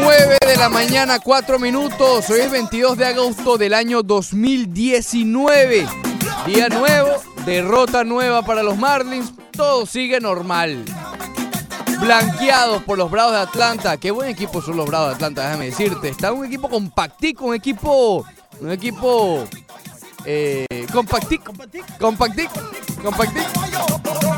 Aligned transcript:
9 0.00 0.38
de 0.46 0.56
la 0.56 0.68
mañana, 0.70 1.18
4 1.18 1.58
minutos. 1.58 2.30
Hoy 2.30 2.40
es 2.40 2.50
22 2.50 2.96
de 2.96 3.06
agosto 3.06 3.58
del 3.58 3.74
año 3.74 4.02
2019. 4.02 5.86
Día 6.46 6.68
nuevo, 6.68 7.10
derrota 7.44 8.04
nueva 8.04 8.42
para 8.42 8.62
los 8.62 8.78
Marlins. 8.78 9.32
Todo 9.50 9.84
sigue 9.84 10.18
normal. 10.18 10.82
Blanqueados 12.00 12.82
por 12.84 12.96
los 12.96 13.10
Bravos 13.10 13.32
de 13.32 13.40
Atlanta. 13.40 13.98
Qué 13.98 14.10
buen 14.10 14.30
equipo 14.30 14.62
son 14.62 14.78
los 14.78 14.86
Bravos 14.86 15.10
de 15.10 15.14
Atlanta, 15.16 15.44
déjame 15.44 15.66
decirte. 15.66 16.08
Está 16.08 16.32
un 16.32 16.46
equipo 16.46 16.70
compactico, 16.70 17.46
un 17.46 17.54
equipo. 17.54 18.24
Un 18.60 18.70
equipo. 18.70 19.44
Eh, 20.24 20.66
compactico. 20.90 21.52
Compactico. 21.98 22.54
Compactico. 23.02 24.31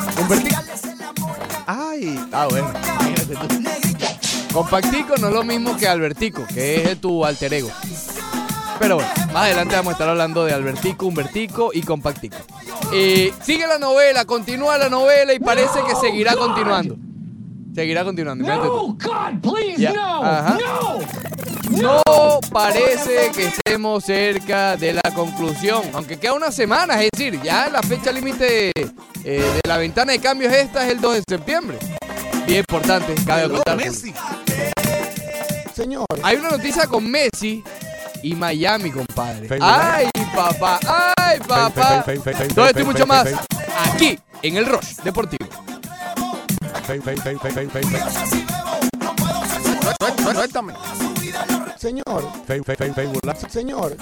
Ay, 1.67 2.29
ah, 2.33 2.47
bueno. 2.51 2.73
Compactico 4.53 5.17
no 5.17 5.29
es 5.29 5.35
lo 5.35 5.45
mismo 5.45 5.77
que 5.77 5.89
Albertico, 5.89 6.47
que 6.47 6.93
es 6.93 7.01
tu 7.01 7.25
alter 7.25 7.55
ego. 7.55 7.71
Pero 8.79 8.97
bueno, 8.97 9.11
más 9.33 9.45
adelante 9.45 9.75
vamos 9.75 9.91
a 9.91 9.93
estar 9.93 10.09
hablando 10.09 10.45
de 10.45 10.53
Albertico, 10.53 11.07
Humbertico 11.07 11.71
y 11.73 11.83
Compactico. 11.83 12.37
Eh, 12.93 13.33
sigue 13.43 13.67
la 13.67 13.79
novela, 13.79 14.25
continúa 14.25 14.79
la 14.79 14.89
novela 14.89 15.33
y 15.33 15.39
parece 15.39 15.81
que 15.87 15.95
seguirá 15.97 16.37
continuando. 16.37 16.97
Seguirá 17.75 18.05
continuando. 18.05 18.45
tú. 18.63 18.99
God, 19.03 19.41
please, 19.43 19.81
Ya, 19.83 19.93
no, 19.93 20.25
ajá. 20.25 20.59
no. 20.61 20.99
No 21.71 22.41
parece 22.53 23.33
que 23.35 23.47
estemos 23.47 24.05
cerca 24.05 24.77
de 24.77 24.93
la 24.93 25.03
conclusión, 25.15 25.83
aunque 25.93 26.19
queda 26.19 26.35
una 26.35 26.53
semana, 26.53 27.03
es 27.03 27.11
decir, 27.13 27.41
ya 27.43 27.69
la 27.69 27.83
fecha 27.83 28.13
límite 28.13 28.71
eh, 28.77 28.83
de 29.25 29.61
la 29.67 29.79
ventana 29.79 30.13
de 30.13 30.21
cambios 30.21 30.53
esta 30.53 30.85
es 30.87 30.93
el 30.93 31.01
2 31.01 31.15
de 31.15 31.23
septiembre. 31.29 31.79
Bien 32.47 32.61
importante, 32.61 33.15
cabe 33.27 33.45
acotar. 33.45 33.79
Señor. 35.75 36.07
Hay 36.23 36.37
una 36.37 36.51
noticia 36.51 36.87
con 36.87 37.11
Messi 37.11 37.65
y 38.23 38.35
Miami, 38.35 38.93
compadre. 38.93 39.49
Ay, 39.61 40.09
papá, 40.35 40.79
ay, 41.17 41.39
papá. 41.41 42.05
Todo 42.55 42.67
esto 42.67 42.81
y 42.81 42.85
mucho 42.85 43.07
más 43.07 43.27
aquí 43.93 44.19
en 44.43 44.57
el 44.59 44.67
Rush 44.67 44.97
Deportivo. 45.03 45.49
Señor. 51.79 52.27
Señor. 53.49 53.97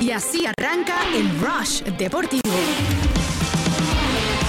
Y 0.00 0.10
así 0.10 0.46
arranca 0.46 0.94
el 1.14 1.40
Rush 1.40 1.82
Deportivo. 1.98 2.42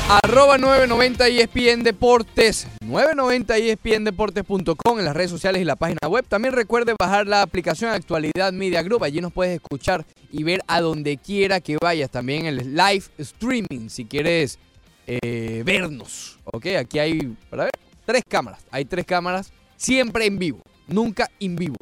Arroba 0.09 0.57
990 0.57 1.27
ESPN 1.27 1.83
Deportes. 1.83 2.65
990 2.85 3.57
ESPNDeportes.com 3.57 4.99
en 4.99 5.03
las 5.03 5.13
redes 5.13 5.29
sociales 5.29 5.61
y 5.61 5.65
la 5.65 5.75
página 5.75 6.07
web. 6.07 6.25
También 6.25 6.53
recuerde 6.53 6.95
bajar 6.97 7.27
la 7.27 7.41
aplicación 7.41 7.91
Actualidad 7.91 8.53
Media 8.53 8.81
Group. 8.83 9.03
Allí 9.03 9.19
nos 9.19 9.33
puedes 9.33 9.55
escuchar 9.55 10.05
y 10.31 10.43
ver 10.43 10.61
a 10.67 10.79
donde 10.79 11.17
quiera 11.17 11.59
que 11.59 11.75
vayas. 11.81 12.09
También 12.09 12.45
el 12.45 12.73
live 12.73 13.03
streaming 13.17 13.89
si 13.89 14.05
quieres 14.05 14.59
eh, 15.07 15.63
vernos. 15.65 16.39
Ok, 16.45 16.67
aquí 16.79 16.99
hay, 16.99 17.35
para 17.49 17.65
ver, 17.65 17.73
tres 18.05 18.23
cámaras. 18.29 18.61
Hay 18.71 18.85
tres 18.85 19.05
cámaras 19.05 19.51
siempre 19.75 20.25
en 20.25 20.39
vivo. 20.39 20.61
Nunca 20.87 21.29
en 21.37 21.57
vivo. 21.57 21.75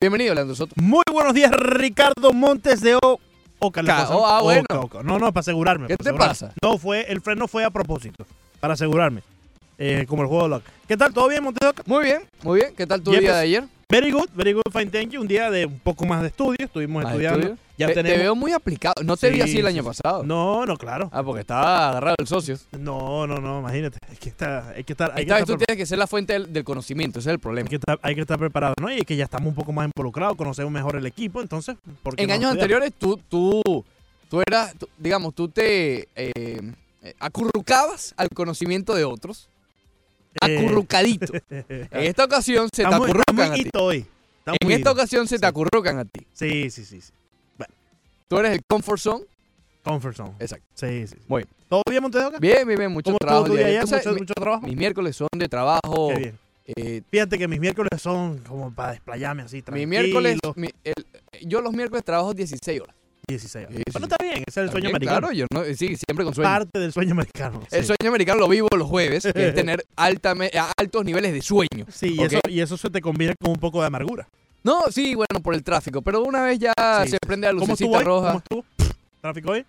Bienvenido, 0.00 0.34
Leandro 0.34 0.56
Soto. 0.56 0.74
Muy 0.82 1.04
buenos 1.12 1.32
días, 1.32 1.52
Ricardo 1.52 2.32
Montes 2.32 2.80
de 2.80 2.96
O. 2.96 3.20
Oca, 3.58 3.82
Ca- 3.82 4.00
cosa. 4.02 4.16
oh, 4.16 4.26
ah, 4.26 4.42
bueno. 4.42 4.64
Oca, 4.68 4.80
Oca. 4.80 5.02
No, 5.02 5.18
no, 5.18 5.32
para 5.32 5.40
asegurarme. 5.40 5.86
¿Qué 5.88 5.96
para 5.96 6.04
te 6.04 6.10
asegurarme. 6.10 6.30
pasa? 6.30 6.52
No, 6.62 6.78
fue, 6.78 7.02
el 7.10 7.20
freno 7.20 7.48
fue 7.48 7.64
a 7.64 7.70
propósito, 7.70 8.26
para 8.60 8.74
asegurarme. 8.74 9.22
Eh, 9.78 10.06
como 10.08 10.22
el 10.22 10.28
juego 10.28 10.44
de 10.44 10.48
Lock. 10.50 10.62
¿Qué 10.88 10.96
tal? 10.96 11.12
¿Todo 11.12 11.28
bien, 11.28 11.42
Montes 11.44 11.60
de 11.60 11.68
Oca? 11.68 11.82
Muy 11.86 12.04
bien, 12.04 12.22
muy 12.42 12.60
bien. 12.60 12.74
¿Qué 12.76 12.86
tal 12.86 13.02
tu 13.02 13.10
día 13.10 13.20
de 13.20 13.40
ayer? 13.40 13.64
Very 13.88 14.10
good, 14.10 14.28
very 14.34 14.52
good, 14.52 14.62
fine, 14.72 14.90
thank 14.90 15.10
you. 15.10 15.20
Un 15.20 15.28
día 15.28 15.48
de 15.48 15.64
un 15.64 15.78
poco 15.78 16.04
más 16.06 16.20
de 16.20 16.26
estudio, 16.28 16.56
estuvimos 16.58 17.04
¿Más 17.04 17.12
estudiando. 17.12 17.38
estudio? 17.38 17.58
Ya 17.78 17.92
te, 17.92 18.02
veo 18.02 18.34
muy 18.34 18.50
aplicado. 18.50 18.94
No 19.04 19.16
te 19.16 19.30
vi 19.30 19.36
Sí, 19.36 19.42
así 19.42 19.58
el 19.60 19.66
año 19.68 19.82
sí. 19.82 19.86
pasado. 19.86 20.24
No, 20.24 20.66
no, 20.66 20.76
claro. 20.76 21.08
Ah, 21.12 21.22
porque 21.22 21.42
estaba 21.42 21.90
agarrado 21.90 22.16
el 22.18 22.26
socio. 22.26 22.58
No, 22.76 23.28
no, 23.28 23.36
no, 23.38 23.60
imagínate. 23.60 23.98
Hay 24.10 24.16
que 24.16 24.28
estar, 24.28 24.74
hay 24.74 24.82
que 24.82 24.92
estar, 24.92 25.10
hay 25.10 25.16
que 25.18 25.22
Esta 25.22 25.34
vez 25.34 25.42
estar, 25.42 25.56
tú 25.56 25.64
tienes 25.64 25.80
que 25.80 25.86
ser 25.86 25.98
la 25.98 26.08
fuente 26.08 26.32
del, 26.32 26.52
del 26.52 26.64
conocimiento, 26.64 27.20
ese 27.20 27.28
es 27.30 27.34
el 27.34 27.38
problema. 27.38 27.66
hay 27.66 27.70
que 27.70 27.76
estar, 27.76 28.00
hay 28.02 28.14
que 28.16 28.20
estar 28.22 28.38
preparado, 28.40 28.74
¿no? 28.80 28.90
Y 28.92 28.96
es 28.98 29.04
que 29.04 29.14
ya 29.14 29.22
estamos 29.22 29.50
un 29.50 29.54
poco 29.54 29.72
más 29.72 29.88
involucrados, 29.94 30.36
conocemos 30.36 30.72
mejor 30.72 30.96
el 30.96 31.06
equipo, 31.06 31.40
entonces, 31.40 31.76
¿por 32.02 32.16
qué 32.16 32.22
En 32.24 32.28
no 32.28 32.34
años 32.34 32.54
estudiar? 32.54 32.82
anteriores 32.82 32.92
tú, 32.98 33.20
tú, 33.28 33.84
tú 34.28 34.40
eras, 34.44 34.74
tú- 34.76 34.88
digamos, 34.98 35.32
tú 35.32 35.48
te 35.48 36.08
eh, 36.16 36.32
eh, 37.02 37.14
acurrucabas 37.20 38.14
al 38.16 38.30
conocimiento 38.30 38.94
de 38.96 39.04
otros. 39.04 39.48
Acurrucadito. 40.40 41.32
En 41.50 41.86
esta 42.04 42.24
ocasión 42.24 42.68
se 42.74 42.82
te 42.82 42.88
acurrucan 42.94 43.52
a 43.52 43.54
ti. 43.54 43.70
hoy. 43.78 44.06
En 44.60 44.70
esta 44.70 44.92
ocasión 44.92 45.26
se 45.26 45.38
te 45.38 45.46
acurrucan 45.46 45.98
a 45.98 46.04
ti. 46.04 46.26
Sí, 46.32 46.70
sí, 46.70 46.84
sí. 46.84 47.00
sí. 47.00 47.12
Tú 48.28 48.38
eres 48.38 48.52
el 48.52 48.60
comfort 48.68 48.98
zone. 49.00 49.24
Comfort 49.84 50.16
zone. 50.16 50.32
Exacto. 50.40 50.66
Sí, 50.74 51.06
sí. 51.06 51.14
sí. 51.16 51.22
Muy 51.28 51.42
bien. 51.42 51.48
¿Todo 51.68 51.82
bien, 51.88 52.02
Montes 52.02 52.20
de 52.20 52.26
Oca? 52.28 52.38
Bien, 52.38 52.66
bien, 52.66 52.78
bien. 52.78 52.92
Mucho 52.92 53.10
¿Cómo 53.10 53.18
trabajo. 53.18 53.46
Mis 54.62 54.76
miércoles 54.76 55.16
son 55.16 55.28
de 55.36 55.48
trabajo. 55.48 56.08
Qué 56.08 56.18
bien. 56.18 56.38
eh, 56.66 57.02
Fíjate 57.10 57.38
que 57.38 57.46
mis 57.48 57.60
miércoles 57.60 57.90
son 58.02 58.38
como 58.38 58.72
para 58.72 58.92
desplayarme 58.92 59.42
así, 59.42 59.62
mi 59.72 59.86
miércoles, 59.86 60.38
mi- 60.56 60.70
el- 60.84 61.06
yo 61.48 61.60
los 61.60 61.72
miércoles 61.72 62.04
trabajo 62.04 62.34
16 62.34 62.80
horas. 62.80 62.96
16 63.28 63.66
Sí, 63.68 63.74
sí, 63.76 63.82
Bueno, 63.92 64.06
sí. 64.06 64.12
está 64.12 64.24
bien, 64.24 64.44
ese 64.46 64.48
es 64.48 64.56
el 64.56 64.70
sueño 64.70 64.90
También, 64.90 64.96
americano. 64.96 65.20
Claro, 65.20 65.32
yo 65.32 65.46
no, 65.52 65.64
sí, 65.74 65.96
siempre 65.96 66.24
con 66.24 66.32
sueño. 66.34 66.48
Parte 66.48 66.78
del 66.78 66.92
sueño 66.92 67.12
americano. 67.12 67.60
El 67.72 67.80
sí. 67.82 67.86
sueño 67.86 68.08
americano 68.10 68.38
lo 68.40 68.48
vivo 68.48 68.68
los 68.76 68.88
jueves, 68.88 69.24
que 69.34 69.48
es 69.48 69.54
tener 69.54 69.84
altame- 69.96 70.50
altos 70.76 71.04
niveles 71.04 71.32
de 71.32 71.42
sueño. 71.42 71.86
Sí, 71.92 72.14
y, 72.16 72.22
eso, 72.22 72.38
y 72.48 72.60
eso 72.60 72.76
se 72.76 72.88
te 72.88 73.00
combina 73.00 73.34
con 73.40 73.50
un 73.50 73.56
poco 73.56 73.80
de 73.80 73.88
amargura. 73.88 74.28
No, 74.62 74.82
sí, 74.90 75.14
bueno, 75.16 75.40
por 75.42 75.54
el 75.54 75.62
tráfico, 75.64 76.02
pero 76.02 76.22
una 76.22 76.42
vez 76.44 76.58
ya 76.60 76.72
se 77.06 77.18
prende 77.18 77.46
la 77.48 77.54
¿Cómo 77.54 77.66
lucecita 77.66 77.98
hoy? 77.98 78.04
roja, 78.04 78.26
¿Cómo 78.28 78.38
estuvo? 78.38 78.64
¿Tráfico 79.20 79.50
hoy? 79.52 79.64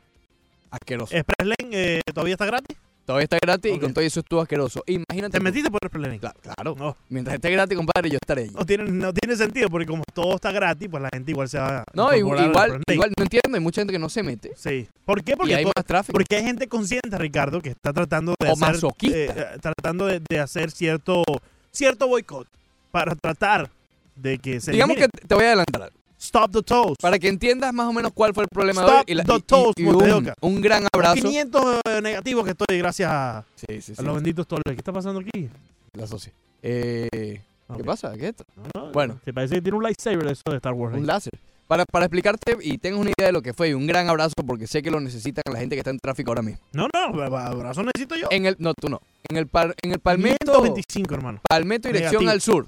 asqueroso. 0.69 1.15
¿Express 1.15 1.47
Lane 1.47 1.69
eh, 1.71 2.01
todavía 2.13 2.33
está 2.33 2.45
gratis? 2.45 2.77
Todavía 3.07 3.23
está 3.23 3.37
gratis 3.41 3.73
y 3.73 3.79
con 3.79 3.93
todo 3.93 4.03
eso 4.03 4.19
estuvo 4.19 4.41
asqueroso. 4.41 4.83
Imagínate. 4.85 5.37
¿Te 5.37 5.39
metiste 5.43 5.71
por 5.71 5.79
Lane? 5.97 6.19
Cla- 6.19 6.33
Claro. 6.41 6.75
No, 6.77 6.97
Mientras 7.07 7.35
esté 7.35 7.49
gratis, 7.49 7.77
compadre, 7.77 8.09
yo 8.09 8.17
estaré 8.21 8.41
allí. 8.43 8.51
no 8.53 8.65
tiene, 8.65 8.83
no 8.91 9.13
tiene 9.13 9.37
sentido 9.37 9.69
porque 9.69 9.85
como 9.87 10.03
todo 10.13 10.35
está 10.35 10.51
gratis, 10.51 10.89
pues 10.91 11.01
la 11.01 11.09
gente 11.13 11.31
igual 11.31 11.47
se 11.47 11.57
va 11.57 11.79
a 11.79 11.83
No, 11.93 12.13
igual, 12.13 12.37
Lane. 12.51 12.83
igual, 12.91 13.13
no 13.17 13.23
entiendo, 13.23 13.55
hay 13.55 13.61
mucha 13.61 13.79
gente 13.79 13.93
que 13.93 13.99
no 13.99 14.09
se 14.09 14.23
mete. 14.23 14.51
Sí. 14.57 14.89
¿Por 15.05 15.23
qué? 15.23 15.31
y 15.31 15.35
Porque, 15.37 15.55
hay 15.55 15.63
más 15.63 15.85
tráfico. 15.85 16.11
porque 16.11 16.35
hay 16.35 16.43
gente 16.43 16.67
consciente, 16.67 17.17
Ricardo, 17.17 17.61
que 17.61 17.69
está 17.69 17.93
tratando 17.93 18.35
de 18.37 18.49
O 18.49 18.51
hacer, 18.53 18.67
masoquista. 18.67 19.17
eh, 19.17 19.29
eh, 19.35 19.57
tratando 19.61 20.05
de, 20.05 20.21
de 20.29 20.39
hacer 20.41 20.69
cierto, 20.69 21.23
cierto 21.71 22.09
boicot 22.09 22.45
para 22.91 23.15
tratar 23.15 23.69
de 24.17 24.37
que 24.37 24.59
se 24.59 24.71
Digamos 24.73 24.97
que 24.97 25.07
te 25.07 25.33
voy 25.33 25.45
a 25.45 25.47
adelantar. 25.47 25.93
Stop 26.19 26.51
the 26.51 26.61
toast. 26.63 27.01
Para 27.01 27.19
que 27.19 27.27
entiendas 27.27 27.73
más 27.73 27.87
o 27.87 27.93
menos 27.93 28.11
cuál 28.13 28.33
fue 28.33 28.43
el 28.43 28.49
problema 28.49 28.81
de 28.81 28.87
Stop 28.87 28.99
hoy. 28.99 29.03
Y, 29.07 29.13
la- 29.15 29.23
the 29.23 29.35
y- 29.35 29.41
toast, 29.41 29.79
y 29.79 29.83
un, 29.85 30.33
un 30.41 30.61
gran 30.61 30.87
abrazo. 30.91 31.15
500 31.15 31.81
negativos 32.01 32.43
que 32.45 32.51
estoy 32.51 32.77
gracias 32.79 33.09
a, 33.11 33.45
Sí, 33.55 33.81
sí, 33.81 33.91
a 33.93 33.95
sí. 33.95 34.03
los 34.03 34.15
benditos 34.15 34.47
toles. 34.47 34.63
¿Qué 34.65 34.73
está 34.73 34.91
pasando 34.91 35.19
aquí? 35.19 35.49
La 35.93 36.07
socia. 36.07 36.33
Eh, 36.63 37.41
¿Qué 37.75 37.83
pasa? 37.83 38.13
¿Qué 38.13 38.23
es 38.23 38.29
esto? 38.29 38.45
No, 38.55 38.63
no, 38.85 38.91
Bueno. 38.91 39.19
Se 39.25 39.33
parece 39.33 39.55
que 39.55 39.61
tiene 39.61 39.77
un 39.77 39.83
lightsaber 39.83 40.25
de 40.25 40.31
eso 40.33 40.41
de 40.49 40.55
Star 40.55 40.73
Wars. 40.73 40.95
ahí. 40.95 41.01
Un 41.01 41.07
láser. 41.07 41.33
Para, 41.67 41.83
para 41.85 42.05
explicarte 42.05 42.55
y 42.61 42.77
tengas 42.77 43.01
una 43.01 43.09
idea 43.09 43.27
de 43.27 43.33
lo 43.33 43.41
que 43.41 43.53
fue, 43.53 43.69
y 43.69 43.73
un 43.73 43.85
gran 43.87 44.07
abrazo 44.07 44.33
porque 44.45 44.67
sé 44.67 44.81
que 44.81 44.89
lo 44.89 45.01
necesitan 45.01 45.43
la 45.51 45.59
gente 45.59 45.75
que 45.75 45.81
está 45.81 45.91
en 45.91 45.99
tráfico 45.99 46.31
ahora 46.31 46.41
mismo. 46.41 46.61
No, 46.71 46.87
no, 46.93 47.21
abrazo 47.21 47.83
necesito 47.83 48.15
yo. 48.15 48.27
En 48.31 48.45
el, 48.45 48.55
no, 48.57 48.73
tú 48.73 48.87
no. 48.87 49.01
En 49.29 49.35
el, 49.35 49.47
par- 49.47 49.75
en 49.83 49.91
el 49.91 49.99
Palmetto, 49.99 50.45
525, 50.53 51.13
hermano. 51.13 51.41
Palmetto 51.47 51.89
dirección 51.89 52.23
Negativo. 52.23 52.31
al 52.31 52.41
sur. 52.41 52.67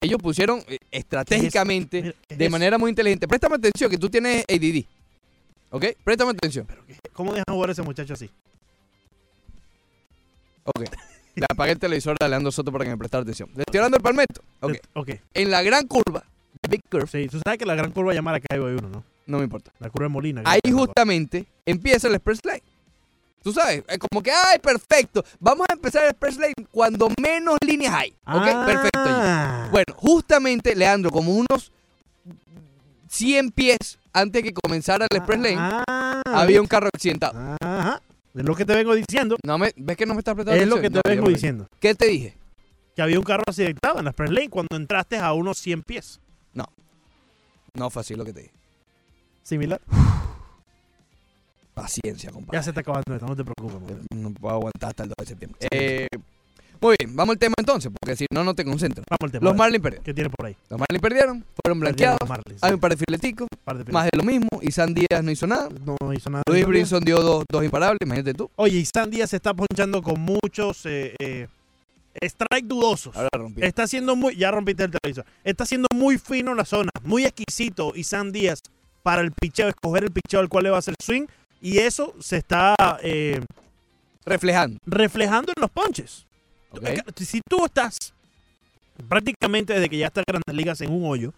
Ellos 0.00 0.20
pusieron 0.22 0.62
eh, 0.68 0.78
estratégicamente, 0.92 2.02
Mira, 2.02 2.14
¿qué 2.28 2.34
es 2.34 2.38
de 2.38 2.48
manera 2.50 2.78
muy 2.78 2.90
inteligente. 2.90 3.26
Préstame 3.26 3.56
atención 3.56 3.90
que 3.90 3.98
tú 3.98 4.08
tienes 4.08 4.44
ADD. 4.48 4.84
¿Ok? 5.70 5.86
Préstame 6.04 6.30
atención. 6.30 6.66
¿Cómo 7.12 7.32
dejan 7.32 7.44
jugar 7.50 7.70
a 7.70 7.72
ese 7.72 7.82
muchacho 7.82 8.14
así? 8.14 8.30
Ok. 10.64 10.82
Le 11.34 11.46
apagué 11.50 11.72
el 11.72 11.78
televisor 11.78 12.16
a 12.20 12.28
Leandro 12.28 12.52
Soto 12.52 12.70
para 12.70 12.84
que 12.84 12.90
me 12.90 12.96
prestara 12.98 13.22
atención. 13.22 13.48
Le 13.54 13.62
estoy 13.62 13.78
hablando 13.78 13.96
del 13.96 14.02
Palmetto. 14.02 14.40
Ok. 14.60 14.74
Eh, 14.74 14.80
Ok. 14.94 15.10
En 15.34 15.50
la 15.50 15.62
gran 15.62 15.86
curva, 15.86 16.24
the 16.60 16.68
Big 16.70 16.82
Curve, 16.88 17.06
Sí, 17.08 17.26
tú 17.28 17.40
sabes 17.44 17.58
que 17.58 17.66
la 17.66 17.74
gran 17.74 17.90
curva 17.90 18.14
llama 18.14 18.34
a 18.34 18.40
Caibo 18.40 18.66
hay 18.66 18.74
uno, 18.74 18.88
¿no? 18.88 19.04
no 19.26 19.38
me 19.38 19.44
importa. 19.44 19.72
La 19.80 19.90
curva 19.90 20.04
de 20.06 20.10
Molina. 20.10 20.42
Ahí 20.44 20.60
justamente 20.72 21.44
empieza 21.66 22.06
el 22.08 22.14
Express 22.14 22.44
Lane. 22.44 22.62
Tú 23.48 23.54
sabes, 23.54 23.82
es 23.88 23.96
como 23.98 24.22
que, 24.22 24.30
ay, 24.30 24.58
perfecto. 24.58 25.24
Vamos 25.40 25.66
a 25.70 25.72
empezar 25.72 26.04
el 26.04 26.10
Express 26.10 26.36
Lane 26.36 26.52
cuando 26.70 27.08
menos 27.18 27.56
líneas 27.66 27.94
hay. 27.94 28.10
¿Ok? 28.10 28.16
Ah. 28.26 28.64
Perfecto. 28.66 29.04
ya. 29.06 29.68
Bueno, 29.70 29.86
justamente, 29.96 30.76
Leandro, 30.76 31.10
como 31.10 31.32
unos 31.34 31.72
100 33.08 33.50
pies 33.52 33.98
antes 34.12 34.42
que 34.42 34.52
comenzara 34.52 35.06
el 35.10 35.16
Express 35.16 35.40
Lane, 35.40 35.56
Ah, 35.58 36.20
había 36.26 36.60
un 36.60 36.66
carro 36.66 36.88
accidentado. 36.92 37.56
Ajá. 37.62 38.02
Es 38.34 38.44
lo 38.44 38.54
que 38.54 38.66
te 38.66 38.74
vengo 38.74 38.94
diciendo. 38.94 39.38
No 39.42 39.56
me, 39.56 39.72
¿Ves 39.76 39.96
que 39.96 40.04
no 40.04 40.12
me 40.12 40.18
estás 40.20 40.34
prestando 40.34 40.60
Es 40.62 40.68
lo 40.68 40.76
que 40.82 40.90
te 40.90 40.96
No, 40.96 41.02
vengo 41.06 41.24
yo- 41.24 41.32
diciendo. 41.32 41.66
¿Qué 41.80 41.94
te 41.94 42.04
dije? 42.06 42.36
Que 42.94 43.00
había 43.00 43.18
un 43.18 43.24
carro 43.24 43.44
accidentado 43.46 43.98
en 43.98 44.04
la 44.04 44.10
Express 44.10 44.30
Lane 44.30 44.50
cuando 44.50 44.76
entraste 44.76 45.16
a 45.16 45.32
unos 45.32 45.56
100 45.56 45.82
pies. 45.84 46.20
No 47.72 47.88
fue 47.88 48.00
así 48.00 48.14
lo 48.14 48.26
que 48.26 48.34
te 48.34 48.40
dije. 48.40 48.52
Similar. 49.42 49.80
Paciencia, 51.82 52.30
compadre. 52.30 52.58
Ya 52.58 52.62
se 52.62 52.70
está 52.70 52.80
acabando 52.80 53.14
esto, 53.14 53.26
no 53.26 53.36
te 53.36 53.44
preocupes. 53.44 53.80
man. 53.80 54.22
No 54.22 54.32
puedo 54.32 54.54
aguantar 54.54 54.90
hasta 54.90 55.04
el 55.04 55.08
2 55.10 55.14
de 55.18 55.26
septiembre. 55.26 55.58
Eh, 55.70 56.08
muy 56.80 56.96
bien, 56.98 57.16
vamos 57.16 57.34
al 57.34 57.38
tema 57.38 57.54
entonces, 57.58 57.90
porque 58.00 58.16
si 58.16 58.26
no, 58.32 58.44
no 58.44 58.54
te 58.54 58.64
concentras. 58.64 59.04
Vamos 59.08 59.22
al 59.22 59.32
tema. 59.32 59.44
Los. 59.44 59.56
Marlins 59.56 59.82
perdieron. 59.82 60.04
¿Qué 60.04 60.14
tiene 60.14 60.30
por 60.30 60.46
ahí? 60.46 60.56
Los 60.70 60.78
Marlins 60.78 61.02
perdieron, 61.02 61.44
fueron 61.62 61.80
blanqueados. 61.80 62.28
Marlins, 62.28 62.62
Hay 62.62 62.70
sí. 62.70 62.74
un 62.74 62.80
par 62.80 62.96
de 62.96 63.04
fileticos, 63.04 63.48
Par 63.64 63.84
de 63.84 63.92
más 63.92 64.04
de 64.04 64.16
lo 64.16 64.22
mismo. 64.22 64.48
Y 64.62 64.70
San 64.70 64.94
Díaz 64.94 65.22
no 65.22 65.30
hizo 65.30 65.46
nada. 65.46 65.68
No 65.84 66.12
hizo 66.12 66.30
nada. 66.30 66.42
Luis. 66.48 66.66
Brinson 66.66 67.04
dio 67.04 67.20
dos, 67.20 67.44
dos 67.50 67.64
imparables, 67.64 67.98
imagínate 68.02 68.34
tú. 68.34 68.50
Oye, 68.56 68.78
y 68.78 68.84
San 68.84 69.10
Díaz 69.10 69.30
se 69.30 69.36
está 69.36 69.54
ponchando 69.54 70.02
con 70.02 70.20
muchos 70.20 70.86
eh, 70.86 71.14
eh, 71.18 71.48
strike 72.20 72.66
dudosos. 72.66 73.16
Ahora 73.16 73.28
rompí. 73.32 73.62
Está 73.62 73.86
siendo 73.88 74.14
muy. 74.14 74.36
Ya 74.36 74.50
rompiste 74.50 74.84
el 74.84 74.90
televisor. 74.90 75.24
Está 75.42 75.66
siendo 75.66 75.88
muy 75.94 76.18
fino 76.18 76.54
la 76.54 76.64
zona. 76.64 76.90
Muy 77.02 77.24
exquisito. 77.24 77.92
Y 77.94 78.04
San 78.04 78.30
Díaz 78.30 78.60
para 79.02 79.22
el 79.22 79.32
picheo, 79.32 79.68
escoger 79.68 80.04
el 80.04 80.10
picheo 80.10 80.40
al 80.40 80.48
cual 80.48 80.64
le 80.64 80.70
va 80.70 80.76
a 80.76 80.78
hacer 80.80 80.94
swing. 81.02 81.26
Y 81.60 81.78
eso 81.78 82.14
se 82.20 82.36
está 82.38 82.74
eh, 83.02 83.40
Reflejando. 84.24 84.78
reflejando 84.86 85.52
en 85.56 85.60
los 85.60 85.70
ponches. 85.70 86.26
Si 87.16 87.40
tú 87.48 87.64
estás 87.64 87.96
prácticamente 89.08 89.72
desde 89.72 89.88
que 89.88 89.98
ya 89.98 90.06
estás 90.08 90.24
en 90.26 90.32
Grandes 90.32 90.54
Ligas 90.56 90.80
en 90.80 90.92
un 90.92 91.04
hoyo 91.10 91.32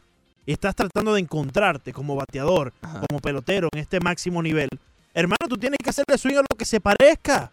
y 0.46 0.52
estás 0.52 0.74
tratando 0.74 1.14
de 1.14 1.20
encontrarte 1.20 1.92
como 1.92 2.16
bateador, 2.16 2.72
Ajá. 2.82 3.02
como 3.08 3.20
pelotero 3.20 3.68
en 3.72 3.78
este 3.80 4.00
máximo 4.00 4.42
nivel, 4.42 4.68
hermano, 5.14 5.46
tú 5.48 5.56
tienes 5.56 5.78
que 5.82 5.90
hacerle 5.90 6.18
swing 6.18 6.36
a 6.36 6.40
lo 6.40 6.56
que 6.58 6.64
se 6.64 6.80
parezca. 6.80 7.50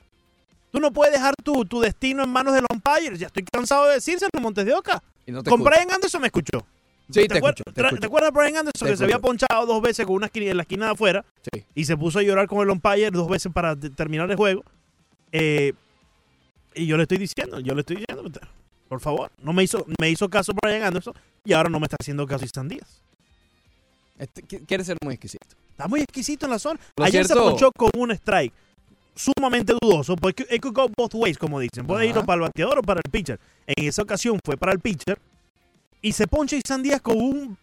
Tú 0.72 0.80
no 0.80 0.92
puedes 0.92 1.14
dejar 1.14 1.34
tu, 1.44 1.64
tu 1.66 1.80
destino 1.80 2.24
en 2.24 2.30
manos 2.30 2.54
del 2.54 2.66
umpire. 2.72 3.18
Ya 3.18 3.28
estoy 3.28 3.44
cansado 3.44 3.86
de 3.88 3.96
decírselo, 3.96 4.30
Montes 4.42 4.66
de 4.66 4.74
Oca. 4.74 5.02
Y 5.26 5.32
no 5.32 5.44
te 5.44 5.50
Con 5.50 5.62
escucho. 5.62 5.76
Brian 5.76 5.92
Anderson 5.94 6.22
me 6.22 6.28
escuchó. 6.28 6.66
Sí, 7.10 7.26
te 7.28 7.36
acuer- 7.36 7.50
escucho, 7.56 7.64
te 7.74 7.82
escucho. 7.82 8.00
¿Te 8.02 8.06
acuerdas 8.08 8.34
de 8.34 8.38
Brian 8.40 8.58
Anderson 8.58 8.86
Te 8.86 8.92
que 8.92 8.98
se 8.98 9.04
había 9.06 9.20
ponchado 9.20 9.66
dos 9.66 9.82
veces 9.82 10.06
con 10.06 10.16
una 10.16 10.26
esquina 10.26 10.52
en 10.52 10.58
la 10.58 10.64
esquina 10.64 10.86
de 10.88 10.92
afuera 10.92 11.24
Sí. 11.54 11.64
y 11.74 11.86
se 11.86 11.96
puso 11.96 12.20
a 12.20 12.24
llorar 12.24 12.48
con 12.48 12.60
el 12.62 12.70
umpire 12.70 13.10
dos 13.12 13.30
veces 13.30 13.52
para 13.54 13.76
terminar 13.78 14.30
el 14.30 14.36
juego? 14.36 14.64
Eh, 15.32 15.74
y 16.76 16.86
yo 16.86 16.98
le 16.98 17.04
estoy 17.04 17.18
diciendo, 17.18 17.60
yo 17.60 17.74
le 17.74 17.82
estoy 17.82 17.98
diciendo, 17.98 18.30
por 18.90 19.00
favor, 19.00 19.32
no 19.42 19.54
me 19.54 19.64
hizo, 19.64 19.86
me 20.00 20.10
hizo 20.10 20.30
caso 20.30 20.52
Brian 20.62 20.84
Anderson 20.84 21.14
y 21.46 21.54
ahora 21.54 21.70
no 21.70 21.80
me 21.80 21.86
está 21.86 21.96
haciendo 22.00 22.26
caso 22.28 22.44
Istan 22.46 22.68
Díaz. 22.68 23.02
Este, 24.20 24.44
qui- 24.44 24.66
quiere 24.66 24.84
ser 24.84 24.98
muy 25.04 25.14
exquisito. 25.14 25.46
Está 25.72 25.88
muy 25.88 26.02
exquisito 26.02 26.46
en 26.46 26.52
la 26.52 26.60
zona. 26.60 26.80
Lo 26.96 27.06
Ayer 27.06 27.26
se 27.26 27.36
ponchó 27.36 27.72
con 27.72 27.90
un 27.96 28.12
strike 28.12 28.52
sumamente 29.16 29.74
dudoso, 29.80 30.16
porque 30.16 30.46
it 30.50 30.62
could 30.62 30.76
go 30.76 30.88
both 30.96 31.14
ways, 31.16 31.38
como 31.38 31.60
dicen. 31.60 31.86
Puede 31.86 32.08
ir 32.08 32.18
o 32.18 32.26
para 32.26 32.36
el 32.36 32.42
bateador 32.42 32.80
o 32.80 32.82
para 32.82 33.00
el 33.04 33.12
pitcher. 33.12 33.40
En 33.66 33.86
esa 33.88 34.02
ocasión 34.02 34.40
fue 34.44 34.58
para 34.58 34.72
el 34.74 34.80
pitcher 34.80 35.20
y 36.02 36.12
se 36.12 36.28
poncha 36.28 36.56
Isan 36.56 36.84
Díaz 36.84 37.02
con 37.02 37.18
un 37.18 37.58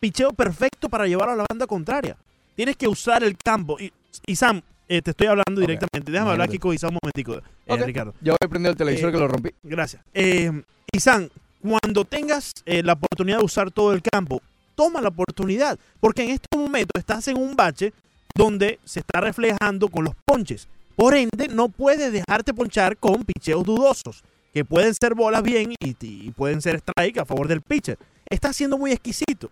picheo 0.00 0.32
perfecto 0.32 0.88
para 0.88 1.06
llevar 1.06 1.28
a 1.28 1.36
la 1.36 1.44
banda 1.48 1.66
contraria. 1.66 2.16
Tienes 2.54 2.76
que 2.76 2.88
usar 2.88 3.22
el 3.24 3.36
campo. 3.36 3.78
Y, 3.78 3.92
y 4.26 4.36
Sam, 4.36 4.62
eh, 4.88 5.02
te 5.02 5.10
estoy 5.10 5.26
hablando 5.26 5.60
directamente. 5.60 6.10
Déjame 6.10 6.32
hablar 6.32 6.48
aquí 6.48 6.58
con 6.58 6.74
Isam 6.74 6.90
un 6.90 6.98
momentico, 7.02 7.34
eh. 7.34 7.76
Ricardo. 7.84 8.14
Yo 8.20 8.32
voy 8.32 8.46
a 8.46 8.48
prender 8.48 8.70
el 8.70 8.76
televisor 8.76 9.10
Eh, 9.10 9.12
que 9.12 9.18
lo 9.18 9.28
rompí. 9.28 9.50
Gracias. 9.62 10.02
Eh, 10.14 10.62
Isan, 10.92 11.30
cuando 11.60 12.04
tengas 12.04 12.54
eh, 12.64 12.82
la 12.82 12.94
oportunidad 12.94 13.38
de 13.38 13.44
usar 13.44 13.70
todo 13.70 13.92
el 13.92 14.02
campo, 14.02 14.40
toma 14.74 15.00
la 15.00 15.08
oportunidad, 15.08 15.78
porque 16.00 16.22
en 16.22 16.30
este 16.30 16.56
momento 16.56 16.98
estás 16.98 17.26
en 17.28 17.36
un 17.36 17.54
bache 17.56 17.92
donde 18.34 18.78
se 18.84 19.00
está 19.00 19.20
reflejando 19.20 19.88
con 19.88 20.04
los 20.04 20.14
ponches. 20.24 20.68
Por 20.96 21.14
ende, 21.14 21.48
no 21.48 21.68
puedes 21.68 22.12
dejarte 22.12 22.54
ponchar 22.54 22.96
con 22.96 23.24
picheos 23.24 23.64
dudosos, 23.64 24.22
que 24.52 24.64
pueden 24.64 24.94
ser 24.94 25.14
bolas 25.14 25.42
bien 25.42 25.72
y, 25.72 25.76
y 26.00 26.30
pueden 26.32 26.60
ser 26.62 26.76
strike 26.76 27.18
a 27.18 27.24
favor 27.24 27.48
del 27.48 27.60
pitcher. 27.62 27.98
Está 28.28 28.52
siendo 28.52 28.76
muy 28.78 28.92
exquisito. 28.92 29.50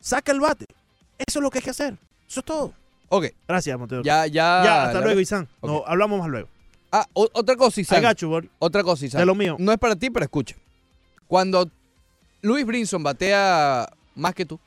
Saca 0.00 0.32
el 0.32 0.40
bate. 0.40 0.66
Eso 1.18 1.38
es 1.38 1.42
lo 1.42 1.50
que 1.50 1.58
hay 1.58 1.64
que 1.64 1.70
hacer. 1.70 1.96
Eso 2.28 2.40
es 2.40 2.46
todo. 2.46 2.72
Ok, 3.08 3.26
Gracias, 3.46 3.78
Montero. 3.78 4.02
ya, 4.02 4.26
ya. 4.26 4.62
Ya, 4.64 4.84
hasta 4.84 5.00
luego, 5.00 5.18
Isan. 5.18 5.48
Ok. 5.60 5.70
No, 5.70 5.84
hablamos 5.86 6.18
más 6.20 6.28
luego. 6.28 6.48
Ah, 6.92 7.06
o- 7.14 7.28
otra 7.32 7.56
cosa, 7.56 7.80
I 7.80 7.82
Isaac. 7.82 8.02
got 8.02 8.16
you, 8.18 8.30
bro. 8.30 8.48
Otra 8.58 8.82
cosa, 8.82 9.04
Isaac. 9.06 9.20
De 9.20 9.26
lo 9.26 9.34
mío. 9.34 9.56
No 9.58 9.72
es 9.72 9.78
para 9.78 9.96
ti, 9.96 10.10
pero 10.10 10.24
escucha. 10.24 10.54
Cuando 11.26 11.70
Luis 12.42 12.64
Brinson 12.64 13.02
batea 13.02 13.88
más 14.14 14.34
que 14.34 14.44
tú, 14.46 14.58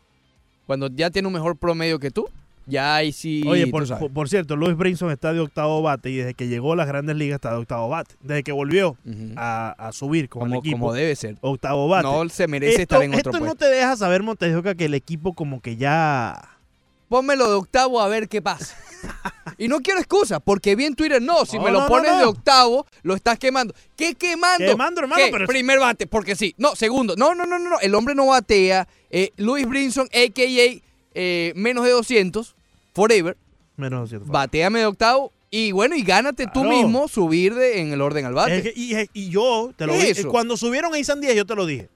cuando 0.68 0.88
ya 0.88 1.10
tiene 1.10 1.28
un 1.28 1.34
mejor 1.34 1.56
promedio 1.58 2.00
que 2.00 2.12
tú, 2.12 2.30
ya 2.66 2.96
ahí 2.96 3.12
sí. 3.12 3.44
Oye, 3.48 3.68
por, 3.68 4.30
cierto, 4.30 4.56
Luis 4.56 4.76
Brinson 4.78 5.12
está 5.12 5.34
de 5.34 5.40
octavo 5.40 5.82
bate 5.82 6.10
y 6.10 6.18
desde 6.18 6.34
que 6.34 6.48
llegó 6.48 6.74
a 6.74 6.76
las 6.76 6.88
grandes 6.88 7.16
ligas 7.16 7.36
está 7.36 7.52
de 7.52 7.58
octavo 7.58 7.90
bate. 7.90 8.16
Desde 8.22 8.44
que 8.44 8.52
volvió 8.52 8.98
a, 9.36 9.72
a 9.78 9.92
subir 9.92 10.30
con 10.30 10.44
el 10.44 10.48
como, 10.50 10.60
equipo, 10.60 10.78
como 10.78 10.94
debe 10.94 11.16
ser. 11.16 11.38
octavo 11.42 11.88
bate. 11.88 12.04
No 12.08 12.28
se 12.30 12.48
merece 12.48 12.82
esto 12.84 12.96
estar 12.96 13.04
en 13.04 13.14
otro 13.16 13.32
esto 13.32 13.46
no 13.46 13.56
te 13.56 13.66
deja 13.66 13.96
saber, 13.98 14.24
Montejoca, 14.24 14.76
que 14.76 14.86
el 14.86 14.94
equipo 14.94 15.34
como 15.34 15.62
que 15.62 15.76
ya... 15.78 16.42
Pónmelo 17.10 17.50
de 17.50 17.56
octavo 17.56 18.00
a 18.00 18.08
ver 18.08 18.30
qué 18.30 18.42
pasa. 18.42 18.74
y 19.58 19.68
no 19.68 19.82
quiero 19.82 20.00
excusas, 20.00 20.40
porque 20.42 20.78
vi 20.78 20.86
en 20.86 20.96
Twitter, 20.96 21.22
no, 21.22 21.46
si 21.46 21.58
No, 21.58 21.64
me 21.66 21.72
lo 21.72 21.82
no, 21.82 21.88
pones 21.88 22.10
no. 22.14 22.18
de 22.20 22.24
octavo, 22.24 22.86
lo 23.04 23.16
estás 23.16 23.38
quemando. 23.38 23.74
¿Qué 23.98 24.16
quemando? 24.16 24.66
Quemando, 24.66 25.02
hermano, 25.02 25.22
¿Qué? 25.26 25.30
pero- 25.30 25.46
Primer 25.46 25.78
bate, 25.80 26.08
porque 26.08 26.38
sí. 26.38 26.56
No, 26.58 26.74
segundo. 26.74 27.16
No, 27.18 27.36
no, 27.36 27.46
no, 27.46 27.60
no, 27.60 27.70
no. 27.72 27.80
El 27.82 27.96
hombre 27.96 28.16
no 28.16 28.28
batea. 28.28 28.88
Eh, 29.10 29.32
Luis 29.36 29.68
Brinson, 29.68 30.08
a.k.a. 30.08 30.91
eh, 31.14 31.54
menos 31.56 31.84
de 31.86 31.92
200, 31.92 32.56
forever, 32.94 33.38
Menos 33.78 34.10
cierto. 34.10 34.32
bateame 34.32 34.80
de 34.80 34.86
octavo. 34.86 35.32
Y 35.54 35.74
bueno, 35.74 35.96
y 35.98 36.04
gánate 36.04 36.48
tú 36.54 36.64
mismo 36.64 37.10
subir 37.10 37.54
de, 37.56 37.82
en 37.82 37.92
el 37.92 38.00
orden 38.02 38.26
al 38.26 38.34
bate. 38.34 38.58
Es 38.58 38.64
que- 38.64 38.74
y, 38.74 38.96
y 39.14 39.30
yo 39.30 39.74
te 39.76 39.86
lo 39.86 39.92
¿Qué 39.94 40.00
dije. 40.00 40.12
eso? 40.22 40.30
Cuando 40.30 40.56
subieron 40.56 40.94
a 40.94 41.00
Isan 41.00 41.20
Díaz, 41.20 41.36
yo 41.36 41.46
te 41.46 41.56
lo 41.56 41.66
dije. 41.66 41.90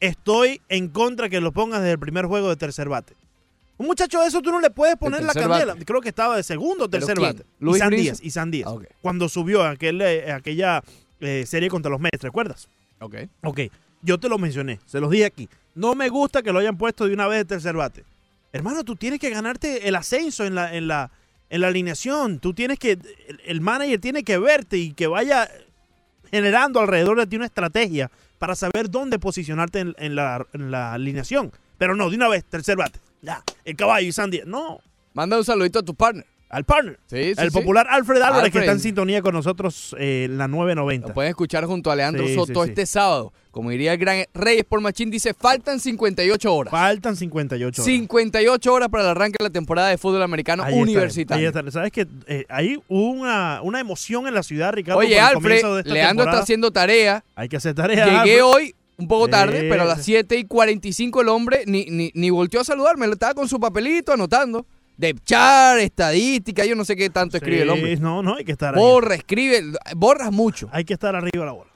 Estoy 0.00 0.60
en 0.68 0.88
contra 0.88 1.28
que 1.28 1.40
lo 1.40 1.52
pongas 1.52 1.80
desde 1.80 1.92
el 1.92 1.98
primer 1.98 2.26
juego 2.26 2.48
de 2.48 2.56
tercer 2.56 2.88
bate. 2.88 3.14
Un 3.76 3.86
muchacho 3.86 4.20
de 4.20 4.28
eso 4.28 4.40
tú 4.40 4.50
no 4.50 4.60
le 4.60 4.70
puedes 4.70 4.96
poner 4.96 5.22
la 5.22 5.32
candela. 5.34 5.74
bate. 5.74 5.84
Creo 5.84 6.00
que 6.00 6.08
estaba 6.08 6.36
de 6.36 6.42
segundo 6.42 6.84
o 6.84 6.88
¿Pero 6.90 7.06
tercer 7.06 7.16
quién? 7.18 7.36
bate. 7.36 7.44
¿Luis 7.58 7.76
Isan? 7.76 7.90
Díaz, 7.90 8.20
Isan 8.22 8.50
Díaz. 8.50 8.68
Ah, 8.68 8.72
ok. 8.74 8.84
Cuando 9.02 9.28
subió 9.28 9.64
aquel, 9.64 10.00
eh, 10.00 10.30
aquella 10.32 10.82
eh, 11.20 11.44
serie 11.46 11.68
contra 11.68 11.90
los 11.90 12.00
Mets, 12.00 12.22
¿recuerdas? 12.22 12.68
Ok. 13.00 13.16
Ok, 13.42 13.60
yo 14.02 14.18
te 14.18 14.28
lo 14.28 14.38
mencioné, 14.38 14.80
se 14.86 15.00
los 15.00 15.10
dije 15.10 15.24
aquí. 15.26 15.48
No 15.74 15.94
me 15.94 16.08
gusta 16.08 16.42
que 16.42 16.52
lo 16.52 16.58
hayan 16.60 16.78
puesto 16.78 17.06
de 17.06 17.12
una 17.14 17.26
vez 17.26 17.38
de 17.40 17.44
tercer 17.46 17.74
bate. 17.76 18.04
Hermano, 18.54 18.84
tú 18.84 18.94
tienes 18.94 19.18
que 19.18 19.30
ganarte 19.30 19.88
el 19.88 19.96
ascenso 19.96 20.44
en 20.44 20.54
la, 20.54 20.72
en 20.72 20.86
la, 20.86 21.10
en 21.50 21.60
la 21.60 21.66
alineación. 21.66 22.38
Tú 22.38 22.54
tienes 22.54 22.78
que, 22.78 22.96
el, 23.44 23.60
manager 23.60 24.00
tiene 24.00 24.22
que 24.22 24.38
verte 24.38 24.78
y 24.78 24.92
que 24.92 25.08
vaya 25.08 25.50
generando 26.30 26.78
alrededor 26.78 27.18
de 27.18 27.26
ti 27.26 27.34
una 27.34 27.46
estrategia 27.46 28.12
para 28.38 28.54
saber 28.54 28.90
dónde 28.90 29.18
posicionarte 29.18 29.80
en, 29.80 29.96
en 29.98 30.14
la, 30.14 30.46
en 30.52 30.70
la 30.70 30.92
alineación. 30.92 31.50
Pero 31.78 31.96
no, 31.96 32.08
de 32.08 32.16
una 32.16 32.28
vez, 32.28 32.44
tercer 32.44 32.76
bate. 32.76 33.00
Ya, 33.22 33.42
el 33.64 33.74
caballo 33.74 34.06
y 34.06 34.12
Sandy. 34.12 34.42
No, 34.46 34.80
Manda 35.14 35.36
un 35.36 35.44
saludito 35.44 35.80
a 35.80 35.82
tu 35.82 35.96
partner. 35.96 36.26
Al 36.54 36.64
partner. 36.64 36.98
Sí, 37.06 37.16
sí, 37.16 37.34
el 37.38 37.50
sí. 37.50 37.58
popular 37.58 37.86
Alfred 37.90 38.22
Álvarez 38.22 38.42
que 38.52 38.58
Alfred. 38.58 38.60
está 38.62 38.72
en 38.72 38.80
sintonía 38.80 39.22
con 39.22 39.34
nosotros 39.34 39.94
eh, 39.98 40.24
en 40.26 40.38
la 40.38 40.46
990. 40.48 41.08
Lo 41.08 41.14
pueden 41.14 41.30
escuchar 41.30 41.64
junto 41.66 41.90
a 41.90 41.96
Leandro 41.96 42.26
Sí, 42.26 42.34
Soto 42.34 42.60
sí, 42.62 42.66
sí. 42.66 42.70
este 42.70 42.86
sábado. 42.86 43.32
Como 43.50 43.70
diría 43.70 43.92
el 43.92 43.98
gran 43.98 44.24
Reyes 44.34 44.64
por 44.64 44.80
Machín, 44.80 45.10
dice, 45.10 45.32
faltan 45.34 45.78
58 45.78 46.52
horas. 46.54 46.70
Faltan 46.72 47.14
58 47.16 47.82
horas. 47.82 47.84
58 47.86 48.72
horas 48.72 48.88
para 48.88 49.04
el 49.04 49.10
arranque 49.10 49.36
de 49.38 49.44
la 49.44 49.50
temporada 49.50 49.88
de 49.90 49.98
fútbol 49.98 50.22
americano 50.22 50.62
Ahí 50.64 50.72
está, 50.72 50.82
universitario. 50.82 51.48
ahí 51.48 51.54
está. 51.56 51.70
Sabes 51.70 51.92
que 51.92 52.06
eh, 52.26 52.46
hubo 52.88 53.10
una, 53.10 53.60
una 53.62 53.78
emoción 53.80 54.26
en 54.26 54.34
la 54.34 54.42
ciudad, 54.42 54.72
Ricardo. 54.72 54.98
Oye, 55.00 55.20
Alfred, 55.20 55.62
Leandro 55.62 55.78
está 55.80 56.08
temporada. 56.08 56.40
haciendo 56.42 56.70
tarea. 56.72 57.24
Hay 57.36 57.48
que 57.48 57.56
hacer 57.56 57.74
tarea. 57.74 58.04
Llegué 58.06 58.40
Alfred. 58.40 58.42
hoy 58.44 58.74
un 58.96 59.08
poco 59.08 59.26
tarde, 59.28 59.66
Eh, 59.66 59.68
pero 59.68 59.82
a 59.82 59.86
las 59.86 60.04
7 60.04 60.36
y 60.36 60.44
45 60.44 61.20
el 61.22 61.28
hombre 61.28 61.62
ni, 61.66 61.84
ni, 61.86 62.10
ni 62.14 62.30
volteó 62.30 62.60
a 62.60 62.64
saludarme, 62.64 63.06
estaba 63.06 63.34
con 63.34 63.48
su 63.48 63.58
papelito 63.60 64.12
anotando. 64.12 64.66
De 64.96 65.14
char, 65.24 65.78
estadística, 65.80 66.64
yo 66.64 66.76
no 66.76 66.84
sé 66.84 66.94
qué 66.94 67.10
tanto 67.10 67.36
escribe 67.36 67.62
el 67.62 67.70
hombre. 67.70 67.96
No, 67.96 68.22
no, 68.22 68.36
hay 68.36 68.44
que 68.44 68.52
estar 68.52 68.74
ahí. 68.74 68.80
Borra, 68.80 69.14
escribe, 69.16 69.62
borras 69.96 70.30
mucho, 70.32 70.68
Hay 70.72 70.84
que 70.84 70.94
estar 70.94 71.14
arriba 71.16 71.40
de 71.40 71.46
la 71.46 71.52
bola. 71.52 71.70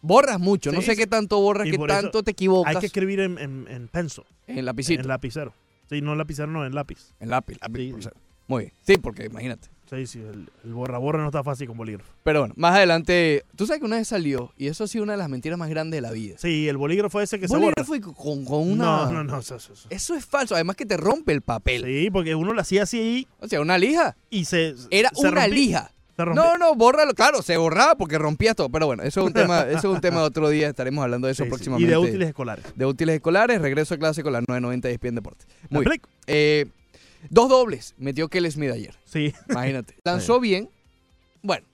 borras 0.00 0.40
mucho. 0.40 0.72
no 0.72 0.82
sé 0.82 0.96
qué 0.96 1.06
tanto 1.06 1.40
borras, 1.40 1.68
qué 1.70 1.78
tanto 1.78 2.22
te 2.22 2.32
equivocas 2.32 2.74
Hay 2.74 2.80
que 2.80 2.86
escribir 2.86 3.20
en, 3.20 3.38
en, 3.38 3.66
en 3.68 3.88
pencil, 3.88 4.24
en 4.46 4.64
lapicito, 4.64 5.00
en 5.02 5.08
lapicero. 5.08 5.54
Sí, 5.88 6.00
no 6.00 6.12
en 6.12 6.18
lapicero, 6.18 6.48
no, 6.48 6.64
en 6.66 6.74
lápiz. 6.74 7.12
en 7.20 7.30
lápiz. 7.30 7.58
lápiz, 7.60 7.94
Sí, 8.02 8.10
muy 8.48 8.62
bien. 8.64 8.72
Sí, 8.82 8.96
porque 8.98 9.26
imagínate. 9.26 9.68
Sí, 9.94 10.06
sí, 10.06 10.20
el, 10.20 10.48
el 10.64 10.72
borra 10.72 10.96
borra 10.98 11.20
no 11.20 11.26
está 11.26 11.44
fácil 11.44 11.66
con 11.68 11.76
bolígrafo. 11.76 12.10
Pero 12.24 12.40
bueno, 12.40 12.54
más 12.56 12.74
adelante, 12.74 13.44
tú 13.56 13.66
sabes 13.66 13.80
que 13.80 13.86
una 13.86 13.96
vez 13.96 14.08
salió, 14.08 14.52
y 14.56 14.68
eso 14.68 14.84
ha 14.84 14.88
sido 14.88 15.04
una 15.04 15.12
de 15.12 15.18
las 15.18 15.28
mentiras 15.28 15.58
más 15.58 15.68
grandes 15.68 15.98
de 15.98 16.00
la 16.00 16.12
vida. 16.12 16.36
Sí, 16.38 16.68
el 16.68 16.76
bolígrafo 16.78 17.20
ese 17.20 17.38
que 17.38 17.46
se 17.46 17.54
borra. 17.54 17.74
Bolígrafo 17.76 17.94
y 17.96 18.00
con, 18.00 18.44
con 18.44 18.70
una... 18.70 18.84
No, 19.06 19.12
no, 19.12 19.24
no, 19.24 19.38
eso, 19.40 19.56
eso, 19.56 19.72
eso. 19.74 19.86
Eso 19.90 20.14
es 20.14 20.24
falso, 20.24 20.54
además 20.54 20.76
que 20.76 20.86
te 20.86 20.96
rompe 20.96 21.32
el 21.32 21.42
papel. 21.42 21.84
Sí, 21.84 22.10
porque 22.10 22.34
uno 22.34 22.54
lo 22.54 22.60
hacía 22.62 22.84
así 22.84 23.28
O 23.40 23.48
sea, 23.48 23.60
una 23.60 23.76
lija. 23.76 24.16
y 24.30 24.46
se. 24.46 24.74
Era 24.90 25.10
se 25.14 25.28
una 25.28 25.42
rompía. 25.42 25.48
lija. 25.54 25.92
No, 26.18 26.56
no, 26.56 26.74
bórralo. 26.76 27.14
Claro, 27.14 27.42
se 27.42 27.56
borraba 27.56 27.96
porque 27.96 28.16
rompías 28.16 28.54
todo. 28.54 28.68
Pero 28.68 28.86
bueno, 28.86 29.02
eso 29.02 29.20
es 29.22 29.26
un 29.26 29.32
tema, 29.32 29.60
eso 29.68 29.78
es 29.78 29.84
un 29.96 30.00
tema 30.00 30.20
de 30.20 30.26
otro 30.26 30.48
día. 30.50 30.68
Estaremos 30.68 31.02
hablando 31.02 31.26
de 31.26 31.32
eso 31.32 31.42
Sí, 31.42 31.46
sí. 31.46 31.50
próximamente. 31.50 31.88
Y 31.88 31.90
de 31.90 31.98
útiles 31.98 32.28
escolares. 32.28 32.64
De 32.76 32.86
útiles 32.86 33.14
escolares, 33.16 33.60
regreso 33.60 33.94
a 33.94 33.98
clase 33.98 34.22
con 34.22 34.32
las 34.32 34.42
9.90 34.44 34.80
de 34.82 34.92
ESPN 34.92 35.14
Deportes. 35.16 35.46
¿Me 35.68 35.78
Muy 35.78 35.84
bien. 35.86 36.00
Eh, 36.28 36.66
dos 37.30 37.48
dobles 37.48 37.94
metió 37.98 38.28
Kelly 38.28 38.50
Smith 38.50 38.70
ayer. 38.70 38.94
Sí. 39.04 39.32
Imagínate. 39.48 39.94
Lanzó 40.04 40.40
bien. 40.40 40.68
Bueno, 41.42 41.66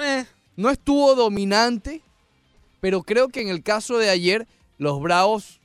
Eh, 0.00 0.24
no 0.56 0.70
estuvo 0.70 1.14
dominante, 1.14 2.00
pero 2.80 3.02
creo 3.02 3.28
que 3.28 3.40
en 3.40 3.48
el 3.48 3.62
caso 3.62 3.98
de 3.98 4.10
ayer, 4.10 4.46
los 4.78 5.00
Bravos 5.00 5.58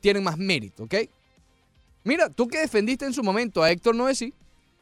tienen 0.00 0.22
más 0.22 0.38
mérito, 0.38 0.84
¿ok? 0.84 0.94
Mira, 2.04 2.28
tú 2.30 2.48
que 2.48 2.58
defendiste 2.58 3.04
en 3.04 3.12
su 3.12 3.22
momento 3.22 3.62
a 3.62 3.70
Héctor 3.70 3.94
Noesi, 3.94 4.32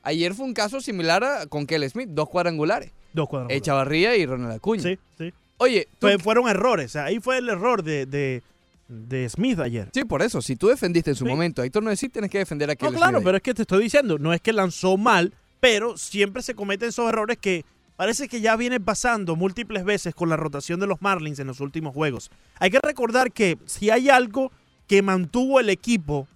ayer 0.03 0.35
fue 0.35 0.45
un 0.47 0.55
caso 0.55 0.81
similar 0.81 1.25
a, 1.25 1.47
con 1.47 1.67
Kelly 1.67 1.89
Smith, 1.89 2.09
dos 2.11 2.29
cuadrangulares. 2.29 2.93
dos 3.13 3.29
cuadros. 3.29 3.51
Echavarría 3.53 4.15
y 4.17 4.27
Ronald 4.27 4.53
Acuña. 4.53 4.83
Sí, 4.83 4.99
sí. 5.19 5.33
Oye, 5.59 5.89
tú- 5.99 6.07
Fue- 6.07 6.19
fueron 6.19 6.49
errores. 6.49 6.97
Ahí 6.97 7.19
fue 7.19 7.39
el 7.39 7.49
error 7.49 7.83
de, 7.83 8.05
de, 8.07 8.43
de 8.89 9.29
Smith 9.29 9.59
ayer. 9.61 9.89
sí, 9.93 10.05
por 10.05 10.23
eso, 10.23 10.41
si 10.43 10.57
tú 10.57 10.69
defendiste 10.69 11.11
en 11.11 11.17
su 11.17 11.25
Sí. 11.25 11.31
momento 11.31 11.63
a 11.63 11.67
Héctor 11.67 11.83
Noesi, 11.83 12.09
tienes 12.09 12.31
que 12.31 12.39
defender 12.39 12.71
a 12.71 12.75
No, 12.75 12.79
Kelly 12.79 12.97
claro, 12.97 13.19
Smith. 13.19 13.25
pero 13.25 13.37
es 13.39 13.43
que 13.43 13.55
te 13.55 13.63
estoy 13.63 13.83
diciendo, 13.83 14.19
no 14.19 14.33
es 14.33 14.41
que 14.41 14.53
lanzó 14.53 14.97
mal, 14.97 15.35
pero 15.61 15.97
siempre 15.97 16.43
se 16.43 16.55
cometen 16.55 16.91
esos 16.91 17.09
errores 17.09 17.39
que 17.39 17.65
parece 17.97 18.29
que 18.29 18.41
ya 18.41 18.57
viene 18.57 18.79
pasando 18.79 19.37
múltiples 19.37 19.85
veces 19.85 20.15
con 20.15 20.29
la 20.29 20.37
rotación 20.37 20.79
de 20.81 20.87
los 20.87 21.01
Marlins 21.03 21.39
en 21.39 21.47
los 21.47 21.61
últimos 21.61 21.95
juegos. 21.95 22.31
Hay 22.61 22.71
que 22.71 22.79
recordar 22.81 23.33
que 23.33 23.59
si 23.65 23.91
hay 23.91 24.09
algo 24.11 24.53
que 24.87 25.03
mantuvo 25.03 25.59
el 25.61 25.71
equipo 25.71 26.29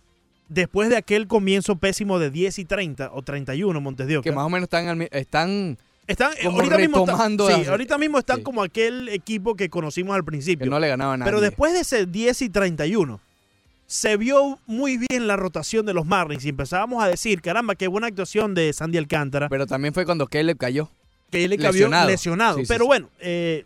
después 0.49 0.89
de 0.89 0.97
aquel 0.97 1.29
comienzo 1.29 1.77
pésimo 1.77 2.19
de 2.19 2.31
10 2.31 2.59
y 2.59 2.65
30 2.65 3.11
o 3.13 3.23
31 3.23 3.81
Montes 3.81 4.09
de 4.09 4.17
Oca, 4.17 4.25
que 4.29 4.35
más 4.35 4.45
o 4.47 4.51
menos 4.51 4.65
están, 4.65 5.07
están 5.13 5.79
están, 6.11 6.33
como 6.43 6.57
ahorita, 6.59 6.79
mismo 6.79 6.99
están- 7.07 7.39
sí, 7.39 7.69
ahorita 7.69 7.99
mismo 7.99 8.19
están 8.19 8.37
sí. 8.39 8.43
como 8.43 8.63
aquel 8.63 9.09
equipo 9.09 9.55
que 9.55 9.69
conocimos 9.69 10.15
al 10.15 10.25
principio. 10.25 10.65
que 10.65 10.71
no 10.71 10.79
le 10.81 10.89
ganaban 10.89 11.15
a 11.15 11.17
nadie. 11.19 11.31
Pero 11.31 11.41
después 11.41 11.73
de 11.73 11.81
ese 11.81 12.07
10 12.07 12.43
y 12.43 12.49
31, 12.49 13.21
se 13.87 14.17
vio 14.17 14.59
muy 14.67 14.99
bien 14.99 15.27
la 15.27 15.37
rotación 15.37 15.85
de 15.87 15.95
los 15.95 16.07
Marlins 16.07 16.45
y 16.45 16.51
empezábamos 16.51 17.03
a 17.03 17.09
decir, 17.09 17.41
caramba, 17.43 17.75
qué 17.75 17.89
buena 17.89 18.07
actuación 18.07 18.55
de 18.55 18.73
Sandy 18.73 18.99
Alcántara, 18.99 19.49
Pero 19.49 19.67
también 19.67 19.93
fue 19.95 20.05
cuando 20.05 20.27
Caleb 20.27 20.57
cayó. 20.59 20.89
le 21.33 21.49
cabió 21.59 21.73
lesionado. 21.73 22.09
lesionado. 22.09 22.59
Sí, 22.59 22.65
sí, 22.65 22.69
Pero 22.69 22.87
bueno, 22.87 23.09
eh, 23.21 23.65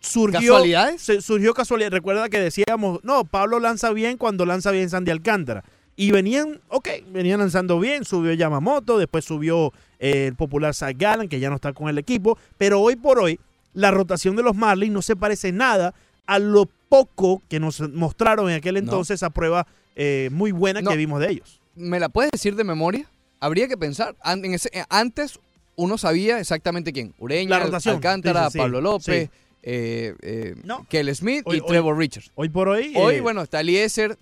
surgió, 0.00 0.52
¿Casualidades? 0.52 1.02
se- 1.02 1.20
surgió 1.20 1.52
casualidad. 1.54 1.90
Recuerda 1.90 2.28
que 2.28 2.38
decíamos, 2.40 3.00
no, 3.02 3.24
Pablo 3.24 3.60
lanza 3.60 3.90
bien 3.92 4.16
cuando 4.16 4.46
lanza 4.46 4.70
bien 4.70 4.88
Sandy 4.90 5.10
Alcántara. 5.10 5.64
Y 5.98 6.12
venían, 6.12 6.60
ok, 6.68 6.88
venían 7.12 7.40
lanzando 7.40 7.80
bien, 7.80 8.04
subió 8.04 8.32
Yamamoto, 8.32 8.98
después 8.98 9.24
subió 9.24 9.72
eh, 9.98 10.26
el 10.28 10.36
popular 10.36 10.72
Zach 10.72 10.94
Gallen, 10.96 11.28
que 11.28 11.40
ya 11.40 11.50
no 11.50 11.56
está 11.56 11.72
con 11.72 11.88
el 11.88 11.98
equipo, 11.98 12.38
pero 12.56 12.80
hoy 12.80 12.94
por 12.94 13.18
hoy 13.18 13.40
la 13.74 13.90
rotación 13.90 14.36
de 14.36 14.44
los 14.44 14.54
Marlins 14.54 14.92
no 14.92 15.02
se 15.02 15.16
parece 15.16 15.50
nada 15.50 15.94
a 16.26 16.38
lo 16.38 16.68
poco 16.88 17.42
que 17.48 17.58
nos 17.58 17.80
mostraron 17.90 18.48
en 18.48 18.56
aquel 18.56 18.74
No. 18.74 18.78
entonces, 18.80 19.16
esa 19.16 19.30
prueba 19.30 19.66
eh, 19.96 20.28
muy 20.30 20.52
buena 20.52 20.80
No. 20.82 20.90
que 20.90 20.96
vimos 20.96 21.18
de 21.20 21.30
ellos. 21.32 21.60
¿Me 21.74 21.98
la 21.98 22.08
puedes 22.08 22.30
decir 22.30 22.54
de 22.54 22.62
memoria? 22.62 23.10
Habría 23.40 23.66
que 23.66 23.76
pensar. 23.76 24.14
An- 24.22 24.44
en 24.44 24.54
ese- 24.54 24.70
antes 24.88 25.40
uno 25.74 25.98
sabía 25.98 26.38
exactamente 26.38 26.92
quién. 26.92 27.12
Ureña. 27.18 27.56
Alcántara, 27.56 28.44
Sí, 28.44 28.50
sí, 28.50 28.52
sí. 28.52 28.58
Pablo 28.58 28.80
López, 28.80 29.28
Sí. 29.30 29.30
eh, 29.64 30.14
eh, 30.22 30.54
No. 30.62 30.86
Kelly 30.88 31.14
Smith 31.16 31.42
Hoy- 31.44 31.56
y 31.56 31.60
hoy- 31.60 31.66
Trevor 31.66 31.98
Richards. 31.98 32.30
Hoy 32.36 32.48
por 32.50 32.68
hoy... 32.68 32.92
Hoy, 32.96 33.16
eh, 33.16 33.20
bueno, 33.20 33.42
está 33.42 33.60
Eliezer, 33.60 34.16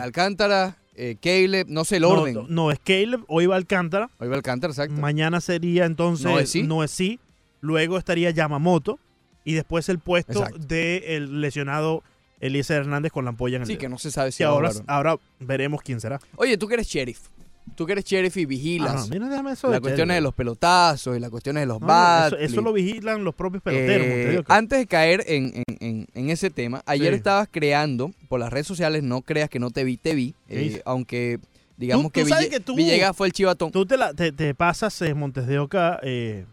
Alcántara, 0.00 0.76
eh, 0.98 1.16
Caleb, 1.20 1.68
no 1.68 1.84
sé 1.84 1.96
el 1.96 2.02
No, 2.02 2.08
orden. 2.10 2.34
No, 2.34 2.46
no, 2.48 2.70
es 2.72 2.80
Caleb, 2.80 3.22
hoy 3.28 3.46
va 3.46 3.56
Alcántara. 3.56 4.10
Hoy 4.18 4.28
va 4.28 4.34
Alcántara, 4.36 4.72
exacto. 4.72 5.00
Mañana 5.00 5.40
sería 5.40 5.86
entonces 5.86 6.26
Noesí. 6.26 6.62
Noesí. 6.64 7.20
Luego 7.60 7.96
estaría 7.98 8.30
Yamamoto. 8.30 8.98
Y 9.44 9.54
después 9.54 9.88
el 9.88 9.98
puesto 9.98 10.44
del 10.58 11.40
lesionado 11.40 12.02
Eliezer 12.40 12.80
Hernández 12.80 13.12
con 13.12 13.24
la 13.24 13.30
ampolla 13.30 13.56
en 13.56 13.62
el 13.62 13.66
sí, 13.66 13.74
dedo. 13.74 13.80
que 13.80 13.88
no 13.88 13.98
se 13.98 14.10
sabe 14.10 14.30
si 14.30 14.42
ahora, 14.42 14.72
no. 14.72 14.84
ahora 14.86 15.16
veremos 15.40 15.80
quién 15.82 16.00
será. 16.00 16.20
Oye, 16.36 16.58
tú 16.58 16.68
que 16.68 16.74
eres 16.74 16.86
sheriff. 16.88 17.28
Tú 17.74 17.86
que 17.86 17.92
eres 17.92 18.04
sheriff 18.04 18.36
y 18.36 18.44
vigilas 18.46 18.92
Ah, 18.92 18.98
no, 19.00 19.06
mira, 19.08 19.28
déjame 19.28 19.52
eso 19.52 19.70
las 19.70 19.80
cuestiones 19.80 20.16
de 20.16 20.20
los 20.20 20.34
pelotazos 20.34 21.16
y 21.16 21.20
las 21.20 21.30
cuestiones 21.30 21.62
de 21.62 21.66
los 21.66 21.80
No, 21.80 21.86
bats. 21.86 22.28
eso, 22.28 22.36
eso 22.38 22.60
lo 22.60 22.72
vigilan 22.72 23.24
los 23.24 23.34
propios 23.34 23.62
peloteros. 23.62 24.06
Eh, 24.06 24.44
antes 24.48 24.78
de 24.78 24.86
caer 24.86 25.24
en, 25.26 25.52
en- 25.66 25.76
en- 25.80 26.06
en 26.14 26.30
ese 26.30 26.50
tema, 26.50 26.82
ayer 26.86 27.12
Sí. 27.12 27.16
estabas 27.18 27.48
creando 27.50 28.12
por 28.28 28.40
las 28.40 28.52
redes 28.52 28.66
sociales, 28.66 29.02
no 29.02 29.22
creas 29.22 29.48
que 29.50 29.58
no 29.58 29.70
te 29.70 29.84
vi, 29.84 29.96
te 29.96 30.14
vi, 30.14 30.34
eh, 30.48 30.82
aunque 30.84 31.38
digamos 31.76 32.06
Tú- 32.06 32.10
que, 32.10 32.22
tú 32.24 32.26
Ville- 32.28 32.48
que 32.50 32.60
tú- 32.60 32.74
Villegas 32.76 33.16
fue 33.16 33.28
el 33.28 33.32
chivatón. 33.32 33.70
Tú 33.70 33.86
te, 33.86 33.96
la- 33.96 34.12
te, 34.14 34.32
te 34.32 34.54
pasas 34.54 35.00
en 35.02 35.16
Montes 35.18 35.46
de 35.46 35.58
Oca 35.58 36.00
eh, 36.02 36.44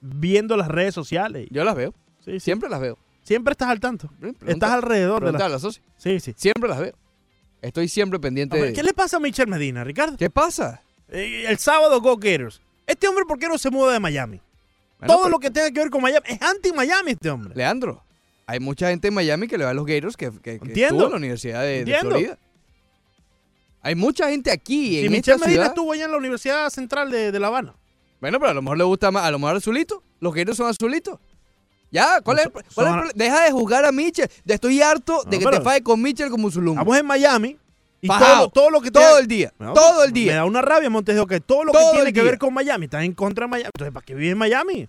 viendo 0.00 0.56
las 0.56 0.68
redes 0.68 0.94
sociales. 0.94 1.48
Yo 1.50 1.64
las 1.64 1.74
veo, 1.74 1.92
Sí, 2.24 2.32
sí. 2.32 2.40
siempre 2.40 2.68
las 2.68 2.80
veo. 2.80 2.96
Siempre 3.22 3.52
estás 3.52 3.68
al 3.68 3.80
tanto. 3.80 4.08
Pregunta- 4.18 4.50
Estás 4.50 4.70
alrededor 4.70 5.24
de 5.24 5.32
las... 5.32 5.62
la. 5.62 5.70
Sí, 5.96 6.20
sí. 6.20 6.34
Siempre 6.36 6.68
las 6.68 6.80
veo. 6.80 6.92
Estoy 7.62 7.88
siempre 7.88 8.18
pendiente 8.18 8.54
Hombre, 8.56 8.70
de... 8.70 8.74
¿Qué 8.74 8.82
le 8.82 8.94
pasa 8.94 9.18
a 9.18 9.20
Michel 9.20 9.46
Medina, 9.48 9.84
Ricardo? 9.84 10.16
¿Qué 10.16 10.30
pasa? 10.30 10.82
Eh, 11.08 11.44
el 11.48 11.58
sábado 11.58 12.00
Go 12.00 12.16
Gators. 12.16 12.60
Este 12.86 13.06
hombre, 13.08 13.24
¿por 13.26 13.38
qué 13.38 13.48
no 13.48 13.58
se 13.58 13.70
muda 13.70 13.92
de 13.92 14.00
Miami? 14.00 14.40
Bueno, 14.98 15.14
Todo 15.14 15.24
pero- 15.24 15.30
lo 15.32 15.38
que 15.38 15.50
tenga 15.50 15.70
que 15.70 15.80
ver 15.80 15.90
con 15.90 16.02
Miami 16.02 16.24
es 16.28 16.40
anti-Miami 16.42 17.12
este 17.12 17.30
hombre. 17.30 17.54
Leandro, 17.54 18.02
hay 18.46 18.60
mucha 18.60 18.88
gente 18.88 19.08
en 19.08 19.14
Miami 19.14 19.46
que 19.46 19.58
le 19.58 19.64
va 19.64 19.70
a 19.70 19.74
los 19.74 19.84
Gators 19.86 20.16
que, 20.16 20.30
que, 20.30 20.40
que 20.40 20.50
Entiendo. 20.66 20.94
estuvo 20.94 21.04
en 21.04 21.10
la 21.10 21.16
Universidad 21.18 21.62
de, 21.62 21.84
de. 21.84 21.98
Florida. 21.98 22.38
Hay 23.82 23.94
mucha 23.94 24.28
gente 24.28 24.50
aquí 24.50 24.98
Si 25.00 25.06
en 25.06 25.12
Michel 25.12 25.34
esta 25.34 25.46
Medina 25.46 25.62
ciudad. 25.62 25.66
estuvo 25.68 25.92
allá 25.92 26.04
en 26.04 26.10
la 26.10 26.18
Universidad 26.18 26.68
Central 26.70 27.10
de, 27.10 27.32
de 27.32 27.40
La 27.40 27.46
Habana. 27.46 27.74
Bueno, 28.20 28.38
pero 28.38 28.50
a 28.50 28.54
lo 28.54 28.60
mejor 28.62 28.76
le 28.76 28.84
gusta 28.84 29.10
más, 29.10 29.24
a 29.24 29.30
lo 29.30 29.38
mejor 29.38 29.56
azulito. 29.56 30.02
Los 30.20 30.34
Gators 30.34 30.58
son 30.58 30.66
azulitos. 30.68 31.18
Ya, 31.92 32.20
¿cuál, 32.22 32.38
es, 32.38 32.46
el- 32.46 32.52
cuál 32.52 32.64
es 32.64 32.68
el 32.68 32.74
problema? 32.84 33.10
Deja 33.14 33.44
de 33.44 33.50
jugar 33.50 33.84
a 33.84 33.92
Mitchell. 33.92 34.28
Estoy 34.46 34.80
harto 34.80 35.24
de 35.24 35.38
No, 35.38 35.50
que 35.50 35.56
te 35.56 35.62
falle 35.62 35.82
con 35.82 36.00
Mitchell 36.00 36.30
como 36.30 36.50
Zulungo. 36.50 36.80
Estamos 36.80 36.96
en 36.98 37.06
Miami 37.06 37.58
y 38.00 38.06
todo, 38.08 38.48
todo 38.50 38.70
lo 38.70 38.80
que 38.80 38.90
todo 38.90 39.18
el 39.18 39.26
día. 39.26 39.52
Todo 39.58 40.04
el 40.04 40.12
Me 40.12 40.20
día. 40.20 40.34
da 40.36 40.44
una 40.44 40.62
rabia 40.62 40.88
Montes 40.88 41.14
de 41.16 41.20
Oca. 41.20 41.38
Todo 41.40 41.64
lo 41.64 41.72
Todo 41.72 41.90
que 41.90 41.96
tiene 41.96 42.08
el 42.10 42.14
que 42.14 42.22
ver 42.22 42.38
con 42.38 42.54
Miami. 42.54 42.84
Estás 42.84 43.02
en 43.04 43.12
contra 43.12 43.46
de 43.46 43.50
Miami. 43.50 43.70
Entonces, 43.74 43.92
¿para 43.92 44.06
qué 44.06 44.14
vives 44.14 44.32
en 44.32 44.38
Miami? 44.38 44.88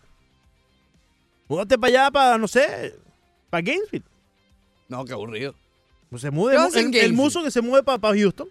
Múdate 1.47 1.77
para 1.77 1.89
allá, 1.89 2.11
para, 2.11 2.37
no 2.37 2.47
sé, 2.47 2.95
para 3.49 3.61
Gainesville. 3.61 4.05
No, 4.87 5.03
qué 5.03 5.13
aburrido. 5.13 5.53
Pues 6.09 6.21
se 6.21 6.31
mude. 6.31 6.53
¿Qué 6.55 6.61
haces 6.61 6.85
en 6.85 6.93
El, 6.93 6.99
el 7.01 7.13
muso 7.13 7.43
que 7.43 7.51
se 7.51 7.61
mueve 7.61 7.83
para, 7.83 8.13
Houston. 8.17 8.47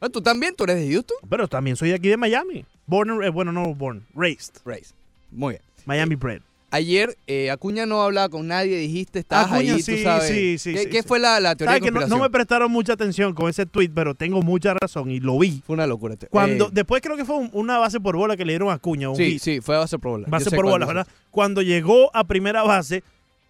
Ah, 0.00 0.08
Tú 0.08 0.20
también, 0.20 0.54
tú 0.54 0.64
eres 0.64 0.76
de 0.76 0.92
Houston. 0.92 1.16
Pero 1.28 1.48
también 1.48 1.76
soy 1.76 1.88
de 1.90 1.94
aquí 1.96 2.08
de 2.08 2.16
Miami. 2.16 2.64
Born, 2.86 3.22
eh, 3.24 3.30
bueno, 3.30 3.50
no 3.52 3.74
born, 3.74 4.06
raised. 4.14 4.56
Race. 4.64 4.92
Muy 5.30 5.54
bien. 5.54 5.62
Miami 5.86 6.14
bred. 6.14 6.42
Ayer 6.74 7.16
eh, 7.28 7.50
Acuña 7.52 7.86
no 7.86 8.02
hablaba 8.02 8.28
con 8.28 8.48
nadie, 8.48 8.76
dijiste, 8.78 9.20
estabas 9.20 9.52
Acuña, 9.52 9.74
ahí, 9.74 9.82
sí, 9.82 9.96
tú 9.98 10.02
sabes. 10.02 10.28
sí, 10.28 10.58
sí, 10.58 10.72
¿Qué, 10.74 10.78
sí, 10.82 10.88
qué 10.90 11.02
sí. 11.02 11.08
fue 11.08 11.20
la, 11.20 11.38
la 11.38 11.54
teoría 11.54 11.70
¿Sabes 11.70 11.80
de 11.82 11.84
que 11.86 11.90
no, 11.92 12.00
conspiración? 12.00 12.18
no 12.18 12.24
me 12.24 12.30
prestaron 12.30 12.72
mucha 12.72 12.94
atención 12.94 13.32
con 13.32 13.48
ese 13.48 13.64
tweet, 13.64 13.90
pero 13.94 14.14
tengo 14.16 14.42
mucha 14.42 14.74
razón 14.74 15.08
y 15.10 15.20
lo 15.20 15.38
vi. 15.38 15.62
Fue 15.64 15.74
una 15.74 15.86
locura. 15.86 16.16
Cuando, 16.30 16.66
eh, 16.66 16.70
después 16.72 17.00
creo 17.00 17.16
que 17.16 17.24
fue 17.24 17.36
un- 17.36 17.50
una 17.52 17.78
base 17.78 18.00
por 18.00 18.16
bola 18.16 18.36
que 18.36 18.44
le 18.44 18.54
dieron 18.54 18.70
a 18.70 18.78
Cuña. 18.78 19.08
Un 19.10 19.16
sí, 19.16 19.32
hit. 19.32 19.40
sí, 19.42 19.60
fue 19.60 19.76
base 19.76 19.98
por 20.00 20.10
bola. 20.10 20.26
Base 20.28 20.50
por 20.50 20.64
bola. 20.64 20.84
¿verdad? 20.86 21.06
Cuando 21.30 21.62
llegó 21.62 22.10
a 22.12 22.24
primera 22.24 22.62
base, 22.64 23.04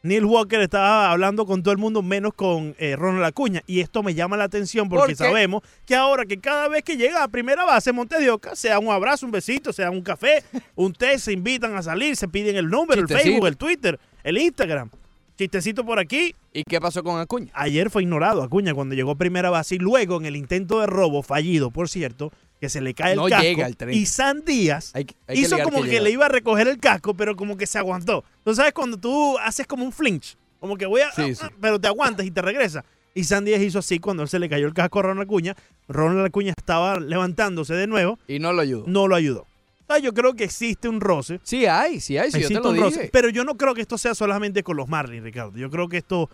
Neil 0.05 0.27
Walker 0.27 0.61
estaba 0.61 1.11
hablando 1.11 1.47
con 1.47 1.63
todo 1.63 1.73
el 1.73 1.79
mundo, 1.79 2.03
menos 2.03 2.35
con 2.35 2.77
eh, 2.79 2.95
Ronald 2.95 3.25
Acuña. 3.25 3.63
Y 3.67 3.81
esto 3.81 4.03
me 4.03 4.13
llama 4.13 4.37
la 4.37 4.45
atención 4.45 4.87
porque 4.91 5.17
sabemos 5.17 5.63
que 5.87 5.95
ahora 5.95 6.27
que 6.27 6.39
cada 6.39 6.69
vez 6.69 6.83
que 6.83 6.99
llega 6.99 7.23
a 7.23 7.29
primera 7.29 7.65
base 7.65 7.91
Montes 7.91 8.21
de 8.21 8.31
Oca, 8.31 8.55
sea 8.55 8.79
un 8.79 8.91
abrazo, 8.91 9.25
un 9.25 9.33
besito, 9.33 9.73
sea 9.73 9.91
un 9.91 10.03
café, 10.03 10.45
un 10.77 10.93
té, 10.93 11.19
se 11.19 11.33
invitan 11.33 11.75
a 11.75 11.83
salir, 11.83 12.17
se 12.17 12.29
piden 12.29 12.57
el 12.57 12.69
número, 12.69 13.01
el. 13.01 13.09
Facebook, 13.09 13.47
el 13.47 13.57
Twitter, 13.57 13.99
el 14.23 14.37
Instagram. 14.37 14.91
Chistecito 15.39 15.87
por 15.87 15.99
aquí. 15.99 16.35
¿Y 16.53 16.65
qué 16.65 16.83
pasó 16.83 17.03
con 17.03 17.19
Acuña? 17.19 17.51
Ayer 17.55 17.89
fue 17.89 18.03
ignorado 18.03 18.43
Acuña 18.43 18.75
cuando 18.75 18.95
llegó 18.95 19.13
a 19.13 19.17
primera 19.17 19.49
base 19.49 19.77
y 19.77 19.79
luego 19.79 20.19
en 20.19 20.27
el 20.27 20.37
intento 20.37 20.81
de 20.81 20.87
robo, 20.87 21.23
fallido 21.23 21.71
por 21.71 21.89
cierto, 21.89 22.31
que 22.65 22.71
se 22.71 22.81
le 22.81 22.95
cae 22.95 23.13
el 23.13 23.19
casco. 23.29 23.43
llega 23.43 23.67
al 23.67 23.77
tren. 23.77 23.93
Y 23.93 24.07
San 24.07 24.43
Díaz 24.43 24.93
Hay 24.95 25.07
hay 25.27 25.41
hizo 25.41 25.59
como 25.59 25.83
que, 25.83 26.01
le 26.01 26.11
iba 26.11 26.25
a 26.25 26.31
recoger 26.31 26.67
el 26.67 26.79
casco, 26.79 27.13
pero 27.13 27.37
como 27.37 27.59
que 27.59 27.67
se 27.67 27.77
aguantó. 27.77 28.25
Tú 28.43 28.55
sabes 28.55 28.73
cuando 28.73 28.97
tú 28.97 29.37
haces 29.39 29.67
como 29.67 29.85
un 29.85 29.93
flinch 29.93 30.39
Como 30.61 30.79
que 30.79 30.87
voy 30.87 31.03
a... 31.03 31.13
Sí, 31.13 31.35
sí. 31.35 31.45
Pero 31.61 31.79
te 31.79 31.89
aguantas 31.89 32.25
y 32.25 32.31
te 32.31 32.41
regresa. 32.41 32.83
Y 33.13 33.25
San 33.25 33.45
Díaz 33.45 33.61
hizo 33.61 33.81
así 33.81 33.99
cuando 33.99 34.23
él 34.23 34.31
se 34.31 34.39
le 34.39 34.49
cayó 34.49 34.67
el 34.67 34.73
casco 34.73 35.01
a 35.01 35.03
Ronald 35.03 35.27
Acuña. 35.27 35.55
Ronald 35.89 36.25
Acuña 36.25 36.55
estaba 36.57 36.99
levantándose 36.99 37.75
de 37.75 37.87
nuevo. 37.87 38.19
Y 38.27 38.39
no 38.39 38.55
lo 38.55 38.63
ayudó. 38.63 38.85
No 38.87 39.09
lo 39.09 39.15
ayudó. 39.15 39.47
Sea, 39.87 39.99
yo 39.99 40.15
creo 40.15 40.33
que 40.33 40.45
existe 40.45 40.89
un 40.89 41.03
roce. 41.03 41.39
Sí 41.43 41.67
hay, 41.67 42.01
sí 42.01 42.17
hay, 42.17 42.31
sí, 42.31 42.41
yo 42.41 42.49
te 42.49 42.55
existe 42.55 42.63
lo 42.63 42.71
un 42.71 42.81
roce. 42.81 43.11
Pero 43.13 43.29
yo 43.29 43.45
no 43.45 43.59
creo 43.59 43.75
que 43.75 43.83
esto 43.83 43.99
sea 43.99 44.15
solamente 44.15 44.63
con 44.63 44.79
los 44.79 44.89
Marlins, 44.89 45.23
Ricardo. 45.23 45.53
Yo 45.59 45.69
creo 45.69 45.87
que 45.87 45.99
esto 45.99 46.31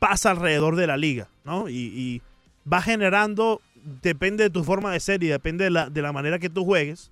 pasa 0.00 0.32
alrededor 0.32 0.74
de 0.74 0.88
la 0.88 0.96
liga, 0.96 1.28
¿no? 1.44 1.68
Y, 1.68 1.76
y 1.76 2.22
va 2.70 2.82
generando, 2.82 3.60
depende 4.02 4.44
de 4.44 4.50
tu 4.50 4.64
forma 4.64 4.92
de 4.92 5.00
ser 5.00 5.22
y 5.22 5.28
depende 5.28 5.64
de 5.64 5.70
la, 5.70 5.90
de 5.90 6.02
la 6.02 6.12
manera 6.12 6.38
que 6.38 6.48
tú 6.50 6.64
juegues, 6.64 7.10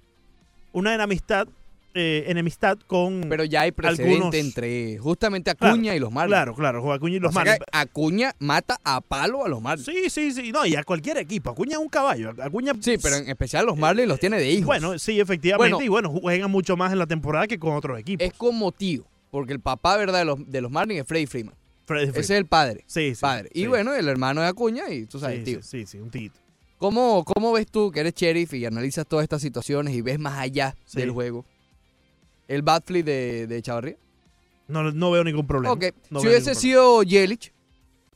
una 0.72 0.94
enemistad, 0.94 1.46
eh, 1.94 2.24
enemistad 2.28 2.78
con... 2.86 3.26
Pero 3.28 3.44
ya 3.44 3.60
hay 3.62 3.72
precedente 3.72 4.14
Algunos- 4.14 4.34
entre 4.34 4.96
justamente 4.98 5.50
Acuña 5.50 5.94
y 5.94 5.98
los 5.98 6.10
Marlins. 6.10 6.30
Claro, 6.36 6.54
claro, 6.54 6.92
Acuña 6.92 7.16
y 7.16 7.20
los 7.20 7.28
O 7.30 7.32
sea 7.32 7.40
Marlins. 7.44 7.58
que 7.58 7.64
Acuña 7.78 8.34
mata 8.38 8.78
a 8.82 9.00
palo 9.02 9.44
a 9.44 9.48
los 9.48 9.60
Marlins. 9.60 9.84
Sí, 9.86 10.08
sí, 10.08 10.32
sí. 10.32 10.50
No, 10.52 10.64
y 10.64 10.74
a 10.74 10.82
cualquier 10.84 11.18
equipo. 11.18 11.50
Acuña 11.50 11.72
es 11.72 11.78
un 11.78 11.88
caballo. 11.90 12.32
Acuña... 12.42 12.72
Sí, 12.80 12.96
pero 13.02 13.16
en 13.16 13.28
especial 13.28 13.66
los 13.66 13.76
Marlins 13.76 14.08
los 14.08 14.18
tiene 14.18 14.38
de 14.38 14.50
hijos. 14.50 14.66
Bueno, 14.66 14.98
sí, 14.98 15.20
efectivamente. 15.20 15.74
Bueno. 15.74 15.84
y 15.84 15.88
bueno, 15.88 16.08
juegan 16.10 16.50
mucho 16.50 16.76
más 16.78 16.92
en 16.92 16.98
la 16.98 17.06
temporada 17.06 17.46
que 17.46 17.58
con 17.58 17.74
otros 17.74 17.98
equipos. 17.98 18.26
es 18.26 18.32
como 18.32 18.72
tío, 18.72 19.04
porque 19.30 19.52
el 19.52 19.60
papá, 19.60 19.98
¿verdad? 19.98 20.20
De 20.20 20.24
los, 20.24 20.50
de 20.50 20.60
los 20.62 20.70
Marlins 20.70 21.02
es 21.02 21.06
Freddy 21.06 21.26
Freeman. 21.26 21.54
Freddy 21.84 22.04
Ese 22.04 22.12
Freeman. 22.12 22.24
es 22.24 22.30
el 22.30 22.46
padre. 22.46 22.84
Sí, 22.86 23.14
sí. 23.14 23.20
padre. 23.20 23.50
Y 23.52 23.66
bueno, 23.66 23.92
el 23.92 24.08
hermano 24.08 24.40
de 24.40 24.46
Acuña 24.46 24.88
y 24.88 25.04
tú 25.04 25.18
sabes, 25.18 25.40
sí, 25.40 25.44
tío. 25.44 25.62
Sí, 25.62 25.80
sí, 25.80 25.86
sí, 25.86 25.98
un 25.98 26.08
tito. 26.10 26.38
¿Cómo, 26.82 27.24
¿Cómo 27.24 27.52
ves 27.52 27.68
tú 27.70 27.92
que 27.92 28.00
eres 28.00 28.12
sheriff 28.12 28.52
y 28.54 28.66
analizas 28.66 29.06
todas 29.06 29.22
estas 29.22 29.40
situaciones 29.40 29.94
y 29.94 30.00
ves 30.02 30.18
más 30.18 30.36
allá 30.38 30.74
Sí. 30.84 30.98
del 30.98 31.12
juego? 31.12 31.44
¿El 32.48 32.62
bad 32.62 32.82
flip 32.84 33.06
de, 33.06 33.46
de 33.46 33.62
Chavarría? 33.62 33.96
No, 34.66 34.90
no 34.90 35.10
veo 35.12 35.22
ningún 35.22 35.46
problema. 35.46 35.76
No 36.10 36.18
si 36.20 36.26
hubiese 36.26 36.56
sido 36.56 37.04
Yelich, 37.04 37.52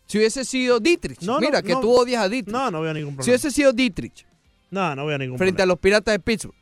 si 0.06 0.18
hubiese 0.18 0.44
sido 0.44 0.80
Dietrich, 0.80 1.20
No, 1.23 1.35
no, 1.35 1.40
mira 1.46 1.62
que 1.62 1.75
tú 1.76 1.92
odias 1.92 2.25
a 2.25 2.28
Dietrich. 2.28 2.52
No, 2.52 2.68
no 2.73 2.80
veo 2.80 2.92
ningún 2.92 3.12
si 3.12 3.16
problema. 3.18 3.30
hubiese 3.32 3.50
sido 3.52 3.73
Dietrich 3.73 4.26
No, 4.73 4.96
no 4.96 5.06
veo 5.06 5.16
ningún 5.18 5.38
frente 5.38 5.62
a 5.62 5.64
problema. 5.64 5.73
los 5.75 5.78
Piratas 5.78 6.14
de 6.14 6.18
Pittsburgh, 6.18 6.56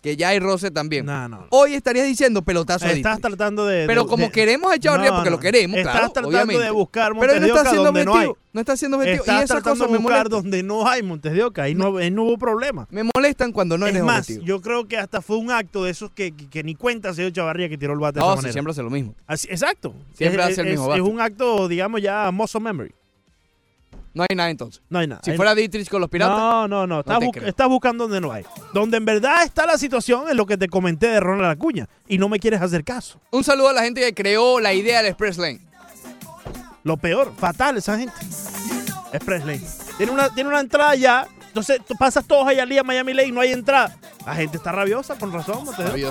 que 0.00 0.16
ya 0.16 0.28
hay 0.28 0.38
roce 0.38 0.70
también, 0.70 1.04
No, 1.06 1.28
no. 1.28 1.38
no. 1.40 1.46
hoy 1.50 1.74
estarías 1.74 2.06
diciendo 2.06 2.42
pelotazo 2.42 2.86
Estás 2.86 3.20
tratando 3.20 3.66
de. 3.66 3.84
Pero 3.86 4.04
de- 4.04 4.08
como 4.08 4.26
de- 4.26 4.30
queremos 4.30 4.72
a 4.72 4.78
Chavarría 4.78 5.10
No, 5.10 5.16
porque 5.16 5.30
no. 5.30 5.36
lo 5.36 5.40
queremos, 5.40 5.76
Estás 5.76 5.92
claro, 5.92 6.06
tratando 6.12 6.28
obviamente. 6.28 6.62
de 6.62 6.70
buscar 6.70 7.06
Pero 7.08 7.14
Montes 7.16 7.34
no 7.34 7.40
de 7.40 7.48
está 7.48 7.62
siendo 7.64 7.84
donde 7.84 8.04
no 8.04 8.12
hay. 8.12 8.16
objetivo. 8.26 8.38
No 8.52 8.60
está 8.60 8.76
siendo 8.76 8.96
objetivo. 8.96 9.22
Estás 9.24 9.34
y 9.34 9.38
esas 9.44 9.48
tratando 9.48 9.70
cosas 9.84 9.86
de 9.88 9.92
me 9.92 9.98
buscar 10.04 10.18
molestan. 10.30 10.42
donde 10.42 10.62
no 10.62 10.88
hay 10.88 11.02
Montes 11.02 11.32
de 11.32 11.42
Oca. 11.44 11.62
Ahí 11.64 11.74
no, 11.74 11.96
ahí 11.98 12.10
no 12.12 12.22
hubo 12.22 12.38
problema. 12.38 12.86
Me 12.90 13.02
molestan 13.14 13.50
cuando 13.52 13.76
no 13.76 13.86
es 13.86 13.92
eres 13.92 14.04
más, 14.04 14.20
objetivo. 14.20 14.44
yo 14.46 14.60
creo 14.60 14.86
que 14.86 14.96
hasta 14.98 15.20
fue 15.20 15.36
un 15.36 15.50
acto 15.50 15.82
de 15.84 15.90
esos 15.90 16.10
que, 16.12 16.30
que, 16.32 16.48
que 16.48 16.62
ni 16.62 16.76
cuenta 16.76 17.12
se 17.12 17.22
dio 17.22 17.30
Chavarría 17.30 17.68
que 17.68 17.76
tiró 17.76 17.92
el 17.92 17.98
bate 17.98 18.20
de 18.20 18.20
no, 18.20 18.26
esa 18.26 18.34
si 18.34 18.36
manera. 18.42 18.52
siempre 18.52 18.70
hace 18.70 18.82
lo 18.84 18.90
mismo. 18.90 19.14
Así- 19.26 19.48
exacto. 19.50 19.94
Siempre 20.14 20.40
es, 20.42 20.48
hace 20.50 20.60
el 20.60 20.66
es- 20.68 20.72
mismo 20.74 20.84
es 20.94 21.00
bate. 21.00 21.02
un 21.02 21.20
acto, 21.20 21.66
digamos, 21.66 22.00
ya 22.00 22.30
muscle 22.30 22.60
memory. 22.60 22.94
No 24.14 24.24
hay 24.28 24.34
nada 24.36 24.50
entonces. 24.50 24.82
No 24.88 24.98
hay 24.98 25.06
nada. 25.06 25.20
Si 25.24 25.32
fuera 25.34 25.54
Dietrich 25.54 25.88
con 25.88 26.00
los 26.00 26.10
Piratas, 26.10 26.36
No, 26.36 26.66
no, 26.68 26.86
no. 26.86 27.00
Estás, 27.00 27.18
bu- 27.18 27.68
buscando 27.68 28.04
donde 28.04 28.20
no 28.20 28.32
hay. 28.32 28.44
Donde 28.72 28.96
en 28.96 29.04
verdad 29.04 29.42
está 29.44 29.66
la 29.66 29.78
situación 29.78 30.28
es 30.28 30.34
lo 30.34 30.46
que 30.46 30.56
te 30.56 30.68
comenté 30.68 31.08
de 31.08 31.20
Ronald 31.20 31.50
Acuña. 31.50 31.88
Y 32.08 32.18
no 32.18 32.28
me 32.28 32.38
quieres 32.38 32.60
hacer 32.62 32.84
caso. 32.84 33.20
un 33.30 33.44
saludo 33.44 33.68
a 33.68 33.72
la 33.72 33.82
gente 33.82 34.00
que 34.00 34.14
creó 34.14 34.60
la 34.60 34.72
idea 34.72 34.98
del 34.98 35.06
Express 35.08 35.38
Lane. 35.38 35.60
Lo 36.84 36.96
peor, 36.96 37.32
fatal 37.36 37.76
esa 37.76 37.98
gente. 37.98 38.14
Express 39.12 39.44
Lane. 39.44 39.62
Tiene 39.96 40.12
una, 40.12 40.28
tiene 40.34 40.48
una 40.50 40.60
entrada 40.60 40.94
ya. 40.94 41.26
Entonces 41.48 41.80
tú 41.86 41.94
pasas 41.98 42.24
todos 42.26 42.46
allá 42.46 42.62
al 42.62 42.68
día 42.68 42.80
a 42.82 42.84
Miami 42.84 43.14
Lane 43.14 43.28
y 43.28 43.32
no 43.32 43.40
hay 43.40 43.52
entrada. 43.52 43.96
La 44.26 44.34
gente 44.34 44.56
está 44.58 44.72
rabiosa, 44.72 45.16
con 45.18 45.32
razón. 45.32 45.64
De 45.76 46.10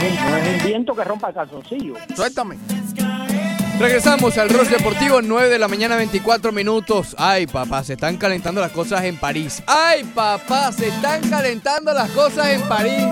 No 0.00 0.36
es, 0.36 0.48
un 0.48 0.66
viento 0.66 0.94
que 0.94 1.04
rompa 1.04 1.28
el 1.28 1.34
calzoncillo. 1.34 1.94
Suéltame. 2.14 2.56
Regresamos 3.78 4.36
al 4.36 4.50
Rush 4.50 4.68
Deportivo, 4.68 5.22
9 5.22 5.48
de 5.48 5.58
la 5.58 5.66
mañana, 5.68 5.96
24 5.96 6.52
minutos. 6.52 7.14
Ay, 7.18 7.46
papá, 7.46 7.82
se 7.82 7.94
están 7.94 8.16
calentando 8.18 8.60
las 8.60 8.72
cosas 8.72 9.04
en 9.04 9.16
París. 9.16 9.62
Ay, 9.66 10.04
papá, 10.04 10.70
se 10.72 10.88
están 10.88 11.28
calentando 11.28 11.92
las 11.94 12.10
cosas 12.10 12.48
en 12.48 12.60
París. 12.62 13.06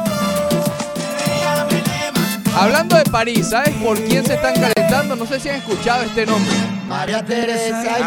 Hablando 2.54 2.96
de 2.96 3.04
París, 3.04 3.48
¿sabes 3.50 3.74
por 3.76 3.98
quién 4.04 4.26
se 4.26 4.34
están 4.34 4.54
calentando? 4.54 5.16
No 5.16 5.26
sé 5.26 5.40
si 5.40 5.48
han 5.48 5.56
escuchado 5.56 6.02
este 6.02 6.26
nombre. 6.26 6.52
María 6.88 7.24
Teresa 7.24 7.98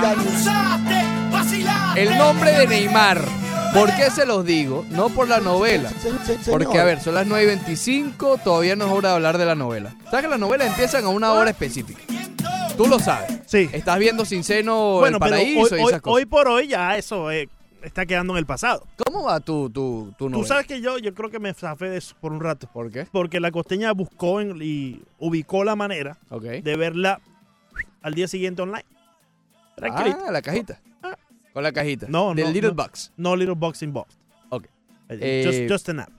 y 1.96 2.00
El 2.00 2.18
nombre 2.18 2.52
de 2.52 2.68
Neymar. 2.68 3.22
¿Por 3.74 3.96
qué 3.96 4.10
se 4.12 4.26
los 4.26 4.46
digo? 4.46 4.86
No 4.90 5.10
por 5.10 5.28
la 5.28 5.40
novela. 5.40 5.92
Porque, 6.50 6.78
a 6.80 6.84
ver, 6.84 7.00
son 7.00 7.16
las 7.16 7.26
9 7.26 7.44
y 7.44 7.48
25, 7.48 8.38
todavía 8.44 8.76
no 8.76 8.86
es 8.86 8.92
hora 8.92 9.10
de 9.10 9.16
hablar 9.16 9.38
de 9.38 9.46
la 9.46 9.56
novela. 9.56 9.96
¿Sabes 10.06 10.24
que 10.26 10.30
las 10.30 10.40
novelas 10.40 10.68
empiezan 10.68 11.06
a 11.06 11.10
una 11.10 11.32
hora 11.32 11.52
específica? 11.52 12.02
Tú 12.76 12.88
lo 12.88 13.00
sabes. 13.00 13.40
Sí. 13.46 13.70
Estás 13.72 13.98
viendo 14.00 14.26
Sin 14.26 14.44
Seno, 14.44 15.00
Bueno, 15.00 15.18
El 15.18 15.20
pero 15.22 15.32
Paraíso 15.32 15.60
hoy, 15.76 15.80
y 15.80 15.84
hoy- 15.84 15.90
esas 15.90 16.02
cosas. 16.02 16.16
hoy 16.18 16.26
por 16.26 16.48
hoy 16.48 16.68
ya 16.68 16.98
eso 16.98 17.32
eh, 17.32 17.48
está 17.84 18.06
quedando 18.06 18.34
en 18.34 18.40
el 18.40 18.46
pasado. 18.46 18.86
¿Cómo 19.06 19.24
va 19.24 19.40
tu, 19.40 19.70
tu, 19.70 20.14
tu 20.18 20.30
novela? 20.30 20.44
Tú 20.44 20.48
sabes 20.48 20.68
que 20.68 20.82
yo, 20.82 20.98
yo 20.98 21.14
creo 21.14 21.30
que 21.30 21.40
me 21.40 21.54
zafé 21.54 21.90
de 21.90 21.98
eso 21.98 22.16
por 22.20 22.32
un 22.34 22.42
rato. 22.42 22.68
¿Por 22.74 22.92
qué? 22.92 23.06
Porque 23.12 23.40
la 23.40 23.52
costeña 23.52 23.92
buscó 23.94 24.42
en- 24.42 24.58
y 24.62 25.02
ubicó 25.20 25.64
la 25.64 25.76
manera 25.76 26.18
de 26.30 26.76
verla 26.76 27.20
al 28.02 28.14
día 28.16 28.28
siguiente 28.28 28.62
online. 28.62 28.86
Tranquilito. 29.76 30.20
Ah, 30.28 30.32
la 30.32 30.42
cajita. 30.42 30.80
Con 31.54 31.64
la 31.64 31.72
cajita. 31.72 32.08
No, 32.10 32.34
Del 32.34 32.46
no, 32.46 32.52
Little 32.52 32.70
no. 32.70 32.76
Box. 32.76 33.12
No 33.18 33.36
little 33.36 33.56
box 33.56 33.82
involved. 33.82 34.12
Ok. 34.50 34.66
Eh, 35.10 35.44
just, 35.46 35.58
Eh, 35.60 35.68
just 35.70 35.90
an 35.90 36.00
app. 36.02 36.10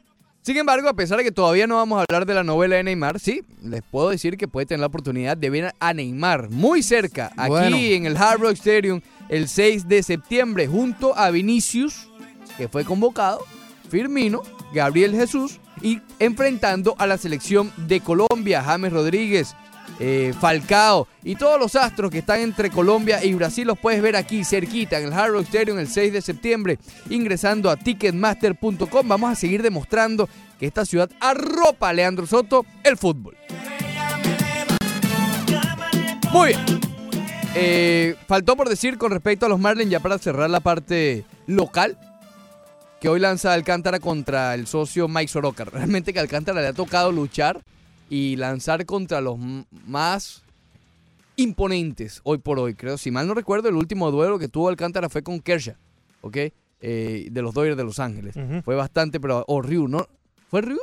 Sin 0.42 0.56
embargo, 0.56 0.88
a 0.88 0.94
pesar 0.94 1.18
de 1.18 1.24
que 1.24 1.30
todavía 1.30 1.68
no 1.68 1.76
vamos 1.76 2.00
a 2.00 2.04
hablar 2.08 2.26
de 2.26 2.34
la 2.34 2.42
novela 2.42 2.74
de 2.74 2.82
Neymar, 2.82 3.20
sí, 3.20 3.42
les 3.62 3.80
puedo 3.82 4.10
decir 4.10 4.36
que 4.36 4.48
puede 4.48 4.66
tener 4.66 4.80
la 4.80 4.86
oportunidad 4.86 5.36
de 5.36 5.50
ver 5.50 5.72
a 5.78 5.94
Neymar 5.94 6.50
muy 6.50 6.82
cerca, 6.82 7.30
aquí 7.36 7.48
Bueno. 7.48 7.76
en 7.76 8.06
el 8.06 8.16
Hard 8.16 8.40
Rock 8.40 8.54
Stadium, 8.54 9.00
el 9.28 9.46
6 9.46 9.86
de 9.86 10.02
septiembre, 10.02 10.66
junto 10.66 11.16
a 11.16 11.30
Vinicius, 11.30 12.08
que 12.56 12.66
fue 12.66 12.84
convocado, 12.84 13.38
Firmino, 13.88 14.42
Gabriel 14.74 15.14
Jesús, 15.14 15.60
y 15.80 16.00
enfrentando 16.18 16.96
a 16.98 17.06
la 17.06 17.18
selección 17.18 17.72
de 17.76 18.00
Colombia, 18.00 18.64
James 18.64 18.92
Rodríguez, 18.92 19.54
eh, 19.98 20.34
Falcao 20.40 21.06
y 21.22 21.36
todos 21.36 21.60
los 21.60 21.76
astros 21.76 22.10
que 22.10 22.18
están 22.18 22.40
entre 22.40 22.70
Colombia 22.70 23.24
y 23.24 23.34
Brasil 23.34 23.66
los 23.66 23.78
puedes 23.78 24.02
ver 24.02 24.16
aquí 24.16 24.44
cerquita 24.44 24.98
en 24.98 25.06
el 25.06 25.12
Hard 25.12 25.32
Rock 25.32 25.44
Stadium 25.44 25.78
el 25.78 25.88
6 25.88 26.12
de 26.12 26.22
septiembre 26.22 26.78
ingresando 27.10 27.70
a 27.70 27.76
ticketmaster.com. 27.76 29.08
Vamos 29.08 29.32
a 29.32 29.34
seguir 29.34 29.62
demostrando 29.62 30.28
que 30.58 30.66
esta 30.66 30.84
ciudad 30.84 31.10
arropa 31.20 31.90
a 31.90 31.92
Leandro 31.92 32.26
Soto 32.26 32.66
el 32.82 32.96
fútbol. 32.96 33.36
Muy 36.32 36.48
bien. 36.48 36.60
Eh, 37.54 38.16
faltó 38.26 38.56
por 38.56 38.68
decir 38.68 38.96
con 38.96 39.10
respecto 39.12 39.44
a 39.44 39.48
los 39.48 39.60
Marlins, 39.60 39.90
ya 39.90 40.00
para 40.00 40.18
cerrar 40.18 40.48
la 40.48 40.60
parte 40.60 41.26
local, 41.46 41.98
que 43.00 43.10
hoy 43.10 43.20
lanza 43.20 43.52
Alcántara 43.52 44.00
contra 44.00 44.54
el 44.54 44.66
socio 44.66 45.08
Mike 45.08 45.28
Soroka. 45.28 45.64
Realmente 45.72 46.12
que 46.12 46.20
Alcántara 46.20 46.62
le 46.62 46.68
ha 46.68 46.72
tocado 46.72 47.12
luchar 47.12 47.60
y 48.12 48.36
lanzar 48.36 48.84
contra 48.84 49.22
los 49.22 49.38
más 49.86 50.42
imponentes 51.36 52.20
hoy 52.24 52.36
por 52.36 52.58
hoy. 52.58 52.74
Creo, 52.74 52.98
si 52.98 53.10
mal 53.10 53.26
no 53.26 53.32
recuerdo, 53.32 53.70
el 53.70 53.74
último 53.74 54.10
duelo 54.10 54.38
que 54.38 54.48
tuvo 54.48 54.68
Alcántara 54.68 55.08
fue 55.08 55.22
con 55.22 55.40
Kershaw, 55.40 55.76
¿ok? 56.20 56.36
Eh, 56.82 57.28
de 57.30 57.42
los 57.42 57.54
Dodgers 57.54 57.74
de 57.78 57.84
Los 57.84 57.98
Ángeles. 57.98 58.34
Fue 58.66 58.74
bastante, 58.74 59.18
pero... 59.18 59.46
O 59.48 59.62
Ryu, 59.62 59.88
¿no? 59.88 60.06
¿Fue 60.50 60.60
Ryu? 60.60 60.78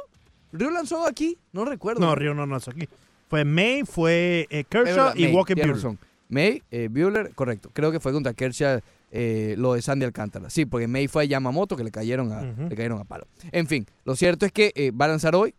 ¿Ryu 0.53 0.71
lanzó 0.71 1.05
aquí? 1.05 1.37
No 1.51 1.65
recuerdo. 1.65 2.01
No, 2.01 2.15
Río 2.15 2.33
no 2.33 2.47
nació 2.47 2.73
aquí. 2.73 2.89
Fue 3.29 3.45
May, 3.45 3.83
fue 3.83 4.47
eh, 4.49 4.63
Kershaw 4.67 4.95
verdad, 4.95 5.15
y 5.15 5.25
May, 5.25 5.35
Walker 5.35 5.55
Buehler. 5.55 5.75
razón. 5.75 5.99
May, 6.29 6.63
eh, 6.71 6.87
Buehler, 6.89 7.35
correcto. 7.35 7.69
Creo 7.71 7.91
que 7.91 7.99
fue 7.99 8.11
contra 8.11 8.33
Kershaw 8.33 8.79
eh, 9.11 9.53
lo 9.55 9.75
de 9.75 9.83
Sandy 9.83 10.03
Alcántara. 10.03 10.49
Sí, 10.49 10.65
porque 10.65 10.87
May 10.87 11.07
fue 11.07 11.21
a 11.21 11.25
Yamamoto 11.25 11.77
que 11.77 11.83
le 11.83 11.91
cayeron 11.91 12.31
a, 12.31 12.41
le 12.41 12.75
cayeron 12.75 12.99
a 12.99 13.03
palo. 13.03 13.27
En 13.51 13.67
fin, 13.67 13.85
lo 14.03 14.15
cierto 14.15 14.47
es 14.47 14.51
que 14.51 14.71
eh, 14.73 14.89
va 14.89 15.05
a 15.05 15.09
lanzar 15.09 15.35
hoy. 15.35 15.53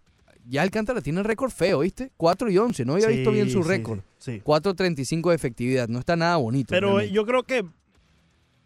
Ya 0.51 0.63
Alcántara 0.63 1.01
tiene 1.01 1.23
récord 1.23 1.51
feo, 1.51 1.79
¿viste? 1.81 2.11
4 2.17 2.51
y 2.51 2.59
11. 2.59 2.85
No 2.85 2.95
había 2.95 3.07
Sí, 3.09 3.15
visto 3.15 3.31
bien 3.31 3.49
su 3.51 3.63
sí, 3.63 3.69
récord. 3.69 4.01
sí. 4.19 4.41
4.35 4.45 5.31
de 5.31 5.35
efectividad. 5.37 5.89
No 5.89 5.99
está 6.01 6.17
nada 6.17 6.37
bonito. 6.37 6.71
Pero 6.71 6.89
eh, 6.89 6.91
realmente. 7.09 7.15
yo 7.15 7.25
creo 7.27 7.43
que 7.45 7.65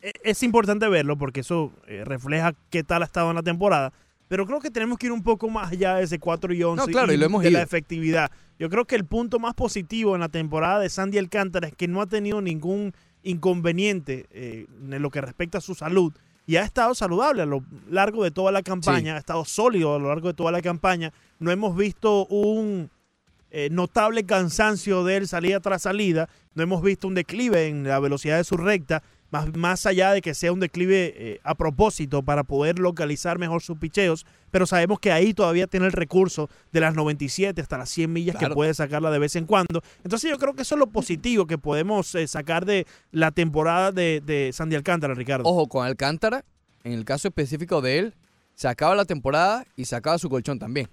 e- 0.01 0.13
es 0.25 0.43
importante 0.43 0.89
verlo 0.89 1.17
porque 1.19 1.41
eso 1.41 1.73
eh, 1.87 2.03
refleja 2.05 2.55
qué 2.71 2.83
tal 2.85 3.03
ha 3.03 3.05
estado 3.05 3.29
en 3.31 3.37
la 3.37 3.43
temporada. 3.43 3.93
pero 4.29 4.47
creo 4.47 4.59
que 4.61 4.71
tenemos 4.71 4.99
que 4.99 5.07
ir 5.07 5.13
un 5.13 5.23
poco 5.23 5.49
más 5.51 5.71
allá 5.73 5.97
de 5.97 6.05
ese 6.05 6.19
4 6.19 6.55
y 6.55 6.63
11 6.63 6.81
No, 6.87 6.91
claro, 6.91 7.13
y 7.13 7.17
lo 7.19 7.27
hemos 7.27 7.43
de 7.43 7.51
la 7.51 7.63
efectividad. 7.63 8.31
Yo 8.59 8.71
creo 8.71 8.87
que 8.87 8.97
el 8.97 9.05
punto 9.05 9.39
más 9.39 9.55
positivo 9.55 10.15
en 10.15 10.21
la 10.23 10.29
temporada 10.31 10.81
de 10.81 10.89
Sandy 10.89 11.19
Alcántara 11.19 11.69
es 11.69 11.75
que 11.77 11.87
no 11.87 12.01
ha 12.01 12.07
tenido 12.07 12.41
ningún 12.41 12.95
inconveniente 13.23 14.27
eh, 14.31 14.67
en 14.91 15.03
lo 15.03 15.11
que 15.11 15.21
respecta 15.21 15.59
a 15.59 15.61
su 15.61 15.75
salud 15.75 16.13
y 16.47 16.57
ha 16.57 16.63
estado 16.63 16.95
saludable 16.95 17.43
a 17.43 17.47
lo 17.47 17.65
largo 17.91 18.23
de 18.25 18.31
toda 18.31 18.53
la 18.53 18.63
campaña, 18.63 19.15
ha 19.17 19.19
estado 19.19 19.45
sólido 19.45 19.95
a 19.95 19.99
lo 19.99 20.09
largo 20.09 20.29
de 20.29 20.35
toda 20.35 20.53
la 20.53 20.61
campaña. 20.63 21.13
No 21.39 21.51
hemos 21.51 21.77
visto 21.77 22.27
un 22.27 22.91
eh, 23.51 23.69
notable 23.71 24.25
cansancio 24.25 25.05
de 25.05 25.17
él 25.19 25.29
salida 25.29 25.61
tras 25.61 25.83
salida, 25.83 26.29
no 26.55 26.63
hemos 26.63 26.83
visto 26.83 27.07
un 27.09 27.15
declive 27.15 27.69
en 27.69 27.85
la 27.85 27.99
velocidad 28.01 28.37
de 28.37 28.45
su 28.45 28.57
recta, 28.57 29.03
más, 29.31 29.57
más 29.57 29.85
allá 29.87 30.13
de 30.13 30.21
que 30.23 30.33
sea 30.35 30.53
un 30.53 30.61
declive 30.61 31.13
eh, 31.17 31.41
a 31.43 31.55
propósito 31.57 32.23
para 32.23 32.45
poder 32.45 32.79
localizar 32.79 33.39
mejor 33.39 33.63
sus 33.63 33.79
picheos, 33.79 34.27
pero 34.53 34.65
sabemos 34.67 35.01
que 35.01 35.11
ahí 35.11 35.35
todavía 35.35 35.67
tiene 35.67 35.87
el 35.87 35.93
recurso 35.93 36.49
de 36.73 36.81
las 36.81 36.95
97 36.95 37.61
hasta 37.61 37.79
las 37.79 37.91
100 37.91 38.13
millas 38.13 38.37
Claro. 38.37 38.53
que 38.53 38.55
puede 38.55 38.75
sacarla 38.75 39.11
de 39.11 39.19
vez 39.19 39.35
en 39.35 39.47
cuando. 39.47 39.83
Entonces 40.05 40.31
yo 40.31 40.39
creo 40.39 40.55
que 40.55 40.63
eso 40.63 40.77
es 40.77 40.79
lo 40.79 40.87
positivo 40.89 41.47
que 41.47 41.59
podemos 41.59 42.15
eh, 42.15 42.29
sacar 42.29 42.65
de 42.65 42.87
la 43.11 43.33
temporada 43.33 43.91
de, 43.91 44.23
de 44.25 44.53
Sandy 44.53 44.77
Alcántara, 44.77 45.15
Ricardo. 45.15 45.49
Ojo, 45.49 45.67
con 45.69 45.85
Alcántara, 45.85 46.45
en 46.85 46.93
el 46.93 47.05
caso 47.05 47.27
específico 47.27 47.81
de 47.81 47.99
él, 47.99 48.15
se 48.55 48.69
acaba 48.69 48.95
la 48.95 49.05
temporada 49.05 49.65
y 49.75 49.87
se 49.87 49.97
acaba 49.97 50.17
su 50.19 50.29
colchón 50.29 50.61
también. 50.61 50.89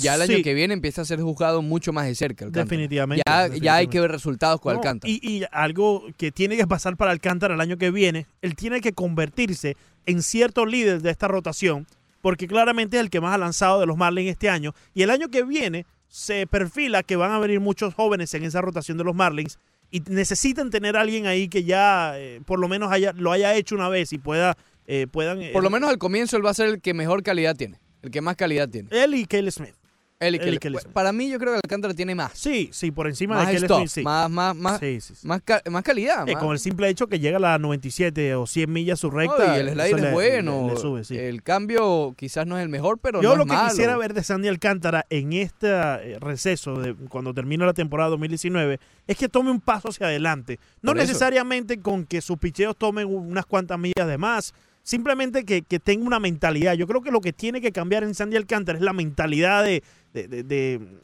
Ya 0.00 0.14
el 0.14 0.22
año 0.22 0.42
que 0.42 0.54
viene 0.54 0.74
empieza 0.74 1.02
a 1.02 1.04
ser 1.04 1.20
juzgado 1.20 1.62
mucho 1.62 1.92
más 1.92 2.06
de 2.06 2.14
cerca. 2.14 2.44
Alcántara. 2.44 2.64
Definitivamente, 2.64 3.22
Ya, 3.26 3.48
ya 3.48 3.74
hay 3.76 3.88
que 3.88 4.00
ver 4.00 4.10
resultados 4.10 4.60
con 4.60 4.72
No, 4.72 4.78
Alcántara. 4.78 5.10
Y, 5.10 5.20
y 5.22 5.44
algo 5.52 6.04
que 6.16 6.32
tiene 6.32 6.56
que 6.56 6.66
pasar 6.66 6.96
para 6.96 7.10
Alcántara 7.10 7.54
el 7.54 7.60
año 7.60 7.76
que 7.76 7.90
viene, 7.90 8.26
él 8.42 8.54
tiene 8.54 8.80
que 8.80 8.92
convertirse 8.92 9.76
en 10.06 10.22
cierto 10.22 10.66
líder 10.66 11.02
de 11.02 11.10
esta 11.10 11.28
rotación, 11.28 11.86
porque 12.22 12.46
claramente 12.46 12.96
es 12.96 13.02
el 13.02 13.10
que 13.10 13.20
más 13.20 13.34
ha 13.34 13.38
lanzado 13.38 13.80
de 13.80 13.86
los 13.86 13.96
Marlins 13.96 14.30
este 14.30 14.48
año. 14.48 14.74
Y 14.94 15.02
el 15.02 15.10
año 15.10 15.28
que 15.28 15.44
viene 15.44 15.86
se 16.08 16.46
perfila 16.46 17.02
que 17.02 17.16
van 17.16 17.32
a 17.32 17.38
venir 17.38 17.60
muchos 17.60 17.94
jóvenes 17.94 18.32
en 18.34 18.44
esa 18.44 18.60
rotación 18.60 18.98
de 18.98 19.04
los 19.04 19.14
Marlins 19.14 19.58
y 19.90 20.00
necesitan 20.00 20.70
tener 20.70 20.96
a 20.96 21.02
alguien 21.02 21.26
ahí 21.26 21.48
que 21.48 21.64
ya 21.64 22.18
eh, 22.18 22.40
por 22.44 22.58
lo 22.58 22.68
menos 22.68 22.90
haya, 22.92 23.12
lo 23.12 23.32
haya 23.32 23.54
hecho 23.54 23.74
una 23.74 23.88
vez 23.88 24.12
y 24.12 24.18
pueda 24.18 24.56
eh, 24.86 25.06
puedan 25.10 25.40
Por 25.52 25.62
lo 25.62 25.68
eh, 25.68 25.72
menos 25.72 25.90
al 25.90 25.98
comienzo 25.98 26.36
él 26.36 26.44
va 26.44 26.50
a 26.50 26.54
ser 26.54 26.68
el 26.68 26.80
que 26.80 26.94
mejor 26.94 27.22
calidad 27.22 27.54
tiene. 27.54 27.78
El 28.02 28.10
que 28.10 28.20
más 28.20 28.36
calidad 28.36 28.68
tiene. 28.68 28.88
él 28.92 29.14
y 29.14 29.26
Kelly 29.26 29.50
Smith. 29.50 29.74
Kelly- 30.20 30.58
Smith. 30.80 30.92
Para 30.92 31.12
mí 31.12 31.30
yo 31.30 31.38
creo 31.38 31.52
que 31.52 31.60
Alcántara 31.64 31.94
tiene 31.94 32.14
más. 32.14 32.32
Sí, 32.34 32.70
sí, 32.72 32.90
por 32.90 33.06
encima 33.06 33.36
Más 33.36 33.46
de 33.46 33.54
Kelly 33.54 33.66
Smith, 33.68 33.88
sí. 33.88 34.02
más, 34.02 34.28
más, 34.28 34.56
más, 34.56 34.80
Sí, 34.80 35.00
sí, 35.00 35.14
sí. 35.14 35.26
más, 35.26 35.40
ca- 35.44 35.62
más 35.70 35.82
calidad. 35.84 36.28
Eh, 36.28 36.34
más- 36.34 36.42
con 36.42 36.52
el 36.52 36.58
simple 36.58 36.88
hecho 36.88 37.06
que 37.06 37.20
llega 37.20 37.36
a 37.36 37.40
las 37.40 37.60
97 37.60 38.34
o 38.34 38.46
100 38.46 38.72
millas 38.72 38.98
su 38.98 39.10
recta. 39.10 39.46
No, 39.46 39.56
y 39.56 39.60
el 39.60 39.68
eso 39.68 39.74
slider 39.80 40.00
le- 40.00 40.06
es 40.08 40.12
bueno. 40.12 40.66
le- 40.68 40.74
le 40.74 40.80
sube, 40.80 41.04
sí. 41.04 41.16
El 41.16 41.42
cambio 41.44 42.14
quizás 42.16 42.46
no 42.48 42.58
es 42.58 42.64
el 42.64 42.68
mejor, 42.68 42.98
pero 42.98 43.22
Yo 43.22 43.30
no 43.30 43.36
lo 43.36 43.42
es 43.44 43.48
que 43.50 43.54
malo. 43.56 43.68
quisiera 43.70 43.96
ver 43.96 44.12
de 44.12 44.24
Sandy 44.24 44.48
Alcántara 44.48 45.06
en 45.08 45.32
este 45.34 45.68
eh, 45.68 46.18
receso, 46.20 46.74
de, 46.80 46.94
cuando 46.94 47.32
termine 47.32 47.64
la 47.64 47.74
temporada 47.74 48.10
2019, 48.10 48.80
es 49.06 49.16
que 49.16 49.28
tome 49.28 49.52
un 49.52 49.60
paso 49.60 49.88
hacia 49.88 50.06
adelante. 50.08 50.58
No 50.82 50.90
Por 50.92 50.98
eso. 50.98 51.06
necesariamente 51.06 51.80
con 51.80 52.04
que 52.04 52.20
sus 52.22 52.38
picheos 52.38 52.76
tomen 52.76 53.06
unas 53.06 53.46
cuantas 53.46 53.78
millas 53.78 54.06
de 54.08 54.18
más, 54.18 54.52
simplemente 54.82 55.44
que, 55.44 55.62
que 55.62 55.78
tenga 55.78 56.06
una 56.06 56.18
mentalidad. 56.18 56.72
Yo 56.74 56.86
creo 56.86 57.02
que 57.02 57.10
lo 57.10 57.20
que 57.20 57.32
tiene 57.34 57.60
que 57.60 57.72
cambiar 57.72 58.04
en 58.04 58.14
Sandy 58.14 58.36
Alcántara 58.36 58.78
es 58.78 58.82
la 58.82 58.92
mentalidad 58.94 59.62
de... 59.62 59.82
de- 60.26 60.42
de- 60.42 60.42
de- 60.42 60.98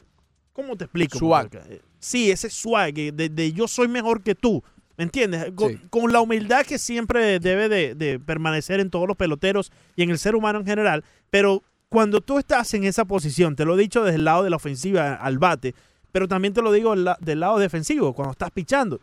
¿Cómo 0.53 0.75
te 0.75 0.85
explico? 0.85 1.17
Swag. 1.17 1.49
Eh, 1.69 1.81
Sí, 1.99 2.29
ese 2.29 2.49
swag 2.49 2.97
eh, 2.99 3.11
de, 3.11 3.29
de 3.29 3.51
yo 3.51 3.67
soy 3.67 3.87
mejor 3.87 4.21
que 4.21 4.35
tú. 4.35 4.63
¿Me 4.97 5.03
entiendes? 5.03 5.51
Con, 5.55 5.71
Sí. 5.73 5.79
con 5.89 6.13
la 6.13 6.21
humildad 6.21 6.65
que 6.65 6.77
siempre 6.77 7.39
debe 7.39 7.67
de, 7.67 7.95
de 7.95 8.19
permanecer 8.19 8.79
en 8.79 8.89
todos 8.89 9.07
los 9.07 9.17
peloteros 9.17 9.71
y 9.95 10.03
en 10.03 10.09
el 10.09 10.17
ser 10.19 10.35
humano 10.35 10.59
en 10.59 10.65
general. 10.65 11.03
Pero 11.29 11.63
cuando 11.89 12.21
tú 12.21 12.37
estás 12.39 12.73
en 12.73 12.83
esa 12.85 13.03
posición, 13.05 13.55
te 13.55 13.65
lo 13.65 13.75
he 13.75 13.81
dicho 13.81 14.03
desde 14.03 14.17
el 14.17 14.25
lado 14.25 14.43
de 14.43 14.49
la 14.49 14.55
ofensiva 14.55 15.15
al 15.15 15.37
bate, 15.37 15.75
pero 16.13 16.27
también 16.29 16.53
te 16.53 16.61
lo 16.61 16.71
digo 16.71 16.95
del 16.95 17.39
lado 17.39 17.57
defensivo, 17.59 18.13
cuando 18.13 18.31
estás 18.31 18.51
pichando. 18.51 19.01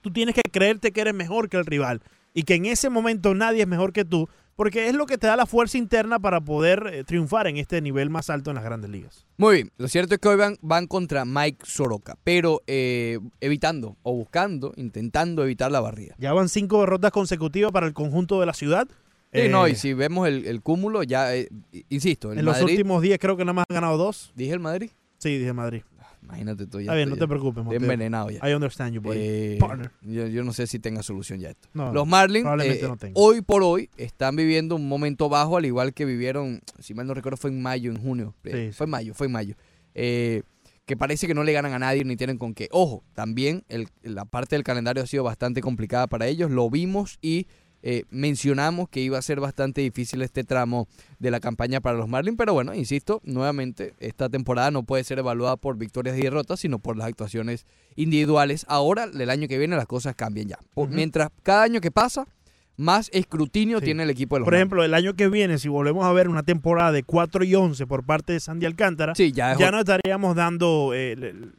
Tú 0.00 0.10
tienes 0.12 0.34
que 0.34 0.42
creerte 0.42 0.92
que 0.92 1.00
eres 1.00 1.14
mejor 1.14 1.48
que 1.48 1.56
el 1.56 1.66
rival 1.66 2.00
y 2.32 2.44
que 2.44 2.54
en 2.54 2.66
ese 2.66 2.88
momento 2.88 3.34
nadie 3.34 3.62
es 3.62 3.68
mejor 3.68 3.92
que 3.92 4.04
tú, 4.04 4.28
porque 4.60 4.88
es 4.88 4.94
lo 4.94 5.06
que 5.06 5.16
te 5.16 5.26
da 5.26 5.36
la 5.36 5.46
fuerza 5.46 5.78
interna 5.78 6.18
para 6.18 6.42
poder 6.42 6.90
eh, 6.92 7.02
triunfar 7.02 7.46
en 7.46 7.56
este 7.56 7.80
nivel 7.80 8.10
más 8.10 8.28
alto 8.28 8.50
en 8.50 8.56
las 8.56 8.64
grandes 8.64 8.90
ligas. 8.90 9.24
Muy 9.38 9.54
bien, 9.54 9.72
lo 9.78 9.88
cierto 9.88 10.12
es 10.14 10.20
que 10.20 10.28
hoy 10.28 10.36
van, 10.36 10.58
van 10.60 10.86
contra 10.86 11.24
Mike 11.24 11.64
Soroka, 11.64 12.18
pero 12.24 12.60
eh, 12.66 13.18
evitando 13.40 13.96
o 14.02 14.12
buscando, 14.12 14.74
intentando 14.76 15.44
evitar 15.44 15.72
la 15.72 15.80
barrida. 15.80 16.14
Ya 16.18 16.34
van 16.34 16.50
cinco 16.50 16.80
derrotas 16.80 17.10
consecutivas 17.10 17.72
para 17.72 17.86
el 17.86 17.94
conjunto 17.94 18.38
de 18.38 18.44
la 18.44 18.52
ciudad. 18.52 18.86
Sí, 19.32 19.48
no, 19.48 19.66
Eh, 19.66 19.70
y 19.70 19.74
si 19.76 19.94
vemos 19.94 20.28
el, 20.28 20.44
el 20.44 20.60
cúmulo, 20.60 21.04
ya, 21.04 21.34
eh, 21.34 21.48
insisto, 21.88 22.30
el 22.30 22.40
en 22.40 22.44
los 22.44 22.60
últimos 22.60 23.00
días 23.00 23.18
creo 23.18 23.38
que 23.38 23.46
nada 23.46 23.54
más 23.54 23.64
han 23.66 23.74
ganado 23.76 23.96
dos. 23.96 24.30
dije 24.36 24.52
el 24.52 24.60
Madrid, 24.60 24.90
Sí, 25.16 25.38
dije 25.38 25.54
Madrid. 25.54 25.80
Imagínate 26.30 26.66
tú 26.66 26.78
ya. 26.78 26.84
Está 26.84 26.94
bien, 26.94 27.08
no 27.08 27.14
estoy 27.14 27.26
te 27.26 27.28
preocupes. 27.28 27.64
Montero. 27.64 27.82
envenenado 27.84 28.30
ya. 28.30 28.48
I 28.48 28.54
understand 28.54 28.94
you, 28.94 29.00
buddy. 29.00 29.18
Eh, 29.20 29.56
Partner. 29.60 29.90
yo, 30.02 30.26
yo 30.26 30.44
no 30.44 30.52
sé 30.52 30.66
si 30.66 30.78
tenga 30.78 31.02
solución 31.02 31.40
ya 31.40 31.50
esto. 31.50 31.68
No, 31.74 31.92
Los 31.92 32.06
Marlins, 32.06 32.46
eh, 32.64 32.80
no 32.82 32.96
hoy 33.14 33.42
por 33.42 33.62
hoy, 33.62 33.90
están 33.96 34.36
viviendo 34.36 34.76
un 34.76 34.88
momento 34.88 35.28
bajo, 35.28 35.56
al 35.56 35.66
igual 35.66 35.92
que 35.94 36.04
vivieron, 36.04 36.60
si 36.78 36.94
mal 36.94 37.06
no 37.06 37.14
recuerdo, 37.14 37.36
fue 37.36 37.50
en 37.50 37.60
mayo, 37.60 37.90
en 37.90 38.00
junio. 38.00 38.34
Eh, 38.44 38.68
Sí, 38.70 38.76
fue 38.76 38.84
en 38.84 38.90
mayo, 38.90 39.14
fue 39.14 39.26
en 39.26 39.32
mayo. 39.32 39.54
Eh, 39.94 40.42
que 40.86 40.96
parece 40.96 41.28
que 41.28 41.34
no 41.34 41.44
le 41.44 41.52
ganan 41.52 41.72
a 41.72 41.78
nadie 41.78 42.04
ni 42.04 42.16
tienen 42.16 42.36
con 42.36 42.52
qué. 42.52 42.68
Ojo, 42.72 43.04
también 43.14 43.62
el- 43.68 43.86
la 44.02 44.24
parte 44.24 44.56
del 44.56 44.64
calendario 44.64 45.02
ha 45.02 45.06
sido 45.06 45.22
bastante 45.22 45.60
complicada 45.60 46.08
para 46.08 46.26
ellos. 46.26 46.50
Lo 46.50 46.68
vimos 46.68 47.18
y 47.22 47.46
eh, 47.82 48.04
mencionamos 48.10 48.88
que 48.88 49.00
iba 49.00 49.16
a 49.18 49.22
ser 49.22 49.40
bastante 49.40 49.80
difícil 49.80 50.20
este 50.22 50.44
tramo 50.44 50.86
de 51.18 51.30
la 51.30 51.40
campaña 51.40 51.80
para 51.80 51.96
los 51.96 52.08
Marlins. 52.08 52.36
Pero 52.36 52.52
bueno, 52.52 52.74
insisto, 52.74 53.20
nuevamente, 53.24 53.94
esta 54.00 54.28
temporada 54.28 54.70
no 54.70 54.82
puede 54.82 55.02
ser 55.04 55.18
evaluada 55.18 55.56
por 55.56 55.76
victorias 55.78 56.18
y 56.18 56.22
derrotas, 56.22 56.60
sino 56.60 56.78
por 56.78 56.96
las 56.96 57.06
actuaciones 57.08 57.66
individuales. 57.96 58.64
Ahora, 58.68 59.04
el 59.04 59.30
año 59.30 59.48
que 59.48 59.58
viene, 59.58 59.76
las 59.76 59.86
cosas 59.86 60.14
cambian 60.14 60.48
ya. 60.48 60.58
Por-. 60.74 60.88
Mientras 60.90 61.30
cada 61.42 61.62
año 61.62 61.80
que 61.80 61.90
pasa, 61.90 62.26
más 62.76 63.10
escrutinio 63.12 63.78
Sí. 63.80 63.84
tiene 63.86 64.04
el 64.04 64.10
equipo 64.10 64.36
de 64.36 64.40
los 64.40 64.46
Por 64.46 64.54
ejemplo, 64.54 64.82
el 64.84 64.94
año 64.94 65.14
que 65.14 65.28
viene, 65.28 65.58
si 65.58 65.68
volvemos 65.68 66.04
a 66.06 66.12
ver 66.12 66.28
una 66.28 66.42
temporada 66.42 66.92
de 66.92 67.02
4 67.02 67.44
y 67.44 67.54
11 67.54 67.86
por 67.86 68.04
parte 68.04 68.32
de 68.32 68.40
Sandy 68.40 68.64
Alcántara. 68.66 69.14
Sí, 69.14 69.32
ya 69.32 69.52
es 69.52 69.58
ya 69.58 69.66
otro- 69.66 69.76
no 69.76 69.80
estaríamos 69.80 70.34
dando 70.34 70.92
eh, 70.94 71.12
el- 71.12 71.52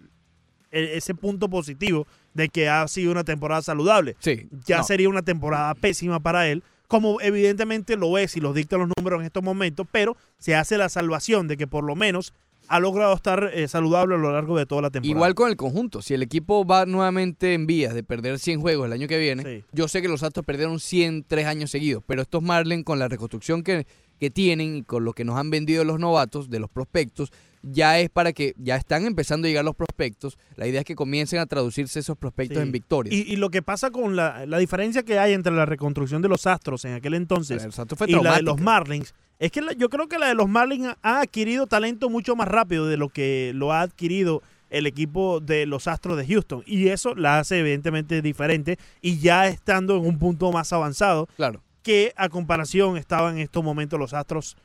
ese 0.71 1.13
punto 1.13 1.49
positivo 1.49 2.07
de 2.33 2.49
que 2.49 2.69
ha 2.69 2.87
sido 2.87 3.11
una 3.11 3.23
temporada 3.23 3.61
saludable. 3.61 4.15
Sí, 4.19 4.47
Ya 4.65 4.77
no. 4.79 4.83
sería 4.83 5.09
una 5.09 5.21
temporada 5.21 5.73
pésima 5.75 6.19
para 6.19 6.47
él, 6.47 6.63
como 6.87 7.21
evidentemente 7.21 7.95
lo 7.97 8.17
es 8.17 8.35
y 8.37 8.41
lo 8.41 8.53
dictan 8.53 8.79
los 8.81 8.89
números 8.97 9.19
en 9.21 9.25
estos 9.27 9.43
momentos, 9.43 9.87
pero 9.91 10.17
se 10.37 10.55
hace 10.55 10.77
la 10.77 10.89
salvación 10.89 11.47
de 11.47 11.57
que 11.57 11.67
por 11.67 11.83
lo 11.83 11.95
menos 11.95 12.33
ha 12.67 12.79
logrado 12.79 13.13
estar 13.13 13.49
eh, 13.53 13.67
saludable 13.67 14.15
a 14.15 14.17
lo 14.17 14.31
largo 14.31 14.57
de 14.57 14.65
toda 14.65 14.81
la 14.83 14.89
temporada. 14.91 15.17
Igual 15.17 15.35
con 15.35 15.49
el 15.49 15.57
conjunto. 15.57 16.01
Si 16.01 16.13
el 16.13 16.21
equipo 16.23 16.65
va 16.65 16.85
nuevamente 16.85 17.53
en 17.53 17.67
vías 17.67 17.93
de 17.93 18.03
perder 18.03 18.39
100 18.39 18.61
juegos 18.61 18.85
el 18.85 18.93
año 18.93 19.07
que 19.09 19.17
viene, 19.17 19.43
Sí. 19.43 19.63
yo 19.73 19.87
sé 19.89 20.01
que 20.01 20.07
los 20.07 20.23
Astros 20.23 20.45
perdieron 20.45 20.79
100 20.79 21.25
tres 21.27 21.47
años 21.47 21.69
seguidos, 21.71 22.01
pero 22.07 22.21
estos 22.21 22.41
Marlins 22.41 22.85
con 22.85 22.97
la 22.99 23.09
reconstrucción 23.09 23.63
que, 23.63 23.85
que 24.19 24.29
tienen 24.29 24.75
y 24.77 24.83
con 24.83 25.03
lo 25.03 25.11
que 25.13 25.25
nos 25.25 25.37
han 25.37 25.49
vendido 25.49 25.83
los 25.83 25.99
novatos, 25.99 26.49
de 26.49 26.59
los 26.59 26.69
prospectos, 26.69 27.31
ya 27.63 27.99
es 27.99 28.09
para 28.09 28.33
que 28.33 28.53
ya 28.57 28.75
están 28.75 29.05
empezando 29.05 29.45
a 29.45 29.49
llegar 29.49 29.63
los 29.65 29.75
prospectos. 29.75 30.37
La 30.55 30.67
idea 30.67 30.79
es 30.81 30.85
que 30.85 30.95
comiencen 30.95 31.39
a 31.39 31.45
traducirse 31.45 31.99
esos 31.99 32.17
prospectos 32.17 32.57
Sí. 32.57 32.63
en 32.63 32.71
victorias. 32.71 33.13
Y, 33.15 33.21
y 33.33 33.35
lo 33.35 33.49
que 33.49 33.61
pasa 33.61 33.91
con 33.91 34.15
la, 34.15 34.45
la 34.45 34.57
diferencia 34.57 35.03
que 35.03 35.19
hay 35.19 35.33
entre 35.33 35.53
la 35.53 35.65
reconstrucción 35.65 36.21
de 36.21 36.29
los 36.29 36.47
Astros 36.47 36.85
en 36.85 36.93
aquel 36.93 37.13
entonces 37.13 37.63
y 38.07 38.13
la 38.15 38.35
de 38.37 38.41
los 38.43 38.59
Marlins 38.59 39.13
es 39.39 39.51
que 39.51 39.61
la- 39.61 39.73
yo 39.73 39.89
creo 39.89 40.07
que 40.07 40.19
la 40.19 40.27
de 40.27 40.35
los 40.35 40.47
Marlins 40.49 40.87
ha- 40.87 40.97
ha 41.01 41.21
adquirido 41.21 41.67
talento 41.67 42.09
mucho 42.09 42.35
más 42.35 42.47
rápido 42.47 42.85
de 42.87 42.97
lo 42.97 43.09
que 43.09 43.51
lo 43.55 43.71
ha 43.73 43.81
adquirido 43.81 44.41
el 44.69 44.87
equipo 44.87 45.39
de 45.41 45.65
los 45.65 45.87
Astros 45.87 46.17
de 46.17 46.25
Houston 46.27 46.63
y 46.65 46.87
eso 46.87 47.13
la 47.15 47.39
hace 47.39 47.59
evidentemente 47.59 48.21
diferente 48.21 48.77
y 49.01 49.19
ya 49.19 49.47
estando 49.47 49.97
en 49.97 50.05
un 50.05 50.17
punto 50.17 50.51
más 50.51 50.71
avanzado 50.73 51.27
Claro. 51.35 51.61
que 51.83 52.13
a 52.15 52.29
comparación 52.29 52.97
estaban 52.97 53.35
en 53.35 53.41
estos 53.41 53.63
momentos 53.63 53.99
los 53.99 54.13
Astros 54.13 54.55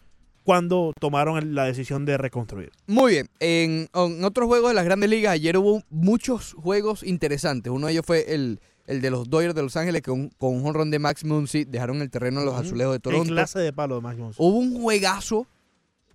cuando 0.46 0.92
tomaron 1.00 1.54
la 1.56 1.64
decisión 1.64 2.04
de 2.06 2.16
reconstruir. 2.16 2.70
Muy 2.86 3.12
bien, 3.14 3.28
en, 3.40 3.88
en 3.92 4.24
otros 4.24 4.46
juegos 4.46 4.70
de 4.70 4.74
las 4.76 4.84
grandes 4.84 5.10
ligas, 5.10 5.32
ayer 5.32 5.58
hubo 5.58 5.82
muchos 5.90 6.52
juegos 6.54 7.02
interesantes. 7.02 7.72
Uno 7.72 7.88
de 7.88 7.94
ellos 7.94 8.06
fue 8.06 8.32
el, 8.32 8.60
el 8.86 9.00
de 9.00 9.10
los 9.10 9.28
Dodgers 9.28 9.56
de 9.56 9.62
Los 9.64 9.76
Ángeles, 9.76 10.02
que 10.02 10.12
un- 10.12 10.30
con 10.38 10.54
un 10.54 10.62
jonrón 10.62 10.92
de 10.92 11.00
Max 11.00 11.24
Muncy 11.24 11.64
dejaron 11.64 12.00
el 12.00 12.10
terreno 12.10 12.40
a 12.40 12.44
los 12.44 12.54
azulejos 12.54 12.92
de 12.92 12.96
En 12.96 13.02
Toronto. 13.02 13.32
clase 13.34 13.58
de 13.58 13.72
palo 13.72 13.96
de 13.96 14.00
Max 14.02 14.18
Muncy. 14.18 14.36
Hubo 14.40 14.56
un 14.56 14.80
juegazo 14.80 15.48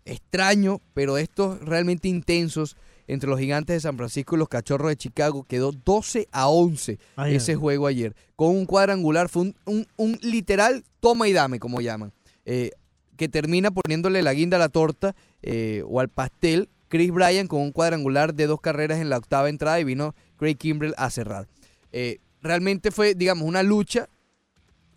extraño, 0.05 0.79
pero 0.93 1.17
estos 1.17 1.59
realmente 1.61 2.07
intensos 2.07 2.77
entre 3.07 3.29
los 3.29 3.39
gigantes 3.39 3.75
de 3.75 3.79
San 3.81 3.97
Francisco 3.97 4.35
y 4.35 4.39
los 4.39 4.47
cachorros 4.47 4.87
de 4.89 4.95
Chicago. 4.95 5.43
Quedó 5.43 5.71
12 5.73 6.27
a 6.31 6.47
11 6.47 6.97
Imagínate. 7.17 7.35
ese 7.35 7.55
juego 7.55 7.87
ayer. 7.87 8.15
Con 8.37 8.55
un 8.55 8.65
cuadrangular, 8.65 9.27
fue 9.29 9.41
un, 9.43 9.55
un- 9.65 9.87
un 9.97 10.17
literal 10.21 10.83
toma 11.01 11.27
y 11.27 11.33
dame, 11.33 11.59
como 11.59 11.81
llaman. 11.81 12.13
eh, 12.45 12.71
que 13.21 13.29
termina 13.29 13.69
poniéndole 13.69 14.23
la 14.23 14.33
guinda 14.33 14.57
a 14.57 14.59
la 14.59 14.69
torta 14.69 15.15
eh, 15.43 15.83
o 15.87 15.99
al 15.99 16.09
pastel. 16.09 16.69
Chris 16.87 17.11
Bryan 17.11 17.45
con 17.45 17.61
un 17.61 17.71
cuadrangular 17.71 18.33
de 18.33 18.47
dos 18.47 18.59
carreras 18.59 18.99
en 18.99 19.11
la 19.11 19.17
octava 19.17 19.47
entrada 19.47 19.79
y 19.79 19.83
vino 19.83 20.15
Craig 20.37 20.55
Kimbrell 20.55 20.95
a 20.97 21.11
cerrar. 21.11 21.47
Eh, 21.91 22.17
realmente 22.41 22.89
fue, 22.89 23.13
digamos, 23.13 23.47
una 23.47 23.61
lucha 23.61 24.09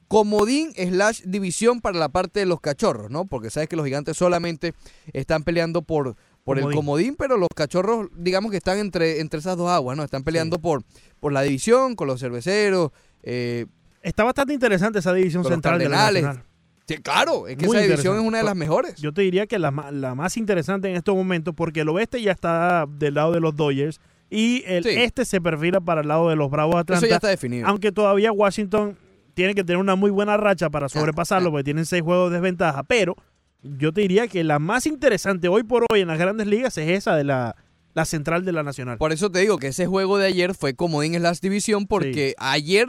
comodín 0.09 0.73
slash 0.73 1.21
división 1.27 1.83
para 1.83 1.99
la 1.99 2.09
parte 2.09 2.41
de 2.41 2.47
los 2.47 2.63
cachorros, 2.63 3.11
¿no? 3.11 3.27
Porque 3.27 3.51
sabes 3.51 3.69
que 3.69 3.77
los 3.77 3.85
gigantes 3.85 4.17
solamente 4.17 4.73
están 5.13 5.45
peleando 5.45 5.83
por, 5.83 6.17
por 6.45 6.59
el 6.59 6.65
Comodín. 6.73 7.17
pero 7.19 7.37
los 7.37 7.51
cachorros, 7.55 8.09
digamos 8.17 8.51
que 8.53 8.57
están 8.57 8.79
entre, 8.79 9.21
entre 9.21 9.41
esas 9.41 9.59
dos 9.59 9.69
aguas, 9.69 9.99
¿no? 9.99 10.03
Están 10.03 10.25
peleando 10.25 10.59
por, 10.59 10.83
por 11.21 11.31
la 11.31 11.43
división, 11.43 11.95
con 11.95 12.09
los 12.09 12.21
cerveceros. 12.21 12.91
eh, 13.23 13.67
Está 14.01 14.25
bastante 14.25 14.55
interesante 14.55 15.01
esa 15.01 15.13
división 15.13 15.45
central 15.45 15.79
de 15.79 15.91
la. 15.91 16.11
Nacional. 16.11 16.45
Sí, 16.87 16.97
claro, 16.99 17.47
es 17.49 17.57
que 17.57 17.67
Muy 17.67 17.77
esa 17.77 17.87
división 17.87 18.17
es 18.19 18.23
una 18.23 18.39
de 18.39 18.45
las 18.45 18.57
mejores. 18.57 18.95
Yo 18.97 19.13
te 19.13 19.23
diría 19.23 19.47
que 19.47 19.59
la, 19.59 19.71
la 19.93 20.15
más 20.15 20.37
interesante 20.37 20.89
en 20.89 20.97
estos 20.97 21.15
momentos, 21.15 21.55
porque 21.57 21.81
el 21.81 21.89
oeste 21.89 22.21
ya 22.23 22.33
está 22.33 22.87
del 22.89 23.15
lado 23.15 23.33
de 23.33 23.41
los 23.41 23.55
Dodgers 23.57 24.01
y 24.31 24.65
el 24.67 24.85
Sí. 24.85 24.91
este 24.91 25.25
se 25.25 25.41
perfila 25.41 25.81
para 25.81 26.01
el 26.01 26.09
lado 26.09 26.29
de 26.29 26.37
los 26.37 26.51
Bravos 26.51 26.75
de 26.75 26.81
Eso 26.81 26.83
Atlanta. 26.95 27.07
ya 27.09 27.15
está 27.17 27.29
definido. 27.29 27.67
Aunque 27.69 27.93
todavía 27.93 28.33
Washington 28.33 28.97
tiene 29.35 29.55
que 29.55 29.65
tener 29.65 29.79
una 29.79 29.97
muy 29.97 30.11
buena 30.11 30.37
racha 30.37 30.71
para 30.71 30.89
sobrepasarlo, 30.89 31.51
porque 31.51 31.65
tienen 31.65 31.87
seis 31.87 32.03
juegos 32.03 32.31
de 32.31 32.37
desventaja. 32.37 32.83
Pero 32.85 33.17
yo 33.63 33.93
te 33.93 34.01
diría 34.03 34.29
que 34.29 34.45
la 34.45 34.59
más 34.59 34.87
interesante 34.87 35.49
hoy 35.49 35.63
por 35.63 35.85
hoy 35.91 36.01
en 36.01 36.09
las 36.09 36.19
grandes 36.19 36.47
ligas 36.47 36.77
es 36.79 36.89
esa 36.91 37.17
de 37.17 37.25
la, 37.25 37.57
la 37.95 38.05
central 38.05 38.45
de 38.45 38.53
la 38.53 38.63
Nacional. 38.63 38.99
Por 38.99 39.13
eso 39.13 39.31
te 39.31 39.41
digo 39.41 39.59
que 39.59 39.69
ese 39.69 39.87
juego 39.87 40.19
de 40.19 40.27
ayer 40.27 40.55
fue 40.55 40.75
comodín 40.75 41.15
slash 41.15 41.39
división, 41.41 41.87
porque 41.87 42.35
ayer 42.39 42.87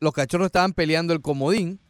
los 0.00 0.12
cachorros 0.12 0.46
estaban 0.46 0.72
peleando 0.72 1.12
el 1.12 1.20
comodín. 1.20 1.80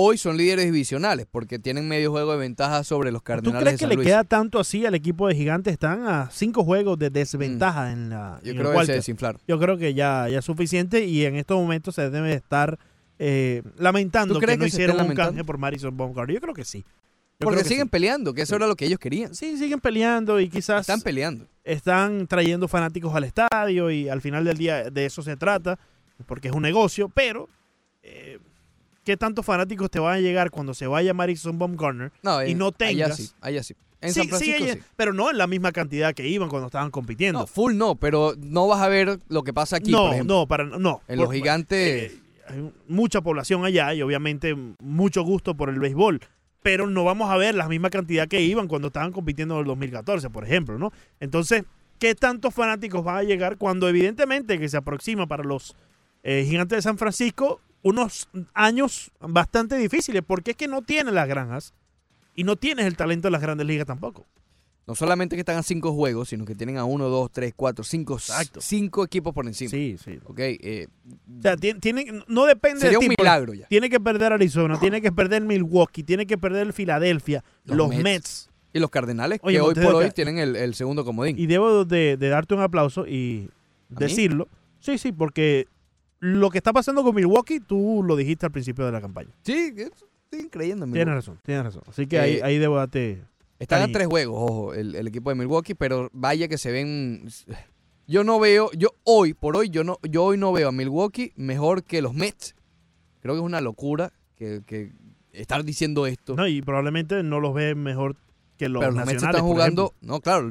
Hoy 0.00 0.16
son 0.16 0.36
líderes 0.36 0.66
divisionales 0.66 1.26
porque 1.28 1.58
tienen 1.58 1.88
medio 1.88 2.12
juego 2.12 2.30
de 2.30 2.38
ventaja 2.38 2.84
sobre 2.84 3.10
los 3.10 3.20
¿Tú 3.20 3.24
Cardenales 3.24 3.62
crees 3.64 3.80
de 3.80 3.88
que 3.88 3.96
le 3.96 4.04
queda 4.04 4.22
tanto 4.22 4.60
así 4.60 4.86
al 4.86 4.94
equipo 4.94 5.26
de 5.26 5.34
Gigantes? 5.34 5.72
Están 5.72 6.06
a 6.06 6.30
cinco 6.30 6.62
juegos 6.62 7.00
de 7.00 7.10
desventaja 7.10 7.90
en 7.90 8.10
la 8.10 8.38
Mm. 8.40 8.44
Yo 8.44 8.52
en 8.52 8.58
creo 8.58 8.78
que 8.78 8.86
se 8.86 8.92
desinflaron. 8.92 9.40
Yo 9.48 9.58
creo 9.58 9.76
que 9.76 9.94
ya, 9.94 10.28
ya 10.28 10.38
es 10.38 10.44
suficiente 10.44 11.04
y 11.04 11.24
en 11.24 11.34
estos 11.34 11.56
momentos 11.58 11.96
se 11.96 12.10
debe 12.10 12.32
estar 12.34 12.78
eh, 13.18 13.62
lamentando 13.76 14.34
¿Tú 14.34 14.40
que 14.40 14.46
crees 14.46 14.58
no 14.60 14.64
que 14.66 14.68
hicieron 14.68 14.94
un 14.94 15.02
lamentando? 15.02 15.32
canje 15.32 15.44
por 15.44 15.58
Madison 15.58 15.96
Bumgarner. 15.96 16.34
Yo 16.36 16.40
creo 16.40 16.54
que 16.54 16.64
sí. 16.64 16.84
Yo 17.40 17.44
Porque 17.46 17.64
siguen 17.64 17.86
sí. 17.86 17.90
peleando, 17.90 18.32
que 18.34 18.42
eso 18.42 18.54
era 18.54 18.68
lo 18.68 18.76
que 18.76 18.84
ellos 18.86 19.00
querían. 19.00 19.34
Sí, 19.34 19.56
siguen 19.58 19.80
peleando 19.80 20.38
y 20.38 20.48
quizás 20.48 20.82
Están 20.82 21.00
peleando. 21.00 21.46
están 21.64 22.28
trayendo 22.28 22.68
fanáticos 22.68 23.12
al 23.16 23.24
estadio 23.24 23.90
y 23.90 24.08
al 24.08 24.20
final 24.20 24.44
del 24.44 24.58
día 24.58 24.90
de 24.90 25.06
eso 25.06 25.22
se 25.22 25.36
trata, 25.36 25.76
porque 26.26 26.46
es 26.46 26.54
un 26.54 26.62
negocio, 26.62 27.08
pero 27.08 27.48
eh, 28.04 28.38
¿qué 29.08 29.16
tantos 29.16 29.46
fanáticos 29.46 29.90
te 29.90 29.98
van 29.98 30.16
a 30.16 30.20
llegar 30.20 30.50
cuando 30.50 30.74
se 30.74 30.86
vaya 30.86 31.14
Madison 31.14 31.58
Bumgarner? 31.58 32.12
No, 32.22 32.44
Y 32.44 32.50
eh, 32.50 32.54
no 32.54 32.66
Allá 32.66 32.76
tengas- 32.76 33.16
sí, 33.16 33.30
allá 33.40 33.62
sí. 33.62 33.74
En 34.02 34.12
Sí, 34.12 34.20
San 34.20 34.28
Francisco 34.28 34.64
sí, 34.66 34.78
pero 34.96 35.14
no 35.14 35.30
en 35.30 35.38
la 35.38 35.46
misma 35.46 35.72
cantidad 35.72 36.12
que 36.14 36.28
iban 36.28 36.50
cuando 36.50 36.66
estaban 36.66 36.90
compitiendo. 36.90 37.40
No, 37.40 37.46
full 37.46 37.74
no, 37.74 37.94
pero 37.96 38.34
no 38.38 38.66
vas 38.68 38.82
a 38.82 38.88
ver 38.88 39.18
lo 39.28 39.42
que 39.44 39.54
pasa 39.54 39.76
aquí, 39.76 39.90
no, 39.90 40.02
por 40.04 40.12
ejemplo. 40.12 40.34
no, 40.36 40.46
para 40.46 40.64
no. 40.64 41.00
En 41.08 41.16
Por- 41.16 41.24
los 41.24 41.32
gigantes. 41.34 42.12
eh, 42.12 42.18
hay 42.48 42.70
mucha 42.86 43.22
población 43.22 43.64
allá 43.64 43.94
y 43.94 44.02
obviamente 44.02 44.54
mucho 44.78 45.22
gusto 45.22 45.56
por 45.56 45.70
el 45.70 45.78
béisbol, 45.80 46.20
pero 46.62 46.86
no 46.86 47.02
vamos 47.04 47.30
a 47.30 47.36
ver 47.38 47.54
la 47.54 47.66
misma 47.66 47.88
cantidad 47.88 48.28
que 48.28 48.42
iban 48.42 48.68
cuando 48.68 48.88
estaban 48.88 49.10
compitiendo 49.10 49.54
en 49.54 49.60
el 49.60 49.66
2014, 49.66 50.28
por 50.28 50.44
ejemplo, 50.44 50.78
¿no? 50.78 50.92
Entonces, 51.18 51.64
¿qué 51.98 52.14
tantos 52.14 52.52
fanáticos 52.54 53.02
van 53.02 53.16
a 53.16 53.22
llegar 53.22 53.56
cuando 53.56 53.88
evidentemente 53.88 54.58
que 54.58 54.68
se 54.68 54.76
aproxima 54.76 55.26
para 55.26 55.44
los 55.44 55.74
eh, 56.22 56.44
gigantes 56.48 56.76
de 56.78 56.82
San 56.82 56.98
Francisco 56.98 57.60
unos 57.82 58.28
años 58.54 59.10
bastante 59.20 59.76
difíciles, 59.76 60.22
porque 60.26 60.52
es 60.52 60.56
que 60.56 60.68
no 60.68 60.82
tienen 60.82 61.14
las 61.14 61.28
granjas 61.28 61.74
y 62.34 62.44
no 62.44 62.56
tienes 62.56 62.86
el 62.86 62.96
talento 62.96 63.28
de 63.28 63.32
las 63.32 63.40
grandes 63.42 63.66
ligas 63.66 63.86
tampoco. 63.86 64.26
no 64.86 64.94
solamente 64.94 65.36
que 65.36 65.40
están 65.40 65.56
a 65.58 65.62
cinco 65.62 65.92
juegos, 65.92 66.30
sino 66.30 66.44
que 66.44 66.54
tienen 66.54 66.78
a 66.78 66.84
uno, 66.84 67.08
dos, 67.08 67.30
tres, 67.30 67.52
cuatro, 67.54 67.84
cinco, 67.84 68.14
Exacto. 68.14 68.60
cinco 68.62 69.04
equipos 69.04 69.34
por 69.34 69.46
encima. 69.46 69.70
Sí, 69.70 69.96
sí. 70.02 70.18
Ok, 70.24 70.38
eh, 70.40 70.88
O 71.38 71.42
sea, 71.42 71.56
no 72.26 72.46
depende 72.46 72.80
sería 72.80 72.98
de 72.98 73.06
un 73.06 73.14
milagro 73.18 73.52
ya. 73.54 73.66
Tiene 73.66 73.90
que 73.90 74.00
perder 74.00 74.32
Arizona, 74.32 74.80
tiene 74.80 75.00
que 75.02 75.12
perder 75.12 75.42
Milwaukee, 75.42 76.02
tiene 76.02 76.26
que 76.26 76.38
perder 76.38 76.72
Filadelfia, 76.72 77.44
Los 77.64 77.76
los, 77.76 77.88
Mets. 77.90 78.02
Mets. 78.02 78.50
Y 78.72 78.80
los 78.80 78.90
Cardenales, 78.90 79.40
Oye, 79.42 79.56
que 79.56 79.60
hoy 79.62 79.74
por 79.74 79.94
hoy 79.94 80.10
tienen 80.10 80.38
el, 80.38 80.54
el 80.56 80.74
segundo 80.74 81.04
comodín. 81.04 81.38
Y 81.38 81.46
debo 81.46 81.84
de, 81.84 82.16
de 82.16 82.28
darte 82.28 82.54
un 82.54 82.60
aplauso 82.60 83.06
y 83.06 83.50
decirlo. 83.88 84.48
Sí, 84.80 84.96
sí, 84.98 85.10
porque 85.12 85.66
lo 86.20 86.50
que 86.50 86.58
está 86.58 86.72
pasando 86.72 87.02
con 87.02 87.14
Milwaukee, 87.14 87.60
tú 87.60 88.02
lo 88.04 88.16
dijiste 88.16 88.46
al 88.46 88.52
principio 88.52 88.86
de 88.86 88.92
la 88.92 89.00
campaña. 89.00 89.30
Sí, 89.42 89.72
estoy 89.76 90.48
creyendo 90.50 90.84
en 90.84 90.92
Tienes 90.92 91.14
razón, 91.14 91.38
tienes 91.44 91.64
razón. 91.64 91.82
Así 91.86 92.06
que 92.06 92.16
Eh, 92.16 92.20
ahí, 92.20 92.40
ahí 92.42 92.58
debo 92.58 92.76
darte... 92.76 93.22
Están 93.58 93.82
a 93.82 93.92
tres 93.92 94.06
juegos, 94.06 94.36
ojo, 94.40 94.74
el, 94.74 94.94
el 94.94 95.08
equipo 95.08 95.30
de 95.30 95.36
Milwaukee, 95.36 95.74
pero 95.74 96.10
vaya 96.12 96.46
que 96.46 96.58
se 96.58 96.70
ven. 96.70 97.28
Yo 98.06 98.22
no 98.22 98.38
veo, 98.38 98.70
yo 98.72 98.90
hoy, 99.02 99.34
por 99.34 99.56
hoy, 99.56 99.68
yo 99.68 99.82
no, 99.82 99.98
yo 100.08 100.24
hoy 100.24 100.38
no 100.38 100.52
veo 100.52 100.68
a 100.68 100.72
Milwaukee 100.72 101.32
mejor 101.34 101.82
que 101.82 102.00
los 102.00 102.14
Mets. 102.14 102.54
Creo 103.20 103.34
que 103.34 103.40
es 103.40 103.44
una 103.44 103.60
locura 103.60 104.12
que, 104.36 104.62
que 104.64 104.92
estar 105.32 105.64
diciendo 105.64 106.06
esto. 106.06 106.36
No, 106.36 106.46
y 106.46 106.62
probablemente 106.62 107.20
no 107.24 107.40
los 107.40 107.52
ve 107.52 107.74
mejor 107.74 108.14
que 108.56 108.68
los 108.68 108.80
pero 108.80 108.92
los 108.92 109.04
Mets 109.06 109.24
están 109.24 109.42
jugando. 109.42 109.92
No, 110.02 110.20
claro, 110.20 110.50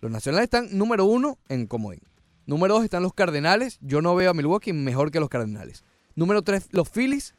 los 0.00 0.10
nacionales 0.10 0.44
están 0.44 0.68
número 0.78 1.04
uno 1.04 1.38
en 1.48 1.66
comodín. 1.66 2.00
Número 2.46 2.74
dos 2.74 2.84
están 2.84 3.02
los 3.02 3.12
Cardenales. 3.12 3.78
Yo 3.80 4.00
no 4.02 4.14
veo 4.14 4.30
a 4.30 4.34
Milwaukee 4.34 4.72
mejor 4.72 5.10
que 5.10 5.20
los 5.20 5.28
Cardenales. 5.28 5.84
Número 6.14 6.42
tres, 6.42 6.68
los 6.70 6.88
Phillies. 6.88 7.34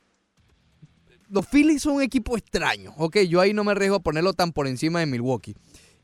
Los 1.30 1.46
Phillies 1.48 1.82
son 1.82 1.96
un 1.96 2.02
equipo 2.02 2.38
extraño. 2.38 2.93
Ok, 2.98 3.17
yo 3.30 3.41
ahí 3.41 3.54
no 3.54 3.63
me 3.63 3.72
arriesgo 3.72 3.98
a 3.98 4.00
ponerlo 4.00 4.34
tan 4.34 4.54
por 4.54 4.67
encima 4.67 5.00
de 5.00 5.06
Milwaukee. 5.08 5.56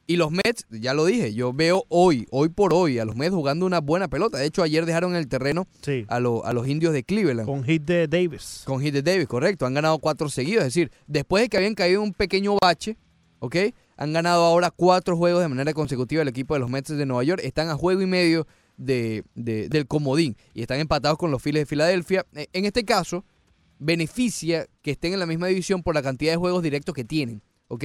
Y 0.05 0.17
los 0.17 0.31
Mets, 0.31 0.65
ya 0.69 0.93
lo 0.93 1.05
dije, 1.05 1.33
yo 1.33 1.53
veo 1.53 1.85
hoy, 1.87 2.27
hoy 2.29 2.49
por 2.49 2.73
hoy, 2.73 2.99
a 2.99 3.05
los 3.05 3.15
Mets 3.15 3.33
jugando 3.33 3.65
una 3.65 3.79
buena 3.79 4.09
pelota. 4.09 4.37
De 4.37 4.45
hecho, 4.45 4.61
ayer 4.61 4.85
dejaron 4.85 5.15
el 5.15 5.29
terreno 5.29 5.65
Sí, 5.81 6.03
a, 6.09 6.19
lo- 6.19 6.45
a 6.45 6.51
los 6.51 6.67
indios 6.67 6.91
de 6.91 7.03
Cleveland. 7.05 7.47
con 7.47 7.63
hit 7.63 7.83
de 7.83 8.09
Davis. 8.09 8.63
Con 8.65 8.81
hit 8.81 8.93
de 8.93 9.01
Davis, 9.01 9.27
correcto. 9.27 9.65
Han 9.65 9.73
ganado 9.73 9.99
cuatro 9.99 10.27
seguidos. 10.27 10.63
Es 10.65 10.73
decir, 10.73 10.91
después 11.07 11.43
de 11.43 11.49
que 11.49 11.55
habían 11.55 11.73
caído 11.75 12.01
un 12.01 12.11
pequeño 12.13 12.57
bache, 12.61 12.97
¿ok? 13.39 13.55
Han 13.95 14.11
ganado 14.11 14.43
ahora 14.43 14.71
cuatro 14.71 15.15
juegos 15.15 15.41
de 15.41 15.47
manera 15.47 15.73
consecutiva 15.73 16.21
el 16.21 16.27
equipo 16.27 16.53
de 16.53 16.59
los 16.59 16.69
Mets 16.69 16.89
de 16.89 17.05
Nueva 17.05 17.23
York. 17.23 17.39
Están 17.41 17.69
a 17.69 17.75
juego 17.77 18.01
y 18.01 18.05
medio 18.07 18.45
de, 18.77 19.23
de- 19.35 19.69
del 19.69 19.87
comodín 19.87 20.35
y 20.53 20.61
están 20.61 20.79
empatados 20.79 21.17
con 21.17 21.31
los 21.31 21.41
Phillies 21.41 21.61
de 21.61 21.65
Filadelfia. 21.65 22.25
Eh, 22.33 22.47
En 22.53 22.65
este 22.65 22.83
caso, 22.85 23.23
beneficia 23.79 24.67
que 24.81 24.91
estén 24.91 25.13
en 25.13 25.19
la 25.19 25.25
misma 25.25 25.47
división 25.47 25.83
por 25.83 25.95
la 25.95 26.01
cantidad 26.01 26.31
de 26.31 26.37
juegos 26.37 26.63
directos 26.63 26.95
que 26.95 27.03
tienen, 27.03 27.41
¿ok? 27.67 27.83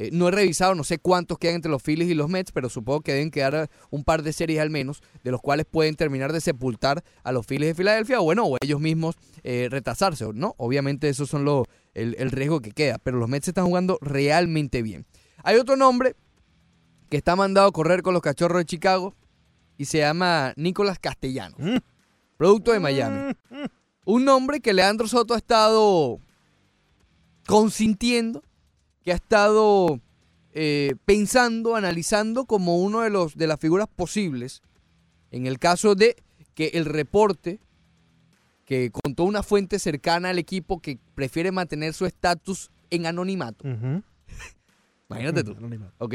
Eh, 0.00 0.10
no 0.12 0.28
he 0.28 0.30
revisado, 0.30 0.76
no 0.76 0.84
sé 0.84 0.98
cuántos 0.98 1.38
quedan 1.38 1.56
entre 1.56 1.72
los 1.72 1.82
Phillies 1.82 2.08
y 2.08 2.14
los 2.14 2.28
Mets, 2.28 2.52
pero 2.52 2.68
supongo 2.68 3.00
que 3.00 3.12
deben 3.14 3.32
quedar 3.32 3.68
un 3.90 4.04
par 4.04 4.22
de 4.22 4.32
series 4.32 4.60
al 4.60 4.70
menos, 4.70 5.02
de 5.24 5.32
los 5.32 5.40
cuales 5.40 5.66
pueden 5.68 5.96
terminar 5.96 6.32
de 6.32 6.40
sepultar 6.40 7.02
a 7.24 7.32
los 7.32 7.44
Phillies 7.46 7.70
de 7.70 7.74
Filadelfia, 7.74 8.20
o 8.20 8.24
bueno, 8.24 8.44
o 8.46 8.56
ellos 8.60 8.80
mismos 8.80 9.16
eh, 9.42 9.66
retrasarse, 9.68 10.24
¿no? 10.34 10.54
Obviamente 10.56 11.08
esos 11.08 11.28
son 11.28 11.44
los, 11.44 11.66
el, 11.94 12.14
el 12.20 12.30
riesgo 12.30 12.60
que 12.60 12.70
queda, 12.70 12.98
pero 12.98 13.18
los 13.18 13.28
Mets 13.28 13.48
están 13.48 13.66
jugando 13.66 13.98
realmente 14.00 14.82
bien. 14.82 15.04
Hay 15.42 15.56
otro 15.56 15.74
nombre 15.76 16.14
que 17.10 17.16
está 17.16 17.34
mandado 17.34 17.66
a 17.66 17.72
correr 17.72 18.02
con 18.02 18.14
los 18.14 18.22
cachorros 18.22 18.58
de 18.60 18.66
Chicago 18.66 19.16
y 19.78 19.86
se 19.86 19.98
llama 19.98 20.52
Nicolás 20.56 20.98
Castellanos, 20.98 21.58
Mm. 21.60 21.76
producto 22.36 22.72
de 22.72 22.80
Miami. 22.80 23.32
Un 24.04 24.24
nombre 24.26 24.60
que 24.60 24.72
Leandro 24.74 25.08
Soto 25.08 25.32
ha 25.34 25.38
estado 25.38 26.20
consintiendo, 27.46 28.42
que 29.02 29.12
ha 29.12 29.16
estado 29.16 30.00
eh, 30.52 30.94
pensando, 31.04 31.76
analizando 31.76 32.44
como 32.44 32.78
uno 32.78 33.00
de 33.02 33.10
los 33.10 33.36
de 33.36 33.46
las 33.46 33.60
figuras 33.60 33.86
posibles 33.94 34.62
en 35.30 35.46
el 35.46 35.58
caso 35.58 35.94
de 35.94 36.16
que 36.54 36.68
el 36.74 36.84
reporte 36.84 37.60
que 38.64 38.90
contó 38.90 39.24
una 39.24 39.42
fuente 39.42 39.78
cercana 39.78 40.30
al 40.30 40.38
equipo 40.38 40.80
que 40.80 40.98
prefiere 41.14 41.52
mantener 41.52 41.94
su 41.94 42.04
estatus 42.06 42.70
en 42.90 43.06
anonimato. 43.06 43.64
Imagínate 45.08 45.44
tú. 45.44 45.52
Anonimato. 45.56 45.92
¿ok? 45.98 46.14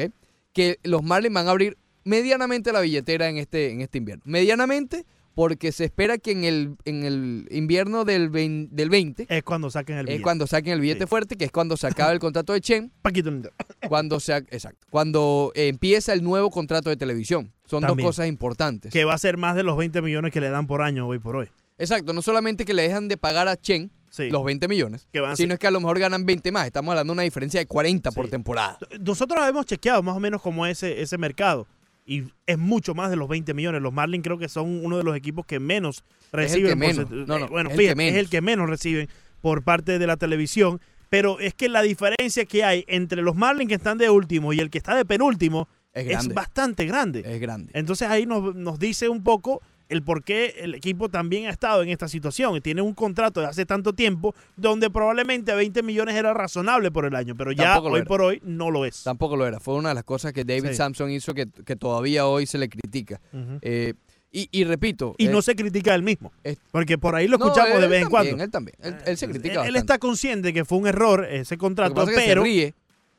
Que 0.52 0.78
los 0.84 1.02
Marlins 1.04 1.34
van 1.34 1.48
a 1.48 1.52
abrir 1.52 1.78
medianamente 2.04 2.72
la 2.72 2.82
billetera 2.82 3.30
en 3.30 3.38
este, 3.38 3.72
en 3.72 3.82
este 3.82 3.98
invierno. 4.00 4.24
Medianamente 4.26 5.06
porque 5.36 5.72
se 5.72 5.86
espera 5.86 6.20
que 6.20 6.30
en 6.32 6.44
el, 6.44 6.76
en 6.86 7.04
el 7.04 7.48
invierno 7.50 8.06
del, 8.06 8.30
vein- 8.30 8.70
del 8.72 8.92
20 8.92 9.26
Es 9.30 9.42
cuando 9.42 9.72
saquen 9.72 9.96
el 9.98 10.02
es 10.02 10.06
billete. 10.10 10.22
cuando 10.24 10.46
saquen 10.46 10.74
el 10.74 10.80
billete 10.80 11.06
Sí. 11.06 11.08
fuerte, 11.08 11.36
que 11.38 11.46
es 11.46 11.52
cuando 11.52 11.76
se 11.76 11.88
acaba 11.88 12.12
el 12.12 12.20
contrato 12.20 12.54
de 12.54 12.62
Chen, 12.62 12.92
Paquito 13.02 13.32
cuando 13.90 14.20
se, 14.20 14.36
exacto, 14.36 14.86
cuando 14.92 15.52
empieza 15.56 16.14
el 16.14 16.22
nuevo 16.24 16.52
contrato 16.52 16.90
de 16.92 16.98
televisión. 16.98 17.52
Son 17.66 17.82
También. 17.82 18.06
dos 18.06 18.16
cosas 18.16 18.28
importantes. 18.28 18.92
Que 18.94 19.06
va 19.06 19.16
a 19.16 19.18
ser 19.18 19.38
más 19.38 19.56
de 19.56 19.64
los 19.64 19.76
20 19.76 20.04
millones 20.04 20.32
que 20.32 20.40
le 20.40 20.50
dan 20.50 20.68
por 20.68 20.84
año 20.84 21.08
hoy 21.08 21.18
por 21.18 21.36
hoy. 21.36 21.48
Exacto, 21.80 22.14
no 22.14 22.22
solamente 22.22 22.64
que 22.66 22.76
le 22.76 22.84
dejan 22.84 23.08
de 23.08 23.18
pagar 23.18 23.48
a 23.48 23.58
Chen 23.60 23.90
Sí. 24.12 24.30
los 24.30 24.44
20 24.46 24.68
millones, 24.68 25.08
Que 25.12 25.20
van 25.22 25.32
a 25.32 25.36
sino 25.36 25.56
es 25.56 25.60
que 25.60 25.66
a 25.66 25.72
lo 25.72 25.80
mejor 25.80 25.98
ganan 25.98 26.24
20 26.28 26.52
más. 26.52 26.68
Estamos 26.68 26.92
hablando 26.92 27.12
de 27.14 27.16
una 27.16 27.24
diferencia 27.24 27.60
de 27.60 27.66
40 27.66 28.12
por 28.12 28.28
temporada. 28.30 28.78
Nosotros 29.00 29.40
hemos 29.50 29.66
chequeado 29.66 30.04
más 30.04 30.16
o 30.16 30.20
menos 30.20 30.40
como 30.44 30.68
ese, 30.68 31.02
ese 31.02 31.18
mercado. 31.18 31.66
Y 32.06 32.24
es 32.46 32.58
mucho 32.58 32.94
más 32.94 33.10
de 33.10 33.16
los 33.16 33.30
20 33.30 33.54
millones. 33.54 33.82
Los 33.82 33.94
Marlins 33.94 34.24
creo 34.24 34.38
que 34.38 34.50
son 34.50 34.86
uno 34.86 34.98
de 34.98 35.04
los 35.04 35.16
equipos 35.16 35.46
que 35.46 35.60
menos 35.60 36.04
reciben. 36.32 36.72
que 36.72 36.76
menos. 36.76 37.06
porcent- 37.10 37.26
No, 37.28 37.40
no, 37.40 37.46
eh, 37.46 37.50
bueno, 37.50 37.70
es 37.70 37.76
el 37.76 37.80
que 37.86 37.90
es 37.92 37.96
menos. 37.96 38.20
el 38.20 38.30
que 38.30 38.42
menos 38.42 38.70
reciben 38.70 39.10
por 39.42 39.64
parte 39.64 40.00
de 40.00 40.08
la 40.08 40.18
televisión. 40.18 40.82
Pero 41.10 41.40
es 41.40 41.54
que 41.54 41.70
la 41.70 41.82
diferencia 41.84 42.44
que 42.46 42.64
hay 42.64 42.86
entre 42.88 43.22
los 43.22 43.36
Marlins 43.36 43.70
que 43.70 43.76
están 43.76 43.98
de 43.98 44.10
último 44.10 44.52
y 44.52 44.60
el 44.60 44.70
que 44.70 44.80
está 44.80 44.96
de 44.96 45.06
penúltimo 45.06 45.68
Es 45.94 46.08
es, 46.26 46.34
bastante 46.34 46.86
grande. 46.86 47.24
Es 47.26 47.40
grande. 47.40 47.72
Entonces 47.76 48.10
ahí 48.10 48.26
nos, 48.26 48.56
nos 48.56 48.80
dice 48.80 49.10
un 49.10 49.24
poco 49.24 49.62
el 49.94 50.04
por 50.04 50.24
qué 50.24 50.56
el 50.60 50.76
equipo 50.76 51.08
también 51.08 51.46
ha 51.46 51.50
estado 51.50 51.82
en 51.84 51.90
esta 51.90 52.08
situación. 52.10 52.56
y 52.58 52.62
Tiene 52.62 52.82
un 52.82 52.94
contrato 52.94 53.40
de 53.40 53.48
hace 53.48 53.66
tanto 53.66 53.94
tiempo 53.94 54.36
donde 54.58 54.90
probablemente 54.90 55.56
20 55.56 55.82
millones 55.84 56.16
era 56.16 56.34
razonable 56.34 56.92
por 56.92 57.06
el 57.06 57.16
año, 57.16 57.36
pero 57.38 57.52
ya 57.54 57.80
hoy 57.80 58.00
era. 58.02 58.06
por 58.06 58.22
hoy 58.22 58.42
no 58.44 58.70
lo 58.72 58.86
es. 58.86 59.04
Tampoco 59.04 59.38
lo 59.38 59.48
era. 59.48 59.60
Fue 59.60 59.76
una 59.76 59.90
de 59.90 59.96
las 59.96 60.04
cosas 60.04 60.34
que 60.34 60.44
David 60.44 60.70
Sí. 60.70 60.76
Sampson 60.76 61.10
hizo 61.12 61.34
que, 61.34 61.48
que 61.66 61.76
todavía 61.76 62.26
hoy 62.28 62.46
se 62.46 62.58
le 62.58 62.68
critica. 62.68 63.22
Eh, 63.62 63.94
y, 64.32 64.50
y 64.52 64.64
repito. 64.64 65.14
Y 65.20 65.28
eh, 65.28 65.30
no 65.30 65.42
se 65.44 65.56
critica 65.56 65.94
él 65.94 66.02
mismo, 66.04 66.32
es- 66.44 66.58
porque 66.72 66.98
por 66.98 67.14
ahí 67.16 67.28
lo 67.28 67.38
no, 67.38 67.46
escuchamos 67.46 67.80
de 67.80 67.88
vez 67.88 68.02
en 68.04 68.10
también, 68.10 68.10
cuando. 68.10 68.44
Él 68.44 68.50
también. 68.52 68.76
Él, 68.82 68.96
él 69.06 69.18
se 69.18 69.30
critica 69.30 69.66
Él- 69.68 69.76
está 69.76 70.00
consciente 70.00 70.52
que 70.54 70.66
fue 70.66 70.80
un 70.80 70.88
error 70.88 71.24
ese 71.26 71.56
contrato, 71.58 72.02
es 72.04 72.10
que 72.10 72.16
pero 72.16 72.42
se 72.42 72.48
ríe. 72.50 72.74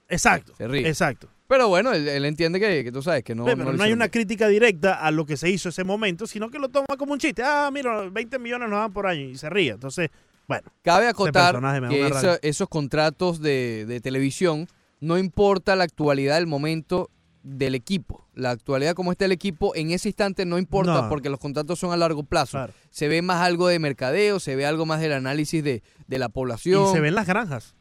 exacto, 0.09 0.55
Se 0.57 0.67
ríe. 0.67 0.89
exacto. 0.89 1.29
Pero 1.47 1.69
bueno, 1.69 1.93
él, 1.93 2.09
él 2.09 2.25
entiende 2.25 2.59
que, 2.59 2.83
que 2.85 2.91
tú 2.93 3.03
sabes 3.03 3.23
que 3.23 3.35
no. 3.35 3.45
Pero 3.45 3.65
no 3.65 3.73
no, 3.73 3.83
hay 3.83 3.93
una 3.93 4.09
crítica 4.09 4.49
directa 4.49 4.95
a 4.95 5.11
lo 5.11 5.27
que 5.27 5.37
se 5.37 5.51
hizo 5.51 5.69
ese 5.69 5.85
momento, 5.85 6.27
sino 6.27 6.51
que 6.51 6.59
lo 6.59 6.69
toma 6.69 6.87
como 6.97 7.13
un 7.13 7.19
chiste. 7.19 7.43
Ah, 7.45 7.71
mira, 7.73 8.09
20 8.11 8.39
millones 8.39 8.69
nos 8.71 8.79
dan 8.79 8.93
por 8.93 9.07
año 9.07 9.23
y 9.29 9.37
se 9.37 9.51
ríe. 9.51 9.73
Entonces, 9.73 10.11
bueno, 10.49 10.71
Cabe 10.83 11.07
acotar 11.09 11.59
que 11.89 12.11
esos 12.43 12.69
contratos 12.69 13.41
de, 13.41 13.85
de 13.87 14.01
televisión 14.01 14.69
no 15.01 15.19
importa 15.19 15.77
la 15.77 15.85
actualidad 15.85 16.37
del 16.37 16.47
momento 16.47 17.11
del 17.43 17.75
equipo. 17.75 18.27
La 18.35 18.51
actualidad 18.51 18.95
como 18.95 19.13
está 19.13 19.27
el 19.27 19.33
equipo 19.33 19.75
en 19.75 19.91
ese 19.91 20.09
instante 20.09 20.47
no 20.47 20.57
importa 20.59 21.03
No. 21.03 21.09
porque 21.11 21.29
los 21.29 21.39
contratos 21.39 21.79
son 21.79 21.93
a 21.93 21.97
largo 21.99 22.23
plazo. 22.23 22.53
claro. 22.57 22.73
Se 22.91 23.07
ve 23.07 23.21
más 23.21 23.43
algo 23.43 23.69
de 23.69 23.79
mercadeo, 23.79 24.41
se 24.41 24.57
ve 24.57 24.65
algo 24.65 24.87
más 24.87 25.01
del 25.01 25.13
análisis 25.13 25.63
de, 25.63 25.83
de 26.07 26.19
la 26.19 26.31
población. 26.31 26.89
Y 26.89 26.93
se 26.93 27.01
ven 27.01 27.15
las 27.15 27.27
granjas, 27.27 27.75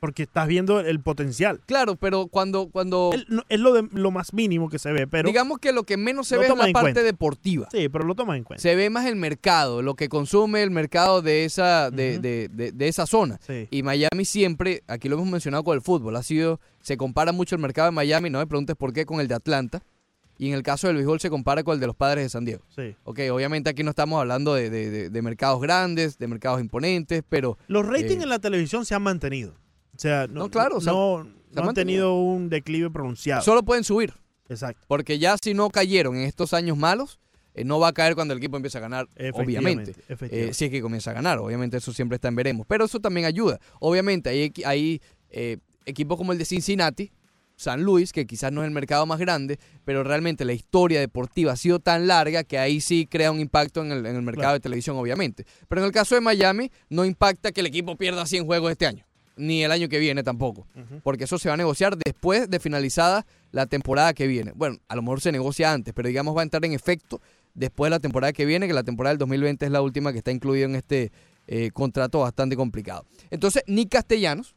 porque 0.00 0.22
estás 0.24 0.46
viendo 0.48 0.80
el 0.80 1.00
potencial. 1.00 1.60
Claro, 1.66 1.96
pero 1.96 2.26
cuando, 2.28 2.68
cuando 2.68 3.10
El- 3.12 3.26
no- 3.28 3.42
es 3.48 3.58
lo, 3.60 3.72
de, 3.72 3.88
lo 3.92 4.10
más 4.10 4.32
mínimo 4.32 4.68
que 4.68 4.78
se 4.78 4.92
ve, 4.92 5.06
pero 5.06 5.26
digamos 5.28 5.58
que 5.58 5.72
lo 5.72 5.82
que 5.84 5.96
menos 5.96 6.28
se 6.28 6.36
ve 6.38 6.44
es 6.46 6.50
la 6.50 6.56
parte 6.56 6.72
cuenta. 6.80 7.02
deportiva. 7.02 7.68
sí, 7.72 7.88
pero 7.88 8.04
lo 8.04 8.14
tomas 8.14 8.36
en 8.38 8.44
cuenta. 8.44 8.62
Se 8.62 8.74
ve 8.76 8.90
más 8.90 9.06
el 9.06 9.16
mercado, 9.16 9.82
lo 9.82 9.94
que 9.94 10.08
consume 10.08 10.62
el 10.62 10.70
mercado 10.70 11.22
de 11.22 11.44
esa, 11.44 11.90
de, 11.90 12.18
de- 12.18 12.48
de- 12.48 12.72
de 12.72 12.88
esa 12.88 13.06
zona. 13.06 13.38
Sí. 13.46 13.66
Y 13.70 13.82
Miami 13.82 14.24
siempre, 14.24 14.82
aquí 14.86 15.08
lo 15.08 15.16
hemos 15.16 15.28
mencionado 15.28 15.64
con 15.64 15.74
el 15.74 15.82
fútbol, 15.82 16.14
ha 16.16 16.22
sido, 16.22 16.60
se 16.80 16.96
compara 16.96 17.32
mucho 17.32 17.54
el 17.56 17.60
mercado 17.62 17.86
de 17.86 17.92
Miami, 17.92 18.30
no 18.30 18.38
me 18.38 18.46
preguntes 18.46 18.76
por 18.76 18.92
qué, 18.92 19.04
con 19.06 19.20
el 19.20 19.28
de 19.28 19.34
Atlanta. 19.34 19.82
Y 20.40 20.46
en 20.50 20.54
el 20.54 20.62
caso 20.62 20.86
del 20.86 20.94
béisbol 20.94 21.18
se 21.18 21.30
compara 21.30 21.64
con 21.64 21.74
el 21.74 21.80
de 21.80 21.88
los 21.88 21.96
padres 21.96 22.22
de 22.24 22.28
San 22.28 22.44
Diego. 22.44 22.62
sí. 22.76 22.94
Ok, 23.02 23.18
obviamente 23.32 23.70
aquí 23.70 23.82
no 23.82 23.90
estamos 23.90 24.20
hablando 24.20 24.54
de, 24.54 24.70
de- 24.70 24.88
de- 24.88 25.10
de 25.10 25.22
mercados 25.22 25.60
grandes, 25.60 26.16
de 26.18 26.28
mercados 26.28 26.60
imponentes, 26.60 27.24
pero 27.28 27.58
Los 27.66 27.84
ratings 27.84 28.20
Eh, 28.20 28.22
en 28.22 28.28
la 28.28 28.38
televisión 28.38 28.86
se 28.86 28.94
han 28.94 29.02
mantenido. 29.02 29.54
O 29.98 30.00
sea, 30.00 30.26
no, 30.28 30.40
No, 30.44 30.50
claro, 30.50 30.76
no, 30.76 30.80
se 30.80 30.90
han- 30.90 31.34
no- 31.64 31.68
han 31.70 31.74
tenido 31.74 32.14
un 32.14 32.48
declive 32.48 32.88
pronunciado. 32.90 33.42
solo 33.42 33.64
pueden 33.64 33.82
subir. 33.82 34.14
Exacto. 34.48 34.84
Porque 34.86 35.18
ya 35.18 35.36
si 35.42 35.54
no 35.54 35.68
cayeron 35.70 36.16
en 36.16 36.22
estos 36.22 36.54
años 36.54 36.76
malos, 36.78 37.18
eh, 37.54 37.64
no 37.64 37.80
va 37.80 37.88
a 37.88 37.92
caer 37.92 38.14
cuando 38.14 38.32
el 38.32 38.38
equipo 38.38 38.56
empiece 38.56 38.78
a 38.78 38.80
ganar, 38.80 39.08
Efectivamente, 39.16 39.40
obviamente. 39.42 39.90
efectivamente. 40.08 40.50
Eh, 40.50 40.54
si 40.54 40.64
es 40.66 40.70
que 40.70 40.80
comienza 40.80 41.10
a 41.10 41.14
ganar, 41.14 41.38
obviamente 41.38 41.76
eso 41.76 41.92
siempre 41.92 42.14
está 42.14 42.28
en 42.28 42.36
veremos. 42.36 42.64
Pero 42.68 42.84
eso 42.84 43.00
también 43.00 43.26
ayuda. 43.26 43.58
Obviamente 43.80 44.30
hay, 44.64 45.00
eh, 45.30 45.58
equipos 45.84 46.16
como 46.16 46.30
el 46.32 46.38
de 46.38 46.44
Cincinnati, 46.44 47.10
San 47.56 47.82
Luis, 47.82 48.12
que 48.12 48.24
quizás 48.24 48.52
no 48.52 48.62
es 48.62 48.68
el 48.68 48.72
mercado 48.72 49.04
más 49.04 49.18
grande, 49.18 49.58
pero 49.84 50.04
realmente 50.04 50.44
la 50.44 50.52
historia 50.52 51.00
deportiva 51.00 51.52
ha 51.52 51.56
sido 51.56 51.80
tan 51.80 52.06
larga 52.06 52.44
que 52.44 52.56
ahí 52.56 52.80
sí 52.80 53.08
crea 53.10 53.32
un 53.32 53.40
impacto 53.40 53.82
en 53.82 53.90
el, 53.90 54.06
en 54.06 54.14
el 54.14 54.22
mercado 54.22 54.42
Claro. 54.44 54.54
de 54.54 54.60
televisión, 54.60 54.96
obviamente. 54.96 55.44
Pero 55.66 55.80
en 55.80 55.86
el 55.86 55.92
caso 55.92 56.14
de 56.14 56.20
Miami, 56.20 56.70
no 56.88 57.04
impacta 57.04 57.50
que 57.50 57.60
el 57.60 57.66
equipo 57.66 57.96
pierda 57.96 58.24
100 58.26 58.46
juegos 58.46 58.70
este 58.70 58.86
año, 58.86 59.04
ni 59.38 59.64
el 59.64 59.72
año 59.72 59.88
que 59.88 59.98
viene 59.98 60.22
tampoco, 60.22 60.66
porque 61.02 61.24
eso 61.24 61.38
se 61.38 61.48
va 61.48 61.54
a 61.54 61.56
negociar 61.56 61.96
después 61.96 62.50
de 62.50 62.58
finalizada 62.60 63.24
la 63.52 63.66
temporada 63.66 64.12
que 64.14 64.26
viene. 64.26 64.52
Bueno, 64.54 64.78
a 64.88 64.96
lo 64.96 65.02
mejor 65.02 65.20
se 65.20 65.32
negocia 65.32 65.72
antes, 65.72 65.94
pero 65.94 66.08
digamos 66.08 66.36
va 66.36 66.40
a 66.40 66.44
entrar 66.44 66.64
en 66.64 66.72
efecto 66.72 67.20
después 67.54 67.86
de 67.88 67.90
la 67.90 68.00
temporada 68.00 68.32
que 68.32 68.44
viene, 68.44 68.66
que 68.66 68.74
la 68.74 68.84
temporada 68.84 69.12
del 69.12 69.18
2020 69.18 69.64
es 69.66 69.72
la 69.72 69.80
última 69.82 70.12
que 70.12 70.18
está 70.18 70.30
incluida 70.30 70.66
en 70.66 70.74
este 70.76 71.10
eh, 71.46 71.70
contrato 71.72 72.20
bastante 72.20 72.56
complicado. 72.56 73.06
Entonces, 73.30 73.62
Nick 73.66 73.88
Castellanos 73.90 74.54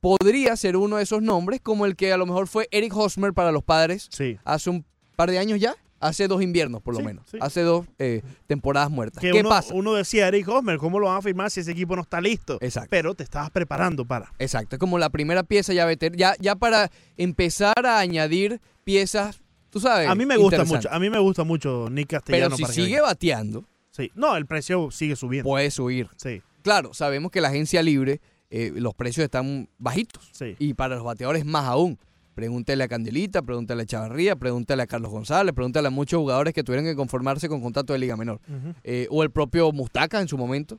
podría 0.00 0.56
ser 0.56 0.76
uno 0.76 0.96
de 0.96 1.02
esos 1.02 1.22
nombres, 1.22 1.60
como 1.60 1.84
el 1.86 1.96
que 1.96 2.12
a 2.12 2.16
lo 2.16 2.26
mejor 2.26 2.46
fue 2.48 2.68
Eric 2.70 2.96
Hosmer 2.96 3.32
para 3.32 3.52
los 3.52 3.62
padres 3.62 4.08
Sí. 4.10 4.38
hace 4.44 4.70
un 4.70 4.84
par 5.16 5.30
de 5.30 5.38
años 5.38 5.58
ya, 5.60 5.74
hace 6.00 6.28
dos 6.28 6.42
inviernos 6.42 6.82
por 6.82 6.94
lo 6.94 7.00
Sí, 7.00 7.06
menos, 7.06 7.24
sí. 7.30 7.38
hace 7.40 7.62
dos 7.62 7.86
eh, 7.98 8.22
temporadas 8.46 8.90
muertas. 8.90 9.20
Que 9.20 9.30
¿Qué 9.32 9.40
uno, 9.40 9.48
pasa? 9.48 9.74
uno 9.74 9.94
decía, 9.94 10.28
Eric 10.28 10.48
Hosmer, 10.48 10.78
¿cómo 10.78 10.98
lo 10.98 11.06
van 11.06 11.18
a 11.18 11.22
firmar 11.22 11.50
si 11.50 11.60
ese 11.60 11.72
equipo 11.72 11.96
no 11.96 12.02
está 12.02 12.20
listo? 12.20 12.58
Exacto. 12.60 12.88
Pero 12.90 13.14
te 13.14 13.22
estabas 13.24 13.50
preparando 13.50 14.04
para. 14.04 14.32
Exacto, 14.38 14.76
es 14.76 14.80
como 14.80 14.98
la 14.98 15.10
primera 15.10 15.42
pieza 15.42 15.72
ya, 15.72 15.86
veter- 15.86 16.16
ya, 16.16 16.34
ya 16.40 16.54
para 16.56 16.90
empezar 17.16 17.74
a 17.84 17.98
añadir 17.98 18.60
piezas, 18.84 19.40
tú 19.70 19.80
sabes. 19.80 20.08
A 20.08 20.14
mí 20.14 20.24
me 20.26 20.36
gusta 20.36 20.64
mucho, 20.64 20.88
a 20.90 20.98
mí 20.98 21.10
me 21.10 21.18
gusta 21.18 21.44
mucho 21.44 21.88
Nick 21.90 22.08
Pero 22.08 22.20
Castellano. 22.20 22.56
si 22.56 22.62
para 22.62 22.74
sigue 22.74 23.00
bateando, 23.00 23.64
Sí. 23.90 24.12
No, 24.14 24.36
el 24.36 24.46
precio 24.46 24.90
sigue 24.92 25.16
subiendo. 25.16 25.48
puede 25.48 25.70
subir. 25.72 26.08
Sí, 26.16 26.40
Claro, 26.62 26.94
sabemos 26.94 27.30
que 27.32 27.40
la 27.40 27.48
agencia 27.48 27.82
libre, 27.82 28.20
eh, 28.50 28.72
los 28.76 28.94
precios 28.94 29.24
están 29.24 29.68
bajitos. 29.78 30.28
sí. 30.32 30.54
Y 30.60 30.74
para 30.74 30.94
los 30.96 31.04
bateadores 31.04 31.44
más 31.44 31.64
aún. 31.64 31.98
Pregúntele 32.38 32.84
a 32.84 32.88
Candelita, 32.88 33.42
pregúntale 33.42 33.82
a 33.82 33.84
Chavarría, 33.84 34.36
pregúntale 34.36 34.80
a 34.84 34.86
Carlos 34.86 35.10
González, 35.10 35.52
pregúntale 35.52 35.88
a 35.88 35.90
muchos 35.90 36.20
jugadores 36.20 36.54
que 36.54 36.62
tuvieron 36.62 36.84
que 36.86 36.94
conformarse 36.94 37.48
con 37.48 37.60
contrato 37.60 37.92
de 37.94 37.98
Liga 37.98 38.16
Menor. 38.16 38.38
Eh, 38.84 39.08
o 39.10 39.24
el 39.24 39.30
propio 39.32 39.72
Mustaca 39.72 40.20
en 40.20 40.28
su 40.28 40.38
momento, 40.38 40.78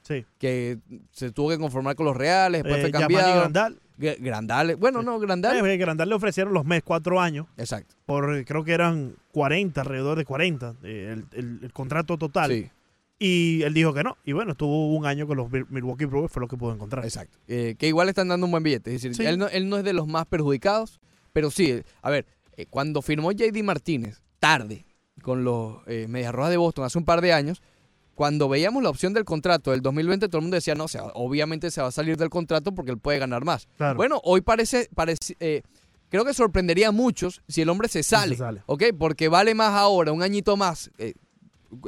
Sí. 0.00 0.24
que 0.38 0.78
se 1.12 1.32
tuvo 1.32 1.50
que 1.50 1.58
conformar 1.58 1.96
con 1.96 2.06
los 2.06 2.16
Reales, 2.16 2.62
después 2.62 2.78
Eh, 2.78 2.90
fue 2.90 2.90
cambiado. 2.98 3.40
Grandal. 3.40 3.78
Gr- 3.98 4.16
Grandales. 4.20 4.78
Bueno, 4.78 5.02
no, 5.02 5.18
Grandales. 5.18 5.62
Eh, 5.62 5.76
Grandal 5.76 6.08
le 6.08 6.14
ofrecieron 6.14 6.54
los 6.54 6.64
mes 6.64 6.82
cuatro 6.82 7.20
años 7.20 7.46
Exacto. 7.58 7.94
por 8.06 8.34
eh, 8.34 8.46
creo 8.46 8.64
que 8.64 8.72
eran 8.72 9.16
40, 9.32 9.82
alrededor 9.82 10.16
de 10.16 10.24
40, 10.24 10.76
eh, 10.82 11.12
el, 11.14 11.26
el- 11.38 11.60
el 11.62 11.72
contrato 11.74 12.16
total. 12.16 12.50
Sí, 12.50 12.70
Y 13.18 13.62
él 13.62 13.72
dijo 13.72 13.94
que 13.94 14.02
no. 14.02 14.16
Y 14.24 14.32
bueno, 14.32 14.52
estuvo 14.52 14.94
un 14.94 15.06
año 15.06 15.26
con 15.26 15.36
los 15.38 15.50
Mil- 15.50 15.66
Milwaukee 15.70 16.04
Brewers, 16.04 16.32
fue 16.32 16.40
lo 16.42 16.48
que 16.48 16.56
pudo 16.56 16.72
encontrar. 16.74 17.04
exacto. 17.04 17.38
Eh, 17.48 17.74
que 17.78 17.88
igual 17.88 18.08
están 18.08 18.28
dando 18.28 18.44
un 18.46 18.50
buen 18.50 18.62
billete. 18.62 18.94
Es 18.94 19.02
decir, 19.02 19.14
Sí. 19.16 19.24
él, 19.24 19.38
no, 19.38 19.48
él 19.48 19.68
no 19.68 19.78
es 19.78 19.84
de 19.84 19.92
los 19.94 20.06
más 20.06 20.26
perjudicados, 20.26 21.00
pero 21.32 21.50
sí, 21.50 21.82
a 22.02 22.10
ver, 22.10 22.26
eh, 22.56 22.66
cuando 22.68 23.00
firmó 23.02 23.32
JD 23.32 23.62
Martínez, 23.62 24.20
tarde, 24.38 24.84
con 25.22 25.44
los 25.44 25.78
eh, 25.86 26.06
Medias 26.08 26.34
Rojas 26.34 26.50
de 26.50 26.56
Boston 26.58 26.84
hace 26.84 26.98
un 26.98 27.04
par 27.06 27.22
de 27.22 27.32
años, 27.32 27.62
cuando 28.14 28.48
veíamos 28.48 28.82
la 28.82 28.90
opción 28.90 29.12
del 29.14 29.24
contrato 29.24 29.70
del 29.72 29.80
2020, 29.82 30.28
todo 30.28 30.38
el 30.38 30.42
mundo 30.42 30.54
decía, 30.56 30.74
no, 30.74 30.84
o 30.84 30.88
sea, 30.88 31.04
obviamente 31.14 31.70
se 31.70 31.80
va 31.82 31.88
a 31.88 31.92
salir 31.92 32.16
del 32.16 32.30
contrato 32.30 32.72
porque 32.74 32.90
él 32.90 32.98
puede 32.98 33.18
ganar 33.18 33.44
más. 33.44 33.66
Claro. 33.76 33.96
Bueno, 33.96 34.20
hoy 34.24 34.40
parece, 34.42 34.88
parece 34.94 35.36
eh, 35.40 35.62
creo 36.10 36.24
que 36.24 36.32
sorprendería 36.34 36.88
a 36.88 36.92
muchos 36.92 37.42
si 37.48 37.60
el 37.62 37.68
hombre 37.70 37.88
se 37.88 38.02
sale, 38.02 38.36
sale. 38.36 38.62
¿ok? 38.66 38.84
Porque 38.98 39.28
vale 39.28 39.54
más 39.54 39.72
ahora, 39.74 40.12
un 40.12 40.22
añito 40.22 40.56
más 40.56 40.90
eh, 40.98 41.12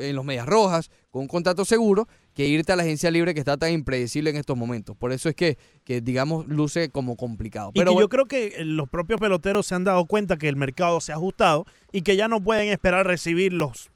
en 0.01 0.17
los 0.17 0.25
Medias 0.25 0.47
Rojas, 0.47 0.91
con 1.11 1.23
un 1.23 1.29
contrato 1.29 1.65
seguro, 1.65 2.09
que 2.35 2.47
irte 2.47 2.73
a 2.73 2.77
la 2.77 2.83
agencia 2.85 3.11
libre 3.11 3.35
que 3.35 3.41
está 3.41 3.57
tan 3.57 3.73
impredecible 3.73 4.31
en 4.31 4.37
estos 4.37 4.57
momentos. 4.57 4.97
Por 4.97 5.13
eso 5.13 5.29
es 5.29 5.35
que, 5.35 5.59
que 5.85 6.01
digamos, 6.01 6.47
luce 6.47 6.91
como 6.91 7.17
complicado. 7.17 7.71
Y 7.75 7.81
que 7.81 7.85
yo 8.01 8.09
creo 8.09 8.27
que 8.27 8.47
eh, 8.59 8.65
los 8.65 8.89
propios 8.89 9.19
peloteros 9.21 9.67
se 9.67 9.75
han 9.75 9.85
dado 9.85 10.05
cuenta 10.07 10.37
que 10.37 10.49
el 10.49 10.57
mercado 10.57 11.01
se 11.01 11.13
ha 11.13 11.17
ajustado 11.17 11.65
y 11.93 12.03
que 12.03 12.17
ya 12.17 12.29
no 12.29 12.41
pueden 12.43 12.69
esperar 12.69 13.07
recibir 13.07 13.53
los 13.53 13.91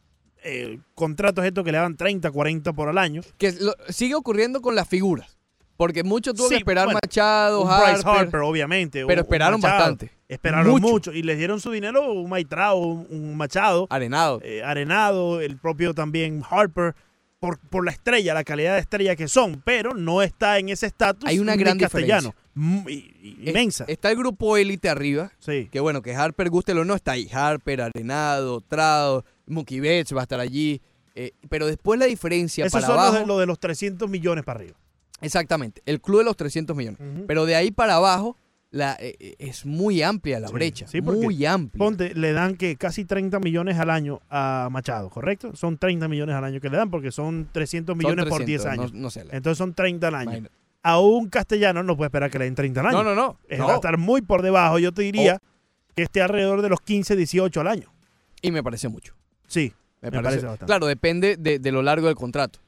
eh, 0.44 0.80
contratos 0.94 1.44
estos 1.44 1.64
que 1.64 1.70
le 1.72 1.78
dan 1.78 1.96
30, 1.96 2.30
40 2.30 2.72
por 2.72 2.88
al 2.88 2.98
año. 2.98 3.22
que 3.38 3.52
lo- 3.52 3.74
sigue 3.88 4.14
ocurriendo 4.16 4.60
con 4.60 4.74
las 4.74 4.88
figuras. 4.88 5.38
Porque 5.76 6.04
mucho 6.04 6.32
tuvo 6.34 6.48
Sí, 6.48 6.54
que 6.54 6.58
esperar 6.58 6.84
bueno, 6.86 7.00
Machado, 7.02 7.66
Harper, 7.68 7.94
Bryce 7.94 8.08
Harper, 8.08 8.40
obviamente. 8.40 9.04
pero 9.06 9.22
esperaron 9.22 9.60
Machado. 9.60 9.78
bastante. 9.80 10.10
Esperaron 10.28 10.70
Mucho. 10.72 10.86
mucho. 10.88 11.12
y 11.12 11.22
les 11.22 11.38
dieron 11.38 11.60
su 11.60 11.70
dinero 11.72 12.12
un 12.12 12.28
Maitrao, 12.30 12.78
un, 12.78 13.06
un 13.10 13.36
Machado, 13.36 13.86
Arenado. 13.90 14.40
eh, 14.42 14.62
Arenado, 14.62 15.40
el 15.40 15.56
propio 15.58 15.92
también 15.94 16.42
Harper, 16.48 16.94
por, 17.40 17.58
por 17.58 17.84
la 17.84 17.90
estrella, 17.90 18.32
la 18.34 18.44
calidad 18.44 18.74
de 18.74 18.80
estrella 18.80 19.16
que 19.16 19.26
son, 19.28 19.60
pero 19.64 19.94
no 19.94 20.22
está 20.22 20.58
en 20.58 20.68
ese 20.68 20.86
estatus. 20.86 21.28
Hay 21.28 21.38
una 21.40 21.56
gran 21.56 21.76
castellano. 21.78 22.34
Mm, 22.54 22.88
y- 22.88 22.92
y- 22.92 23.38
Es- 23.42 23.48
Inmensa. 23.48 23.84
Está 23.88 24.10
el 24.10 24.16
grupo 24.18 24.56
élite 24.56 24.88
arriba, 24.88 25.32
sí. 25.40 25.68
que 25.72 25.80
bueno, 25.80 26.02
que 26.02 26.14
Harper, 26.14 26.50
gústelo 26.50 26.82
o 26.82 26.84
no, 26.84 26.94
está 26.94 27.12
ahí. 27.12 27.28
Harper, 27.32 27.80
Arenado, 27.82 28.60
Trado, 28.60 29.24
Mookie 29.46 29.80
Betts 29.80 30.14
va 30.14 30.20
a 30.20 30.22
estar 30.22 30.38
allí. 30.38 30.80
eh, 31.14 31.32
pero 31.50 31.66
después 31.66 31.98
la 31.98 32.06
diferencia 32.06 32.64
Esos 32.64 32.72
para 32.72 32.86
son 32.86 32.96
los 32.96 33.04
abajo. 33.04 33.18
de, 33.20 33.26
lo 33.26 33.38
de 33.38 33.44
los 33.46 33.58
300 33.58 34.08
millones 34.08 34.44
para 34.44 34.60
arriba. 34.60 34.78
Exactamente, 35.22 35.82
el 35.86 36.00
club 36.00 36.18
de 36.18 36.24
los 36.24 36.36
300 36.36 36.76
millones. 36.76 37.00
Ujú. 37.00 37.26
Pero 37.26 37.46
de 37.46 37.54
ahí 37.56 37.70
para 37.70 37.94
abajo 37.96 38.36
la, 38.70 38.96
eh, 39.00 39.14
eh, 39.20 39.34
es 39.38 39.66
muy 39.66 40.02
amplia 40.02 40.40
la 40.40 40.48
Sí, 40.48 40.54
brecha. 40.54 40.86
sí, 40.88 41.00
muy 41.02 41.44
amplia. 41.44 41.78
Ponte, 41.78 42.14
le 42.14 42.32
dan 42.32 42.56
que 42.56 42.76
casi 42.76 43.04
30 43.04 43.38
millones 43.38 43.78
al 43.78 43.90
año 43.90 44.20
a 44.30 44.68
Machado, 44.70 45.10
¿correcto? 45.10 45.54
Son 45.54 45.76
30 45.76 46.08
millones 46.08 46.34
al 46.34 46.44
año 46.44 46.58
que 46.60 46.70
le 46.70 46.78
dan 46.78 46.90
porque 46.90 47.12
son 47.12 47.48
300 47.52 47.92
Son 47.92 47.98
millones 47.98 48.24
por 48.26 48.44
10 48.44 48.62
300, 48.62 48.66
años. 48.66 48.92
No, 48.94 49.00
no 49.02 49.10
sé. 49.10 49.26
Entonces 49.30 49.58
son 49.58 49.74
30 49.74 50.08
al 50.08 50.14
año. 50.14 50.22
imagínate. 50.30 50.54
A 50.84 50.98
un 50.98 51.28
castellano 51.28 51.82
no 51.82 51.96
puede 51.96 52.06
esperar 52.08 52.30
que 52.30 52.38
le 52.38 52.46
den 52.46 52.54
30 52.54 52.80
al 52.80 52.86
año. 52.86 53.04
No, 53.04 53.04
no, 53.04 53.14
no. 53.14 53.38
Eh, 53.48 53.58
no. 53.58 53.64
Oh. 53.64 53.68
Va 53.68 53.72
a 53.74 53.76
estar 53.76 53.98
muy 53.98 54.22
por 54.22 54.42
debajo. 54.42 54.78
Yo 54.80 54.90
te 54.92 55.02
diría 55.02 55.38
que 55.94 56.02
esté 56.04 56.22
alrededor 56.22 56.60
de 56.62 56.70
los 56.70 56.80
15, 56.80 57.14
18 57.14 57.60
al 57.60 57.68
año. 57.68 57.92
Y 58.40 58.50
me 58.50 58.62
parece 58.64 58.88
mucho. 58.88 59.14
Sí. 59.46 59.72
Me, 60.00 60.10
Me 60.10 60.16
parece. 60.16 60.22
parece 60.22 60.46
bastante. 60.46 60.66
Claro, 60.66 60.86
depende 60.86 61.36
de, 61.36 61.58
de 61.60 61.70
lo 61.72 61.82
largo 61.82 62.06
del 62.08 62.16
contrato. 62.16 62.58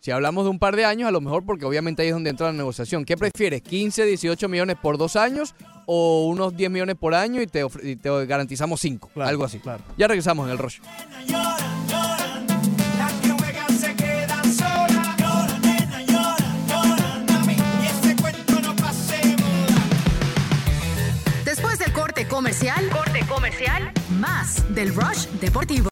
Si 0.00 0.12
hablamos 0.12 0.44
de 0.44 0.50
un 0.50 0.60
par 0.60 0.76
de 0.76 0.84
años, 0.84 1.08
a 1.08 1.10
lo 1.10 1.20
mejor 1.20 1.44
porque 1.44 1.64
obviamente 1.64 2.02
ahí 2.02 2.08
es 2.08 2.14
donde 2.14 2.30
entra 2.30 2.46
la 2.46 2.52
negociación. 2.52 3.04
¿Qué 3.04 3.16
prefieres? 3.16 3.64
¿15, 3.64 4.04
18 4.04 4.48
millones 4.48 4.76
por 4.80 4.96
dos 4.96 5.16
años 5.16 5.56
o 5.86 6.26
unos 6.28 6.56
10 6.56 6.70
millones 6.70 6.94
por 6.94 7.14
año 7.14 7.42
y 7.42 7.46
te, 7.48 7.66
garantizamos 8.26 8.80
5? 8.80 9.10
Algo 9.16 9.44
así. 9.44 9.58
Claro. 9.58 9.82
Ya 9.96 10.06
regresamos 10.06 10.46
en 10.46 10.52
el 10.52 10.58
rollo. 10.58 10.80
Después 21.44 21.78
del 21.80 21.92
corte 21.92 22.28
comercial, 22.28 22.88
corte 22.90 23.26
comercial, 23.26 23.92
más 24.10 24.62
del 24.72 24.94
Rush 24.94 25.26
Deportivo. 25.40 25.88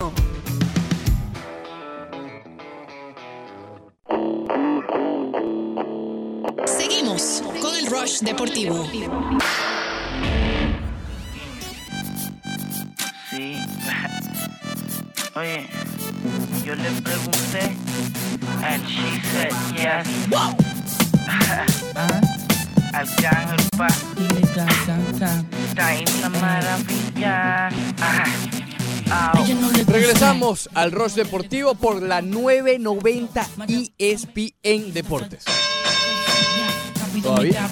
Seguimos 6.66 7.42
con 7.60 7.74
el 7.76 7.86
Rush 7.86 8.20
Deportivo. 8.20 8.86
Sí. 13.30 13.56
Oye, 15.34 15.66
yo 16.64 16.74
le 16.74 16.90
pregunté 17.02 17.76
and 18.62 18.82
she 18.88 19.20
said 19.30 19.52
yes. 19.74 20.06
Ah, 21.94 22.20
Arcángel 22.92 23.68
pa. 23.76 23.88
Está 25.68 25.94
en 25.94 26.20
la 26.22 26.28
maravilla. 26.30 27.68
Ah, 28.00 28.24
au. 28.24 28.55
Regresamos 29.86 30.68
al 30.74 30.92
Rush 30.92 31.12
Deportivo 31.14 31.74
por 31.74 32.02
la 32.02 32.20
990 32.22 33.46
ESPN 33.98 34.92
Deportes. 34.92 35.44
Todavía. 37.22 37.68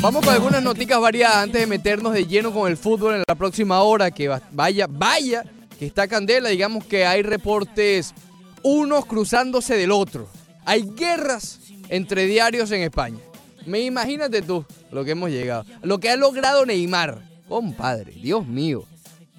Vamos 0.00 0.24
con 0.24 0.34
algunas 0.34 0.62
noticias 0.62 1.00
variadas 1.00 1.36
antes 1.36 1.60
de 1.60 1.66
meternos 1.66 2.12
de 2.14 2.26
lleno 2.26 2.52
con 2.52 2.70
el 2.70 2.76
fútbol 2.76 3.16
en 3.16 3.22
la 3.26 3.34
próxima 3.34 3.80
hora. 3.82 4.10
Que 4.10 4.28
va- 4.28 4.40
vaya, 4.52 4.86
vaya, 4.88 5.44
que 5.78 5.86
está 5.86 6.08
candela. 6.08 6.48
Digamos 6.48 6.84
que 6.84 7.04
hay 7.04 7.22
reportes 7.22 8.14
unos 8.62 9.04
cruzándose 9.06 9.76
del 9.76 9.92
otro. 9.92 10.28
Hay 10.64 10.88
guerras 10.96 11.58
entre 11.90 12.26
diarios 12.26 12.70
en 12.70 12.82
España. 12.82 13.18
Me 13.66 13.80
imagínate 13.80 14.40
tú 14.42 14.64
lo 14.90 15.04
que 15.04 15.10
hemos 15.10 15.30
llegado. 15.30 15.64
Lo 15.82 15.98
que 16.00 16.08
ha 16.10 16.16
logrado 16.16 16.64
Neymar. 16.64 17.20
Compadre, 17.48 18.12
Dios 18.12 18.46
mío. 18.46 18.84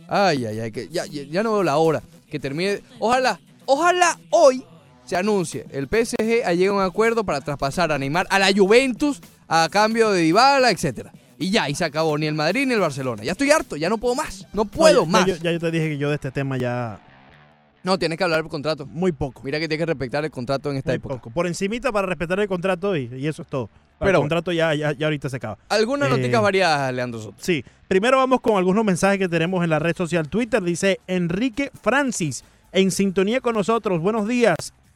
Ay, 0.07 0.45
ay, 0.45 0.59
ay, 0.59 0.71
que 0.71 0.87
ya, 0.89 1.05
ya, 1.05 1.43
no 1.43 1.53
veo 1.53 1.63
la 1.63 1.77
hora 1.77 2.01
que 2.29 2.39
termine. 2.39 2.81
Ojalá, 2.99 3.39
ojalá 3.65 4.19
hoy 4.29 4.63
se 5.05 5.15
anuncie. 5.15 5.65
El 5.71 5.87
PSG 5.87 6.43
ha 6.45 6.53
llegado 6.53 6.79
a 6.79 6.83
un 6.83 6.89
acuerdo 6.89 7.23
para 7.23 7.41
traspasar 7.41 7.91
a 7.91 7.97
Neymar 7.97 8.27
a 8.29 8.39
la 8.39 8.51
Juventus 8.55 9.21
a 9.47 9.67
cambio 9.71 10.11
de 10.11 10.21
Dybala, 10.21 10.71
etcétera. 10.71 11.11
Y 11.37 11.49
ya, 11.51 11.69
y 11.69 11.75
se 11.75 11.83
acabó 11.85 12.17
ni 12.17 12.27
el 12.27 12.33
Madrid 12.33 12.65
ni 12.65 12.73
el 12.73 12.79
Barcelona. 12.79 13.23
Ya 13.23 13.33
estoy 13.33 13.51
harto, 13.51 13.75
ya 13.75 13.89
no 13.89 13.97
puedo 13.97 14.15
más. 14.15 14.47
No 14.53 14.65
puedo 14.65 15.05
más. 15.05 15.25
Ya, 15.25 15.35
yo- 15.35 15.43
ya 15.43 15.51
yo 15.51 15.59
te 15.59 15.71
dije 15.71 15.89
que 15.89 15.97
yo 15.97 16.09
de 16.09 16.15
este 16.15 16.31
tema 16.31 16.57
ya 16.57 16.99
No, 17.83 17.99
tienes 17.99 18.17
que 18.17 18.23
hablar 18.23 18.41
del 18.41 18.49
contrato. 18.49 18.85
muy 18.87 19.11
poco. 19.11 19.41
Mira 19.43 19.59
que 19.59 19.67
tienes 19.67 19.85
que 19.85 19.91
respetar 19.91 20.23
el 20.25 20.31
contrato 20.31 20.71
en 20.71 20.77
esta 20.77 20.91
muy 20.91 20.95
época. 20.95 21.15
poco. 21.15 21.29
Por 21.31 21.45
encimita 21.45 21.91
para 21.91 22.07
respetar 22.07 22.39
el 22.39 22.47
contrato 22.47 22.95
y, 22.95 23.11
y 23.15 23.27
eso 23.27 23.41
es 23.43 23.47
todo. 23.47 23.69
Pero 23.99 24.11
el 24.17 24.21
contrato 24.23 24.51
ya, 24.51 24.73
ya, 24.75 24.91
ya 24.91 25.07
ahorita 25.07 25.29
se 25.29 25.37
acaba. 25.37 25.57
Algunas 25.69 26.07
Eh, 26.09 26.11
noticias 26.11 26.41
variadas, 26.41 26.93
Leandro 26.93 27.21
Soto. 27.21 27.35
Sí, 27.39 27.63
primero 27.87 28.17
vamos 28.17 28.41
con 28.41 28.57
algunos 28.57 28.83
mensajes 28.83 29.17
que 29.19 29.29
tenemos 29.29 29.63
en 29.63 29.69
la 29.69 29.79
red 29.79 29.95
social 29.95 30.27
Twitter. 30.27 30.61
Dice 30.61 30.99
Enrique 31.07 31.71
Francis, 31.81 32.43
en 32.71 32.91
sintonía 32.91 33.39
con 33.41 33.55
nosotros. 33.55 34.01
Buenos 34.01 34.27
días. 34.27 34.55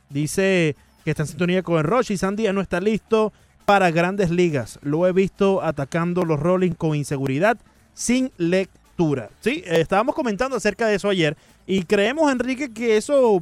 Dice 0.10 0.76
que 1.06 1.12
está 1.12 1.24
en 1.24 1.28
sintonía 1.28 1.64
con 1.64 1.78
el 1.78 1.84
Roche 1.86 2.14
y 2.14 2.18
Sandy 2.18 2.52
no 2.52 2.62
está 2.62 2.82
listo 2.82 3.32
para 3.66 3.90
grandes 3.92 4.32
ligas. 4.32 4.80
Lo 4.82 5.08
he 5.08 5.12
visto 5.14 5.62
atacando 5.64 6.26
los 6.26 6.40
Rollins 6.40 6.76
con 6.76 6.96
inseguridad, 6.96 7.58
sin 7.94 8.32
lectura. 8.38 9.30
Sí, 9.40 9.64
eh, 9.66 9.80
estábamos 9.80 10.14
comentando 10.16 10.58
acerca 10.58 10.88
de 10.88 10.96
eso 10.96 11.08
ayer 11.10 11.38
y 11.66 11.84
creemos, 11.84 12.32
Enrique, 12.32 12.74
que 12.74 12.98
eso 12.98 13.42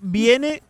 viene 0.00 0.62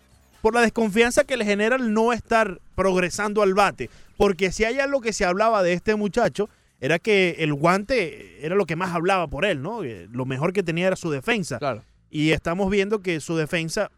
por 0.43 0.55
la 0.55 0.61
desconfianza 0.62 1.24
que 1.24 1.37
le 1.37 1.45
genera 1.45 1.76
el 1.76 1.93
no 1.93 2.12
estar 2.12 2.59
progresando 2.74 3.43
al 3.43 3.55
bate. 3.55 3.91
Porque 4.17 4.53
si 4.53 4.65
hay 4.65 4.79
algo 4.79 5.01
que 5.01 5.12
se 5.12 5.25
hablaba 5.25 5.62
de 5.62 5.73
este 5.73 5.95
muchacho, 5.97 6.49
era 6.81 6.99
que 6.99 7.37
el 7.39 7.55
guante 7.55 8.45
era 8.45 8.55
lo 8.55 8.67
que 8.67 8.77
más 8.77 8.93
hablaba 8.95 9.27
por 9.29 9.45
él, 9.45 9.62
¿no? 9.62 9.85
Eh, 9.85 10.07
Lo 10.11 10.27
mejor 10.27 10.53
que 10.53 10.62
tenía 10.62 10.87
era 10.87 10.97
su 10.97 11.11
defensa. 11.11 11.59
Claro. 11.59 11.83
Y 12.11 12.31
estamos 12.31 12.71
viendo 12.71 13.01
que 13.01 13.21
su 13.21 13.37
defensa, 13.37 13.91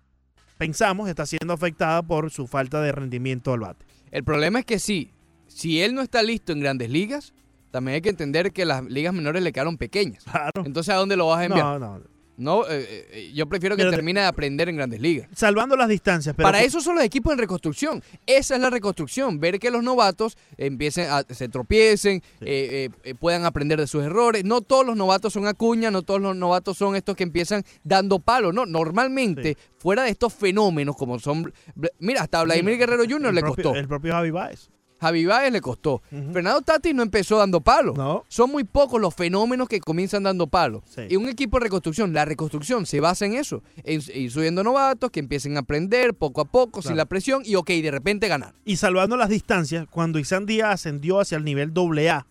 pensamos, 0.57 1.09
está 1.09 1.27
siendo 1.27 1.53
afectada 1.53 2.03
por 2.03 2.31
su 2.31 2.47
falta 2.47 2.81
de 2.81 2.93
rendimiento 2.93 3.53
al 3.53 3.61
bate. 3.61 3.85
El 4.11 4.25
problema 4.25 4.61
es 4.61 4.65
que 4.65 4.79
sí, 4.79 5.13
si 5.49 5.83
él 5.83 5.95
no 5.95 6.03
está 6.03 6.23
listo 6.23 6.53
en 6.53 6.61
grandes 6.61 6.91
ligas, 6.91 7.35
también 7.71 7.97
hay 7.97 8.01
que 8.01 8.09
entender 8.09 8.53
que 8.53 8.65
las 8.65 8.85
ligas 8.85 9.13
menores 9.13 9.43
le 9.43 9.53
quedaron 9.53 9.77
pequeñas. 9.77 10.25
Claro. 10.25 10.63
Entonces, 10.65 10.95
¿a 10.95 10.97
dónde 10.97 11.17
lo 11.17 11.27
vas 11.27 11.41
a 11.41 11.45
enviar? 11.45 11.65
No, 11.65 11.79
no. 11.79 12.16
No, 12.37 12.65
eh, 12.69 13.07
eh, 13.13 13.33
yo 13.35 13.47
prefiero 13.47 13.77
que 13.77 13.85
termine 13.85 14.21
de 14.21 14.27
aprender 14.27 14.69
en 14.69 14.77
grandes 14.77 15.01
ligas. 15.01 15.29
Salvando 15.35 15.75
las 15.77 15.89
distancias, 15.89 16.35
pero 16.37 16.47
Para 16.47 16.63
eso 16.63 16.81
son 16.81 16.97
los 16.97 17.05
equipos 17.05 17.33
en 17.33 17.39
reconstrucción. 17.39 18.03
Esa 18.27 18.57
es 18.57 18.61
la 18.61 18.69
reconstrucción. 18.71 19.41
Ver 19.41 19.59
que 19.59 19.71
los 19.71 19.83
novatos 19.83 20.37
empiecen 20.59 21.09
a, 21.11 21.23
se 21.23 21.49
tropiecen, 21.49 22.23
eh, 22.41 22.91
eh, 22.91 22.91
eh, 23.05 23.15
puedan 23.15 23.45
aprender 23.47 23.81
de 23.81 23.87
sus 23.87 24.05
errores. 24.05 24.45
No 24.45 24.61
todos 24.61 24.85
los 24.85 24.97
novatos 24.97 25.33
son 25.33 25.47
acuña, 25.47 25.91
no 25.91 26.03
todos 26.03 26.21
los 26.21 26.37
novatos 26.37 26.77
son 26.77 26.95
estos 26.97 27.17
que 27.17 27.23
empiezan 27.23 27.63
dando 27.85 28.19
palo. 28.19 28.53
No, 28.53 28.67
normalmente, 28.67 29.57
fuera 29.79 30.03
de 30.03 30.11
estos 30.11 30.35
fenómenos 30.35 30.97
como 30.97 31.19
son... 31.19 31.53
Mira, 32.01 32.23
hasta 32.23 32.43
Vladimir 32.45 32.77
Guerrero 32.79 33.05
Jr. 33.05 33.29
el 33.31 33.35
le 33.35 33.41
propio- 33.41 33.65
costó. 33.65 33.75
El 33.79 33.89
propio 33.89 34.13
Javi 34.13 34.31
Baez. 34.31 34.69
Javi 35.01 35.27
Baez 35.27 35.53
le 35.53 35.61
costó. 35.61 36.03
Fernando 36.11 36.63
Tati 36.63 36.95
no 36.95 37.03
empezó 37.03 37.39
dando 37.39 37.61
palo. 37.61 37.95
No. 37.95 38.25
Son 38.29 38.51
muy 38.51 38.65
pocos 38.65 39.01
los 39.01 39.15
fenómenos 39.15 39.69
que 39.69 39.81
comienzan 39.81 40.23
dando 40.23 40.47
palo. 40.47 40.83
Sí. 40.87 41.03
Y 41.11 41.17
un 41.17 41.29
equipo 41.29 41.59
de 41.59 41.65
reconstrucción, 41.65 42.13
la 42.13 42.25
reconstrucción 42.25 42.87
se 42.87 43.01
basa 43.01 43.27
en 43.27 43.35
eso, 43.35 43.63
en 43.85 44.01
ir 44.15 44.31
subiendo 44.31 44.65
novatos, 44.65 45.11
que 45.11 45.21
empiecen 45.21 45.57
a 45.57 45.61
aprender 45.61 46.15
poco 46.15 46.41
a 46.41 46.47
poco, 46.47 46.83
sin 46.83 46.97
la 46.97 47.07
presión, 47.07 47.43
y 47.45 47.57
ok, 47.57 47.69
de 47.69 47.91
repente 47.91 48.29
ganar. 48.29 48.55
Y 48.65 48.77
salvando 48.77 49.17
las 49.17 49.29
distancias, 49.29 49.87
cuando 49.91 50.19
Isan 50.19 50.47
Díaz 50.47 50.75
ascendió 50.75 51.21
hacia 51.21 51.37
el 51.37 51.45
nivel 51.45 51.73
AA, 51.75 52.27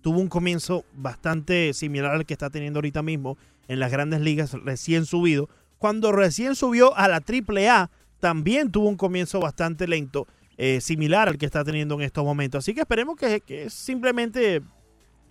tuvo 0.00 0.20
un 0.20 0.28
comienzo 0.28 0.84
bastante 0.94 1.72
similar 1.74 2.14
al 2.14 2.26
que 2.26 2.34
está 2.34 2.48
teniendo 2.48 2.78
ahorita 2.78 3.02
mismo 3.02 3.36
en 3.68 3.80
las 3.80 3.90
grandes 3.90 4.20
ligas, 4.20 4.52
recién 4.52 5.04
subido. 5.04 5.48
Cuando 5.78 6.12
recién 6.12 6.54
subió 6.54 6.96
a 6.96 7.08
la 7.08 7.16
AAA, 7.16 7.90
también 8.20 8.70
tuvo 8.70 8.88
un 8.88 8.96
comienzo 8.96 9.40
bastante 9.40 9.86
lento, 9.86 10.26
eh, 10.58 10.80
similar 10.80 11.28
al 11.28 11.38
que 11.38 11.46
está 11.46 11.64
teniendo 11.64 11.94
en 11.96 12.02
estos 12.02 12.24
momentos. 12.24 12.58
Así 12.60 12.74
que 12.74 12.80
esperemos 12.80 13.16
que, 13.16 13.40
que 13.40 13.64
es 13.64 13.74
simplemente 13.74 14.62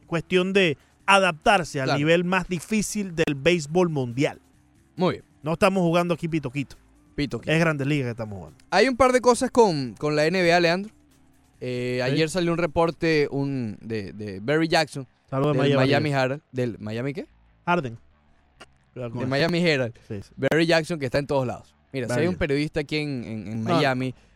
cuestión 0.07 0.53
de 0.53 0.77
adaptarse 1.05 1.79
al 1.81 1.85
Claro. 1.87 1.99
nivel 1.99 2.23
más 2.23 2.47
difícil 2.47 3.15
del 3.15 3.35
béisbol 3.35 3.89
mundial. 3.89 4.39
Muy 4.95 5.13
bien, 5.15 5.23
No 5.43 5.53
estamos 5.53 5.81
jugando 5.83 6.13
aquí 6.13 6.27
pito 6.27 6.49
quito. 6.51 6.75
Pito. 7.15 7.39
Es 7.45 7.59
grandes 7.59 7.87
ligas 7.87 8.05
que 8.07 8.11
estamos 8.11 8.37
jugando. 8.37 8.57
Hay 8.71 8.87
un 8.89 8.97
par 8.97 9.11
de 9.13 9.21
cosas 9.21 9.49
con, 9.51 9.93
con 9.93 10.15
la 10.15 10.29
NBA, 10.29 10.59
Leandro. 10.59 10.91
Eh, 11.61 12.01
Sí. 12.03 12.11
Ayer 12.11 12.29
salió 12.29 12.51
un 12.51 12.57
reporte 12.57 13.27
un, 13.31 13.77
de, 13.81 14.11
de 14.13 14.39
Barry 14.41 14.67
Jackson, 14.67 15.07
Saludos 15.29 15.53
de 15.53 15.59
Miami. 15.59 15.75
Miami 15.85 16.09
Herald. 16.11 16.41
¿Del 16.51 16.77
Miami 16.79 17.13
qué? 17.13 17.27
Harden. 17.65 17.97
De. 18.93 19.25
Miami 19.25 19.59
Herald. 19.65 19.93
Sí, 20.07 20.21
sí. 20.21 20.29
Barry 20.37 20.65
Jackson 20.65 20.99
que 20.99 21.05
está 21.05 21.17
en 21.19 21.27
todos 21.27 21.45
lados. 21.47 21.73
Mira, 21.91 22.07
si 22.07 22.09
Barry 22.09 22.21
hay 22.23 22.27
un 22.27 22.35
periodista 22.35 22.79
aquí 22.81 22.97
en, 22.97 23.23
en- 23.23 23.47
en 23.47 23.63
No. 23.63 23.79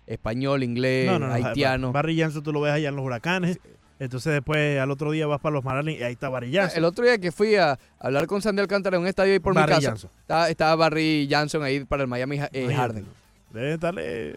Español, 0.10 0.64
inglés, 0.64 1.06
No, 1.06 1.20
no, 1.20 1.28
no, 1.28 1.34
haitiano. 1.34 1.92
Barry 1.92 2.20
Jansen 2.20 2.42
tú 2.42 2.52
lo 2.52 2.62
ves 2.62 2.74
allá 2.74 2.90
en 2.90 2.96
los 2.96 3.06
huracanes. 3.06 3.60
Entonces 4.00 4.34
después 4.34 4.80
al 4.80 4.90
otro 4.92 5.12
día 5.12 5.28
vas 5.28 5.40
para 5.40 5.54
los 5.54 5.64
Marlins 5.64 6.00
y 6.00 6.04
ahí 6.04 6.14
está 6.14 6.30
Barry 6.30 6.54
Jansen. 6.54 6.80
El 6.80 6.86
otro 6.86 7.06
día 7.06 7.18
que 7.18 7.32
fui 7.32 7.56
a 7.56 7.78
hablar 8.00 8.28
con 8.28 8.42
Sandy 8.42 8.62
Alcántara 8.62 8.96
en 8.96 9.04
un 9.04 9.08
estadio 9.08 9.34
ahí 9.34 9.40
por 9.40 9.54
Barry 9.54 9.74
mi 9.74 9.76
casa, 9.76 9.90
Johnson. 9.90 10.12
estaba, 10.22 10.50
estaba 10.50 10.76
Barry 10.76 11.28
Johnson 11.30 11.64
ahí 11.64 11.84
para 11.86 12.04
el 12.04 12.08
Miami 12.08 12.40
eh. 12.52 12.74
Harden. 12.74 13.06
Debe 13.52 13.74
estarle... 13.74 14.36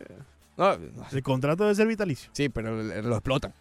El 1.12 1.22
contrato 1.22 1.64
debe 1.64 1.74
ser 1.74 1.86
vitalicio. 1.86 2.30
sí, 2.34 2.48
pero 2.48 2.76
lo 2.82 3.14
explotan. 3.14 3.54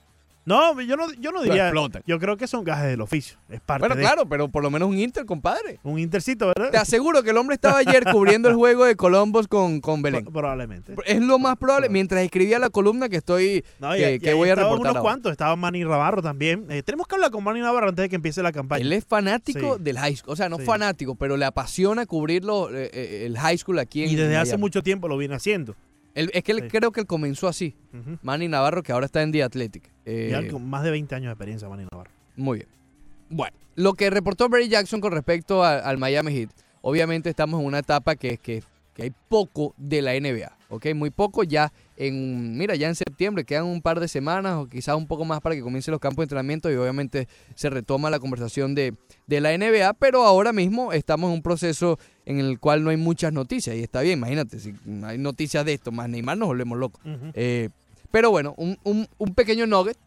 No, 0.43 0.79
yo 0.81 0.97
no, 0.97 1.11
yo 1.19 1.31
no 1.31 1.37
Lo 1.37 1.43
diría... 1.43 1.67
explotan. 1.67 2.01
Yo 2.07 2.17
creo 2.19 2.35
que 2.35 2.47
son 2.47 2.63
gajes 2.63 2.85
del 2.87 3.01
oficio. 3.01 3.37
Es 3.47 3.61
parte 3.61 3.81
Bueno, 3.83 3.95
de 3.95 4.01
claro, 4.01 4.25
pero 4.27 4.47
por 4.49 4.63
lo 4.63 4.71
menos 4.71 4.89
un 4.89 4.97
Inter, 4.97 5.25
compadre. 5.25 5.79
un 5.83 5.99
intercito, 5.99 6.47
¿verdad? 6.47 6.71
Te 6.71 6.77
aseguro 6.77 7.21
que 7.21 7.29
el 7.29 7.37
hombre 7.37 7.53
estaba 7.53 7.77
ayer 7.77 8.03
cubriendo 8.11 8.49
el 8.49 8.55
juego 8.55 8.85
de 8.85 8.95
Columbus 8.95 9.47
con, 9.47 9.81
con 9.81 10.01
Belén. 10.01 10.23
Pro- 10.23 10.33
Probablemente. 10.33 10.95
Es 11.05 11.21
lo 11.21 11.37
más 11.37 11.57
probable, 11.57 11.89
mientras 11.89 12.23
escribía 12.23 12.57
la 12.57 12.69
columna 12.71 13.07
que 13.07 13.17
estoy, 13.17 13.63
No, 13.79 13.95
y- 13.95 13.99
que, 13.99 14.13
y 14.15 14.19
que 14.19 14.29
ahí 14.31 14.35
voy 14.35 14.49
a 14.49 14.55
reportar 14.55 14.91
unos 14.93 15.01
cuantos. 15.03 15.31
Estaba 15.31 15.55
Manny 15.55 15.83
Navarro 15.83 16.21
también. 16.23 16.65
Eh, 16.69 16.81
tenemos 16.81 17.07
que 17.07 17.15
hablar 17.15 17.29
con 17.29 17.43
Manny 17.43 17.59
Navarro 17.59 17.89
antes 17.89 18.03
de 18.03 18.09
que 18.09 18.15
empiece 18.15 18.41
la 18.41 18.51
campaña. 18.51 18.81
Él 18.81 18.93
es 18.93 19.05
fanático 19.05 19.77
Sí. 19.77 19.83
del 19.83 19.99
high 19.99 20.15
school. 20.15 20.33
O 20.33 20.35
sea, 20.35 20.49
no 20.49 20.57
Sí. 20.57 20.65
fanático, 20.65 21.13
pero 21.15 21.37
le 21.37 21.45
apasiona 21.45 22.05
cubrirlo 22.07 22.75
eh, 22.75 22.89
eh, 22.93 23.23
el 23.27 23.37
high 23.37 23.57
school 23.59 23.77
aquí 23.77 24.03
en 24.05 24.09
y 24.09 24.15
desde 24.15 24.37
hace 24.37 24.57
mucho 24.57 24.81
tiempo 24.81 25.07
lo 25.07 25.17
viene 25.17 25.35
haciendo. 25.35 25.75
Él- 26.15 26.29
es 26.33 26.43
que 26.43 26.51
él 26.51 26.61
Sí. 26.63 26.67
creo 26.69 26.91
que 26.91 27.01
él 27.01 27.07
comenzó 27.07 27.47
así. 27.47 27.75
Manny 28.21 28.47
Navarro, 28.47 28.83
que 28.83 28.91
ahora 28.91 29.05
está 29.05 29.21
en 29.21 29.31
The 29.31 29.43
Athletic. 29.43 29.89
Eh, 30.05 30.47
con 30.51 30.69
más 30.69 30.83
de 30.83 30.91
20 30.91 31.15
años 31.15 31.27
de 31.27 31.31
experiencia, 31.33 31.69
Manny 31.69 31.85
Navarro. 31.91 32.11
Muy 32.35 32.59
bien. 32.59 32.69
Bueno, 33.29 33.55
lo 33.75 33.93
que 33.93 34.09
reportó 34.09 34.49
Barry 34.49 34.67
Jackson 34.67 34.99
con 34.99 35.11
respecto 35.13 35.63
a- 35.63 35.77
al 35.79 35.97
Miami 35.97 36.33
Heat, 36.33 36.49
obviamente 36.81 37.29
estamos 37.29 37.59
en 37.61 37.65
una 37.67 37.79
etapa 37.79 38.15
que, 38.15 38.37
que, 38.37 38.61
que 38.93 39.03
hay 39.03 39.13
poco 39.29 39.73
de 39.77 40.01
la 40.01 40.13
NBA, 40.15 40.51
¿ok? 40.69 40.87
Muy 40.93 41.11
poco 41.11 41.43
ya 41.43 41.71
en, 41.95 42.57
mira, 42.57 42.75
ya 42.75 42.89
en 42.89 42.95
septiembre 42.95 43.45
quedan 43.45 43.63
un 43.65 43.81
par 43.81 44.01
de 44.01 44.09
semanas 44.09 44.55
o 44.57 44.67
quizás 44.67 44.95
un 44.97 45.07
poco 45.07 45.23
más 45.23 45.39
para 45.39 45.55
que 45.55 45.61
comiencen 45.61 45.93
los 45.93 46.01
campos 46.01 46.17
de 46.17 46.23
entrenamiento 46.23 46.69
y 46.69 46.75
obviamente 46.75 47.29
se 47.55 47.69
retoma 47.69 48.09
la 48.09 48.19
conversación 48.19 48.75
de, 48.75 48.93
de 49.27 49.39
la 49.39 49.53
NBA, 49.57 49.93
pero 49.93 50.23
ahora 50.23 50.51
mismo 50.51 50.91
estamos 50.91 51.29
en 51.29 51.35
un 51.35 51.41
proceso 51.41 51.97
en 52.39 52.45
el 52.45 52.59
cual 52.59 52.83
no 52.83 52.89
hay 52.89 52.97
muchas 52.97 53.33
noticias 53.33 53.75
y 53.75 53.81
está 53.83 54.01
bien, 54.01 54.19
imagínate, 54.19 54.59
si 54.59 54.73
hay 55.03 55.17
noticias 55.17 55.65
de 55.65 55.73
esto, 55.73 55.91
más 55.91 56.09
Neymar 56.09 56.37
nos 56.37 56.47
volvemos 56.47 56.77
locos. 56.77 57.01
Eh, 57.33 57.69
pero 58.11 58.31
bueno, 58.31 58.53
un, 58.57 58.77
un- 58.83 59.07
un 59.17 59.33
pequeño 59.35 59.65
nugget 59.67 59.97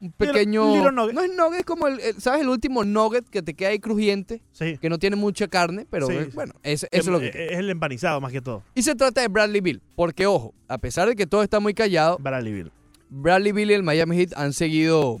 un 0.00 0.10
pequeño... 0.10 0.74
little 0.74 0.90
nugget. 0.90 1.14
No 1.14 1.22
es 1.22 1.30
nugget, 1.32 1.60
es 1.60 1.64
como 1.64 1.86
el, 1.86 2.00
el- 2.00 2.20
¿sabes? 2.20 2.40
El 2.40 2.48
último 2.48 2.82
nugget 2.82 3.24
que 3.28 3.40
te 3.40 3.54
queda 3.54 3.68
ahí 3.68 3.78
crujiente, 3.78 4.42
Sí. 4.50 4.76
que 4.78 4.88
no 4.90 4.98
tiene 4.98 5.14
mucha 5.14 5.46
carne, 5.46 5.86
pero 5.88 6.08
Sí, 6.08 6.14
bueno, 6.34 6.54
es- 6.64 6.82
eso 6.90 6.90
es 6.90 7.06
lo 7.06 7.20
que... 7.20 7.28
es, 7.28 7.36
es 7.36 7.58
el 7.58 7.70
empanizado 7.70 8.20
más 8.20 8.32
que 8.32 8.40
todo. 8.40 8.64
Y 8.74 8.82
se 8.82 8.96
trata 8.96 9.20
de 9.20 9.28
Bradley 9.28 9.60
Bill, 9.60 9.80
porque 9.94 10.26
ojo, 10.26 10.54
a 10.66 10.78
pesar 10.78 11.06
de 11.08 11.14
que 11.14 11.24
todo 11.28 11.44
está 11.44 11.60
muy 11.60 11.72
callado, 11.72 12.18
Bradley 12.20 12.52
Bill. 12.52 12.72
Bradley 13.10 13.52
Bill 13.52 13.70
y 13.70 13.74
el 13.74 13.84
Miami 13.84 14.16
Heat 14.16 14.32
han 14.34 14.52
seguido, 14.52 15.20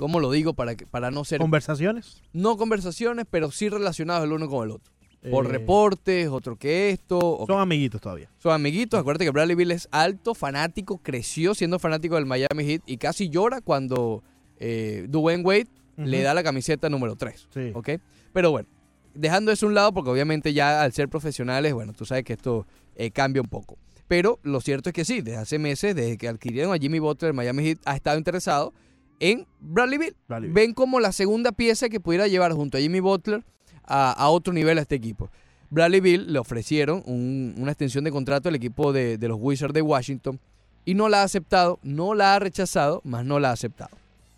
¿cómo 0.00 0.18
lo 0.18 0.30
digo? 0.30 0.54
Para, 0.54 0.74
que- 0.76 0.86
para 0.86 1.10
no 1.10 1.24
ser, 1.26 1.40
¿Conversaciones? 1.40 2.22
no 2.32 2.56
conversaciones, 2.56 3.26
pero 3.30 3.50
sí 3.50 3.68
relacionados 3.68 4.24
el 4.24 4.32
uno 4.32 4.48
con 4.48 4.64
el 4.66 4.70
otro. 4.76 4.90
Por 5.30 5.44
Eh, 5.44 5.48
reportes, 5.50 6.28
otro 6.28 6.56
que 6.56 6.88
esto. 6.88 7.44
Son 7.46 7.60
amiguitos 7.60 8.00
todavía. 8.00 8.30
Son 8.38 8.52
amiguitos. 8.52 8.98
Acuérdate 8.98 9.26
que 9.26 9.30
Bradley 9.30 9.54
Bill 9.54 9.70
es 9.72 9.86
alto, 9.90 10.34
fanático, 10.34 10.96
creció 11.02 11.54
siendo 11.54 11.78
fanático 11.78 12.14
del 12.14 12.24
Miami 12.24 12.64
Heat 12.64 12.82
y 12.86 12.96
casi 12.96 13.28
llora 13.28 13.60
cuando 13.60 14.22
eh, 14.58 15.04
Dwayne 15.10 15.44
Wade 15.44 15.68
le 15.98 16.22
da 16.22 16.32
la 16.32 16.42
camiseta 16.42 16.88
número 16.88 17.16
3. 17.16 17.48
Sí. 17.52 17.70
¿Ok? 17.74 17.90
Pero 18.32 18.50
bueno, 18.50 18.68
dejando 19.14 19.52
eso 19.52 19.66
a 19.66 19.68
un 19.68 19.74
lado, 19.74 19.92
porque 19.92 20.08
obviamente 20.10 20.54
ya 20.54 20.80
al 20.82 20.94
ser 20.94 21.10
profesionales, 21.10 21.74
bueno, 21.74 21.92
tú 21.92 22.06
sabes 22.06 22.24
que 22.24 22.32
esto 22.32 22.66
eh, 22.96 23.10
cambia 23.10 23.42
un 23.42 23.48
poco. 23.48 23.76
Pero 24.08 24.38
lo 24.42 24.62
cierto 24.62 24.88
es 24.88 24.94
que 24.94 25.04
sí, 25.04 25.20
desde 25.20 25.36
hace 25.36 25.58
meses, 25.58 25.94
desde 25.94 26.16
que 26.16 26.28
adquirieron 26.28 26.72
a 26.72 26.78
Jimmy 26.78 26.98
Butler, 26.98 27.28
el 27.32 27.34
Miami 27.36 27.62
Heat 27.64 27.78
ha 27.84 27.94
estado 27.94 28.16
interesado 28.16 28.72
en 29.20 29.46
Bradley 29.60 29.98
Bill. 29.98 30.16
Ven 30.52 30.74
como 30.74 30.98
la 30.98 31.12
segunda 31.12 31.52
pieza 31.52 31.88
que 31.88 32.00
pudiera 32.00 32.26
llevar 32.26 32.52
junto 32.52 32.76
a 32.78 32.80
Jimmy 32.80 33.00
Butler 33.00 33.44
a, 33.84 34.10
a 34.12 34.28
otro 34.30 34.52
nivel 34.52 34.78
a 34.78 34.82
este 34.82 34.96
equipo. 34.96 35.30
Bradley 35.70 36.00
Bill 36.00 36.32
le 36.32 36.38
ofrecieron 36.40 37.02
un- 37.06 37.54
una 37.56 37.70
extensión 37.70 38.02
de 38.02 38.10
contrato 38.10 38.48
al 38.48 38.56
equipo 38.56 38.92
de, 38.92 39.18
de 39.18 39.28
los 39.28 39.38
Wizards 39.40 39.72
de 39.74 39.82
Washington 39.82 40.40
y 40.84 40.94
no 40.94 41.08
la 41.08 41.20
ha 41.20 41.24
aceptado, 41.24 41.78
no 41.82 42.14
la 42.14 42.34
ha 42.34 42.38
rechazado, 42.40 43.00
más 43.04 43.24
no 43.24 43.38
la 43.38 43.50
ha 43.50 43.52
aceptado. 43.52 43.90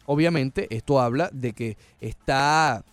Obviamente, 0.05 0.66
esto 0.74 1.01
habla 1.01 1.30
de 1.33 1.53
que 1.53 1.76
está 2.01 2.85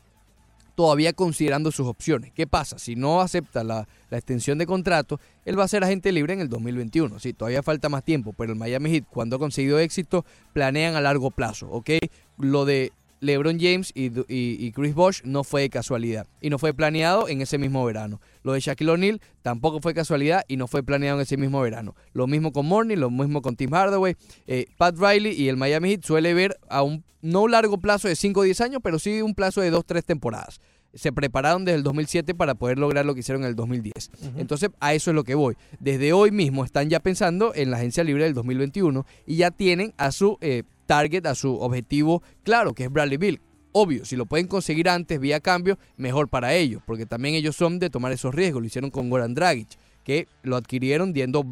todavía 0.80 1.12
considerando 1.12 1.74
sus 1.74 1.88
opciones. 1.88 2.32
¿Qué 2.32 2.48
pasa? 2.48 2.80
Si 2.80 2.96
no 2.96 3.20
acepta 3.20 3.66
la, 3.66 3.86
la 4.10 4.18
extensión 4.18 4.58
de 4.58 4.66
contrato, 4.66 5.20
él 5.44 5.60
va 5.60 5.66
a 5.66 5.68
ser 5.68 5.84
agente 5.84 6.10
libre 6.14 6.32
en 6.32 6.40
el 6.40 6.48
2021. 6.48 7.20
Sí, 7.20 7.34
todavía 7.34 7.62
falta 7.62 7.90
más 7.90 8.02
tiempo, 8.06 8.32
pero 8.32 8.54
el 8.54 8.58
Miami 8.58 8.90
Heat, 8.90 9.04
cuando 9.10 9.36
ha 9.36 9.40
conseguido 9.40 9.78
éxito, 9.78 10.24
planean 10.54 10.96
a 10.96 11.02
largo 11.02 11.32
plazo, 11.32 11.68
¿ok? 11.70 11.90
Lo 12.38 12.64
de 12.64 12.94
LeBron 13.22 13.60
James 13.60 13.92
y, 13.94 14.10
Du- 14.10 14.26
y- 14.30 14.58
y 14.60 14.72
Chris 14.72 14.94
Bosh 14.96 15.22
no 15.24 15.44
fue 15.44 15.62
de 15.62 15.70
casualidad 15.70 16.26
y 16.42 16.50
no 16.50 16.58
fue 16.60 16.74
planeado 16.74 17.28
en 17.28 17.42
ese 17.42 17.58
mismo 17.58 17.84
verano. 17.86 18.22
Lo 18.44 18.54
de 18.54 18.60
Shaquille 18.60 18.92
O'Neal 18.92 19.22
tampoco 19.42 19.80
fue 19.82 19.94
casualidad 19.94 20.44
y 20.48 20.58
no 20.58 20.68
fue 20.68 20.84
planeado 20.84 21.18
en 21.20 21.24
ese 21.24 21.38
mismo 21.38 21.62
verano. 21.62 21.96
Lo 22.14 22.28
mismo 22.28 22.52
con 22.54 22.66
Morney, 22.66 22.96
lo 22.96 23.10
mismo 23.10 23.42
con 23.42 23.56
Tim 23.56 23.72
Hardaway. 23.74 24.16
Eh, 24.48 24.68
Pat 24.78 24.96
Riley 24.98 25.34
y 25.34 25.50
el 25.50 25.58
Miami 25.58 25.90
Heat 25.92 26.04
suele 26.06 26.34
ver 26.34 26.58
a 26.70 26.82
un 26.84 27.04
no 27.22 27.48
largo 27.50 27.78
plazo 27.80 28.08
de 28.08 28.16
5 28.16 28.40
o 28.40 28.44
10 28.44 28.62
años, 28.62 28.80
pero 28.84 28.98
sí 29.00 29.22
un 29.22 29.36
plazo 29.36 29.60
de 29.62 29.70
2 29.72 29.86
3 29.86 30.06
temporadas. 30.06 30.60
Se 30.94 31.12
prepararon 31.12 31.66
desde 31.66 31.76
el 31.78 31.84
2007 31.84 32.34
para 32.34 32.56
poder 32.56 32.80
lograr 32.80 33.06
lo 33.06 33.14
que 33.14 33.20
hicieron 33.20 33.44
en 33.44 33.50
el 33.50 33.56
2010. 33.56 34.10
Entonces, 34.38 34.72
a 34.80 34.96
eso 34.96 35.12
es 35.12 35.16
lo 35.16 35.24
que 35.24 35.36
voy. 35.36 35.56
Desde 35.80 36.14
hoy 36.14 36.32
mismo 36.32 36.66
están 36.66 36.90
ya 36.90 37.00
pensando 37.00 37.54
en 37.54 37.70
la 37.70 37.78
agencia 37.78 38.04
libre 38.04 38.24
del 38.24 38.34
2021 38.34 39.06
y 39.28 39.36
ya 39.36 39.52
tienen 39.52 39.94
a 39.98 40.12
su 40.12 40.38
eh, 40.42 40.64
target, 40.90 41.28
a 41.28 41.36
su 41.36 41.54
objetivo 41.62 42.24
claro, 42.44 42.74
que 42.74 42.86
es 42.86 42.92
Bradley 42.92 43.18
Bill. 43.18 43.40
Obvio, 43.72 44.06
si 44.06 44.16
lo 44.16 44.26
pueden 44.26 44.48
conseguir 44.48 44.90
antes 44.90 45.20
vía 45.20 45.40
cambio, 45.40 45.78
mejor 45.98 46.30
para 46.30 46.56
ellos, 46.56 46.82
porque 46.84 47.06
también 47.06 47.36
ellos 47.36 47.56
son 47.56 47.78
de 47.78 47.92
tomar 47.92 48.12
esos 48.12 48.34
riesgos. 48.34 48.64
Lo 48.64 48.66
hicieron 48.66 48.90
con 48.90 49.08
Goran 49.08 49.36
Dragic, 49.36 49.68
que 50.04 50.28
lo 50.42 50.56
adquirieron 50.56 51.14
diendo 51.14 51.46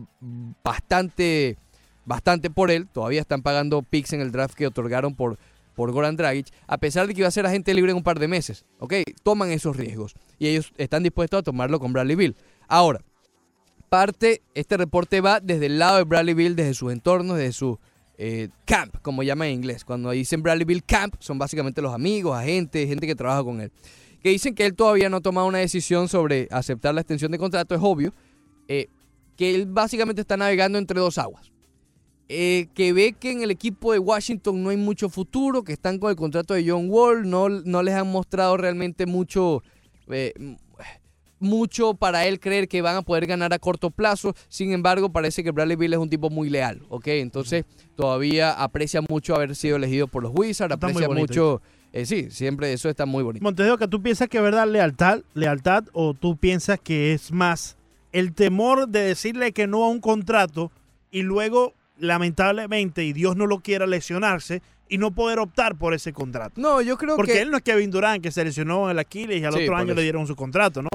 bastante, 0.64 1.56
bastante 2.04 2.50
por 2.50 2.72
él. 2.72 2.88
Todavía 2.88 3.22
están 3.22 3.44
pagando 3.44 3.84
picks 3.84 4.14
en 4.14 4.22
el 4.22 4.32
draft 4.32 4.56
que 4.56 4.66
otorgaron 4.66 5.14
por, 5.14 5.38
por 5.76 5.92
Goran 5.92 6.16
Dragic, 6.16 6.48
a 6.66 6.80
pesar 6.80 7.06
de 7.06 7.14
que 7.14 7.22
iba 7.22 7.28
a 7.28 7.32
ser 7.32 7.46
agente 7.46 7.76
libre 7.76 7.92
en 7.92 7.98
un 7.98 8.04
par 8.04 8.18
de 8.18 8.28
meses. 8.28 8.66
¿Ok? 8.80 8.96
Toman 9.22 9.52
esos 9.52 9.78
riesgos 9.78 10.16
y 10.40 10.48
ellos 10.48 10.74
están 10.78 11.04
dispuestos 11.04 11.42
a 11.42 11.44
tomarlo 11.44 11.80
con 11.80 11.94
Bradley 11.94 12.16
Bill. 12.16 12.36
Ahora, 12.68 13.02
parte, 13.90 14.42
este 14.56 14.78
reporte 14.78 15.22
va 15.22 15.40
desde 15.40 15.68
el 15.68 15.78
lado 15.78 15.98
de 15.98 16.06
Bradley 16.06 16.34
Bill, 16.34 16.56
desde 16.56 16.74
sus 16.74 16.92
entornos, 16.92 17.38
desde 17.38 17.54
su 17.54 17.80
eh, 18.18 18.50
camp, 18.66 18.96
como 19.02 19.24
llaman 19.24 19.50
en 19.50 19.54
inglés. 19.56 19.86
Cuando 19.86 20.12
dicen 20.12 20.42
Bradley 20.42 20.66
Bill 20.66 20.84
Camp, 20.84 21.16
son 21.20 21.38
básicamente 21.38 21.82
los 21.82 21.94
amigos, 21.94 22.38
agentes, 22.38 22.88
gente 22.88 23.06
que 23.08 23.16
trabaja 23.16 23.44
con 23.44 23.62
él. 23.62 23.72
Que 24.22 24.30
dicen 24.30 24.56
que 24.56 24.66
él 24.66 24.74
todavía 24.74 25.10
no 25.10 25.18
ha 25.18 25.22
tomado 25.22 25.48
una 25.48 25.60
decisión 25.60 26.08
sobre 26.10 26.48
aceptar 26.52 26.94
la 26.96 27.02
extensión 27.02 27.32
de 27.32 27.38
contrato, 27.38 27.76
es 27.76 27.82
obvio. 27.84 28.14
eh, 28.68 28.88
que 29.38 29.54
él 29.54 29.68
básicamente 29.68 30.22
está 30.22 30.36
navegando 30.36 30.78
entre 30.80 31.00
dos 31.00 31.18
aguas. 31.18 31.52
Eh, 32.28 32.68
que 32.74 32.92
ve 32.92 33.14
que 33.14 33.32
en 33.32 33.42
el 33.42 33.52
equipo 33.52 33.94
de 33.94 34.00
Washington 34.00 34.62
no 34.62 34.72
hay 34.72 34.78
mucho 34.78 35.08
futuro, 35.08 35.64
que 35.64 35.72
están 35.74 35.98
con 36.00 36.10
el 36.10 36.18
contrato 36.18 36.56
de 36.56 36.70
John 36.70 36.88
Wall, 36.90 37.30
no, 37.30 37.48
no 37.48 37.84
les 37.84 37.94
han 37.94 38.12
mostrado 38.12 38.58
realmente 38.58 39.06
mucho, 39.06 39.64
eh, 40.10 40.34
mucho 41.40 41.94
para 41.94 42.26
él 42.26 42.40
creer 42.40 42.68
que 42.68 42.82
van 42.82 42.96
a 42.96 43.02
poder 43.02 43.26
ganar 43.28 43.54
a 43.54 43.60
corto 43.60 43.90
plazo. 43.92 44.34
Sin 44.48 44.72
embargo, 44.72 45.10
parece 45.12 45.44
que 45.44 45.52
Bradley 45.52 45.76
Bill 45.76 45.94
es 45.94 46.00
un 46.00 46.10
tipo 46.10 46.30
muy 46.30 46.50
leal, 46.50 46.82
¿ok? 46.90 47.08
Entonces, 47.08 47.66
todavía 47.96 48.52
aprecia 48.52 49.02
mucho 49.08 49.36
haber 49.36 49.56
sido 49.56 49.76
elegido 49.78 50.08
por 50.08 50.24
los 50.24 50.32
Wizards, 50.34 50.74
aprecia 50.74 51.10
mucho... 51.10 51.62
eh, 51.94 52.06
sí, 52.06 52.28
siempre 52.32 52.74
eso 52.74 52.90
está 52.90 53.06
muy 53.06 53.24
bonito. 53.24 53.44
Montes 53.44 53.66
de 53.66 53.72
Oca, 53.72 53.88
¿tú 53.88 54.02
piensas 54.02 54.28
que 54.28 54.38
es 54.38 54.44
verdad 54.44 54.68
lealtad, 54.68 55.22
lealtad 55.34 55.86
o 55.94 56.14
tú 56.14 56.38
piensas 56.38 56.80
que 56.80 57.14
es 57.14 57.32
más 57.32 57.78
el 58.12 58.34
temor 58.34 58.88
de 58.88 59.02
decirle 59.02 59.52
que 59.52 59.68
no 59.68 59.84
a 59.84 59.90
un 59.90 60.00
contrato 60.00 60.72
y 61.12 61.22
luego, 61.22 61.74
lamentablemente, 62.00 63.04
y 63.04 63.14
Dios 63.14 63.36
no 63.36 63.46
lo 63.48 63.60
quiera, 63.60 63.86
lesionarse 63.86 64.62
y 64.90 64.98
no 64.98 65.12
poder 65.12 65.40
optar 65.40 65.78
por 65.78 65.94
ese 65.94 66.14
contrato? 66.14 66.60
No, 66.60 66.82
yo 66.82 66.98
creo 66.98 67.16
Porque 67.16 67.34
que... 67.34 67.42
él 67.42 67.52
no 67.52 67.58
es 67.58 67.64
Kevin 67.64 67.92
Durant 67.92 68.24
que 68.24 68.32
se 68.32 68.44
lesionó 68.44 68.86
en 68.86 68.92
el 68.92 69.00
Aquiles 69.00 69.42
y 69.42 69.46
al 69.46 69.54
Sí, 69.54 69.64
otro 69.64 69.76
año 69.76 69.88
eso. 69.88 69.96
le 69.96 70.02
dieron 70.04 70.26
su 70.28 70.36
contrato, 70.36 70.82
¿no? 70.82 70.90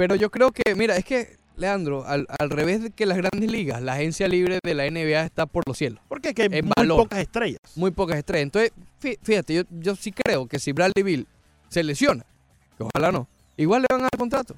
Pero 0.00 0.14
yo 0.14 0.30
creo 0.30 0.50
que, 0.50 0.74
mira, 0.74 0.96
es 0.96 1.04
que, 1.04 1.36
Leandro, 1.58 2.06
al, 2.06 2.26
al 2.38 2.48
revés 2.48 2.82
de 2.82 2.90
que 2.90 3.04
las 3.04 3.18
grandes 3.18 3.50
ligas, 3.50 3.82
la 3.82 3.92
agencia 3.92 4.26
libre 4.28 4.58
de 4.64 4.74
la 4.74 4.90
NBA 4.90 5.24
está 5.26 5.44
por 5.44 5.62
los 5.68 5.76
cielos. 5.76 6.00
Porque 6.08 6.28
hay 6.28 6.34
En 6.58 6.64
muy 6.64 6.72
valor. 6.74 7.02
pocas 7.02 7.18
estrellas. 7.18 7.58
Muy 7.76 7.90
pocas 7.90 8.16
estrellas. 8.16 8.44
Entonces, 8.44 8.72
fí- 9.02 9.18
fíjate, 9.22 9.52
yo, 9.56 9.62
yo 9.68 9.94
sí 9.96 10.10
creo 10.10 10.46
que 10.46 10.58
si 10.58 10.72
Bradley 10.72 11.02
Bill 11.02 11.26
se 11.68 11.82
lesiona, 11.82 12.24
que 12.78 12.84
ojalá 12.84 13.12
no, 13.12 13.28
igual 13.58 13.82
le 13.82 13.88
van 13.90 14.00
a 14.00 14.04
dar 14.04 14.18
contrato. 14.18 14.56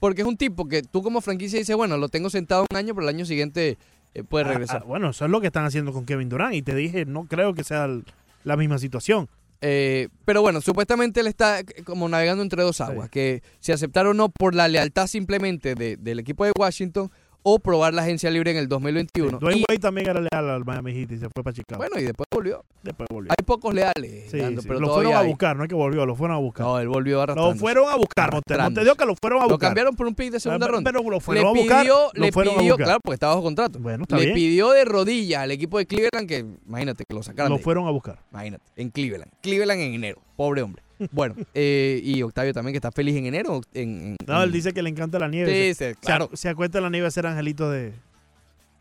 Porque 0.00 0.22
es 0.22 0.26
un 0.26 0.38
tipo 0.38 0.66
que 0.66 0.80
tú 0.82 1.02
como 1.02 1.20
franquicia 1.20 1.58
dices, 1.58 1.76
bueno, 1.76 1.98
lo 1.98 2.08
tengo 2.08 2.30
sentado 2.30 2.64
un 2.70 2.74
año, 2.74 2.94
pero 2.94 3.06
el 3.10 3.14
año 3.14 3.26
siguiente 3.26 3.76
eh, 4.14 4.22
puede 4.22 4.46
Ah, 4.46 4.48
regresar. 4.48 4.80
ah, 4.82 4.86
bueno, 4.86 5.10
eso 5.10 5.26
es 5.26 5.30
lo 5.30 5.42
que 5.42 5.48
están 5.48 5.66
haciendo 5.66 5.92
con 5.92 6.06
Kevin 6.06 6.30
Durant 6.30 6.54
y 6.54 6.62
te 6.62 6.74
dije, 6.74 7.04
no 7.04 7.24
creo 7.26 7.52
que 7.52 7.64
sea 7.64 7.84
el- 7.84 8.04
la 8.44 8.56
misma 8.56 8.78
situación. 8.78 9.28
Eh, 9.60 10.08
pero 10.24 10.42
bueno, 10.42 10.60
supuestamente 10.60 11.20
él 11.20 11.26
está 11.26 11.60
como 11.84 12.08
navegando 12.08 12.42
entre 12.42 12.62
dos 12.62 12.80
aguas, 12.80 13.06
Sí. 13.06 13.10
que 13.10 13.42
si 13.60 13.72
aceptar 13.72 14.06
o 14.06 14.14
no 14.14 14.28
por 14.28 14.54
la 14.54 14.68
lealtad 14.68 15.06
simplemente 15.06 15.74
de- 15.74 15.96
del 15.96 16.18
equipo 16.18 16.44
de 16.44 16.52
Washington 16.58 17.10
o 17.48 17.60
probar 17.60 17.94
la 17.94 18.02
agencia 18.02 18.28
libre 18.28 18.50
en 18.50 18.56
el 18.56 18.66
2021. 18.66 19.38
Dwayne 19.38 19.62
Wade 19.68 19.78
también 19.78 20.08
era 20.08 20.20
leal 20.20 20.50
al 20.50 20.64
Miami 20.64 20.92
Heat 20.94 21.12
y 21.12 21.18
se 21.18 21.28
fue 21.32 21.44
para 21.44 21.54
Chicago. 21.54 21.78
bueno, 21.78 21.96
y 22.00 22.02
después 22.02 22.26
volvió. 22.34 22.64
Después 22.82 23.08
volvió. 23.08 23.30
Hay 23.30 23.44
pocos 23.44 23.72
leales, 23.72 24.30
Sí, 24.32 24.38
Nando, 24.38 24.62
sí, 24.62 24.66
pero 24.68 24.80
Lo 24.80 24.92
fueron 24.94 25.12
a 25.14 25.20
hay. 25.20 25.28
buscar, 25.28 25.56
no 25.56 25.62
es 25.62 25.68
que 25.68 25.76
volvió, 25.76 26.04
lo 26.04 26.16
fueron 26.16 26.36
a 26.36 26.40
buscar. 26.40 26.66
No, 26.66 26.78
él 26.80 26.88
volvió 26.88 27.16
lo 27.18 27.22
arrastrando. 27.22 27.54
fueron 27.60 27.88
a 27.88 27.94
buscar, 27.94 28.28
Arrastrándose. 28.30 28.62
Monte 28.64 28.84
de 28.84 28.90
Oca 28.90 29.04
lo 29.04 29.14
fueron 29.14 29.38
a 29.38 29.42
Lo 29.44 29.48
buscar. 29.50 29.68
cambiaron 29.68 29.94
por 29.94 30.06
un 30.08 30.14
pick 30.16 30.32
de 30.32 30.40
segunda 30.40 30.66
pero, 30.66 30.74
ronda. 30.78 30.90
pero 30.92 31.04
lo 31.04 31.10
le 31.16 31.20
fueron 31.20 31.46
a 31.46 31.50
buscar. 31.50 31.82
pidió, 31.82 31.96
lo 32.14 32.24
le 32.24 32.32
fueron 32.32 32.54
a 32.54 32.58
pidió, 32.58 32.72
buscar. 32.72 32.84
claro, 32.86 33.00
porque 33.04 33.14
está 33.14 33.26
bajo 33.28 33.42
contrato. 33.44 33.78
Bueno, 33.78 34.02
está 34.02 34.16
le 34.16 34.22
bien. 34.24 34.34
pidió 34.34 34.70
de 34.72 34.84
rodillas 34.84 35.42
al 35.42 35.50
equipo 35.52 35.78
de 35.78 35.86
Cleveland 35.86 36.28
que, 36.28 36.44
imagínate, 36.66 37.04
que 37.08 37.14
lo 37.14 37.22
sacaran. 37.22 37.52
Lo 37.52 37.58
fueron 37.58 37.86
a 37.86 37.90
buscar. 37.92 38.18
Imagínate, 38.32 38.64
en 38.74 38.90
Cleveland. 38.90 39.30
Cleveland 39.40 39.80
en 39.82 39.94
enero, 39.94 40.20
pobre 40.36 40.62
hombre. 40.62 40.82
Bueno, 41.12 41.34
eh, 41.54 42.00
y 42.02 42.22
Octavio 42.22 42.52
también 42.54 42.72
que 42.72 42.78
está 42.78 42.90
feliz 42.92 43.16
en 43.16 43.26
enero. 43.26 43.60
En, 43.74 43.88
en- 44.02 44.16
No, 44.26 44.42
él 44.42 44.48
en- 44.48 44.52
dice 44.52 44.72
que 44.72 44.82
le 44.82 44.90
encanta 44.90 45.18
la 45.18 45.28
nieve. 45.28 45.52
Sí, 45.68 45.74
se, 45.74 45.94
claro. 45.96 46.28
se, 46.32 46.36
se 46.38 46.48
acuesta 46.48 46.78
en 46.78 46.84
la 46.84 46.90
nieve 46.90 47.06
a 47.06 47.10
ser 47.10 47.26
angelitos 47.26 47.72
de. 47.72 47.92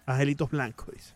Angelitos 0.06 0.50
blancos, 0.52 0.88
dice. 0.94 1.14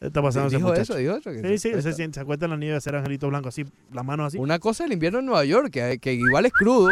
¿Qué 0.00 0.06
está 0.06 0.22
pasando 0.22 0.48
ese 0.48 0.56
dijo 0.56 0.68
muchacho? 0.68 0.82
eso, 0.82 0.96
dijo 0.96 1.16
eso. 1.16 1.30
que 1.30 1.58
Sí, 1.58 1.70
sí, 1.72 1.92
se- 2.12 2.20
acuesta 2.20 2.46
en 2.46 2.50
la 2.52 2.56
nieve 2.56 2.76
a 2.76 2.80
ser 2.80 2.94
angelitos 2.96 3.28
blancos, 3.28 3.48
así, 3.54 3.64
las 3.92 4.04
manos 4.04 4.28
así. 4.28 4.38
Una 4.38 4.58
cosa 4.58 4.84
es 4.84 4.88
el 4.88 4.94
invierno 4.94 5.18
en 5.18 5.26
Nueva 5.26 5.44
York, 5.44 5.70
que, 5.70 5.98
que 5.98 6.14
igual 6.14 6.46
es 6.46 6.52
crudo, 6.52 6.88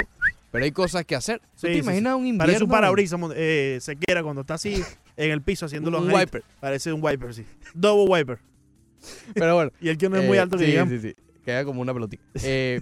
pero 0.51 0.64
hay 0.64 0.72
cosas 0.72 1.05
que 1.05 1.14
hacer. 1.14 1.41
¿Tú 1.41 1.47
Sí, 1.57 1.66
te 1.68 1.72
sí, 1.74 1.78
imaginas 1.80 2.14
un 2.16 2.26
invierno? 2.26 2.39
Parece 2.47 2.64
un 2.64 2.70
parabrisas, 2.70 3.20
eh, 3.34 3.78
se 3.80 3.97
quiera 3.97 4.22
cuando 4.22 4.43
está 4.43 4.55
así 4.55 4.82
en 5.16 5.30
el 5.30 5.41
piso 5.43 5.66
haciendo 5.66 5.91
los 5.91 6.03
Un 6.03 6.09
angelitos. 6.11 6.34
wiper. 6.34 6.45
Parece 6.61 6.93
un 6.93 7.03
wiper, 7.03 7.32
sí. 7.34 7.45
Double 7.74 8.11
wiper. 8.12 8.39
Pero 9.34 9.55
bueno. 9.55 9.70
Y 9.80 9.89
el 9.89 9.97
que 9.99 10.09
no 10.11 10.16
es 10.16 10.26
muy 10.26 10.36
eh, 10.36 10.41
alto 10.41 10.59
que 10.59 10.64
sí, 10.64 10.70
digamos, 10.70 10.93
sí, 11.01 11.01
sí. 11.01 11.16
Queda 11.49 11.65
como 11.65 11.81
una 11.81 11.95
pelotita. 11.95 12.23
Eh, 12.43 12.81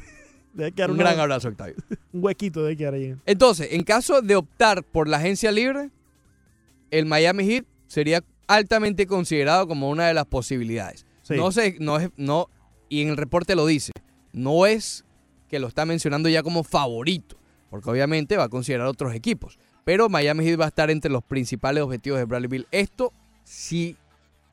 debe 0.54 0.72
quedar 0.72 0.90
un 0.90 0.96
una- 0.96 1.04
gran 1.10 1.20
abrazo, 1.20 1.46
Octavio. 1.48 1.76
un 2.12 2.24
huequito 2.24 2.64
de 2.64 2.76
quedar 2.76 2.94
ahí. 2.94 3.14
Entonces, 3.26 3.68
en 3.70 3.84
caso 3.84 4.22
de 4.22 4.34
optar 4.34 4.82
por 4.82 5.06
la 5.06 5.18
agencia 5.18 5.52
libre, 5.52 5.90
el 6.90 7.06
Miami 7.06 7.44
Heat 7.44 7.64
sería 7.86 8.24
altamente 8.48 9.06
considerado 9.06 9.68
como 9.68 9.88
una 9.90 10.08
de 10.08 10.14
las 10.14 10.26
posibilidades. 10.26 11.06
Sí. 11.22 11.34
No 11.34 11.52
sé, 11.52 11.76
no 11.78 11.98
es, 11.98 12.10
no, 12.16 12.48
y 12.88 13.02
en 13.02 13.08
el 13.10 13.16
reporte 13.16 13.54
lo 13.54 13.66
dice, 13.66 13.92
no 14.32 14.66
es 14.66 15.04
que 15.48 15.58
lo 15.60 15.68
está 15.68 15.84
mencionando 15.86 16.28
ya 16.28 16.42
como 16.42 16.64
favorito, 16.64 17.36
porque 17.70 17.88
obviamente 17.90 18.36
va 18.36 18.44
a 18.44 18.48
considerar 18.48 18.86
otros 18.88 19.14
equipos, 19.14 19.58
pero 19.84 20.08
Miami 20.08 20.44
Heat 20.44 20.58
va 20.60 20.64
a 20.64 20.68
estar 20.68 20.90
entre 20.90 21.10
los 21.12 21.22
principales 21.22 21.82
objetivos 21.84 22.18
de 22.18 22.24
Bradley 22.24 22.48
Bill. 22.48 22.66
Esto 22.72 23.12
sí 23.44 23.96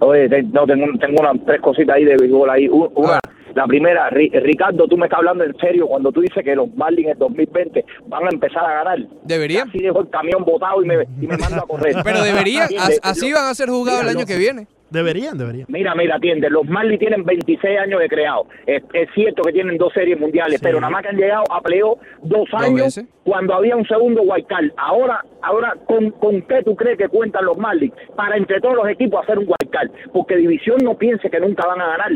Oye, 0.00 0.28
te- 0.28 0.42
no, 0.44 0.66
tengo, 0.66 0.86
tengo 0.98 1.20
unas 1.20 1.44
tres 1.44 1.60
cositas 1.60 1.96
ahí 1.96 2.04
de 2.04 2.16
béisbol 2.16 2.50
ahí. 2.50 2.68
Una, 2.68 3.16
A 3.16 3.20
la 3.54 3.66
primera, 3.66 4.10
Ri- 4.10 4.30
Ricardo, 4.42 4.86
tú 4.86 4.96
me 4.96 5.06
estás 5.06 5.18
hablando 5.18 5.44
en 5.44 5.56
serio 5.58 5.86
cuando 5.86 6.10
tú 6.12 6.20
dices 6.20 6.42
que 6.44 6.54
los 6.54 6.74
Marlins 6.76 7.10
en 7.12 7.18
2020 7.18 7.84
van 8.06 8.24
a 8.24 8.28
empezar 8.32 8.64
a 8.64 8.74
ganar. 8.84 8.98
Deberían. 9.24 9.68
Así 9.68 9.78
dejo 9.78 10.00
el 10.00 10.10
camión 10.10 10.44
botado 10.44 10.82
y 10.82 10.86
me, 10.86 10.94
y 11.20 11.26
me 11.26 11.36
mando 11.36 11.58
a 11.62 11.66
correr. 11.66 11.96
Pero 12.04 12.22
deberían. 12.22 12.68
Así 13.02 13.32
van 13.32 13.44
a 13.48 13.54
ser 13.54 13.68
jugados 13.68 14.02
el 14.02 14.08
año 14.16 14.26
que 14.26 14.36
viene. 14.36 14.66
Deberían, 14.90 15.38
deberían. 15.38 15.66
Mira, 15.68 15.94
mira, 15.94 16.16
atiende, 16.16 16.50
los 16.50 16.64
Marlins 16.66 16.98
tienen 16.98 17.22
26 17.24 17.78
años 17.78 18.00
de 18.00 18.08
creado. 18.08 18.46
Es, 18.66 18.82
es 18.92 19.08
cierto 19.14 19.42
que 19.44 19.52
tienen 19.52 19.78
dos 19.78 19.92
series 19.92 20.18
mundiales, 20.18 20.58
Sí. 20.58 20.64
pero 20.64 20.80
nada 20.80 20.90
más 20.90 21.02
que 21.02 21.10
han 21.10 21.16
llegado 21.16 21.44
a 21.48 21.60
playoff 21.60 22.00
dos 22.22 22.48
años 22.54 23.00
cuando 23.22 23.54
había 23.54 23.76
un 23.76 23.86
segundo 23.86 24.22
card. 24.48 24.66
Ahora, 24.76 25.24
ahora 25.42 25.76
¿con, 25.86 26.10
¿con 26.10 26.42
qué 26.42 26.64
tú 26.64 26.74
crees 26.74 26.98
que 26.98 27.06
cuentan 27.08 27.44
los 27.44 27.56
Marlins 27.56 27.94
para 28.16 28.36
entre 28.36 28.60
todos 28.60 28.74
los 28.74 28.88
equipos 28.88 29.22
hacer 29.22 29.38
un 29.38 29.46
card? 29.70 29.90
Porque 30.12 30.34
división 30.36 30.78
no 30.82 30.98
piense 30.98 31.30
que 31.30 31.38
nunca 31.38 31.64
van 31.68 31.80
a 31.80 31.86
ganar. 31.86 32.10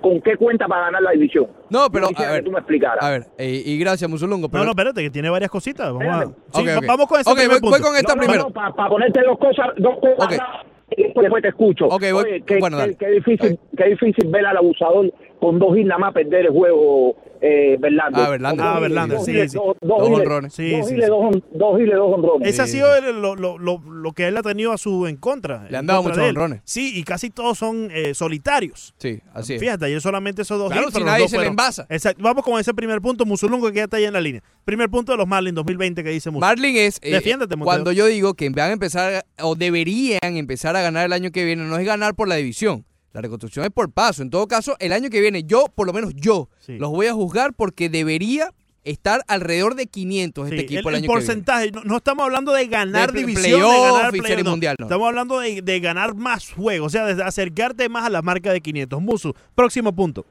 ¿Con 0.00 0.20
qué 0.22 0.36
cuenta 0.36 0.66
para 0.66 0.86
ganar 0.86 1.02
la 1.02 1.10
división? 1.10 1.46
No, 1.68 1.90
pero 1.90 2.06
a 2.06 2.10
ver. 2.30 2.40
que 2.40 2.42
tú 2.44 2.50
me 2.52 2.58
explicaras. 2.58 3.02
A 3.04 3.10
ver, 3.10 3.26
eh, 3.36 3.62
y 3.66 3.78
gracias 3.78 4.08
Musulungo. 4.10 4.48
Pero, 4.48 4.60
No, 4.60 4.64
no, 4.66 4.70
espérate, 4.72 5.02
que 5.02 5.10
tiene 5.10 5.28
varias 5.28 5.50
cositas. 5.50 5.92
Vamos, 5.92 6.06
a. 6.06 6.24
Sí, 6.24 6.32
Ok, 6.62 6.68
va- 6.68 6.78
ok. 6.78 6.84
vamos 6.86 7.06
con 7.06 7.20
ese 7.20 7.30
Ok, 7.30 7.36
primer 7.38 7.60
voy- 7.60 7.70
voy 7.70 7.80
con 7.80 7.96
esta 7.96 8.14
No, 8.14 8.20
no, 8.22 8.26
primero. 8.26 8.42
no, 8.44 8.50
para 8.50 8.88
ponerte 8.88 9.20
dos 9.22 9.38
cosas, 9.38 9.66
dos 9.76 9.98
cosas 10.00 10.38
Ok. 10.38 10.66
y 10.96 11.02
después 11.20 11.42
te 11.42 11.48
escucho. 11.48 11.86
Ok, 11.86 12.02
voy- 12.12 12.24
Oye, 12.24 12.42
qué, 12.46 12.58
bueno, 12.58 12.78
qué- 12.78 12.96
qué 12.96 13.08
difícil, 13.10 13.58
qué 13.76 13.84
difícil 13.90 14.28
ver 14.30 14.46
al 14.46 14.56
abusador 14.56 15.12
con 15.38 15.58
dos 15.58 15.76
hits 15.76 15.86
nada 15.86 15.98
más 15.98 16.14
perder 16.14 16.46
el 16.46 16.52
juego, 16.52 17.16
eh. 17.40 17.78
Ah, 18.12 18.78
dos 18.80 19.20
Ah, 19.20 19.24
sí, 19.24 19.48
sí. 19.48 19.58
Honrones. 19.88 20.52
Sí, 20.54 20.70
dos 20.70 20.88
giles, 20.88 21.08
dos 21.08 21.78
giles, 21.78 21.94
dos 21.94 22.14
honrones. 22.14 22.48
Ese 22.48 22.62
ha 22.62 22.66
sido 22.66 22.94
el- 22.96 23.20
lo, 23.20 23.34
lo- 23.36 23.58
lo- 23.58 23.78
lo 23.78 24.12
que 24.12 24.26
él 24.28 24.36
ha 24.36 24.42
tenido 24.42 24.72
a 24.72 24.78
su 24.78 25.06
en 25.06 25.16
contra. 25.16 25.66
Le 25.70 25.76
han 25.76 25.86
dado 25.86 26.02
muchos 26.02 26.18
honrones. 26.18 26.60
Sí, 26.64 26.92
y 26.98 27.02
casi 27.04 27.30
todos 27.30 27.58
son 27.58 27.88
eh, 27.92 28.14
solitarios. 28.14 28.94
Sí, 28.98 29.20
así 29.34 29.54
es. 29.54 29.60
Fíjate, 29.60 29.86
ayer 29.86 30.00
solamente 30.00 30.42
esos 30.42 30.58
dos 30.58 30.70
Claro, 30.70 30.88
hits, 30.88 30.96
si 30.96 31.04
nadie 31.04 31.22
dos 31.22 31.30
se 31.30 31.36
le 31.36 31.40
fueron- 31.40 31.52
envasa. 31.52 31.86
Exacto. 31.88 32.22
Vamos 32.22 32.44
con 32.44 32.60
ese 32.60 32.74
primer 32.74 33.00
punto, 33.00 33.24
Musulungo, 33.26 33.68
que 33.70 33.76
ya 33.76 33.84
está 33.84 33.96
ahí 33.96 34.04
en 34.04 34.12
la 34.12 34.20
línea. 34.20 34.42
Primer 34.64 34.88
punto 34.90 35.12
de 35.12 35.18
los 35.18 35.26
Marlins 35.26 35.54
2020 35.54 36.04
que 36.04 36.10
dice 36.10 36.30
Musu. 36.30 36.40
Marlin 36.40 36.76
es. 36.76 36.98
eh, 37.02 37.12
Defiéndete. 37.12 37.56
Cuando 37.56 37.92
yo 37.92 38.06
digo 38.06 38.34
que 38.34 38.48
van 38.50 38.70
a 38.70 38.72
empezar, 38.72 39.24
o 39.42 39.54
deberían 39.54 40.20
empezar 40.22 40.76
a 40.76 40.82
ganar 40.82 41.06
el 41.06 41.12
año 41.12 41.30
que 41.30 41.44
viene, 41.44 41.64
no 41.64 41.76
es 41.78 41.86
ganar 41.86 42.14
por 42.14 42.28
la 42.28 42.36
división. 42.36 42.84
La 43.12 43.20
reconstrucción 43.20 43.64
es 43.64 43.70
por 43.72 43.90
paso. 43.90 44.22
En 44.22 44.30
todo 44.30 44.46
caso, 44.46 44.76
el 44.78 44.92
año 44.92 45.10
que 45.10 45.20
viene, 45.20 45.42
yo, 45.44 45.66
por 45.74 45.86
lo 45.86 45.92
menos 45.92 46.12
yo, 46.14 46.48
Sí. 46.60 46.78
los 46.78 46.90
voy 46.90 47.06
a 47.06 47.12
juzgar 47.14 47.54
porque 47.54 47.88
debería 47.88 48.52
estar 48.84 49.22
alrededor 49.28 49.74
de 49.74 49.86
500 49.86 50.48
Sí, 50.48 50.54
este 50.54 50.64
equipo 50.64 50.88
el, 50.88 50.94
el, 50.94 50.98
el 51.04 51.04
año 51.04 51.12
porcentaje, 51.12 51.70
no, 51.70 51.82
no 51.84 51.96
estamos 51.98 52.24
hablando 52.24 52.52
de 52.52 52.66
ganar 52.66 53.12
De 53.12 53.20
división, 53.20 53.60
de 53.60 53.66
ganar 53.80 54.06
y 54.06 54.18
playoff, 54.18 54.26
serie 54.26 54.44
no. 54.44 54.50
mundial, 54.52 54.76
no. 54.78 54.86
Estamos 54.86 55.06
hablando 55.08 55.38
de, 55.40 55.60
de 55.60 55.80
ganar 55.80 56.14
más 56.14 56.50
juegos, 56.52 56.86
o 56.86 56.90
sea, 56.90 57.04
de 57.04 57.22
acercarte 57.22 57.88
más 57.88 58.06
a 58.06 58.10
la 58.10 58.22
marca 58.22 58.52
de 58.52 58.60
500. 58.60 59.02
Musu, 59.02 59.34
próximo 59.54 59.92
punto. 59.94 60.24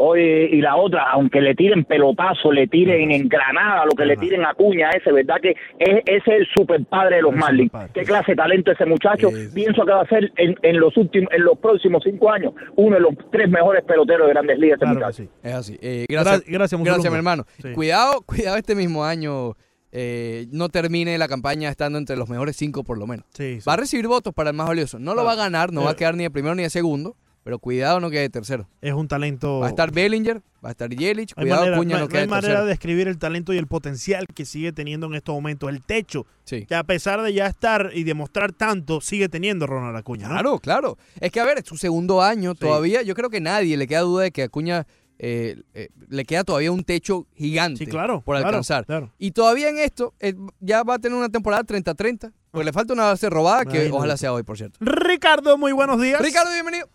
Oye, 0.00 0.48
y 0.52 0.60
la 0.60 0.76
otra, 0.76 1.10
aunque 1.10 1.40
le 1.40 1.56
tiren 1.56 1.84
pelotazo, 1.84 2.52
le 2.52 2.68
tiren 2.68 3.10
en 3.10 3.28
granada, 3.28 3.84
lo 3.84 3.92
que 3.96 4.06
le 4.06 4.16
tiren 4.16 4.44
a 4.44 4.54
Cuña, 4.54 4.90
ese, 4.90 5.10
¿verdad? 5.10 5.36
Que 5.42 5.50
es, 5.50 5.98
ese 6.06 6.16
es 6.16 6.28
el 6.28 6.46
super 6.56 6.84
padre 6.86 7.16
de 7.16 7.22
los 7.22 7.34
Marlins. 7.34 7.72
Qué 7.92 8.02
clase 8.04 8.32
de 8.32 8.36
talento 8.36 8.70
ese 8.70 8.86
muchacho. 8.86 9.28
Pienso 9.52 9.84
que 9.84 9.90
va 9.90 10.02
a 10.02 10.06
ser 10.08 10.32
en, 10.36 10.56
en 10.62 10.78
los 10.78 10.96
últimos, 10.96 11.32
en 11.32 11.42
los 11.44 11.58
próximos 11.58 12.02
cinco 12.04 12.30
años, 12.30 12.52
uno 12.76 12.94
de 12.94 13.00
los 13.00 13.14
tres 13.32 13.48
mejores 13.50 13.82
peloteros 13.84 14.28
de 14.28 14.32
grandes 14.34 14.58
ligas. 14.58 14.76
Ese 14.76 14.84
Claro 14.84 14.94
muchacho. 15.00 15.22
sí. 15.24 15.28
Es 15.42 15.52
así. 15.54 15.78
Eh, 15.82 16.06
Gra- 16.08 16.22
gracias, 16.22 16.44
gracias, 16.46 16.80
gracias, 16.84 17.12
mi 17.12 17.16
hermano. 17.16 17.44
Sí. 17.60 17.72
Cuidado, 17.72 18.20
cuidado 18.26 18.56
este 18.56 18.76
mismo 18.76 19.04
año. 19.04 19.54
eh, 19.90 20.46
no 20.52 20.68
termine 20.68 21.18
la 21.18 21.26
campaña 21.28 21.70
estando 21.70 21.98
entre 21.98 22.16
los 22.16 22.28
mejores 22.28 22.54
cinco 22.56 22.84
por 22.84 22.98
lo 22.98 23.06
menos. 23.06 23.26
Sí, 23.30 23.60
sí. 23.60 23.64
Va 23.68 23.72
a 23.72 23.76
recibir 23.78 24.06
votos 24.06 24.32
para 24.34 24.50
el 24.50 24.56
más 24.56 24.68
valioso. 24.68 24.98
No 24.98 25.14
lo 25.14 25.24
va 25.24 25.32
a 25.32 25.36
ganar, 25.36 25.72
no 25.72 25.82
va 25.84 25.90
a 25.92 25.96
quedar 25.96 26.14
ni 26.14 26.22
de 26.24 26.30
primero 26.30 26.54
ni 26.54 26.62
de 26.62 26.70
segundo, 26.70 27.16
pero 27.44 27.58
cuidado 27.58 28.00
no 28.00 28.10
quede 28.10 28.22
de 28.22 28.30
tercero. 28.30 28.68
Es 28.80 28.92
un 28.94 29.08
talento. 29.08 29.60
Va 29.60 29.66
a 29.66 29.70
estar 29.70 29.90
Bellinger, 29.92 30.42
va 30.64 30.68
a 30.68 30.72
estar 30.72 30.90
hay 30.90 31.24
cuidado 31.34 31.60
manera, 31.62 31.76
Cuña 31.78 31.94
no- 31.96 32.00
no, 32.02 32.08
quede 32.08 32.20
hay 32.22 32.26
manera 32.28 32.40
tercero. 32.48 32.62
de 32.64 32.68
describir 32.70 33.08
el 33.08 33.18
talento 33.18 33.52
y 33.52 33.58
el 33.58 33.66
potencial 33.66 34.26
que 34.34 34.44
sigue 34.44 34.72
teniendo 34.72 35.06
en 35.06 35.14
estos 35.14 35.34
momentos, 35.34 35.70
el 35.70 35.82
techo 35.82 36.26
Sí. 36.44 36.66
que 36.66 36.74
a 36.74 36.84
pesar 36.84 37.22
de 37.22 37.32
ya 37.32 37.46
estar 37.46 37.90
y 37.94 38.04
demostrar 38.04 38.52
tanto, 38.52 39.00
sigue 39.00 39.28
teniendo 39.28 39.66
Ronald 39.66 39.96
Acuña. 39.96 40.28
¿no? 40.28 40.34
Claro, 40.34 40.58
claro. 40.58 40.98
Es 41.20 41.30
que 41.32 41.40
a 41.40 41.44
ver, 41.44 41.58
es 41.58 41.64
su 41.66 41.76
segundo 41.76 42.22
año 42.22 42.54
todavía. 42.54 43.02
Yo 43.02 43.14
creo 43.14 43.30
que 43.30 43.40
nadie 43.40 43.76
le 43.76 43.86
queda 43.86 44.00
duda 44.00 44.24
de 44.24 44.30
que 44.30 44.42
Acuña 44.44 44.86
eh, 45.20 45.60
eh, 45.74 45.88
le 46.08 46.24
queda 46.24 46.44
todavía 46.44 46.70
un 46.70 46.84
techo 46.84 47.26
gigante 47.34 47.78
Sí, 47.84 47.86
claro, 47.90 48.20
por 48.20 48.36
alcanzar. 48.36 48.86
claro. 48.86 49.12
Y 49.18 49.32
todavía 49.32 49.68
en 49.68 49.78
esto 49.78 50.14
eh, 50.20 50.34
ya 50.60 50.84
va 50.84 50.94
a 50.94 50.98
tener 51.00 51.18
una 51.18 51.28
temporada 51.28 51.64
30-30, 51.64 52.32
porque 52.52 52.64
le 52.64 52.72
falta 52.72 52.92
una 52.92 53.04
base 53.06 53.28
robada 53.28 53.64
que 53.64 53.78
Ay, 53.80 53.88
no. 53.88 53.96
ojalá 53.96 54.16
sea 54.16 54.32
hoy, 54.32 54.44
por 54.44 54.56
cierto. 54.56 54.78
Ricardo, 54.80 55.58
muy 55.58 55.72
buenos 55.72 56.00
días. 56.00 56.20
Ricardo, 56.22 56.52
bienvenido. 56.52 56.88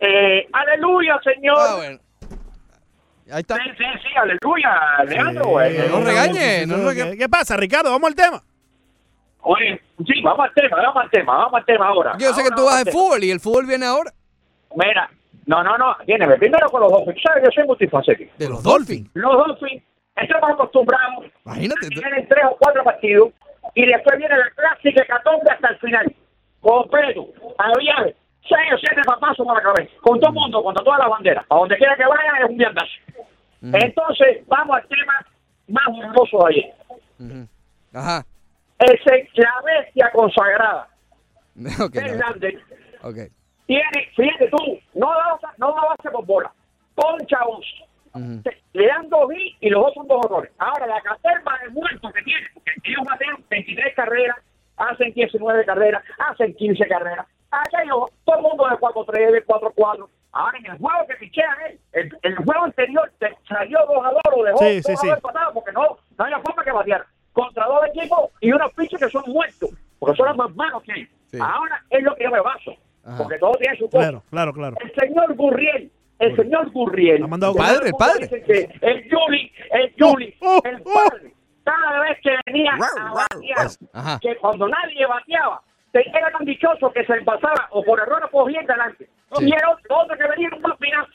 Eh, 0.00 0.46
aleluya, 0.52 1.18
Señor. 1.22 1.56
Ah, 1.58 1.74
bueno. 1.76 1.98
Ahí 3.30 3.40
está. 3.40 3.56
Sí, 3.56 3.62
sí, 3.76 3.84
sí, 4.02 4.08
aleluya, 4.16 5.04
Leandro. 5.08 5.44
Sí, 5.44 5.76
eh. 5.76 5.88
no 5.90 6.00
regañe, 6.00 6.66
no 6.66 6.76
¿Qué, 6.76 6.84
regañe. 6.84 7.16
¿Qué 7.16 7.28
pasa, 7.28 7.56
Ricardo? 7.56 7.90
Vamos 7.90 8.08
al 8.08 8.14
tema. 8.14 8.42
Oye, 9.40 9.80
sí, 10.06 10.20
vamos 10.22 10.46
al 10.46 10.54
tema, 10.54 10.76
vamos 10.76 11.02
al 11.04 11.10
tema, 11.10 11.36
vamos 11.36 11.54
al 11.54 11.64
tema 11.64 11.88
ahora. 11.88 12.16
Yo 12.18 12.32
sé 12.32 12.42
que 12.42 12.50
tú 12.50 12.64
vas 12.64 12.84
de 12.84 12.90
fútbol 12.90 13.22
y 13.24 13.30
el 13.30 13.40
fútbol 13.40 13.66
viene 13.66 13.86
ahora. 13.86 14.12
Mira, 14.74 15.08
no, 15.46 15.62
no, 15.62 15.78
no, 15.78 15.92
atiéndeme. 15.92 16.36
Primero 16.36 16.68
con 16.68 16.80
los 16.80 16.90
Dolphins. 16.90 17.22
¿Sabes? 17.22 17.44
Yo 17.44 17.50
soy 17.52 17.64
multifacético. 17.64 18.32
De 18.36 18.48
los 18.48 18.62
Dolphins. 18.62 19.08
Los 19.14 19.32
Dolphins 19.32 19.82
estamos 20.16 20.50
acostumbrados 20.50 21.26
Imagínate. 21.44 21.86
a 21.86 21.88
que 21.88 21.94
tienen 21.94 22.28
tres 22.28 22.44
o 22.50 22.56
cuatro 22.58 22.82
partidos 22.84 23.30
y 23.74 23.86
después 23.86 24.18
viene 24.18 24.36
la 24.36 24.50
clásica 24.50 25.02
hecatombe 25.02 25.50
hasta 25.50 25.68
el 25.68 25.78
final. 25.78 26.14
Completo. 26.60 27.28
Había 27.58 28.14
seis 28.48 28.72
o 28.74 28.78
siete 28.78 29.02
papazos 29.04 29.46
para 29.46 29.60
la 29.60 29.72
cabeza. 29.74 29.92
Con 30.00 30.18
todo 30.20 30.30
el 30.30 30.34
mundo, 30.34 30.62
con 30.62 30.74
todas 30.74 30.98
las 31.00 31.08
banderas. 31.08 31.44
A 31.48 31.54
donde 31.56 31.76
quiera 31.76 31.96
que 31.96 32.04
vaya 32.06 32.32
es 32.44 32.50
un 32.50 32.56
viandazo. 32.56 32.92
Entonces, 33.62 34.46
vamos 34.46 34.76
al 34.76 34.88
tema 34.88 35.26
más 35.68 35.84
horroroso 35.88 36.38
de 36.46 36.54
ayer. 36.54 36.74
Ujú. 37.18 37.48
Ajá. 37.94 38.24
Ese, 38.78 39.28
la 39.34 39.52
bestia 39.64 40.10
consagrada. 40.12 40.88
Ok, 41.80 41.94
no. 41.94 42.00
Fernández 42.02 42.54
Ok. 43.02 43.16
tiene, 43.66 44.08
fíjate 44.14 44.48
tú, 44.50 44.78
no 44.94 45.06
da, 45.08 45.38
no 45.56 45.68
da 45.72 45.80
base 45.88 46.10
por 46.10 46.26
bola. 46.26 46.52
Poncha 46.94 47.38
dos. 47.46 47.66
Ujú. 48.14 48.42
Se- 48.44 48.62
Le 48.74 48.86
dan 48.86 49.08
dos 49.08 49.32
hits 49.34 49.56
y 49.62 49.70
los 49.70 49.82
dos 49.82 49.94
son 49.94 50.06
dos 50.06 50.20
horrores. 50.26 50.52
Ahora, 50.58 50.86
la 50.86 51.00
caterva 51.00 51.58
de 51.62 51.70
muertos 51.70 52.12
que 52.12 52.22
tiene, 52.22 52.46
porque 52.52 52.72
ellos 52.84 53.02
batean 53.08 53.36
23 53.48 53.94
carreras, 53.94 54.36
hacen 54.76 55.12
19 55.14 55.64
carreras, 55.64 56.04
hacen 56.18 56.54
15 56.54 56.86
carreras. 56.86 57.26
Aquello, 57.50 58.06
todo 58.24 58.36
el 58.36 58.42
mundo 58.42 58.68
de 58.68 58.76
4-3, 58.76 59.32
de 59.32 59.46
4-4. 59.46 60.08
Ahora, 60.32 60.58
en 60.58 60.66
el 60.66 60.78
juego 60.78 61.06
que 61.08 61.14
pichean 61.16 61.54
él, 61.70 61.80
el, 61.92 62.18
el 62.22 62.36
juego 62.36 62.64
anterior 62.64 63.10
te 63.18 63.34
salió 63.48 63.78
2 63.88 64.04
a 64.04 64.10
2, 64.10 64.20
lo 64.36 64.44
dejó 64.44 64.58
Sí, 64.58 64.82
sí, 64.82 64.92
dos 64.92 64.98
a 64.98 65.02
sí. 65.02 65.08
empatados 65.08 65.54
porque 65.54 65.72
no, 65.72 65.82
no 66.18 66.24
había 66.24 66.38
forma 66.40 66.62
que 66.64 66.72
bateara. 66.72 67.06
Contra 67.32 67.66
dos 67.66 67.80
equipos 67.94 68.30
y 68.40 68.52
unos 68.52 68.72
piches 68.74 68.98
que 69.00 69.08
son 69.10 69.22
muertos, 69.28 69.70
porque 69.98 70.16
son 70.16 70.26
los 70.28 70.36
más 70.36 70.54
malos 70.56 70.82
que 70.82 70.92
hay. 70.92 71.08
Sí. 71.30 71.38
Ahora 71.40 71.82
es 71.90 72.02
lo 72.02 72.14
que 72.16 72.24
yo 72.24 72.30
me 72.30 72.40
baso, 72.40 72.72
Ajá. 73.04 73.18
porque 73.18 73.38
todo 73.38 73.52
tiene 73.54 73.76
su 73.78 73.84
cosa. 73.88 73.98
Claro, 73.98 74.22
claro, 74.30 74.52
claro. 74.52 74.76
El 74.82 74.92
señor 74.94 75.34
Gurriel, 75.34 75.90
el 76.18 76.36
señor 76.36 76.70
Gurriel. 76.70 77.22
Ha 77.22 77.26
mandado 77.26 77.54
padre, 77.54 77.88
el 77.88 77.94
padre. 77.94 78.28
que 78.28 78.68
el 78.82 79.10
Juli, 79.10 79.52
el 79.70 79.94
Juli, 79.98 80.34
Oh, 80.40 80.58
oh, 80.62 80.68
el 80.68 80.82
padre, 80.82 81.34
cada 81.64 82.00
vez 82.00 82.18
que 82.22 82.30
venía 82.46 82.72
a 82.72 83.12
batear, 83.14 84.18
que 84.20 84.36
cuando 84.36 84.68
nadie 84.68 85.04
bateaba, 85.06 85.60
te- 85.60 85.66
era 85.92 86.30
tan 86.30 86.44
dichoso 86.44 86.90
que 86.92 87.04
se 87.04 87.20
pasaba 87.22 87.68
o 87.70 87.82
por 87.82 87.98
error 88.00 88.22
o 88.24 88.30
por 88.30 88.48
bien 88.48 88.66
delante. 88.66 89.08
Sí. 89.38 89.46
Y 89.48 89.52
era 89.52 89.70
otro, 89.70 89.96
otro 89.98 90.16
que 90.16 90.28
venía 90.28 90.48
en 90.48 90.54
un 90.54 90.62
más 90.62 90.78
final. 90.78 91.06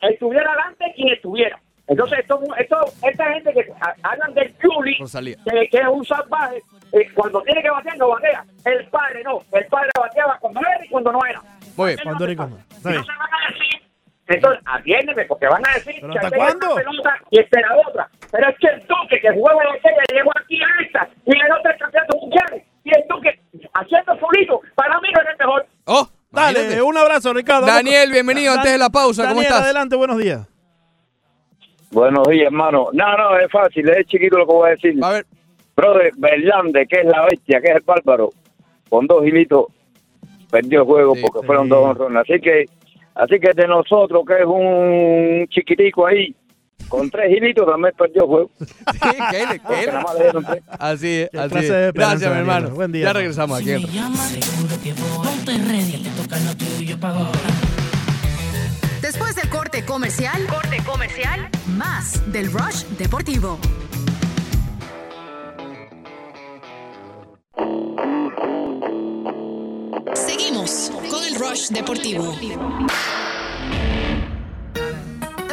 Estuviera 0.00 0.50
adelante 0.50 0.92
quien 0.96 1.08
estuviera. 1.14 1.58
Entonces, 1.86 2.20
esto, 2.20 2.40
esto, 2.58 2.78
esta 3.02 3.32
gente 3.34 3.52
que 3.52 3.66
ha- 3.80 3.94
hablan 4.08 4.32
del 4.34 4.54
Juli, 4.62 4.96
que, 4.96 5.68
que 5.68 5.78
es 5.78 5.86
un 5.86 6.04
salvaje, 6.04 6.62
eh, 6.92 7.10
cuando 7.14 7.42
tiene 7.42 7.62
que 7.62 7.70
batear, 7.70 7.96
no 7.98 8.08
batea. 8.08 8.44
El 8.64 8.86
padre 8.88 9.22
no. 9.22 9.40
El 9.52 9.66
padre 9.66 9.90
bateaba 9.98 10.38
cuando 10.40 10.60
era 10.60 10.84
y 10.84 10.88
cuando 10.88 11.12
no 11.12 11.20
era. 11.28 11.42
Muy 11.76 11.88
bien. 11.88 11.98
Cuando 12.04 12.24
era 12.24 12.32
y 12.32 12.36
cuando 12.36 12.56
no. 12.56 12.64
Bien. 12.90 12.94
Entonces 12.96 13.16
van 13.18 13.28
a 13.34 13.52
decir, 13.52 13.82
entonces 14.26 14.62
atiéndeme, 14.64 15.24
porque 15.26 15.46
van 15.46 15.66
a 15.66 15.74
decir 15.74 15.94
¿Pero 16.00 16.12
que 16.12 16.18
hasta 16.18 16.28
aquella 16.28 16.44
cuándo? 16.46 16.66
es 16.66 16.72
una 16.72 16.84
pelota 16.84 17.16
y 17.30 17.38
esta 17.40 17.58
era 17.60 17.68
otra. 17.86 18.08
Pero 18.32 18.48
es 18.48 18.58
que 18.58 18.66
el 18.68 18.86
Duque 18.86 19.20
que 19.20 19.30
jugaba 19.32 19.62
en 19.64 19.68
aquella 19.76 20.02
llegó 20.12 20.30
aquí 20.40 20.62
a 20.62 20.82
esta 20.86 21.08
y 21.26 21.38
el 21.38 21.52
otro 21.52 21.72
campeonato 21.78 22.16
mundial. 22.18 22.62
Y 22.84 22.90
el 22.96 23.04
Duque 23.08 23.40
haciendo 23.74 24.18
solito, 24.18 24.60
para 24.74 24.98
mí 25.00 25.08
no 25.14 25.20
es 25.20 25.28
el 25.28 25.36
mejor. 25.38 25.66
Oh, 25.84 26.08
Dale, 26.46 26.58
Imagínate. 26.60 26.82
un 26.82 26.96
abrazo, 26.98 27.32
Ricardo. 27.34 27.66
Daniel, 27.66 28.10
bienvenido 28.12 28.50
Dan- 28.52 28.58
antes 28.60 28.72
de 28.72 28.78
la 28.78 28.90
pausa. 28.90 29.22
¿Cómo 29.22 29.34
Daniel, 29.36 29.46
estás? 29.46 29.62
adelante, 29.64 29.96
buenos 29.96 30.18
días. 30.18 30.46
Buenos 31.90 32.26
días, 32.28 32.46
hermano. 32.46 32.88
No, 32.92 33.16
no, 33.16 33.38
es 33.38 33.50
fácil, 33.50 33.88
es 33.88 34.06
chiquito 34.06 34.36
lo 34.38 34.46
que 34.46 34.52
voy 34.52 34.68
a 34.68 34.72
decir. 34.72 34.94
A 35.02 35.10
ver, 35.10 35.26
Brother, 35.76 36.12
Berlande, 36.16 36.86
que 36.88 37.00
es 37.00 37.06
la 37.06 37.24
bestia, 37.26 37.60
que 37.60 37.68
es 37.70 37.76
el 37.76 37.82
bárbaro, 37.84 38.30
con 38.88 39.06
dos 39.06 39.24
hilitos, 39.26 39.66
perdió 40.50 40.80
el 40.80 40.86
juego 40.86 41.14
Sí, 41.14 41.20
porque 41.22 41.40
sí. 41.40 41.46
fueron 41.46 41.68
dos 41.68 41.84
honrones. 41.90 42.22
Así 42.28 42.40
que, 42.40 42.64
así 43.14 43.38
que 43.40 43.50
de 43.54 43.66
nosotros, 43.68 44.24
que 44.26 44.34
es 44.40 44.44
un 44.44 45.46
chiquitico 45.50 46.06
ahí, 46.06 46.34
con 46.88 47.08
tres 47.10 47.30
hilitos 47.30 47.64
también 47.66 47.94
perdió 47.96 48.22
el 48.22 48.28
juego. 48.28 48.50
sí, 48.58 48.98
¿qué 49.30 49.38
le- 49.38 49.60
Porque 49.60 49.74
qué 49.80 49.86
le- 49.86 49.92
nada 49.92 50.02
más 50.02 50.14
le 50.14 50.22
dieron 50.22 50.44
tres. 50.44 50.62
Así 50.78 51.08
es, 51.22 51.34
así 51.34 51.58
es. 51.58 51.92
Gracias, 51.92 52.32
mi 52.32 52.38
hermano. 52.38 52.70
Buen 52.70 52.90
día, 52.92 53.04
Ya 53.04 53.12
regresamos 53.12 53.60
aquí. 53.60 53.72
En 56.32 57.00
Rock. 57.00 57.36
Después 59.02 59.34
del 59.36 59.48
corte 59.50 59.84
comercial, 59.84 60.46
corte 60.46 60.82
comercial, 60.84 61.50
más 61.76 62.20
del 62.32 62.50
Rush 62.50 62.84
Deportivo. 62.98 63.58
Seguimos 70.14 70.90
con 71.10 71.24
el 71.24 71.34
Rush 71.38 71.68
Deportivo. 71.68 72.34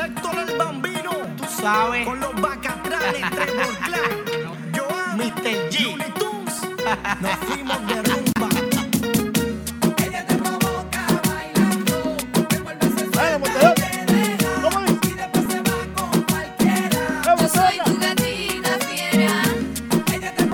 Héctor 0.04 0.50
el 0.50 0.58
Bambino, 0.58 1.12
tú 1.38 1.44
sabes, 1.62 2.08
con 2.08 2.20
los 2.20 2.42
bacatranes, 2.42 3.30
Trevor 3.32 3.78
Clan, 3.86 4.72
Joan, 4.76 5.18
Mr. 5.18 5.70
G, 5.70 5.84
Looney 5.84 6.12
Tunes, 6.12 6.62
nos 7.22 7.36
fuimos 7.48 7.88
de 7.88 8.02
rumba. 8.04 8.31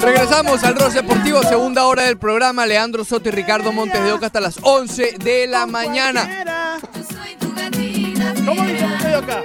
Regresamos 0.07 0.63
al 0.63 0.73
Rock 0.75 0.93
Deportivo, 0.93 1.43
segunda 1.43 1.85
hora 1.85 2.03
del 2.03 2.17
programa. 2.17 2.65
Leandro 2.65 3.03
Soto 3.03 3.27
y 3.27 3.31
Ricardo 3.33 3.73
Montes 3.73 4.01
de 4.01 4.13
Oca 4.13 4.27
hasta 4.27 4.39
las 4.39 4.57
11 4.61 5.17
de 5.21 5.47
la 5.47 5.65
mañana. 5.65 6.79
¿Cómo 8.45 8.65
dice 8.65 8.87
Montejo 8.87 9.17
acá? 9.17 9.43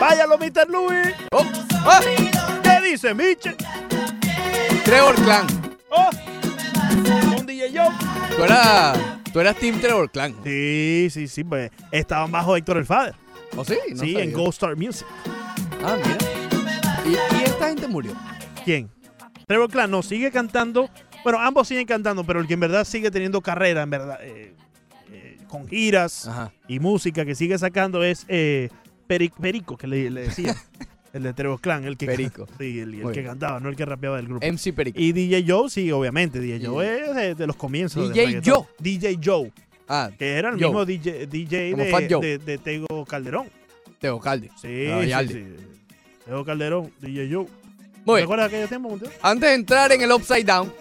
Váyalo, 0.00 0.38
Mr. 0.38 0.70
Louis. 0.70 1.14
Oh, 1.30 1.44
ah, 1.84 2.00
¿Qué 2.62 2.90
dice, 2.90 3.12
Miche? 3.12 3.54
Trevor 4.82 5.14
Clan. 5.16 5.46
Oh, 5.90 6.08
con 7.36 7.44
DJ 7.44 7.72
Joe. 7.76 7.94
Tú 8.34 8.44
eras, 8.44 8.98
tú 9.30 9.40
eras 9.40 9.56
Team 9.56 9.78
Trevor 9.78 10.10
Clan. 10.10 10.34
Sí, 10.42 11.08
sí, 11.10 11.28
sí, 11.28 11.44
pues 11.44 11.70
estaban 11.92 12.32
bajo 12.32 12.56
Héctor 12.56 12.78
el 12.78 12.86
Father. 12.86 13.14
¿O 13.58 13.62
sí? 13.62 13.76
No 13.90 13.96
sí, 14.02 14.12
sabía. 14.12 14.22
en 14.22 14.32
Gold 14.32 14.54
Star 14.54 14.74
Music. 14.74 15.06
Ah, 15.84 15.98
mira. 16.02 16.16
Y, 17.04 17.36
y 17.40 17.44
esta 17.44 17.68
gente 17.68 17.86
murió. 17.88 18.12
¿Quién? 18.66 18.90
Trevor 19.46 19.70
Clan 19.70 19.90
no 19.90 20.02
sigue 20.02 20.30
cantando. 20.30 20.90
Bueno, 21.24 21.40
ambos 21.40 21.68
siguen 21.68 21.86
cantando, 21.86 22.24
pero 22.24 22.40
el 22.40 22.46
que 22.46 22.54
en 22.54 22.60
verdad 22.60 22.84
sigue 22.84 23.10
teniendo 23.10 23.40
carrera, 23.40 23.82
en 23.82 23.90
verdad, 23.90 24.18
eh, 24.22 24.54
eh, 25.12 25.38
con 25.48 25.66
giras 25.68 26.26
Ajá. 26.28 26.52
y 26.68 26.80
música 26.80 27.24
que 27.24 27.34
sigue 27.34 27.56
sacando 27.58 28.02
es 28.04 28.26
eh, 28.28 28.68
Peri- 29.08 29.32
Perico, 29.40 29.76
que 29.78 29.86
le, 29.86 30.10
le 30.10 30.22
decía. 30.22 30.54
el 31.12 31.22
de 31.22 31.32
Trevor 31.32 31.60
Clan, 31.60 31.84
el 31.84 31.96
que, 31.96 32.06
Perico. 32.06 32.46
sí, 32.58 32.80
el, 32.80 33.00
que 33.12 33.24
cantaba, 33.24 33.58
no 33.60 33.68
el 33.70 33.76
que 33.76 33.84
rapeaba 33.86 34.16
del 34.16 34.26
grupo. 34.26 34.44
MC 34.46 34.72
Perico. 34.74 35.00
Y 35.00 35.12
DJ 35.12 35.44
Joe, 35.48 35.70
sí, 35.70 35.90
obviamente, 35.92 36.40
DJ 36.40 36.66
Joe 36.66 37.04
es 37.08 37.14
de, 37.14 37.34
de 37.36 37.46
los 37.46 37.56
comienzos. 37.56 38.12
DJ. 38.12 38.42
Joe. 38.44 38.64
DJ 38.80 39.18
Joe, 39.24 39.52
Ah, 39.88 40.10
que 40.18 40.32
era 40.32 40.48
el 40.50 40.56
Joe. 40.56 40.64
mismo 40.66 40.84
DJ, 40.84 41.26
DJ 41.28 41.74
de, 41.76 42.18
de- 42.20 42.38
de 42.38 42.58
Tego 42.58 43.04
Calderón. 43.04 43.46
Teo 44.00 44.18
Calde. 44.20 44.50
Sí, 44.60 44.88
Ah, 44.92 45.00
sí, 45.02 45.08
Yaldi. 45.08 45.34
sí. 45.34 45.44
Tego 46.24 46.44
Calderón, 46.44 46.90
DJ 47.00 47.32
Joe. 47.32 47.46
Muy 48.06 48.14
¿Te 48.14 48.16
bien. 48.20 48.24
acuerdas 48.24 48.44
de 48.50 48.56
aquellos 48.56 48.68
tiempos, 48.68 48.90
Montero? 48.92 49.12
Antes 49.20 49.48
de 49.50 49.54
entrar 49.56 49.92
en 49.92 50.00
el 50.00 50.12
Upside 50.12 50.44
Down, 50.44 50.72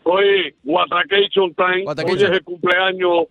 Hoy, 0.05 0.55
Watercation 0.65 1.55
Time. 1.55 1.85
Hoy 1.87 2.23
es 2.23 2.31
el 2.31 2.43
cumpleaños. 2.45 3.27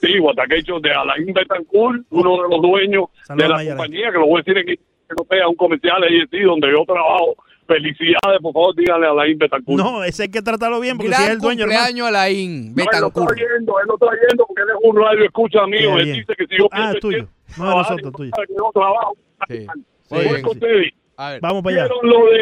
De- 0.00 0.08
Sí, 0.08 0.18
Watercation 0.20 0.80
de 0.82 0.90
Alain 0.92 1.32
Betancourt, 1.32 2.02
uno 2.10 2.42
de 2.42 2.48
los 2.50 2.62
dueños 2.62 3.04
Saludos, 3.24 3.42
de 3.44 3.48
la 3.48 3.56
Mayara. 3.56 3.76
compañía, 3.76 4.12
que 4.12 4.18
lo 4.18 4.26
voy 4.26 4.40
a 4.40 4.42
decir 4.44 4.58
en 4.58 4.66
que 4.66 4.78
no 5.16 5.24
sea 5.30 5.48
un 5.48 5.54
comercial 5.56 6.02
ahí 6.02 6.20
sí, 6.30 6.40
donde 6.40 6.70
yo 6.70 6.84
trabajo. 6.84 7.34
Felicidades, 7.66 8.40
por 8.40 8.54
favor, 8.54 8.74
díganle 8.76 9.06
a 9.06 9.10
Alain 9.10 9.36
Betancourt. 9.36 9.78
No, 9.82 10.02
ese 10.02 10.22
hay 10.22 10.30
que 10.30 10.40
tratarlo 10.40 10.80
bien 10.80 10.96
porque 10.96 11.12
si 11.12 11.14
es 11.14 11.20
Gran 11.20 11.32
el 11.32 11.38
dueño, 11.38 11.64
cumpleaños 11.64 12.06
Alain 12.08 12.50
No, 12.50 12.68
él 12.68 12.74
lo 12.76 12.82
está 12.82 12.96
Betancourt. 12.96 13.30
oyendo, 13.32 13.80
él 13.80 13.86
lo 13.88 13.94
está 13.94 14.06
oyendo 14.06 14.46
porque 14.46 14.62
él 14.62 14.68
es 14.70 14.88
un 14.90 14.96
radio 14.96 15.24
escucha 15.24 15.66
mío. 15.66 15.98
Él 15.98 16.12
dice 16.14 16.32
que 16.38 16.46
si 16.46 16.56
yo 16.58 16.66
Ah, 16.72 16.76
pienso 16.76 16.98
tuyo. 17.00 17.28
No 17.58 17.68
de 17.70 17.76
nosotros, 17.76 18.12
tuyo. 18.12 18.30
que 18.32 18.54
yo 18.56 18.70
trabajo. 18.72 19.12
Sí. 19.48 19.66
Voy 20.08 20.20
bien, 20.24 20.42
con 20.42 20.52
sí. 20.52 20.58
ustedes. 20.58 20.92
A 21.18 21.30
ver, 21.32 21.40
Vamos 21.42 21.62
para 21.62 21.76
allá. 21.76 21.84
¿Vieron 21.92 22.08
lo 22.10 22.30
de 22.30 22.38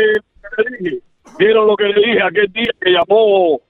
que 0.56 0.62
le 0.62 0.78
dije? 0.90 1.02
¿Vieron 1.40 1.66
lo 1.66 1.76
que 1.76 1.84
le 1.84 1.94
dije 2.00 2.22
aquel 2.22 2.52
día 2.52 2.70
que 2.80 2.90
llamó? 2.90 3.60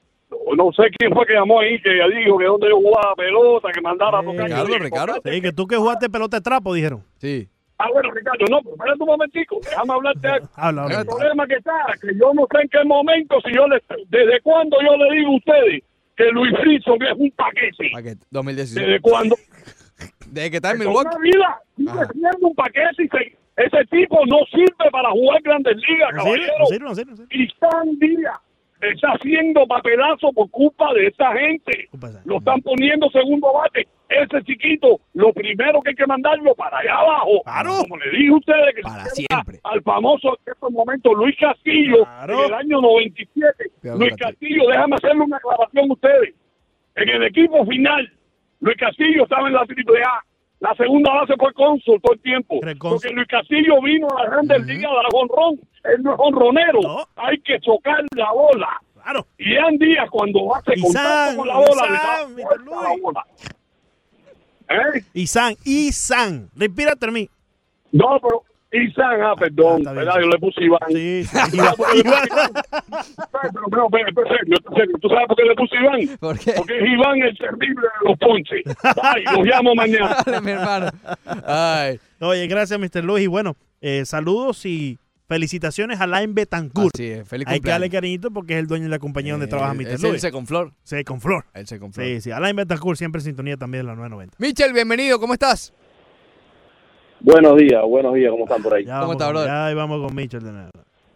No 0.57 0.71
sé 0.73 0.85
quién 0.97 1.13
fue 1.13 1.27
que 1.27 1.33
llamó 1.35 1.61
ahí, 1.61 1.81
que 1.83 1.91
dijo 1.91 2.39
que 2.39 2.45
donde 2.45 2.69
yo 2.69 2.77
jugaba 2.77 3.15
pelota, 3.17 3.69
que 3.73 3.81
mandara 3.81 4.21
a 4.21 4.23
tocar. 4.23 4.45
Ricardo, 4.47 4.67
dije, 4.67 4.79
Ricardo. 4.79 5.15
Sí, 5.25 5.41
que 5.43 5.53
tú 5.53 5.67
que 5.67 5.77
jugaste 5.77 6.09
pelota 6.09 6.37
de 6.37 6.43
trapo, 6.43 6.75
dijeron. 6.75 7.03
sí. 7.19 7.49
Ah, 7.79 7.89
bueno, 7.93 8.11
Ricardo, 8.11 8.47
no, 8.49 8.61
pero 8.63 8.73
espérate 8.75 9.03
un 9.03 9.07
momentico, 9.07 9.59
déjame 9.63 9.93
hablarte 9.93 10.29
algo. 10.29 10.49
Habla, 10.57 10.83
habla. 10.85 11.01
El 11.01 11.07
problema 11.07 11.47
que 11.47 11.55
está, 11.57 11.73
que 12.01 12.09
yo 12.19 12.33
no 12.33 12.47
sé 12.51 12.63
en 12.63 12.69
qué 12.71 12.85
momento, 12.87 13.37
si 13.45 13.53
yo 13.55 13.67
le, 13.69 13.83
desde 14.09 14.41
cuándo 14.41 14.79
yo 14.81 14.97
le 14.97 15.15
digo 15.19 15.33
a 15.33 15.37
ustedes 15.37 15.83
que 16.17 16.25
Luis 16.31 16.55
Frisson 16.59 17.03
es 17.03 17.13
un 17.19 17.31
paquete. 17.33 17.91
Paquete, 17.93 18.25
2016. 18.31 18.87
¿Desde 18.87 19.01
cuándo? 19.03 19.37
Desde 20.31 20.51
que 20.51 20.57
está 20.57 20.71
en 20.71 20.79
Toda 20.79 20.89
Milwaukee. 20.89 21.11
la 21.13 21.19
vida 21.21 21.61
sigue 21.77 21.91
Ajá. 21.91 22.07
siendo 22.13 22.49
un 22.49 22.55
paquete 22.55 23.03
y 23.05 23.09
se- 23.09 23.37
ese 23.57 23.85
tipo 23.91 24.25
no 24.27 24.39
sirve 24.51 24.91
para 24.91 25.11
jugar 25.11 25.43
grandes 25.43 25.77
ligas, 25.77 26.09
No 26.15 26.25
caballero. 26.25 26.53
no 26.59 26.67
sirve, 26.67 26.85
no 26.87 26.95
sirve, 26.95 27.11
no 27.11 27.17
sirve. 27.19 27.29
Y 27.45 27.49
San 27.61 27.99
Díaz 27.99 28.39
está 28.91 29.09
haciendo 29.13 29.67
papelazo 29.67 30.33
por 30.33 30.51
culpa 30.51 30.93
de 30.95 31.07
esta 31.09 31.33
gente. 31.33 31.89
Lo 32.25 32.39
están 32.39 32.61
poniendo 32.63 33.09
segundo 33.11 33.53
bate. 33.53 33.87
Ese 34.09 34.43
chiquito, 34.45 35.01
lo 35.15 35.33
primero 35.33 35.81
que 35.83 35.91
hay 35.91 35.97
que 35.97 36.07
mandarlo 36.07 36.55
para 36.55 36.79
allá 36.79 36.95
abajo. 36.95 37.43
Claro. 37.45 37.71
Como 37.89 37.97
le 37.97 38.11
dije 38.11 38.29
a 38.33 38.37
ustedes, 38.37 38.75
que 38.77 38.83
Para 38.83 39.05
siempre. 39.07 39.59
al 39.65 39.83
famoso 39.83 40.29
en 40.47 40.53
estos 40.53 40.71
momentos 40.71 41.13
Luis 41.17 41.37
Castillo, 41.41 42.05
Claro. 42.05 42.39
en 42.39 42.45
el 42.47 42.55
año 42.55 42.81
97. 42.81 43.71
Cuidado 43.81 43.99
Luis 43.99 44.17
Castillo, 44.17 44.69
déjame 44.69 44.95
hacerle 44.97 45.23
una 45.23 45.37
aclaración 45.39 45.91
a 45.91 45.93
ustedes. 45.93 46.35
En 46.95 47.09
el 47.09 47.23
equipo 47.25 47.67
final, 47.67 48.13
Luis 48.61 48.77
Castillo 48.79 49.25
estaba 49.25 49.49
en 49.49 49.55
la 49.55 49.67
triple 49.67 50.01
A. 50.03 50.23
La 50.61 50.75
segunda 50.75 51.13
base 51.13 51.35
fue 51.39 51.53
cónsul 51.53 52.01
todo 52.01 52.15
el 52.15 52.21
tiempo. 52.21 52.61
Porque 52.61 53.11
Luis 53.11 53.29
Castillo 53.29 53.81
vino 53.83 54.09
a 54.17 54.23
la 54.25 54.31
Grandes 54.31 54.67
Ligas 54.67 54.91
de 54.91 55.03
la 55.03 55.09
jonrón. 55.11 55.61
Él 55.85 56.03
no 56.03 56.15
es 56.15 56.19
honronero. 56.19 56.81
No. 56.83 57.09
Hay 57.17 57.39
que 57.41 57.61
chocar 57.61 58.03
la 58.15 58.33
bola. 58.33 58.81
Claro. 59.03 59.27
Y 59.39 59.55
Ian 59.55 59.77
Díaz, 59.77 60.09
cuando 60.11 60.55
hace 60.55 60.73
Y 60.77 60.83
contacto 60.83 61.37
con 61.37 61.49
la 61.49 61.57
bola, 61.57 62.27
y 62.29 62.35
le 62.35 62.43
da 62.43 62.81
la 62.83 62.97
bola. 63.01 63.27
¿Eh? 64.69 65.05
Isan, 65.15 65.55
Isan. 65.65 66.51
Respírate 66.57 67.07
a 67.07 67.11
mí. 67.13 67.29
No, 67.93 68.19
pero 68.21 68.43
Isan, 68.85 69.21
ah, 69.23 69.35
perdón, 69.39 69.83
Ah, 69.87 69.93
¿verdad? 69.93 70.15
Yo 70.21 70.29
le 70.29 70.39
puse 70.39 70.65
Iván. 70.65 70.81
Sí, 70.89 71.25
sí. 71.25 71.37
Iván. 71.57 72.25
Pero, 73.43 73.89
pero, 73.91 74.09
pero. 74.15 74.29
¿Tú 75.01 75.09
sabes 75.09 75.27
por 75.27 75.37
qué 75.37 75.43
le 75.45 75.55
puse 75.55 75.77
Iván? 75.77 76.17
¿Por 76.19 76.39
qué? 76.39 76.53
Porque 76.57 76.79
es 76.79 76.85
Iván 76.93 77.23
el 77.23 77.37
terrible 77.39 77.83
de 77.83 78.09
los 78.09 78.19
ponches. 78.19 78.63
Ay, 79.03 79.25
los 79.37 79.47
llamo 79.47 79.75
mañana. 79.75 80.17
Dale, 80.27 80.41
mi 80.41 80.51
hermano. 80.53 80.91
Ay, 81.47 81.99
Oye, 82.21 82.47
gracias, 82.47 82.79
Mr. 82.79 83.05
Luis. 83.05 83.25
Y 83.25 83.27
bueno, 83.27 83.57
eh, 83.81 84.05
saludos 84.05 84.65
y 84.67 84.99
felicitaciones 85.29 86.01
a 86.01 86.05
Alain 86.05 86.35
Betancourt. 86.35 86.95
Así 86.95 87.11
es, 87.11 87.29
feliz 87.29 87.47
Hay 87.49 87.61
que 87.61 87.69
darle 87.69 87.87
cumpleaños. 87.87 87.93
cariñito 87.93 88.31
porque 88.31 88.55
es 88.55 88.61
el 88.61 88.67
dueño 88.69 88.85
de 88.85 88.91
la 88.91 88.99
compañía 88.99 89.33
donde 89.33 89.47
Eh, 89.47 89.49
trabaja 89.49 89.75
Mr. 89.75 89.87
es 89.89 90.05
el. 90.05 90.21
Seconflor. 90.21 90.73
Sí, 90.85 91.03
con 91.05 91.21
Flor. 91.21 91.45
El 91.53 91.67
Seconflor. 91.67 92.07
Sí, 92.07 92.21
sí. 92.21 92.31
Alain 92.31 92.55
Betancourt 92.57 92.97
siempre 92.97 93.19
en 93.21 93.25
sintonía 93.25 93.57
también 93.57 93.83
de 93.85 93.89
la 93.89 93.95
990. 93.97 94.37
Michel, 94.39 94.73
bienvenido, 94.73 95.19
¿cómo 95.21 95.33
estás? 95.35 95.73
Buenos 97.21 97.57
días, 97.57 97.83
buenos 97.87 98.15
días, 98.15 98.31
¿cómo 98.31 98.45
están 98.45 98.63
por 98.63 98.75
ahí? 98.75 98.85
Ya 98.85 99.01
¿Cómo 99.01 99.13
está, 99.13 99.29
brother? 99.29 99.49
Ya 99.49 99.67
ahí 99.67 99.75
vamos 99.75 100.05
con 100.05 100.15
Mitchell 100.15 100.43
de 100.43 100.53
nuevo. 100.53 100.71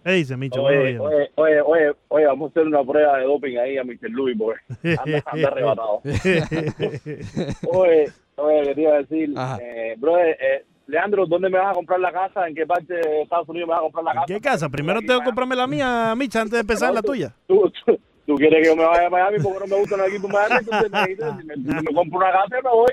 ¿Qué 0.04 0.12
dice 0.12 0.36
Mitchell? 0.36 0.62
Oye, 0.62 0.98
oye, 0.98 1.30
oye, 1.34 1.60
oye, 1.60 1.92
oye, 2.08 2.26
vamos 2.26 2.48
a 2.48 2.50
hacer 2.50 2.66
una 2.66 2.82
prueba 2.82 3.18
de 3.18 3.24
doping 3.24 3.56
ahí 3.58 3.76
a 3.76 3.84
Mr. 3.84 4.10
Louis, 4.10 4.36
porque 4.38 4.60
anda, 4.98 5.22
anda 5.26 5.48
arrebatado. 5.52 6.00
Oye, 7.70 8.10
oye, 8.36 8.62
que 8.64 8.74
te 8.74 8.80
iba 8.80 8.92
a 8.92 8.98
decir, 8.98 9.34
eh, 9.60 9.94
brother, 9.98 10.36
eh, 10.40 10.64
Leandro, 10.86 11.26
¿dónde 11.26 11.50
me 11.50 11.58
vas 11.58 11.72
a 11.72 11.74
comprar 11.74 12.00
la 12.00 12.12
casa? 12.12 12.48
¿En 12.48 12.54
qué 12.54 12.66
parte 12.66 12.94
de 12.94 13.22
Estados 13.22 13.48
Unidos 13.48 13.68
me 13.68 13.74
vas 13.74 13.80
a 13.80 13.82
comprar 13.82 14.04
la 14.04 14.14
casa? 14.14 14.26
¿Qué 14.26 14.40
casa? 14.40 14.68
Primero 14.70 15.00
tengo 15.00 15.20
que 15.20 15.26
comprarme 15.26 15.54
la 15.54 15.66
mía, 15.66 16.14
Micha, 16.16 16.40
antes 16.40 16.52
de 16.52 16.60
empezar 16.60 16.94
la 16.94 17.02
tuya. 17.02 17.34
¿Tú, 17.46 17.70
tú, 17.84 17.98
tú 18.26 18.34
quieres 18.36 18.60
que 18.62 18.66
yo 18.68 18.76
me 18.76 18.84
vaya 18.84 19.06
a 19.06 19.10
Miami 19.10 19.38
porque 19.42 19.58
no 19.60 19.66
me 19.66 19.76
gustan 19.80 19.98
los 19.98 20.08
equipos 20.08 20.30
de 20.30 20.36
Miami? 20.36 20.56
Entonces 20.60 20.90
me 20.92 21.06
dices, 21.06 21.34
me, 21.44 21.82
me 21.82 21.94
compro 21.94 22.18
una 22.18 22.32
casa, 22.32 22.56
yo 22.56 22.62
me 22.62 22.70
voy. 22.70 22.92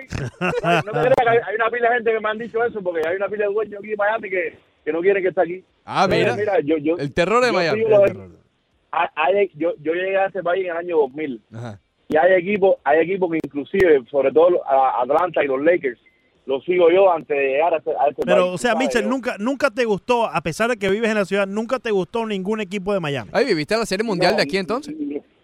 No 0.86 0.92
creas 0.92 1.14
hay, 1.28 1.38
hay 1.48 1.56
una 1.56 1.70
pila 1.70 1.90
de 1.90 1.96
gente 1.96 2.12
que 2.14 2.20
me 2.20 2.30
han 2.30 2.38
dicho 2.38 2.64
eso, 2.64 2.82
porque 2.82 3.08
hay 3.08 3.16
una 3.18 3.28
pila 3.30 3.48
de 3.48 3.54
dueños 3.54 3.80
aquí 3.80 3.92
en 3.92 3.98
Miami 3.98 4.30
que, 4.30 4.58
que 4.86 4.92
no 4.94 5.02
quieren 5.02 5.22
que 5.24 5.30
esté 5.30 5.42
aquí. 5.42 5.64
Ah, 5.86 6.08
Mira, 6.10 6.36
mira. 6.36 6.54
mira, 6.56 6.60
yo, 6.62 6.78
yo, 6.78 6.98
El 6.98 7.14
terror 7.14 7.42
de 7.42 7.48
yo 7.48 7.54
Miami. 7.54 7.84
sigo 7.84 8.04
hay- 8.92 9.52
yo, 9.56 9.74
yo 9.82 9.94
llegué 9.94 10.18
a 10.18 10.26
ese 10.28 10.42
país 10.42 10.66
en 10.66 10.72
el 10.72 10.78
año 10.78 10.98
2000 10.98 11.42
Ajá. 11.54 11.80
y 12.08 12.18
hay 12.18 12.34
equipos 12.34 12.76
hay 12.84 13.02
equipos 13.02 13.30
que 13.32 13.40
inclusive 13.44 14.04
sobre 14.10 14.32
todo 14.32 14.66
a- 14.66 15.02
Atlanta 15.02 15.44
y 15.44 15.48
los 15.48 15.62
Lakers 15.62 16.00
los 16.46 16.64
sigo 16.64 16.90
yo 16.90 17.12
antes 17.12 17.36
de 17.38 17.44
llegar 17.50 17.74
a 17.74 17.78
este, 17.78 17.92
a 17.92 18.08
este 18.10 18.22
Pero, 18.26 18.44
país, 18.44 18.54
o 18.54 18.58
sea, 18.58 18.74
Yo- 19.02 19.02
nunca, 19.10 19.36
nunca 19.38 19.70
te 19.70 19.84
gustó, 19.84 20.26
a 20.26 20.40
pesar 20.40 20.70
de 20.70 20.78
que 20.78 20.90
vives 20.90 21.10
en 21.10 21.18
la 21.18 21.26
ciudad, 21.26 21.46
nunca 21.46 21.78
te 21.78 21.92
gustó 21.92 22.26
ningún 22.26 22.62
equipo 22.62 22.94
de 22.94 23.02
Miami. 23.02 23.30
Ay, 23.34 23.44
¿viviste 23.46 23.76
la 23.76 23.86
Serie 23.86 24.06
Mundial 24.06 24.32
No, 24.32 24.38
de 24.38 24.44
aquí 24.44 24.58
entonces? 24.58 24.96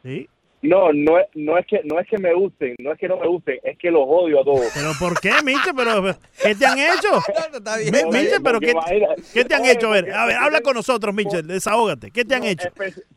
¿Sí? 0.03 0.29
no 0.63 0.93
no 0.93 1.19
es 1.19 1.27
no 1.35 1.57
es 1.57 1.67
que 1.67 1.81
no 1.83 1.99
es 1.99 2.07
que 2.07 2.17
me 2.17 2.33
gusten 2.33 2.75
no 2.79 2.93
es 2.93 2.97
que 2.97 3.07
no 3.07 3.17
me 3.17 3.27
gusten 3.27 3.59
es 3.63 3.77
que 3.77 3.91
los 3.91 4.03
odio 4.07 4.41
a 4.41 4.43
todos 4.45 4.71
¿Pero 4.73 4.91
por 4.97 5.19
qué, 5.19 5.31
Mitchell? 5.43 5.73
¿Pero, 5.75 6.15
¿Qué 6.41 6.55
te 6.55 6.65
han 6.65 6.79
hecho? 6.79 7.19
Está 7.53 7.77
bien. 7.77 7.91
Bien. 7.91 8.41
Pero 8.43 8.59
¿qué, 8.59 8.73
qué 9.33 9.45
te 9.45 9.55
han 9.55 9.65
hecho? 9.65 9.87
A 9.87 9.91
ver, 9.91 10.11
a 10.11 10.25
ver, 10.25 10.37
habla 10.37 10.61
con 10.61 10.75
nosotros, 10.75 11.13
Mitchell, 11.13 11.45
desahógate. 11.45 12.11
¿Qué 12.11 12.23
te 12.23 12.35
han 12.35 12.45
hecho? 12.45 12.69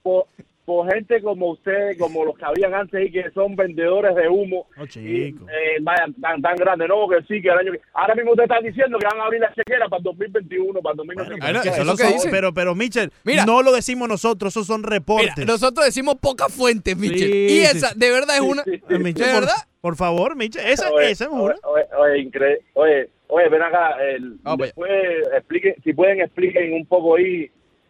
Por, 0.03 0.27
por 0.67 0.93
gente 0.93 1.23
como 1.23 1.53
ustedes, 1.53 1.97
como 1.97 2.25
los 2.25 2.37
que 2.37 2.45
habían 2.45 2.75
antes 2.75 3.09
y 3.09 3.11
que 3.13 3.31
son 3.31 3.55
vendedores 3.57 4.15
de 4.17 4.29
humo. 4.29 4.67
Oh, 4.77 4.85
y, 4.85 4.89
chico. 4.89 5.47
eh, 5.49 5.79
vaya, 5.81 6.07
tan, 6.21 6.43
tan 6.43 6.57
grande, 6.57 6.87
no, 6.89 7.09
que 7.09 7.23
sí, 7.29 7.41
que 7.41 7.49
el 7.49 7.59
año 7.59 7.73
que... 7.73 7.81
Ahora 7.95 8.15
mismo 8.17 8.33
ustedes 8.33 8.51
están 8.51 8.65
diciendo 8.65 8.99
que 8.99 9.07
van 9.07 9.21
a 9.21 9.25
abrir 9.27 9.41
la 9.41 9.55
chequera 9.55 9.89
para 9.89 9.99
el 9.99 10.05
2021, 10.05 10.83
para 10.83 10.93
el 10.93 10.97
2021. 10.99 11.39
Bueno, 11.41 11.63
¿Qué? 11.63 11.69
eso 11.69 11.81
es 11.81 11.87
lo 11.87 11.93
Esos 11.93 11.97
que 12.01 12.05
son- 12.05 12.13
dicen. 12.15 12.31
Pero, 12.33 12.53
pero, 12.53 12.75
Mitchell, 12.75 13.13
Mira. 13.25 13.47
no 13.47 13.63
lo 13.63 13.73
decimos 13.73 14.09
nosotros, 14.09 14.53
esos 14.53 14.67
son 14.67 14.81
Mira, 14.83 14.91
reportes. 14.91 15.47
nosotros 15.47 15.87
decimos 15.87 16.17
pocas 16.21 16.53
fuentes, 16.53 16.97
Michel. 16.99 17.31
Sí, 17.31 17.47
y 17.47 17.49
sí, 17.49 17.61
esa, 17.63 17.89
sí. 17.91 17.99
de 17.99 18.11
verdad, 18.11 18.35
es 18.35 18.43
una. 18.43 18.65
sí, 18.65 18.73
Eh, 18.73 18.81
¿De 18.89 18.99
por, 18.99 19.15
verdad? 19.15 19.55
por 19.81 19.95
favor, 19.97 20.35
Mitchell, 20.35 20.67
esa, 20.67 20.91
Oye, 20.91 21.13
esa 21.13 21.25
es 21.27 21.31
una. 21.31 21.55
oye, 21.63 21.85
oye, 21.97 22.19
increíble. 22.19 22.63
Oye, 22.75 23.09
oye, 23.29 23.49
ven 23.49 23.63
acá. 23.63 23.97
El, 24.03 24.37
Vamos 24.43 24.67
después, 24.67 24.91
explique, 25.33 25.77
si 25.85 25.93
pueden, 25.93 26.21
expliquen 26.21 26.73
un 26.75 26.87
poco 26.87 27.15
ahí 27.17 27.49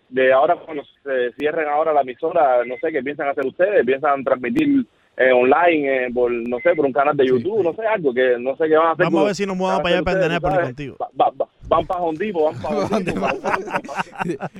de 0.08 0.32
ahora 0.32 0.56
cuando 0.56 0.82
se 1.02 1.32
cierren 1.38 1.68
ahora 1.68 1.92
la 1.92 2.02
emisora, 2.02 2.64
no 2.64 2.74
sé 2.80 2.92
qué 2.92 3.02
piensan 3.02 3.28
hacer 3.28 3.44
ustedes, 3.46 3.84
piensan 3.84 4.22
transmitir 4.24 4.86
eh, 5.18 5.32
online, 5.32 6.06
eh, 6.06 6.08
por, 6.12 6.30
no 6.30 6.58
sé, 6.60 6.74
por 6.74 6.84
un 6.84 6.92
canal 6.92 7.16
de 7.16 7.26
YouTube, 7.26 7.64
no 7.64 7.72
sé, 7.74 7.86
algo 7.86 8.12
que 8.12 8.36
no 8.38 8.54
sé 8.56 8.68
qué 8.68 8.76
van 8.76 8.88
a 8.88 8.92
hacer. 8.92 9.04
Vamos 9.06 9.22
a 9.22 9.26
ver 9.26 9.34
si 9.34 9.46
nos 9.46 9.56
mudamos 9.56 9.82
para 9.82 9.94
allá, 9.96 10.04
para 10.04 10.16
Indianápolis 10.16 10.54
¿sabes? 10.56 10.68
contigo. 10.68 10.96
Va- 11.00 11.08
va- 11.18 11.30
va- 11.40 11.48
van 11.68 11.86
para 11.86 12.00
Hondipo, 12.02 12.44
van 12.44 12.62
para 12.62 12.76
Hondipo. 12.86 13.20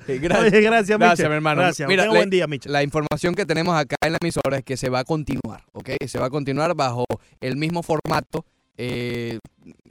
Gracias. 0.06 0.52
Oye, 0.52 0.60
gracias, 0.62 0.98
mi 1.28 1.34
hermano. 1.34 1.60
Gracias. 1.60 1.88
Mira, 1.88 2.04
la, 2.06 2.10
buen 2.10 2.30
día, 2.30 2.46
Michel. 2.46 2.72
la 2.72 2.82
información 2.82 3.34
que 3.34 3.44
tenemos 3.44 3.76
acá 3.76 3.96
en 4.04 4.12
la 4.12 4.18
emisora 4.20 4.56
es 4.58 4.64
que 4.64 4.76
se 4.76 4.88
va 4.88 5.00
a 5.00 5.04
continuar, 5.04 5.60
¿ok? 5.72 5.90
Se 6.06 6.18
va 6.18 6.26
a 6.26 6.30
continuar 6.30 6.74
bajo 6.74 7.04
el 7.40 7.56
mismo 7.56 7.82
formato. 7.82 8.44
eh, 8.78 9.38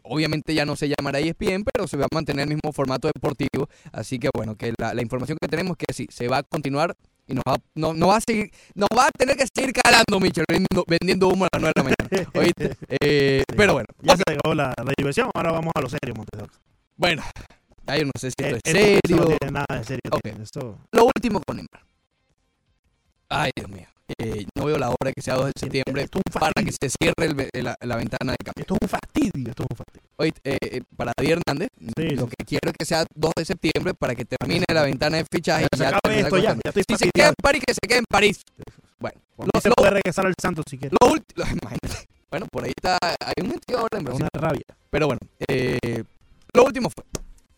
obviamente 0.05 0.53
ya 0.53 0.65
no 0.65 0.75
se 0.75 0.87
llamará 0.89 1.19
ESPN, 1.19 1.63
pero 1.71 1.87
se 1.87 1.97
va 1.97 2.05
a 2.05 2.15
mantener 2.15 2.43
el 2.47 2.55
mismo 2.55 2.71
formato 2.71 3.07
deportivo. 3.13 3.67
Así 3.91 4.19
que 4.19 4.29
bueno, 4.33 4.55
que 4.55 4.73
la, 4.79 4.93
la 4.93 5.01
información 5.01 5.37
que 5.41 5.47
tenemos 5.47 5.75
es 5.79 5.85
que 5.87 5.93
sí, 5.93 6.07
se 6.11 6.27
va 6.27 6.37
a 6.37 6.43
continuar 6.43 6.95
y 7.27 7.33
nos 7.33 7.43
va, 7.47 7.57
no, 7.73 7.93
no 7.93 8.07
va 8.07 8.17
a 8.17 8.21
seguir, 8.21 8.51
nos 8.75 8.87
va 8.95 9.07
a 9.07 9.11
tener 9.11 9.35
que 9.35 9.45
seguir 9.53 9.73
calando, 9.73 10.19
Michel, 10.19 10.45
vendiendo, 10.47 10.85
vendiendo 10.87 11.27
humo 11.29 11.45
a 11.45 11.49
las 11.53 11.61
9 11.61 11.73
de 11.75 11.81
la 11.81 11.83
mañana. 11.83 12.29
¿Oíste? 12.39 12.77
Eh, 13.01 13.43
Pero 13.57 13.73
bueno, 13.73 13.87
Ya 14.01 14.13
ok, 14.13 14.21
se 14.27 14.33
acabó 14.35 14.53
la, 14.55 14.73
la 14.77 14.93
diversión, 14.97 15.29
ahora 15.33 15.51
vamos 15.51 15.71
a 15.75 15.81
lo 15.81 15.89
serio, 15.89 16.13
Montes 16.15 16.37
de 16.39 16.43
Oca. 16.45 16.53
bueno, 16.97 17.23
ya 17.87 17.97
yo 17.97 18.05
no 18.05 18.11
sé 18.19 18.29
si 18.29 18.35
esto 18.43 18.55
Eh, 18.55 18.59
es 18.63 18.75
esto 18.75 19.09
serio. 19.09 19.17
no 19.17 19.25
tiene 19.37 19.51
nada 19.51 19.65
de 19.79 19.83
serio. 19.83 20.01
Ok. 20.11 20.21
tiene, 20.21 20.43
esto- 20.43 20.77
Lo 20.91 21.05
último 21.05 21.41
con 21.45 21.57
Neymar. 21.57 21.83
Ay, 23.29 23.51
Dios 23.55 23.69
mío. 23.69 23.87
Eh, 24.19 24.45
no 24.55 24.65
veo 24.65 24.77
la 24.77 24.89
hora 24.89 25.11
que 25.11 25.21
sea 25.21 25.33
2 25.35 25.45
de 25.47 25.51
septiembre 25.59 26.03
Esto 26.03 26.19
es 26.19 26.35
un 26.35 26.39
para 26.39 26.53
que 26.63 26.71
se 26.71 26.89
cierre 26.89 27.49
el 27.53 27.63
la, 27.63 27.75
la 27.81 27.95
ventana 27.95 28.33
de 28.33 28.37
cambio. 28.37 28.61
Esto 28.61 28.75
es 28.75 28.79
un 28.83 28.87
fastidio, 28.89 29.49
esto 29.49 29.63
es 29.63 29.67
un 29.71 29.77
fastidio. 29.77 30.07
Oye, 30.17 30.33
eh, 30.43 30.57
eh, 30.61 30.81
para 30.95 31.11
David 31.17 31.31
Hernández, 31.31 31.69
Sí, 31.97 32.09
lo 32.15 32.25
sí. 32.27 32.33
que 32.37 32.45
quiero 32.45 32.69
es 32.69 32.75
que 32.77 32.85
sea 32.85 33.03
2 33.15 33.31
de 33.35 33.45
septiembre 33.45 33.93
para 33.95 34.13
que 34.15 34.25
termine 34.25 34.63
la 34.71 34.83
ventana 34.83 35.17
de 35.17 35.25
fichaje. 35.31 35.65
Se 35.75 35.83
y 35.83 35.85
acabe 35.87 36.19
esto 36.19 36.37
ya, 36.37 36.53
ya 36.53 36.59
estoy 36.71 36.83
Si 36.87 36.97
se 36.97 37.09
queda 37.11 37.29
en 37.29 37.33
París, 37.41 37.63
que 37.65 37.73
se 37.73 37.79
quede 37.81 37.97
en 37.99 38.05
París. 38.07 38.41
Bueno, 38.99 39.19
Por 39.35 39.45
lo, 39.47 39.51
mí 39.55 39.61
se 39.61 39.69
lo- 39.69 39.75
puede 39.75 39.89
regresar 39.91 40.25
al 40.27 40.33
Santos 40.39 40.65
si 40.69 40.77
quiere. 40.77 40.95
lo 41.01 41.11
último, 41.11 41.43
imagínate. 41.61 42.07
Bueno, 42.29 42.47
por 42.51 42.63
ahí 42.65 42.73
está, 42.75 42.97
hay 43.01 43.33
un 43.41 43.49
metido 43.49 43.79
ahora 43.79 43.97
en 43.97 44.03
Brasil. 44.03 44.27
Una 44.33 44.41
rabia. 44.47 44.65
Pero 44.89 45.07
bueno, 45.07 45.19
eh, 45.47 46.03
lo 46.53 46.63
último 46.65 46.89
fue, 46.89 47.03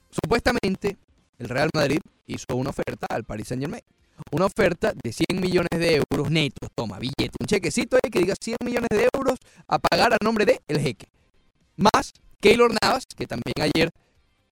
supuestamente 0.10 0.98
el 1.40 1.50
Real 1.50 1.70
Madrid 1.74 2.00
hizo 2.28 2.46
una 2.56 2.70
oferta 2.70 3.06
al 3.10 3.24
Paris 3.24 3.48
Saint 3.50 3.62
Germain. 3.64 3.84
Una 4.32 4.46
oferta 4.46 4.94
de 4.94 5.12
100 5.14 5.40
millones 5.40 5.70
de 5.78 5.96
euros 6.12 6.32
netos, 6.32 6.70
toma, 6.76 6.98
billete, 7.00 7.38
un 7.40 7.46
chequecito 7.48 7.98
ahí 8.04 8.10
que 8.10 8.20
diga 8.20 8.34
100 8.40 8.58
millones 8.64 8.90
de 8.90 9.08
euros 9.14 9.38
a 9.68 9.80
pagar 9.80 10.14
a 10.14 10.18
nombre 10.24 10.46
de 10.46 10.62
el 10.68 10.80
jeque. 10.80 11.08
Más 11.76 12.14
Keylor 12.40 12.72
Navas, 12.82 13.06
que 13.16 13.28
también 13.28 13.54
ayer 13.62 13.90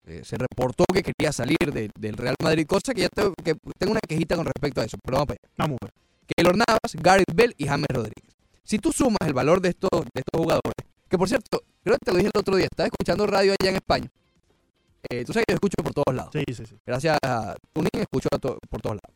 eh, 0.08 0.22
se 0.24 0.38
reportó 0.38 0.86
que 0.94 1.02
quería 1.02 1.32
salir 1.32 1.58
de- 1.74 1.90
del 1.98 2.16
Real 2.16 2.36
Madrid, 2.44 2.68
cosa 2.68 2.94
que 2.94 3.02
ya 3.02 3.10
tengo, 3.10 3.34
que 3.44 3.56
tengo 3.80 3.92
una 3.92 4.02
quejita 4.08 4.36
con 4.36 4.46
respecto 4.46 4.82
a 4.82 4.86
eso, 4.86 4.98
pero 5.04 5.18
vamos 5.18 5.28
para 5.28 5.40
allá. 5.42 5.54
Vamos, 5.58 5.78
pues. 5.82 5.92
Keylor 6.36 6.56
Navas, 6.58 6.94
Gareth 6.94 7.34
Bell 7.34 7.54
y 7.58 7.66
James 7.66 7.88
Rodríguez. 7.90 8.36
Si 8.64 8.78
tú 8.80 8.92
sumas 8.92 9.18
el 9.26 9.34
valor 9.34 9.62
de 9.62 9.70
estos, 9.70 9.90
de 9.92 10.22
estos 10.22 10.40
jugadores, 10.40 10.74
que 11.10 11.18
por 11.18 11.28
cierto, 11.28 11.64
creo 11.84 11.96
que 11.98 12.06
te 12.06 12.12
lo 12.12 12.18
dije 12.18 12.30
el 12.34 12.40
otro 12.40 12.56
día, 12.56 12.66
estaba 12.70 12.86
escuchando 12.88 13.26
radio 13.26 13.54
allá 13.60 13.70
en 13.72 13.76
España. 13.78 14.08
Eh, 15.10 15.24
tú 15.26 15.34
sabes 15.34 15.46
que 15.48 15.54
yo 15.54 15.56
escucho 15.56 15.76
por 15.84 15.94
todos 15.94 16.16
lados. 16.16 16.32
Sí, 16.34 16.44
sí, 16.54 16.66
sí. 16.68 16.76
Gracias 16.86 17.18
a 17.24 17.56
Tuning 17.74 17.90
escucho 18.02 18.28
a 18.32 18.40
to- 18.40 18.58
por 18.70 18.82
todos 18.82 18.96
lados. 19.04 19.15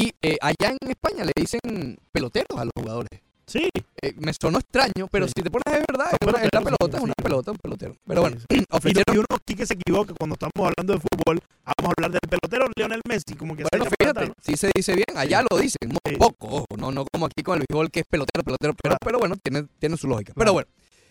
Y 0.00 0.12
eh, 0.22 0.36
allá 0.40 0.76
en 0.80 0.90
España 0.90 1.24
le 1.24 1.32
dicen 1.34 1.98
peloteros 2.12 2.58
a 2.58 2.64
los 2.64 2.72
jugadores. 2.76 3.20
Sí, 3.46 3.68
Eh, 4.02 4.12
me 4.18 4.32
sonó 4.40 4.58
extraño, 4.58 5.08
pero 5.10 5.26
Sí. 5.26 5.32
si 5.36 5.42
te 5.42 5.50
pones 5.50 5.64
de 5.72 5.82
verdad, 5.88 6.12
es 6.12 6.28
una, 6.28 6.38
es 6.44 6.50
pelota, 6.50 6.96
es 6.96 6.98
sí, 6.98 7.04
una 7.04 7.14
sí. 7.18 7.22
pelota, 7.24 7.50
un 7.50 7.56
pelotero. 7.56 7.96
Pero 8.06 8.20
bueno, 8.20 8.36
Sí, 8.38 8.46
Y, 8.50 8.58
no- 8.58 8.64
ofrecieron 8.70 9.14
y 9.16 9.18
uno 9.18 9.26
aquí 9.34 9.54
que 9.56 9.66
se 9.66 9.74
equivoca 9.74 10.12
cuando 10.16 10.34
estamos 10.34 10.52
hablando 10.56 10.92
de 10.92 11.00
fútbol, 11.00 11.40
vamos 11.64 11.90
a 11.90 11.94
hablar 11.96 12.10
del 12.12 12.20
pelotero 12.30 12.66
Lionel 12.76 13.00
Messi, 13.08 13.34
como 13.34 13.56
que 13.56 13.64
Bueno, 13.72 13.86
fíjate, 13.86 14.20
atrás, 14.20 14.30
si 14.40 14.56
se 14.56 14.70
dice 14.72 14.94
bien, 14.94 15.06
allá 15.16 15.42
lo 15.50 15.58
dicen, 15.58 15.88
muy 15.88 15.98
Sí. 16.12 16.16
poco, 16.16 16.46
ojo, 16.48 16.66
no, 16.76 16.92
no 16.92 17.06
como 17.12 17.26
aquí 17.26 17.42
con 17.42 17.58
el 17.58 17.64
béisbol 17.68 17.90
que 17.90 18.00
es 18.00 18.06
pelotero, 18.06 18.44
pelotero, 18.44 18.74
pero, 18.74 18.92
Claro. 18.94 18.98
pero 19.04 19.18
bueno, 19.18 19.34
tiene, 19.42 19.66
tiene 19.80 19.96
su 19.96 20.06
lógica. 20.06 20.34
Claro. 20.34 20.38
Pero 20.44 20.52
bueno, 20.52 20.68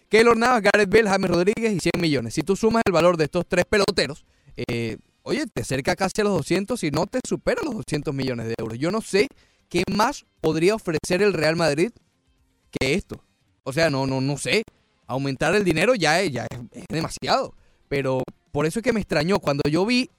Keylor 0.08 0.38
Navas, 0.38 0.62
Gareth 0.62 0.90
Bell, 0.90 1.10
James 1.10 1.30
Rodríguez 1.30 1.74
y 1.74 1.80
100 1.82 2.00
millones. 2.00 2.34
Si 2.36 2.44
tú 2.44 2.56
sumas 2.56 2.84
el 2.86 2.94
valor 2.94 3.18
de 3.18 3.26
estos 3.26 3.46
tres 3.50 3.66
peloteros, 3.66 4.24
eh, 4.56 4.98
oye, 5.28 5.46
te 5.48 5.62
acerca 5.62 5.96
casi 5.96 6.22
a 6.22 6.24
los 6.24 6.34
200 6.34 6.84
y 6.84 6.92
no 6.92 7.06
te 7.06 7.20
supera 7.28 7.62
los 7.64 7.76
200 7.76 8.14
millones 8.14 8.48
de 8.48 8.56
euros. 8.58 8.78
Yo 8.80 8.92
no 8.92 9.02
sé 9.02 9.28
qué 9.70 9.84
más 9.94 10.26
podría 10.42 10.76
ofrecer 10.76 11.22
el 11.22 11.34
Real 11.34 11.56
Madrid 11.56 11.92
que 12.72 12.94
esto. 12.94 13.24
O 13.64 13.74
sea, 13.74 13.90
no, 13.90 14.08
no, 14.08 14.22
no 14.22 14.38
sé. 14.38 14.64
Aumentar 15.06 15.56
el 15.56 15.64
dinero 15.64 15.96
ya, 15.96 16.22
es- 16.22 16.32
ya 16.32 16.48
es, 16.50 16.84
demasiado. 16.90 17.54
Pero 17.88 18.22
por 18.52 18.66
eso 18.66 18.80
es 18.80 18.84
que 18.84 18.94
me 18.94 19.00
extrañó. 19.00 19.40
Cuando 19.40 19.64
yo 19.70 19.86
vi 19.86 20.10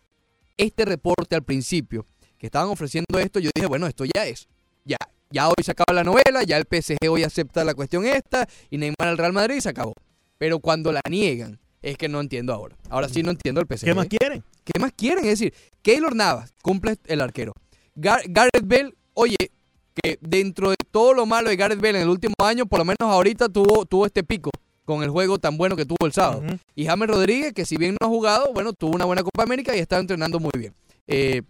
este 0.57 0.85
reporte 0.85 1.35
al 1.35 1.43
principio, 1.43 2.07
que 2.39 2.47
estaban 2.47 2.69
ofreciendo 2.69 3.19
esto, 3.19 3.39
yo 3.41 3.51
dije, 3.55 3.67
bueno, 3.67 3.87
esto 3.87 4.05
ya 4.05 4.27
es. 4.27 4.49
Ya, 4.85 4.97
ya 5.31 5.49
hoy 5.49 5.55
se 5.63 5.73
acaba 5.73 5.93
la 5.95 6.05
novela, 6.05 6.43
ya 6.45 6.57
el 6.57 6.65
PSG 6.65 7.09
hoy 7.11 7.23
acepta 7.25 7.65
la 7.65 7.75
cuestión 7.75 8.07
esta, 8.07 8.49
y 8.71 8.79
Neymar 8.79 9.09
al 9.09 9.19
Real 9.19 9.33
Madrid 9.33 9.61
se 9.61 9.69
acabó. 9.69 9.93
Pero 10.39 10.61
cuando 10.61 10.93
la 10.93 11.01
niegan, 11.11 11.59
es 11.83 11.97
que 11.99 12.09
no 12.09 12.21
entiendo 12.21 12.53
ahora. 12.55 12.77
Ahora 12.91 13.09
sí 13.09 13.23
no 13.23 13.31
entiendo 13.31 13.61
el 13.61 13.67
PSG. 13.67 13.85
¿Qué 13.87 13.95
más 13.95 14.07
quieren? 14.07 14.43
¿Qué 14.73 14.79
más 14.81 14.93
quieren? 14.93 15.25
Es 15.25 15.39
decir, 15.39 15.55
Keylor 15.83 16.15
Navas 16.15 16.53
cumple 16.63 16.97
el 17.07 17.21
arquero. 17.23 17.55
Gar- 17.95 18.23
Gareth 18.29 18.65
Bell, 18.67 18.95
oye, 19.15 19.37
que 19.95 20.19
dentro 20.21 20.71
de 20.71 20.77
todo 20.91 21.15
lo 21.15 21.25
malo 21.27 21.49
de 21.49 21.57
Gareth 21.57 21.81
Bell 21.81 21.97
en 21.97 22.03
el 22.03 22.09
último 22.09 22.35
año, 22.43 22.67
por 22.67 22.79
lo 22.81 22.85
menos 22.85 22.99
ahorita 23.01 23.49
tuvo, 23.49 23.87
tuvo 23.87 24.05
este 24.07 24.23
pico 24.23 24.51
con 24.85 25.03
el 25.03 25.11
juego 25.11 25.39
tan 25.39 25.57
bueno 25.57 25.75
que 25.77 25.85
tuvo 25.87 26.07
el 26.07 26.13
sábado. 26.13 26.43
Y 26.75 26.87
James 26.87 27.09
Rodríguez, 27.09 27.53
que 27.53 27.65
si 27.65 27.77
bien 27.77 27.97
no 28.01 28.07
ha 28.07 28.11
jugado, 28.11 28.53
bueno, 28.53 28.73
tuvo 28.73 28.95
una 28.95 29.05
buena 29.07 29.23
Copa 29.23 29.43
América 29.43 29.75
y 29.75 29.79
está 29.81 29.99
entrenando 29.99 30.39
muy 30.39 30.53
bien. 30.57 30.75
Eh, 31.07 31.43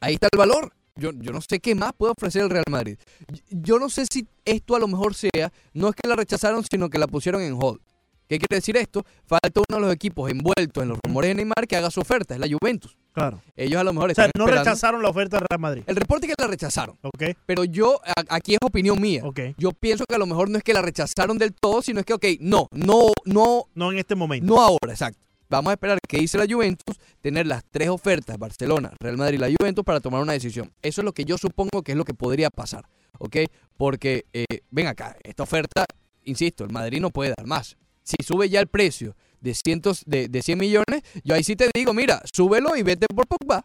ahí 0.00 0.14
está 0.14 0.28
el 0.30 0.38
valor. 0.38 0.72
Yo, 0.96 1.10
yo 1.12 1.32
no 1.32 1.40
sé 1.40 1.58
qué 1.58 1.74
más 1.74 1.92
puede 1.94 2.12
ofrecer 2.16 2.42
el 2.42 2.50
Real 2.50 2.64
Madrid. 2.70 2.96
Yo- 3.28 3.42
Yo 3.50 3.78
no 3.78 3.88
sé 3.88 4.04
si 4.10 4.28
esto 4.44 4.76
a 4.76 4.78
lo 4.78 4.86
mejor 4.86 5.14
sea, 5.14 5.52
no 5.72 5.88
es 5.88 5.94
que 5.96 6.06
la 6.08 6.14
rechazaron, 6.14 6.62
sino 6.70 6.88
que 6.90 6.98
la 6.98 7.06
pusieron 7.08 7.42
en 7.42 7.56
hold. 7.60 7.80
¿Qué 8.28 8.38
quiere 8.38 8.56
decir 8.56 8.76
esto? 8.76 9.04
Falta 9.26 9.60
uno 9.68 9.76
de 9.78 9.80
los 9.86 9.92
equipos 9.94 10.30
envueltos 10.30 10.82
en 10.82 10.88
los 10.88 10.98
rumores 11.04 11.28
de 11.30 11.34
Neymar 11.34 11.66
que 11.68 11.76
haga 11.76 11.90
su 11.90 12.00
oferta, 12.00 12.34
es 12.34 12.40
la 12.40 12.46
Juventus. 12.48 12.96
Claro. 13.12 13.40
Ellos 13.54 13.80
a 13.80 13.84
lo 13.84 13.92
mejor 13.92 14.10
O 14.10 14.14
sea, 14.14 14.24
no 14.24 14.44
esperando- 14.44 14.64
rechazaron 14.64 15.02
la 15.02 15.08
oferta 15.10 15.36
del 15.38 15.46
Real 15.48 15.60
Madrid. 15.60 15.82
El 15.86 15.96
reporte 15.96 16.26
es 16.26 16.34
que 16.34 16.42
la 16.42 16.48
rechazaron. 16.48 16.98
Ok. 17.02 17.22
Pero 17.46 17.64
yo, 17.64 18.00
a- 18.04 18.34
aquí 18.34 18.54
es 18.54 18.58
opinión 18.62 19.00
mía. 19.00 19.20
Ok. 19.24 19.40
Yo 19.58 19.72
pienso 19.72 20.04
que 20.08 20.14
a 20.14 20.18
lo 20.18 20.26
mejor 20.26 20.48
no 20.50 20.58
es 20.58 20.64
que 20.64 20.72
la 20.72 20.82
rechazaron 20.82 21.38
del 21.38 21.52
todo, 21.52 21.82
sino 21.82 22.00
es 22.00 22.06
que, 22.06 22.14
ok, 22.14 22.24
no, 22.40 22.66
no, 22.72 23.12
no, 23.24 23.64
No 23.74 23.92
en 23.92 23.98
este 23.98 24.14
momento. 24.14 24.46
no 24.46 24.60
ahora, 24.60 24.92
exacto. 24.92 25.20
Vamos 25.50 25.70
a 25.70 25.74
esperar 25.74 25.98
que 26.08 26.18
dice 26.18 26.38
la 26.38 26.46
Juventus, 26.52 26.96
tener 27.20 27.46
las 27.46 27.62
tres 27.70 27.88
ofertas, 27.90 28.38
Barcelona, 28.38 28.92
Real 28.98 29.18
Madrid 29.18 29.36
y 29.36 29.40
la 29.42 29.48
Juventus, 29.56 29.84
para 29.84 30.00
tomar 30.00 30.22
una 30.22 30.32
decisión. 30.32 30.72
Eso 30.82 31.02
es 31.02 31.04
lo 31.04 31.12
que 31.12 31.24
yo 31.26 31.36
supongo 31.38 31.82
que 31.82 31.92
es 31.92 31.98
lo 31.98 32.04
que 32.04 32.14
podría 32.14 32.48
pasar, 32.50 32.86
¿ok? 33.18 33.36
Porque, 33.76 34.24
eh, 34.32 34.46
ven 34.70 34.86
acá, 34.88 35.16
esta 35.22 35.42
oferta, 35.44 35.84
insisto, 36.24 36.64
el 36.64 36.72
Madrid 36.72 37.00
no 37.00 37.10
puede 37.10 37.34
dar 37.36 37.46
más. 37.46 37.76
Si 38.04 38.16
sube 38.24 38.48
ya 38.48 38.60
el 38.60 38.68
precio 38.68 39.16
de 39.40 39.54
cientos, 39.54 40.02
de, 40.06 40.28
de 40.28 40.42
100 40.42 40.58
millones, 40.58 41.02
yo 41.24 41.34
ahí 41.34 41.42
sí 41.42 41.56
te 41.56 41.68
digo, 41.74 41.92
mira, 41.92 42.22
súbelo 42.32 42.76
y 42.76 42.82
vete 42.82 43.06
por 43.08 43.26
Pogba. 43.26 43.64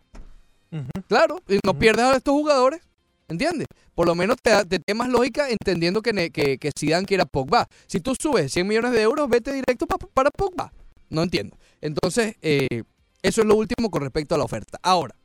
Claro, 1.07 1.41
y 1.47 1.59
no 1.65 1.73
pierdas 1.79 2.13
a 2.13 2.17
estos 2.17 2.33
jugadores, 2.33 2.81
¿entiendes? 3.27 3.67
Por 3.95 4.07
lo 4.07 4.15
menos 4.15 4.37
te, 4.41 4.51
te 4.65 4.79
tiene 4.79 4.97
más 4.97 5.09
lógica 5.09 5.47
entendiendo 5.49 6.01
que, 6.01 6.31
que, 6.31 6.57
que 6.57 6.71
Zidane 6.77 7.05
quiera 7.05 7.25
Pogba. 7.25 7.67
Si 7.87 7.99
tú 7.99 8.13
subes 8.19 8.51
100 8.53 8.67
millones 8.67 8.91
de 8.91 9.01
euros, 9.01 9.27
vete 9.29 9.51
directo 9.53 9.87
pa- 9.87 9.97
para 9.97 10.29
Pogba. 10.31 10.71
No 11.09 11.23
entiendo. 11.23 11.57
Entonces, 11.81 12.35
eh, 12.41 12.83
eso 13.21 13.41
es 13.41 13.47
lo 13.47 13.55
último 13.55 13.89
con 13.89 14.01
respecto 14.03 14.35
a 14.35 14.37
la 14.37 14.43
oferta. 14.43 14.79
Ahora, 14.83 15.15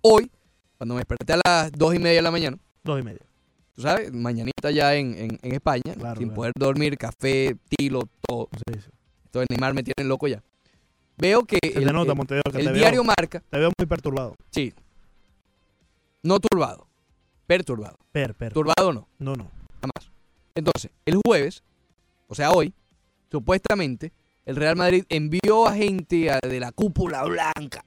hoy, 0.00 0.30
cuando 0.78 0.94
me 0.94 1.00
desperté 1.00 1.32
a 1.34 1.40
las 1.44 1.72
2 1.72 1.94
y 1.94 1.98
media 1.98 2.16
de 2.16 2.22
la 2.22 2.30
mañana, 2.30 2.56
Dos 2.84 3.00
y 3.00 3.02
medio. 3.02 3.20
Tú 3.74 3.82
sabes, 3.82 4.12
mañanita 4.12 4.70
ya 4.70 4.94
en, 4.94 5.14
en- 5.16 5.38
en 5.42 5.52
España, 5.52 5.94
Claro, 5.94 6.16
sin 6.18 6.28
claro. 6.28 6.34
poder 6.34 6.52
dormir, 6.56 6.96
café, 6.98 7.56
tilo, 7.76 8.02
todo. 8.26 8.48
Sí, 8.52 8.80
sí. 8.80 8.90
Entonces 9.26 9.46
Neymar 9.50 9.74
me 9.74 9.82
tiene 9.82 10.08
loco 10.08 10.28
ya. 10.28 10.42
Veo 11.18 11.44
que 11.44 11.58
Se 11.62 11.70
te 11.70 11.78
el, 11.78 11.92
nota, 11.92 12.12
el- 12.12 12.16
Montevideo, 12.16 12.52
que 12.52 12.58
el 12.58 12.66
te 12.66 12.72
diario 12.72 13.02
veo, 13.02 13.14
marca, 13.18 13.42
te 13.50 13.58
veo 13.58 13.70
muy 13.78 13.86
perturbado. 13.86 14.34
sí, 14.50 14.72
no 16.22 16.38
turbado, 16.40 16.86
perturbado. 17.46 17.98
Per, 18.12 18.34
per. 18.34 18.52
Turbado 18.52 18.92
no, 18.92 19.08
No, 19.18 19.34
no. 19.34 19.50
jamás. 19.80 20.10
Entonces, 20.54 20.90
el 21.06 21.18
jueves, 21.24 21.62
o 22.28 22.34
sea, 22.34 22.50
hoy, 22.52 22.72
supuestamente, 23.30 24.12
el 24.44 24.56
Real 24.56 24.76
Madrid 24.76 25.04
envió 25.08 25.66
a 25.66 25.74
gente 25.74 26.30
a- 26.30 26.38
de 26.40 26.60
la 26.60 26.72
cúpula 26.72 27.24
blanca 27.24 27.84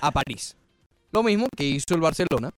a 0.00 0.10
París. 0.10 0.56
Lo 1.12 1.22
mismo 1.22 1.46
que 1.56 1.64
hizo 1.64 1.94
el 1.94 2.00
Barcelona. 2.00 2.50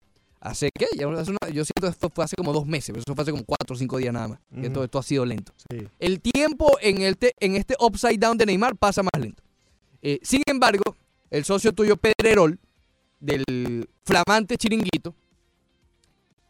Hace 0.44 0.68
una- 1.06 1.48
yo 1.50 1.64
siento 1.64 1.80
que 1.80 1.88
esto 1.88 2.10
fue 2.10 2.24
hace 2.24 2.36
como 2.36 2.52
dos 2.52 2.66
meses, 2.66 2.88
pero 2.92 3.00
eso 3.06 3.14
fue 3.14 3.22
hace 3.22 3.30
como 3.30 3.44
cuatro 3.44 3.74
o 3.74 3.78
cinco 3.78 3.96
días 3.96 4.12
nada 4.12 4.28
más. 4.28 4.38
Que 4.52 4.66
Ujú. 4.66 4.72
todo 4.74 4.84
esto 4.84 4.98
ha 4.98 5.02
sido 5.02 5.24
lento. 5.24 5.52
Sí. 5.70 5.88
El 5.98 6.20
tiempo 6.20 6.76
en, 6.82 7.00
el 7.00 7.16
te- 7.16 7.34
en 7.40 7.56
este 7.56 7.74
upside 7.80 8.18
down 8.18 8.36
de 8.36 8.44
Neymar 8.46 8.76
pasa 8.76 9.02
más 9.02 9.10
lento. 9.18 9.42
Eh, 10.02 10.18
sin 10.22 10.42
embargo, 10.46 10.82
el 11.30 11.44
socio 11.46 11.72
tuyo 11.72 11.96
Pedrerol, 11.96 12.58
del 13.20 13.88
flamante 14.04 14.58
chiringuito, 14.58 15.14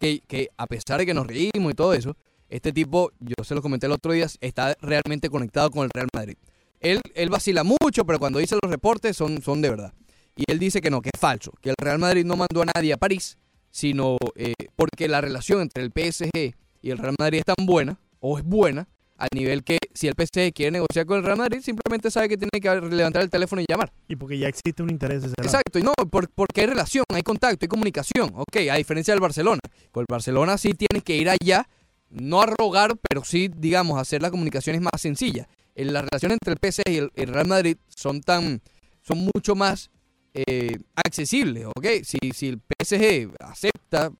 que, 0.00 0.20
que 0.26 0.50
a 0.56 0.66
pesar 0.66 0.98
de 0.98 1.06
que 1.06 1.14
nos 1.14 1.26
reímos 1.26 1.70
y 1.72 1.74
todo 1.74 1.94
eso, 1.94 2.16
este 2.48 2.72
tipo, 2.72 3.12
yo 3.20 3.44
se 3.44 3.54
lo 3.54 3.62
comenté 3.62 3.86
el 3.86 3.92
otro 3.92 4.12
día, 4.12 4.26
está 4.40 4.76
realmente 4.80 5.30
conectado 5.30 5.70
con 5.70 5.84
el 5.84 5.90
Real 5.94 6.08
Madrid. 6.12 6.36
Él, 6.80 7.00
él 7.14 7.30
vacila 7.30 7.62
mucho, 7.64 8.04
pero 8.04 8.18
cuando 8.18 8.38
dice 8.40 8.56
los 8.60 8.70
reportes 8.70 9.16
son, 9.16 9.40
son 9.40 9.62
de 9.62 9.70
verdad. 9.70 9.92
Y 10.36 10.42
él 10.50 10.58
dice 10.58 10.80
que 10.80 10.90
no, 10.90 11.00
que 11.00 11.10
es 11.14 11.20
falso, 11.20 11.52
que 11.62 11.70
el 11.70 11.76
Real 11.80 11.98
Madrid 12.00 12.24
no 12.24 12.36
mandó 12.36 12.62
a 12.62 12.66
nadie 12.74 12.92
a 12.92 12.96
París, 12.96 13.38
sino 13.74 14.16
eh, 14.36 14.52
porque 14.76 15.08
la 15.08 15.20
relación 15.20 15.60
entre 15.60 15.82
el 15.82 15.90
PSG 15.90 16.54
y 16.80 16.90
el 16.90 16.98
Real 16.98 17.16
Madrid 17.18 17.40
es 17.40 17.44
tan 17.44 17.66
buena, 17.66 17.98
o 18.20 18.38
es 18.38 18.44
buena, 18.44 18.86
al 19.16 19.28
nivel 19.34 19.64
que 19.64 19.78
si 19.92 20.06
el 20.06 20.14
PSG 20.14 20.52
quiere 20.52 20.70
negociar 20.70 21.06
con 21.06 21.18
el 21.18 21.24
Real 21.24 21.38
Madrid, 21.38 21.58
simplemente 21.60 22.08
sabe 22.08 22.28
que 22.28 22.36
tiene 22.36 22.50
que 22.60 22.94
levantar 22.94 23.22
el 23.22 23.30
teléfono 23.30 23.60
y 23.60 23.64
llamar. 23.68 23.92
Y 24.06 24.14
porque 24.14 24.38
ya 24.38 24.46
existe 24.46 24.80
un 24.80 24.90
interés 24.90 25.24
ese. 25.24 25.34
Exacto, 25.42 25.80
y 25.80 25.82
no, 25.82 25.92
por- 26.08 26.28
porque 26.30 26.60
hay 26.60 26.68
relación, 26.68 27.04
hay 27.12 27.22
contacto, 27.22 27.64
hay 27.64 27.68
comunicación. 27.68 28.30
Ok, 28.36 28.56
a 28.70 28.76
diferencia 28.76 29.12
del 29.12 29.20
Barcelona. 29.20 29.60
Con 29.90 30.02
el 30.02 30.06
Barcelona 30.08 30.56
sí 30.56 30.72
tienes 30.74 31.02
que 31.02 31.16
ir 31.16 31.28
allá, 31.28 31.68
no 32.10 32.42
a 32.42 32.46
rogar, 32.46 32.94
pero 33.08 33.24
sí, 33.24 33.50
digamos, 33.56 33.98
hacer 34.00 34.22
las 34.22 34.30
comunicaciones 34.30 34.80
más 34.82 35.00
sencillas. 35.00 35.48
En 35.74 35.92
la 35.92 36.02
relación 36.02 36.30
entre 36.30 36.52
el 36.52 36.58
PSG 36.60 36.82
y 36.90 37.20
el 37.20 37.28
Real 37.28 37.48
Madrid 37.48 37.76
son 37.88 38.20
tan, 38.20 38.60
son 39.02 39.18
mucho 39.34 39.56
más 39.56 39.90
eh, 40.34 40.78
accesibles, 40.96 41.66
¿ok? 41.66 41.86
Si, 42.02 42.18
si 42.32 42.48
el 42.48 42.60
PSG 42.60 43.30
acepta, 43.40 44.10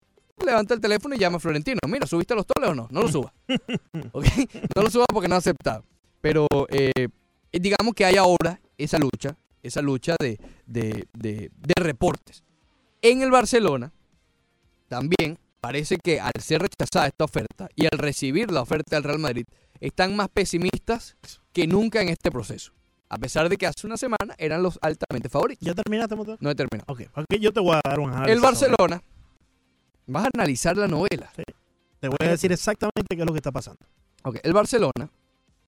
levanta 0.45 0.75
el 0.75 0.81
teléfono 0.81 1.15
y 1.15 1.19
llama 1.19 1.37
a 1.37 1.41
Florentino. 1.41 1.79
Mira, 1.89 2.07
¿subiste 2.07 2.35
los 2.35 2.47
toles 2.47 2.71
o 2.71 2.75
no? 2.75 2.89
No 2.91 3.03
lo 3.03 3.09
suba. 3.09 3.33
¿Ok? 4.13 4.27
No 4.77 4.83
lo 4.83 4.91
suba 4.91 5.05
porque 5.13 5.29
no 5.29 5.35
ha 5.35 5.39
aceptado. 5.39 5.85
Pero 6.21 6.47
eh, 6.71 7.09
digamos 7.53 7.95
que 7.95 8.05
hay 8.05 8.17
ahora 8.17 8.61
esa 8.79 8.99
lucha, 8.99 9.37
esa 9.63 9.83
lucha 9.83 10.17
de, 10.21 10.39
de, 10.67 11.07
de- 11.13 11.51
de 11.55 11.75
reportes. 11.83 12.43
En 13.03 13.23
el 13.23 13.31
Barcelona, 13.31 13.93
también 14.89 15.39
parece 15.61 15.97
que 15.99 16.21
al 16.21 16.33
ser 16.41 16.63
rechazada 16.63 17.07
esta 17.07 17.25
oferta 17.25 17.69
y 17.75 17.85
al 17.87 17.99
recibir 17.99 18.51
la 18.51 18.63
oferta 18.63 18.97
del 18.97 19.05
Real 19.05 19.19
Madrid, 19.19 19.45
están 19.81 20.15
más 20.17 20.29
pesimistas 20.29 21.17
que 21.53 21.67
nunca 21.67 22.01
en 22.03 22.09
este 22.09 22.31
proceso. 22.31 22.73
A 23.09 23.19
pesar 23.19 23.49
de 23.49 23.57
que 23.57 23.67
hace 23.67 23.87
una 23.87 23.97
semana 23.97 24.35
eran 24.39 24.63
los 24.63 24.79
altamente 24.83 25.29
favoritos. 25.29 25.65
¿Ya 25.65 25.75
terminaste, 25.75 26.17
Monteo? 26.17 26.37
No 26.41 26.51
he 26.51 26.55
terminado. 26.55 26.93
Ok, 26.93 27.03
ok, 27.15 27.35
yo 27.41 27.53
te 27.53 27.61
voy 27.61 27.77
a 27.77 27.81
dar 27.85 28.01
un 28.01 28.11
análisis. 28.11 28.35
El 28.35 28.41
Barcelona, 28.41 29.03
vas 30.07 30.25
a 30.25 30.31
analizar 30.35 30.77
la 30.77 30.89
novela. 30.89 31.31
Te 32.01 32.09
voy 32.09 32.19
a 32.21 32.29
decir 32.29 32.53
exactamente 32.53 33.15
qué 33.15 33.21
es 33.21 33.27
lo 33.27 33.33
que 33.33 33.39
está 33.39 33.53
pasando. 33.53 33.81
Ok, 34.23 34.39
el 34.43 34.53
Barcelona 34.53 35.11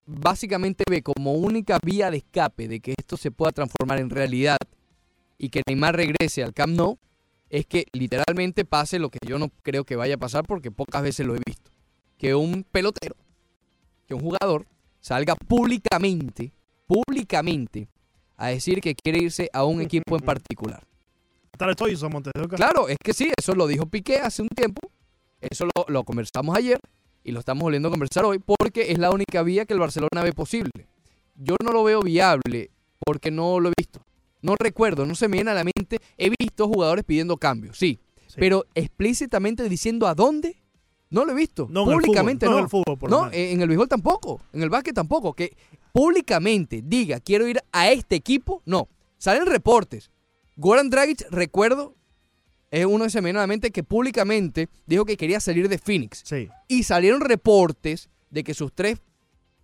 básicamente 0.05 0.83
ve 0.89 1.03
como 1.03 1.33
única 1.33 1.79
vía 1.83 2.09
de 2.09 2.17
escape 2.17 2.67
de 2.67 2.79
que 2.79 2.95
esto 2.97 3.17
se 3.17 3.29
pueda 3.29 3.51
transformar 3.51 3.99
en 3.99 4.09
realidad 4.09 4.57
y 5.37 5.49
que 5.49 5.61
Neymar 5.67 5.95
regrese 5.95 6.43
al 6.43 6.53
Camp 6.53 6.73
Nou 6.73 6.97
es 7.49 7.65
que 7.65 7.85
literalmente 7.93 8.65
pase 8.65 8.99
lo 8.99 9.09
que 9.09 9.19
yo 9.25 9.37
no 9.37 9.49
creo 9.63 9.83
que 9.83 9.95
vaya 9.95 10.15
a 10.15 10.17
pasar 10.17 10.45
porque 10.45 10.71
pocas 10.71 11.03
veces 11.03 11.25
lo 11.25 11.35
he 11.35 11.41
visto. 11.45 11.71
Que 12.17 12.35
un 12.35 12.63
pelotero, 12.63 13.15
que 14.07 14.15
un 14.15 14.21
jugador 14.21 14.65
salga 14.99 15.35
públicamente, 15.35 16.51
públicamente 16.87 17.87
a 18.37 18.47
decir 18.47 18.81
que 18.81 18.95
quiere 18.95 19.19
irse 19.19 19.49
a 19.53 19.63
un 19.65 19.81
equipo 19.81 20.15
en 20.15 20.21
particular. 20.23 20.83
Estoy. 21.71 21.93
Claro, 22.57 22.87
es 22.87 22.97
que 23.03 23.13
sí, 23.13 23.31
eso 23.37 23.53
lo 23.55 23.67
dijo 23.67 23.85
Piqué 23.87 24.19
hace 24.19 24.41
un 24.43 24.49
tiempo, 24.49 24.91
eso 25.41 25.65
lo, 25.65 25.85
lo 25.87 26.03
conversamos 26.03 26.55
ayer 26.55 26.79
y 27.23 27.31
lo 27.31 27.39
estamos 27.39 27.63
volviendo 27.63 27.87
a 27.87 27.91
conversar 27.91 28.25
hoy 28.25 28.39
porque 28.39 28.91
es 28.91 28.99
la 28.99 29.09
única 29.11 29.41
vía 29.43 29.65
que 29.65 29.73
el 29.73 29.79
Barcelona 29.79 30.23
ve 30.23 30.33
posible. 30.33 30.87
Yo 31.35 31.55
no 31.63 31.71
lo 31.71 31.83
veo 31.83 32.01
viable 32.01 32.71
porque 33.05 33.31
no 33.31 33.59
lo 33.59 33.69
he 33.69 33.73
visto. 33.77 34.01
No 34.41 34.55
recuerdo, 34.59 35.05
no 35.05 35.15
se 35.15 35.27
me 35.27 35.37
viene 35.37 35.51
a 35.51 35.53
la 35.55 35.63
mente. 35.63 35.99
He 36.17 36.29
visto 36.39 36.67
jugadores 36.67 37.03
pidiendo 37.03 37.37
cambios, 37.37 37.77
sí, 37.77 37.99
Sí. 38.27 38.35
pero 38.39 38.65
explícitamente 38.75 39.67
diciendo 39.69 40.05
a 40.07 40.13
dónde, 40.13 40.61
no 41.09 41.25
lo 41.25 41.31
he 41.31 41.35
visto. 41.35 41.67
No 41.69 41.83
en 41.83 41.89
el 41.89 41.95
Públicamente 41.95 42.45
fútbol, 42.45 42.55
no 42.55 42.55
no. 42.55 42.59
en 42.59 42.63
el 42.63 42.69
fútbol, 42.69 42.97
por 42.99 43.09
no, 43.09 43.29
en 43.31 43.61
el 43.61 43.67
béisbol 43.67 43.87
tampoco, 43.87 44.41
en 44.53 44.61
el 44.63 44.69
básquet 44.69 44.93
tampoco. 44.93 45.33
Que 45.33 45.55
públicamente 45.97 46.83
diga 46.85 47.19
quiero 47.19 47.47
ir 47.47 47.59
a 47.71 47.89
este 47.91 48.15
equipo, 48.15 48.61
no. 48.65 48.87
Salen 49.17 49.47
reportes. 49.47 50.11
Goran 50.55 50.91
Dragic, 50.91 51.25
recuerdo, 51.31 51.95
es 52.69 52.85
uno 52.85 53.05
de 53.05 53.09
se 53.09 53.19
me 53.21 53.27
viene 53.29 53.39
a 53.39 53.43
la 53.43 53.47
mente 53.47 53.71
que 53.71 53.83
públicamente 53.83 54.69
dijo 54.85 55.05
que 55.05 55.17
quería 55.17 55.39
salir 55.39 55.67
de 55.69 55.79
Phoenix. 55.79 56.21
Sí. 56.23 56.49
Y 56.67 56.83
salieron 56.83 57.21
reportes 57.21 58.09
de 58.29 58.43
que 58.43 58.53
sus 58.53 58.71
tres 58.73 58.99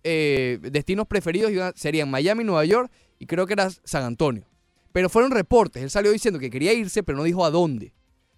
eh, 0.02 0.58
destinos 0.60 1.06
preferidos 1.06 1.52
iban- 1.52 1.72
serían 1.76 2.10
Miami, 2.10 2.42
Nueva 2.42 2.64
York 2.64 2.90
y 3.20 3.26
creo 3.26 3.46
que 3.46 3.52
era 3.52 3.70
San 3.70 4.02
Antonio. 4.02 4.44
Pero 4.92 5.08
fueron 5.08 5.30
reportes. 5.30 5.84
Él 5.84 5.90
salió 5.90 6.10
diciendo 6.10 6.40
que 6.40 6.50
quería 6.50 6.72
irse, 6.72 7.04
pero 7.04 7.16
no 7.16 7.24
dijo 7.24 7.44
a 7.44 7.50
dónde. 7.50 7.94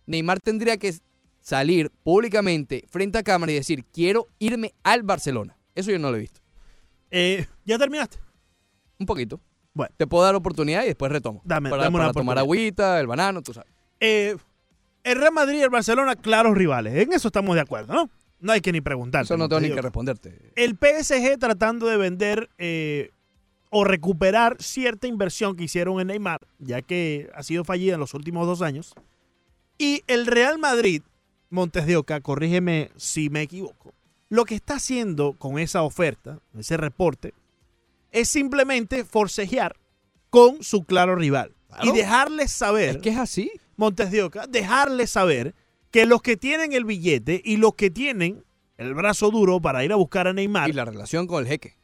Neymar 0.07 0.41
tendría 0.41 0.77
que 0.77 0.95
salir 1.41 1.91
públicamente 2.03 2.85
frente 2.91 3.17
a 3.19 3.23
cámara 3.23 3.53
y 3.53 3.55
decir, 3.55 3.85
quiero 3.91 4.29
irme 4.39 4.75
al 4.83 5.03
Barcelona. 5.03 5.57
Eso 5.75 5.91
yo 5.91 5.99
no 5.99 6.11
lo 6.11 6.17
he 6.19 6.21
visto. 6.21 6.41
Eh, 7.19 7.47
¿Ya 7.65 7.79
terminaste? 7.79 8.19
Un 8.99 9.07
poquito. 9.07 9.41
Bueno. 9.73 9.95
Te 9.97 10.07
puedo 10.07 10.23
dar 10.25 10.35
oportunidad 10.35 10.85
y 10.85 10.89
después 10.89 11.11
retomo. 11.11 11.41
Dame- 11.45 11.71
para 11.71 11.85
dame 11.85 11.97
una 11.97 12.05
para 12.05 12.13
tomar 12.13 12.39
agüita, 12.39 13.01
el 13.01 13.07
banano, 13.07 13.41
tú 13.43 13.55
sabes. 13.55 13.71
Eh, 14.01 14.37
el 15.03 15.19
Real 15.19 15.33
Madrid 15.33 15.59
y 15.59 15.63
el 15.63 15.71
Barcelona, 15.71 16.15
claros 16.17 16.55
rivales. 16.57 16.95
En 16.95 17.13
eso 17.15 17.29
estamos 17.29 17.55
de 17.55 17.63
acuerdo, 17.63 17.95
¿no? 17.95 18.11
No 18.41 18.53
hay 18.53 18.61
que 18.61 18.71
ni 18.71 18.83
preguntar. 18.83 19.25
Eso 19.25 19.39
no 19.39 19.49
tengo 19.49 19.61
ni 19.61 19.71
que 19.71 19.81
responderte. 19.81 20.53
El 20.57 20.77
PSG 20.77 21.39
tratando 21.39 21.87
de 21.87 21.97
vender 21.97 22.51
eh, 22.59 23.11
o 23.71 23.85
recuperar 23.85 24.57
cierta 24.61 25.07
inversión 25.07 25.57
que 25.57 25.65
hicieron 25.65 26.01
en 26.01 26.09
Neymar, 26.09 26.41
ya 26.59 26.83
que 26.83 27.31
ha 27.35 27.43
sido 27.43 27.65
fallida 27.65 27.95
en 27.95 28.01
los 28.01 28.13
últimos 28.13 28.47
dos 28.47 28.61
años. 28.61 28.93
Y 29.79 30.03
el 30.07 30.27
Real 30.27 30.59
Madrid, 30.59 31.01
Montes 31.49 31.87
de 31.87 31.97
Oca, 31.97 32.21
corrígeme 32.21 32.91
si 32.97 33.31
me 33.31 33.41
equivoco, 33.43 33.95
lo 34.29 34.45
que 34.45 34.55
está 34.55 34.75
haciendo 34.77 35.35
con 35.35 35.59
esa 35.59 35.83
oferta, 35.83 36.41
ese 36.59 36.77
reporte, 36.77 37.33
es 38.13 38.29
simplemente 38.29 39.05
forcejear 39.05 39.77
con 40.31 40.63
su 40.63 40.85
claro 40.85 41.17
rival. 41.17 41.53
Claro. 41.69 41.85
Y 41.85 41.97
dejarles 41.97 42.53
saber, 42.53 42.97
Es 42.97 42.99
que 42.99 43.11
es 43.11 43.19
así. 43.19 43.51
Montes 43.77 44.11
de 44.11 44.23
Oca, 44.23 44.47
dejarles 44.47 45.11
saber 45.11 45.55
que 45.91 46.07
los 46.07 46.23
que 46.23 46.37
tienen 46.37 46.73
el 46.73 46.85
billete 46.85 47.41
y 47.45 47.57
los 47.59 47.75
que 47.75 47.91
tienen 47.91 48.43
el 48.79 48.95
brazo 48.95 49.31
duro 49.31 49.61
para 49.61 49.85
ir 49.85 49.93
a 49.93 49.97
buscar 49.97 50.27
a 50.29 50.33
Neymar, 50.33 50.69
Y 50.71 50.73
la 50.73 50.85
relación 50.85 51.27
con 51.27 51.43
el 51.43 51.49
jeque. 51.49 51.77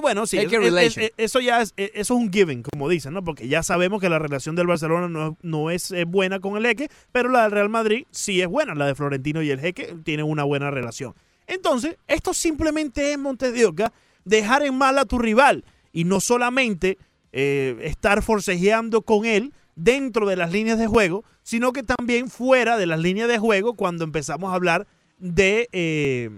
Bueno, 0.00 0.26
sí, 0.26 0.36
es- 0.38 0.96
es- 0.96 1.12
eso 1.16 1.38
ya 1.40 1.62
es, 1.62 1.72
eh, 1.76 1.92
eso 1.94 2.14
es 2.14 2.20
un 2.20 2.32
given, 2.32 2.62
como 2.64 2.88
dicen, 2.88 3.12
¿no? 3.14 3.22
Porque 3.22 3.46
ya 3.46 3.62
sabemos 3.62 4.00
que 4.00 4.08
la 4.08 4.18
relación 4.18 4.56
del 4.56 4.66
Barcelona 4.66 5.08
no, 5.08 5.36
no 5.42 5.70
es 5.70 5.92
eh, 5.92 6.04
buena 6.04 6.40
con 6.40 6.56
el 6.56 6.66
Jeque, 6.66 6.88
pero 7.12 7.28
la 7.28 7.42
del 7.44 7.52
Real 7.52 7.68
Madrid 7.68 8.04
sí 8.10 8.40
es 8.40 8.48
buena. 8.48 8.74
La 8.74 8.86
de 8.86 8.96
Florentino 8.96 9.42
y 9.42 9.50
el 9.50 9.60
Jeque 9.60 9.94
tienen 10.02 10.26
una 10.26 10.42
buena 10.42 10.72
relación. 10.72 11.14
Entonces, 11.50 11.96
esto 12.06 12.32
simplemente 12.32 13.12
es, 13.12 13.18
Montes 13.18 13.52
de 13.52 13.66
Oca, 13.66 13.92
dejar 14.24 14.62
en 14.62 14.78
mal 14.78 14.96
a 14.98 15.04
tu 15.04 15.18
rival 15.18 15.64
y 15.92 16.04
no 16.04 16.20
solamente 16.20 16.96
eh, 17.32 17.76
estar 17.82 18.22
forcejeando 18.22 19.02
con 19.02 19.26
él 19.26 19.52
dentro 19.74 20.28
de 20.28 20.36
las 20.36 20.52
líneas 20.52 20.78
de 20.78 20.86
juego, 20.86 21.24
sino 21.42 21.72
que 21.72 21.82
también 21.82 22.30
fuera 22.30 22.76
de 22.76 22.86
las 22.86 23.00
líneas 23.00 23.26
de 23.26 23.38
juego 23.38 23.74
cuando 23.74 24.04
empezamos 24.04 24.52
a 24.52 24.54
hablar 24.54 24.86
de 25.18 25.68
eh, 25.72 26.30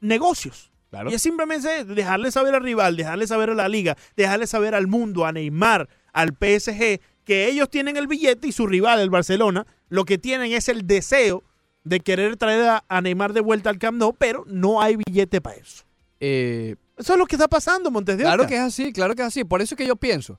negocios. 0.00 0.72
Y 1.08 1.14
es 1.14 1.22
simplemente 1.22 1.84
dejarle 1.84 2.32
saber 2.32 2.56
al 2.56 2.62
rival, 2.64 2.96
dejarle 2.96 3.28
saber 3.28 3.50
a 3.50 3.54
la 3.54 3.68
liga, 3.68 3.96
dejarle 4.16 4.48
saber 4.48 4.74
al 4.74 4.88
mundo, 4.88 5.24
a 5.24 5.32
Neymar, 5.32 5.88
al 6.12 6.30
PSG, 6.30 7.00
que 7.24 7.46
ellos 7.46 7.70
tienen 7.70 7.96
el 7.96 8.08
billete 8.08 8.48
y 8.48 8.52
su 8.52 8.66
rival, 8.66 8.98
el 8.98 9.10
Barcelona, 9.10 9.64
lo 9.88 10.04
que 10.04 10.18
tienen 10.18 10.52
es 10.52 10.68
el 10.68 10.88
deseo 10.88 11.44
de 11.84 12.00
querer 12.00 12.36
traer 12.36 12.80
a, 12.88 13.00
Neymar 13.00 13.32
de 13.32 13.40
vuelta 13.40 13.70
al 13.70 13.78
Camp 13.78 13.98
Nou, 13.98 14.14
pero 14.14 14.44
no 14.46 14.80
hay 14.80 14.96
billete 14.96 15.40
para 15.40 15.56
eso. 15.56 15.84
Eh, 16.20 16.76
Eso 16.96 17.14
es 17.14 17.18
lo 17.18 17.26
que 17.26 17.34
está 17.36 17.48
pasando, 17.48 17.90
Montes 17.90 18.16
de 18.16 18.22
claro 18.22 18.42
Oca. 18.42 18.48
que 18.48 18.54
es 18.56 18.60
así, 18.60 18.92
claro 18.92 19.14
que 19.14 19.22
es 19.22 19.28
así. 19.28 19.44
Por 19.44 19.60
eso 19.62 19.74
es 19.74 19.76
que 19.78 19.86
yo 19.86 19.96
pienso, 19.96 20.38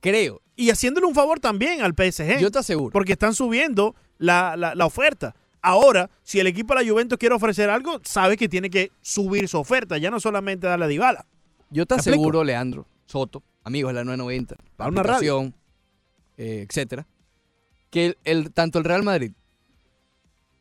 creo, 0.00 0.40
Y 0.56 0.70
haciéndole 0.70 1.06
un 1.06 1.14
favor 1.14 1.40
también 1.40 1.80
al 1.82 1.94
PSG. 1.94 2.38
yo 2.38 2.50
te 2.50 2.58
aseguro. 2.58 2.92
porque 2.92 3.12
están 3.12 3.34
subiendo 3.34 3.94
la, 4.18 4.56
la- 4.56 4.74
la 4.74 4.86
oferta. 4.86 5.34
Ahora, 5.62 6.08
si 6.22 6.38
el 6.40 6.46
equipo 6.46 6.74
de 6.74 6.84
la 6.84 6.90
Juventus 6.90 7.18
quiere 7.18 7.34
ofrecer 7.34 7.68
algo, 7.70 8.00
sabe 8.04 8.36
que 8.36 8.48
tiene 8.48 8.70
que 8.70 8.92
subir 9.00 9.48
su 9.48 9.58
oferta, 9.58 9.98
ya 9.98 10.10
no 10.10 10.20
solamente 10.20 10.66
darle 10.66 10.84
a 10.86 10.88
Dybala. 10.88 11.26
Yo 11.70 11.84
te 11.86 11.94
aseguro, 11.96 12.44
Leandro 12.44 12.86
Soto, 13.06 13.42
amigos 13.64 13.90
de 13.90 13.94
la 13.94 14.04
990, 14.04 14.56
la 14.78 14.84
aplicación, 14.86 15.54
eh, 16.38 16.64
etcétera, 16.68 17.06
que 17.90 18.06
el, 18.06 18.18
el- 18.24 18.52
tanto 18.52 18.78
el 18.78 18.84
Real 18.84 19.02
Madrid, 19.02 19.32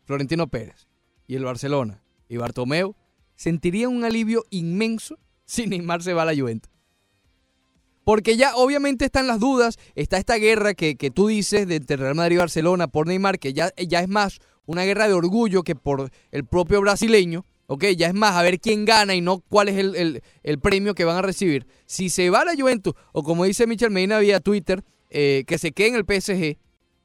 Florentino 0.09 0.47
Pérez 0.47 0.87
y 1.27 1.35
el 1.35 1.43
Barcelona 1.43 2.01
y 2.27 2.37
Bartomeu 2.37 2.95
sentirían 3.35 3.91
un 3.95 4.03
alivio 4.03 4.43
inmenso 4.49 5.19
si 5.45 5.67
Neymar 5.67 6.01
se 6.01 6.13
va 6.13 6.23
a 6.23 6.25
la 6.25 6.35
Juventus. 6.35 6.71
Porque 8.03 8.35
ya 8.35 8.55
obviamente 8.55 9.05
están 9.05 9.27
las 9.27 9.39
dudas, 9.39 9.77
está 9.93 10.17
esta 10.17 10.37
guerra 10.37 10.73
que, 10.73 10.95
que 10.95 11.11
tú 11.11 11.27
dices 11.27 11.67
de 11.67 11.75
entre 11.75 11.97
Real 11.97 12.15
Madrid 12.15 12.37
y 12.37 12.39
Barcelona 12.39 12.87
por 12.87 13.05
Neymar, 13.05 13.37
que 13.37 13.53
ya, 13.53 13.71
ya 13.77 13.99
es 13.99 14.07
más 14.09 14.39
una 14.65 14.83
guerra 14.83 15.07
de 15.07 15.13
orgullo 15.13 15.61
que 15.61 15.75
por 15.75 16.09
el 16.31 16.43
propio 16.43 16.81
brasileño, 16.81 17.45
¿ok? 17.67 17.85
Ya 17.95 18.07
es 18.07 18.15
más 18.15 18.35
a 18.35 18.41
ver 18.41 18.59
quién 18.59 18.85
gana 18.85 19.13
y 19.13 19.21
no 19.21 19.41
cuál 19.41 19.69
es 19.69 19.77
el, 19.77 20.23
el- 20.41 20.59
premio 20.59 20.95
que 20.95 21.05
van 21.05 21.17
a 21.17 21.21
recibir. 21.21 21.67
Si 21.85 22.09
se 22.09 22.31
va 22.31 22.39
a 22.41 22.45
la 22.45 22.55
Juventus, 22.55 22.95
o 23.13 23.21
como 23.21 23.45
dice 23.45 23.67
Michel 23.67 23.91
Medina 23.91 24.17
vía 24.17 24.39
Twitter, 24.39 24.83
eh, 25.11 25.43
que 25.45 25.59
se 25.59 25.71
quede 25.71 25.89
en 25.89 25.95
el 25.97 26.05
PSG, 26.05 26.57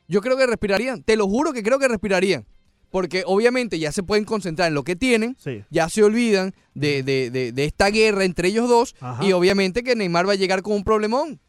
yo 0.09 0.23
creo 0.23 0.39
que 0.39 0.47
respirarían, 0.47 1.03
te 1.03 1.17
lo 1.17 1.29
juro 1.29 1.53
que 1.53 1.63
creo 1.63 1.79
que 1.79 1.89
respirarían. 1.89 2.47
Porque 2.95 3.25
obviamente 3.27 3.81
ya 3.81 3.91
se 3.91 4.05
pueden 4.05 4.25
concentrar 4.25 4.69
en 4.69 4.75
lo 4.75 4.85
que 4.85 4.95
tienen, 4.95 5.37
Sí. 5.43 5.65
ya 5.69 5.89
se 5.89 6.05
olvidan 6.05 6.55
de, 6.75 7.03
de- 7.03 7.29
de- 7.29 7.51
de 7.51 7.65
esta 7.65 7.89
guerra 7.91 8.25
entre 8.25 8.47
ellos 8.47 8.69
dos 8.69 8.95
Ajá. 9.01 9.25
y 9.27 9.33
obviamente 9.33 9.83
que 9.83 9.97
Neymar 9.97 10.29
va 10.29 10.35
a 10.35 10.37
llegar 10.37 10.63
con 10.63 10.75
un 10.75 10.85
problemón. 10.85 11.41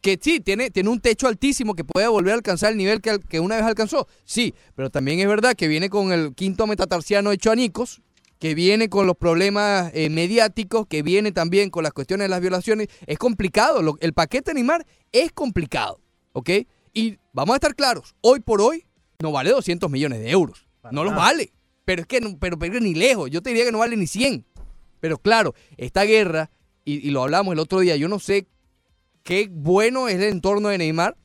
Que 0.00 0.16
sí, 0.22 0.38
tiene, 0.38 0.70
tiene 0.70 0.90
un 0.90 1.00
techo 1.00 1.26
altísimo 1.26 1.74
que 1.74 1.82
puede 1.82 2.06
volver 2.06 2.30
a 2.30 2.36
alcanzar 2.36 2.70
el 2.70 2.78
nivel 2.78 3.00
que, 3.00 3.18
que 3.28 3.40
una 3.40 3.56
vez 3.56 3.64
alcanzó. 3.64 4.06
Sí, 4.24 4.54
pero 4.76 4.88
también 4.88 5.18
es 5.18 5.26
verdad 5.26 5.56
que 5.56 5.66
viene 5.66 5.90
con 5.90 6.12
el 6.12 6.32
quinto 6.32 6.68
metatarsiano 6.68 7.32
hecho 7.32 7.50
anicos, 7.50 8.00
que 8.38 8.54
viene 8.54 8.88
con 8.88 9.08
los 9.08 9.16
problemas 9.16 9.90
eh, 9.94 10.10
mediáticos, 10.10 10.86
que 10.86 11.02
viene 11.02 11.32
también 11.32 11.70
con 11.70 11.82
las 11.82 11.92
cuestiones 11.92 12.26
de 12.26 12.28
las 12.28 12.40
violaciones. 12.40 12.86
Es 13.08 13.18
complicado. 13.18 13.82
lo- 13.82 13.98
el 14.00 14.12
paquete 14.12 14.52
de 14.52 14.54
Neymar 14.54 14.86
es 15.10 15.32
complicado. 15.32 15.98
¿Ok? 16.34 16.50
Y 16.92 17.18
vamos 17.32 17.54
a 17.54 17.56
estar 17.56 17.74
claros, 17.74 18.14
hoy 18.20 18.38
por 18.38 18.60
hoy 18.60 18.84
no 19.20 19.32
vale 19.32 19.50
200 19.50 19.90
millones 19.90 20.20
de 20.20 20.30
euros. 20.30 20.63
No 20.92 21.04
los 21.04 21.14
vale. 21.14 21.52
Pero 21.84 22.02
es 22.02 22.06
que 22.06 22.20
no, 22.20 22.38
pero, 22.38 22.58
pero 22.58 22.80
ni 22.80 22.94
lejos. 22.94 23.30
Yo 23.30 23.42
te 23.42 23.50
diría 23.50 23.64
que 23.64 23.72
no 23.72 23.78
vale 23.78 23.96
ni 23.96 24.06
100. 24.06 24.44
Pero 25.00 25.18
claro, 25.18 25.54
esta 25.76 26.04
guerra, 26.04 26.50
y, 26.84 27.06
y 27.06 27.10
lo 27.10 27.22
hablamos 27.22 27.52
el 27.52 27.58
otro 27.58 27.80
día, 27.80 27.96
yo 27.96 28.08
no 28.08 28.18
sé 28.18 28.46
qué 29.22 29.48
bueno 29.50 30.08
es 30.08 30.16
el 30.16 30.24
entorno 30.24 30.68
de 30.68 30.78
Neymar, 30.78 31.16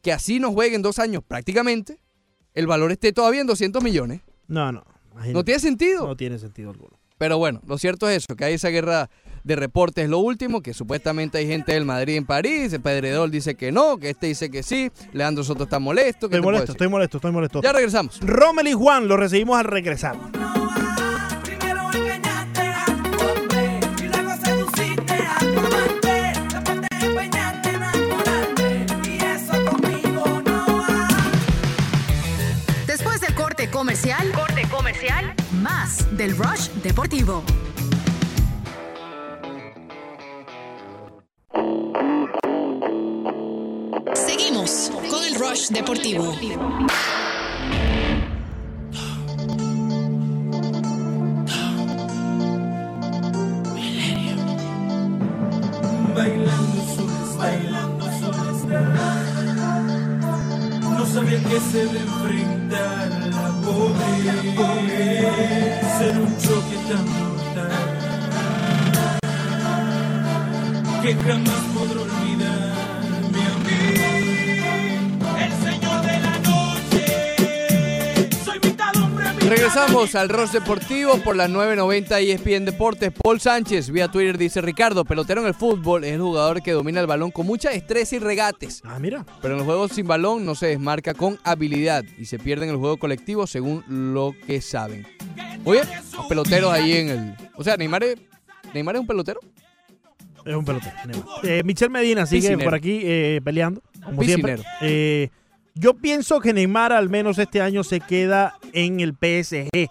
que 0.00 0.12
así 0.12 0.40
nos 0.40 0.52
juegue 0.52 0.74
en 0.74 0.82
dos 0.82 0.98
años 0.98 1.22
prácticamente, 1.26 2.00
el 2.54 2.66
valor 2.66 2.90
esté 2.92 3.12
todavía 3.12 3.40
en 3.40 3.46
200 3.46 3.82
millones. 3.82 4.22
No, 4.48 4.72
no. 4.72 4.84
imagínate. 5.12 5.32
No 5.34 5.44
tiene 5.44 5.60
sentido. 5.60 6.06
No 6.06 6.16
tiene 6.16 6.38
sentido 6.38 6.70
alguno. 6.70 6.98
Pero 7.18 7.38
bueno, 7.38 7.60
lo 7.66 7.78
cierto 7.78 8.08
es 8.08 8.24
eso, 8.24 8.34
que 8.34 8.44
hay 8.44 8.54
esa 8.54 8.68
guerra 8.70 9.08
de 9.44 9.56
reportes, 9.56 10.08
lo 10.08 10.18
último, 10.18 10.62
que 10.62 10.74
supuestamente 10.74 11.38
hay 11.38 11.46
gente 11.46 11.72
del 11.72 11.84
Madrid 11.84 12.16
en 12.16 12.26
París, 12.26 12.72
el 12.72 12.80
Pedredol 12.80 13.30
dice 13.30 13.54
que 13.54 13.72
no, 13.72 13.98
que 13.98 14.10
este 14.10 14.28
dice 14.28 14.50
que 14.50 14.62
sí, 14.62 14.90
Leandro 15.12 15.44
Soto 15.44 15.64
está 15.64 15.78
molesto. 15.78 16.28
¿qué 16.28 16.36
Estoy 16.36 16.42
molesto, 16.42 16.72
estoy 16.72 16.88
molesto, 16.88 17.16
estoy 17.18 17.32
molesto. 17.32 17.62
Ya 17.62 17.72
regresamos. 17.72 18.20
Rommel 18.20 18.68
y 18.68 18.72
Juan 18.72 19.08
lo 19.08 19.16
recibimos 19.16 19.58
al 19.58 19.64
regresar. 19.64 20.16
Después 32.86 33.20
del 33.20 33.34
corte 33.34 33.70
comercial, 33.70 34.32
corte 34.32 34.62
comercial, 34.70 35.34
más 35.62 36.16
del 36.16 36.36
Rush 36.36 36.68
Deportivo. 36.82 37.42
Seguimos 44.14 44.90
con 45.10 45.24
el 45.24 45.34
Rush 45.34 45.68
Deportivo. 45.68 46.32
Que 61.32 61.60
se 61.60 61.84
debe 61.84 61.98
enfrentar 61.98 63.10
la 63.30 63.48
pobre. 63.62 65.20
Ser 65.98 66.18
un 66.18 66.36
choque 66.38 66.76
tan 66.88 67.04
mortal 67.18 67.91
que 71.02 71.14
jamás 71.16 71.64
podré 71.74 71.98
olvidarme 71.98 73.42
a 73.42 73.58
mí. 73.64 73.72
El 75.42 75.52
señor 75.64 76.02
de 76.02 76.20
la 76.20 76.38
noche. 76.38 78.28
Soy 78.44 78.60
mitad 78.62 78.94
hombre, 79.02 79.32
mitad 79.32 79.48
Regresamos 79.48 80.14
al 80.14 80.28
Ross 80.28 80.52
Deportivo 80.52 81.18
por 81.18 81.34
las 81.34 81.50
9.90 81.50 82.22
ESPN 82.22 82.64
Deportes. 82.66 83.10
Paul 83.10 83.40
Sánchez, 83.40 83.90
vía 83.90 84.12
Twitter, 84.12 84.38
dice 84.38 84.60
Ricardo, 84.60 85.04
pelotero 85.04 85.40
en 85.40 85.48
el 85.48 85.54
fútbol, 85.54 86.04
es 86.04 86.12
el 86.12 86.20
jugador 86.20 86.62
que 86.62 86.70
domina 86.70 87.00
el 87.00 87.08
balón 87.08 87.32
con 87.32 87.46
mucha 87.46 87.70
destreza 87.70 88.14
y 88.14 88.18
regates. 88.20 88.80
Ah, 88.84 89.00
mira. 89.00 89.26
Pero 89.40 89.54
en 89.54 89.58
los 89.58 89.66
juegos 89.66 89.90
sin 89.90 90.06
balón 90.06 90.44
no 90.44 90.54
se 90.54 90.68
desmarca 90.68 91.14
con 91.14 91.36
habilidad 91.42 92.04
y 92.16 92.26
se 92.26 92.38
pierde 92.38 92.66
en 92.66 92.70
el 92.70 92.76
juego 92.76 92.96
colectivo 92.98 93.48
según 93.48 93.82
lo 93.88 94.36
que 94.46 94.60
saben. 94.60 95.04
Oye, 95.64 95.82
los 96.16 96.26
peloteros 96.26 96.72
ahí 96.72 96.92
en 96.96 97.08
el... 97.08 97.34
O 97.56 97.64
sea, 97.64 97.76
Neymar 97.76 98.04
es, 98.04 98.18
Neymar 98.72 98.94
es 98.94 99.00
un 99.00 99.06
pelotero. 99.08 99.40
Es 100.44 100.54
un 100.54 100.64
pelotero. 100.64 100.92
Eh, 101.42 101.62
Michel 101.64 101.90
Medina 101.90 102.26
sigue 102.26 102.56
por 102.58 102.74
aquí 102.74 103.00
eh, 103.04 103.40
peleando, 103.44 103.80
como 104.04 104.22
siempre. 104.22 104.58
Eh, 104.80 105.28
yo 105.74 105.94
pienso 105.94 106.40
que 106.40 106.52
Neymar 106.52 106.92
al 106.92 107.08
menos 107.08 107.38
este 107.38 107.60
año 107.60 107.84
se 107.84 108.00
queda 108.00 108.58
en 108.72 109.00
el 109.00 109.12
PSG. 109.14 109.88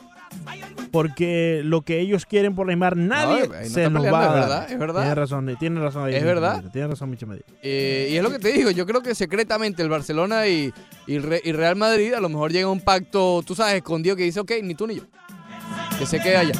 Porque 0.91 1.61
lo 1.63 1.81
que 1.83 1.99
ellos 2.01 2.25
quieren 2.25 2.53
por 2.53 2.67
Neymar, 2.67 2.97
nadie 2.97 3.47
no 3.47 3.53
se 3.63 3.89
peleando, 3.89 4.03
va 4.11 4.19
a 4.21 4.25
es 4.25 4.31
dar. 4.31 4.39
verdad, 4.41 4.71
es 4.71 4.79
verdad. 4.79 5.01
Tiene 5.01 5.15
razón, 5.15 5.55
tiene 5.59 5.79
razón 5.79 6.05
ahí. 6.05 6.15
Es 6.15 6.23
verdad. 6.23 6.63
Tiene 6.73 6.87
razón, 6.89 7.09
Michel 7.09 7.29
Medina. 7.29 7.45
Eh, 7.61 8.09
y 8.11 8.17
es 8.17 8.23
lo 8.23 8.29
que 8.29 8.39
te 8.39 8.51
digo, 8.51 8.71
yo 8.71 8.85
creo 8.85 9.01
que 9.01 9.15
secretamente 9.15 9.81
el 9.81 9.87
Barcelona 9.89 10.47
y, 10.47 10.73
y 11.07 11.17
Re- 11.19 11.41
y 11.45 11.51
Real 11.53 11.77
Madrid 11.77 12.13
a 12.13 12.19
lo 12.19 12.27
mejor 12.27 12.51
llega 12.51 12.67
a 12.67 12.71
un 12.71 12.81
pacto, 12.81 13.41
tú 13.45 13.55
sabes, 13.55 13.75
escondido 13.75 14.15
que 14.17 14.23
dice, 14.23 14.41
ok, 14.41 14.51
ni 14.63 14.75
tú 14.75 14.85
ni 14.87 14.95
yo. 14.95 15.03
Que 15.97 16.05
se 16.05 16.19
quede 16.19 16.35
allá. 16.37 16.53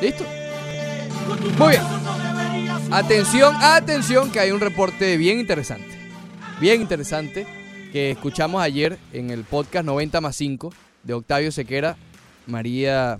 ¿Listo? 0.00 0.24
Muy 1.58 1.68
bien. 1.70 1.82
Atención, 2.88 3.54
atención, 3.60 4.32
que 4.32 4.40
hay 4.40 4.50
un 4.50 4.60
reporte 4.60 5.16
bien 5.16 5.38
interesante. 5.38 5.86
Bien 6.60 6.80
interesante 6.80 7.46
que 7.92 8.10
escuchamos 8.10 8.60
ayer 8.62 8.98
en 9.12 9.30
el 9.30 9.44
podcast 9.44 9.84
90 9.86 10.20
más 10.20 10.34
5 10.36 10.72
de 11.04 11.14
Octavio 11.14 11.52
Sequera, 11.52 11.96
María 12.46 13.18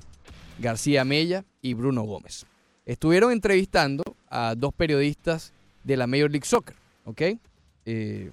García 0.58 1.04
Mella 1.04 1.44
y 1.62 1.74
Bruno 1.74 2.02
Gómez. 2.02 2.46
Estuvieron 2.84 3.30
entrevistando 3.32 4.02
a 4.28 4.54
dos 4.56 4.74
periodistas 4.74 5.52
de 5.84 5.96
la 5.96 6.06
Major 6.08 6.30
League 6.30 6.46
Soccer, 6.46 6.74
¿ok? 7.04 7.22
Eh, 7.86 8.30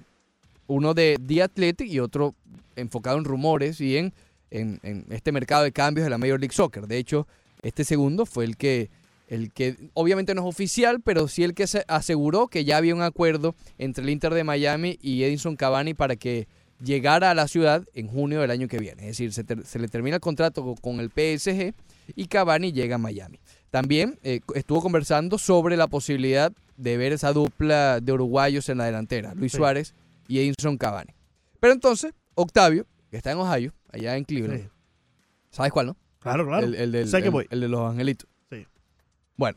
uno 0.66 0.92
de 0.92 1.18
The 1.24 1.42
Athletic 1.44 1.88
y 1.88 2.00
otro 2.00 2.34
enfocado 2.74 3.16
en 3.16 3.24
rumores 3.24 3.80
y 3.80 3.96
en, 3.96 4.12
en- 4.50 4.80
en 4.82 5.06
este 5.10 5.30
mercado 5.32 5.62
de 5.62 5.72
cambios 5.72 6.04
de 6.04 6.10
la 6.10 6.18
Major 6.18 6.40
League 6.40 6.54
Soccer. 6.54 6.86
De 6.88 6.98
hecho, 6.98 7.26
este 7.62 7.84
segundo 7.84 8.26
fue 8.26 8.44
el 8.44 8.56
que 8.56 8.90
el 9.28 9.52
que 9.52 9.76
obviamente 9.94 10.34
no 10.34 10.40
es 10.42 10.46
oficial, 10.48 11.00
pero 11.00 11.28
sí 11.28 11.44
el 11.44 11.54
que 11.54 11.66
se 11.66 11.84
aseguró 11.86 12.48
que 12.48 12.64
ya 12.64 12.76
había 12.78 12.94
un 12.94 13.02
acuerdo 13.02 13.54
entre 13.78 14.02
el 14.02 14.10
Inter 14.10 14.34
de 14.34 14.42
Miami 14.44 14.98
y 15.00 15.22
Edinson 15.22 15.54
Cavani 15.56 15.94
para 15.94 16.16
que 16.16 16.48
llegara 16.82 17.30
a 17.30 17.34
la 17.34 17.46
ciudad 17.48 17.84
en 17.94 18.08
junio 18.08 18.40
del 18.40 18.50
año 18.50 18.68
que 18.68 18.78
viene. 18.78 19.02
Es 19.02 19.08
decir, 19.08 19.32
se, 19.32 19.44
ter- 19.44 19.64
se 19.64 19.78
le 19.78 19.88
termina 19.88 20.16
el 20.16 20.20
contrato 20.20 20.62
co- 20.62 20.74
con 20.76 21.00
el 21.00 21.10
PSG 21.10 21.74
y 22.16 22.26
Cavani 22.26 22.72
llega 22.72 22.94
a 22.96 22.98
Miami. 22.98 23.38
También 23.70 24.18
eh, 24.22 24.40
estuvo 24.54 24.80
conversando 24.80 25.36
sobre 25.38 25.76
la 25.76 25.88
posibilidad 25.88 26.52
de 26.76 26.96
ver 26.96 27.12
esa 27.12 27.32
dupla 27.32 28.00
de 28.00 28.12
uruguayos 28.12 28.68
en 28.68 28.78
la 28.78 28.84
delantera, 28.86 29.34
Luis 29.34 29.52
Sí. 29.52 29.58
Suárez 29.58 29.94
y 30.28 30.38
Edinson 30.38 30.78
Cavani. 30.78 31.12
Pero 31.60 31.74
entonces, 31.74 32.12
Octavio, 32.34 32.86
que 33.10 33.16
está 33.18 33.32
en 33.32 33.38
Ohio, 33.38 33.74
allá 33.92 34.16
en 34.16 34.24
Cleveland, 34.24 34.62
Sí. 34.62 34.68
¿sabes 35.50 35.72
cuál, 35.72 35.86
no? 35.86 35.96
Claro, 36.20 36.46
claro. 36.46 36.64
El, 36.66 36.74
el 36.76 36.92
del- 36.92 37.46
el 37.50 37.60
de 37.60 37.68
los 37.68 37.90
angelitos. 37.90 38.28
Bueno, 39.38 39.56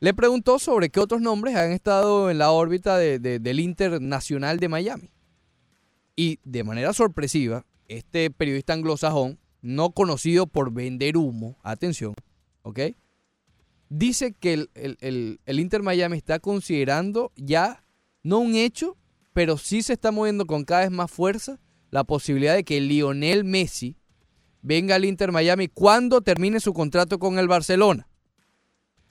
le 0.00 0.12
preguntó 0.12 0.58
sobre 0.58 0.90
qué 0.90 0.98
otros 0.98 1.20
nombres 1.22 1.54
han 1.54 1.70
estado 1.70 2.30
en 2.30 2.38
la 2.38 2.50
órbita 2.50 2.98
de- 2.98 3.20
de- 3.20 3.38
del 3.38 3.60
Internacional 3.60 4.58
de 4.58 4.68
Miami. 4.68 5.10
Y 6.16 6.40
de 6.44 6.64
manera 6.64 6.92
sorpresiva, 6.92 7.64
este 7.86 8.30
periodista 8.30 8.72
anglosajón, 8.72 9.38
no 9.62 9.92
conocido 9.92 10.46
por 10.48 10.72
vender 10.72 11.16
humo, 11.16 11.56
atención, 11.62 12.14
¿ok? 12.62 12.80
Dice 13.88 14.32
que 14.32 14.68
el- 14.74 15.40
el 15.44 15.60
Inter 15.60 15.82
Miami 15.82 16.16
está 16.16 16.40
considerando 16.40 17.30
ya, 17.36 17.84
no 18.24 18.40
un 18.40 18.56
hecho, 18.56 18.96
pero 19.32 19.58
sí 19.58 19.82
se 19.82 19.92
está 19.92 20.10
moviendo 20.10 20.44
con 20.46 20.64
cada 20.64 20.82
vez 20.82 20.90
más 20.90 21.10
fuerza 21.10 21.60
la 21.90 22.02
posibilidad 22.02 22.54
de 22.54 22.64
que 22.64 22.80
Lionel 22.80 23.44
Messi 23.44 23.96
venga 24.60 24.96
al 24.96 25.04
Inter 25.04 25.30
Miami 25.30 25.68
cuando 25.68 26.20
termine 26.20 26.58
su 26.58 26.72
contrato 26.72 27.18
con 27.20 27.38
el 27.38 27.46
Barcelona. 27.46 28.08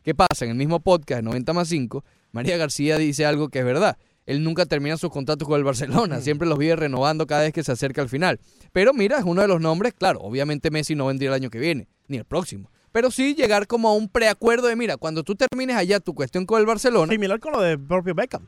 ¿Qué 0.04 0.16
pasa? 0.16 0.46
En 0.46 0.52
el 0.52 0.58
mismo 0.58 0.80
podcast, 0.80 1.24
90 1.24 1.54
más 1.54 1.68
5, 1.68 2.04
María 2.32 2.58
García 2.58 2.98
dice 2.98 3.26
algo 3.26 3.50
que 3.50 3.60
es 3.60 3.66
verdad. 3.66 3.98
Él 4.26 4.44
nunca 4.44 4.66
termina 4.66 4.96
sus 4.98 5.10
contratos 5.10 5.48
con 5.48 5.58
el 5.58 5.64
Barcelona, 5.64 6.22
siempre 6.22 6.48
los 6.48 6.58
vive 6.58 6.76
renovando 6.76 7.26
cada 7.26 7.42
vez 7.42 7.54
que 7.54 7.64
se 7.64 7.72
acerca 7.72 8.02
al 8.02 8.10
final. 8.10 8.40
Pero 8.72 8.94
mira, 8.94 9.18
es 9.18 9.24
uno 9.26 9.42
de 9.42 9.48
los 9.48 9.60
nombres, 9.60 9.94
claro, 9.94 10.20
obviamente 10.22 10.70
Messi 10.72 10.94
no 10.96 11.08
vendría 11.08 11.30
el 11.30 11.36
año 11.36 11.50
que 11.50 11.58
viene, 11.60 11.88
ni 12.08 12.18
el 12.18 12.26
próximo. 12.26 12.70
Pero 12.92 13.12
sí 13.12 13.34
llegar 13.36 13.68
como 13.68 13.90
a 13.90 13.94
un 13.94 14.08
preacuerdo 14.10 14.68
de, 14.68 14.76
mira, 14.76 14.98
cuando 14.98 15.24
tú 15.24 15.36
termines 15.36 15.76
allá 15.76 16.00
tu 16.00 16.14
cuestión 16.16 16.46
con 16.46 16.60
el 16.60 16.66
Barcelona, 16.66 17.12
Similar 17.12 17.40
con 17.40 17.54
lo 17.54 17.62
de 17.62 17.78
propio 17.78 18.14
Beckham. 18.16 18.48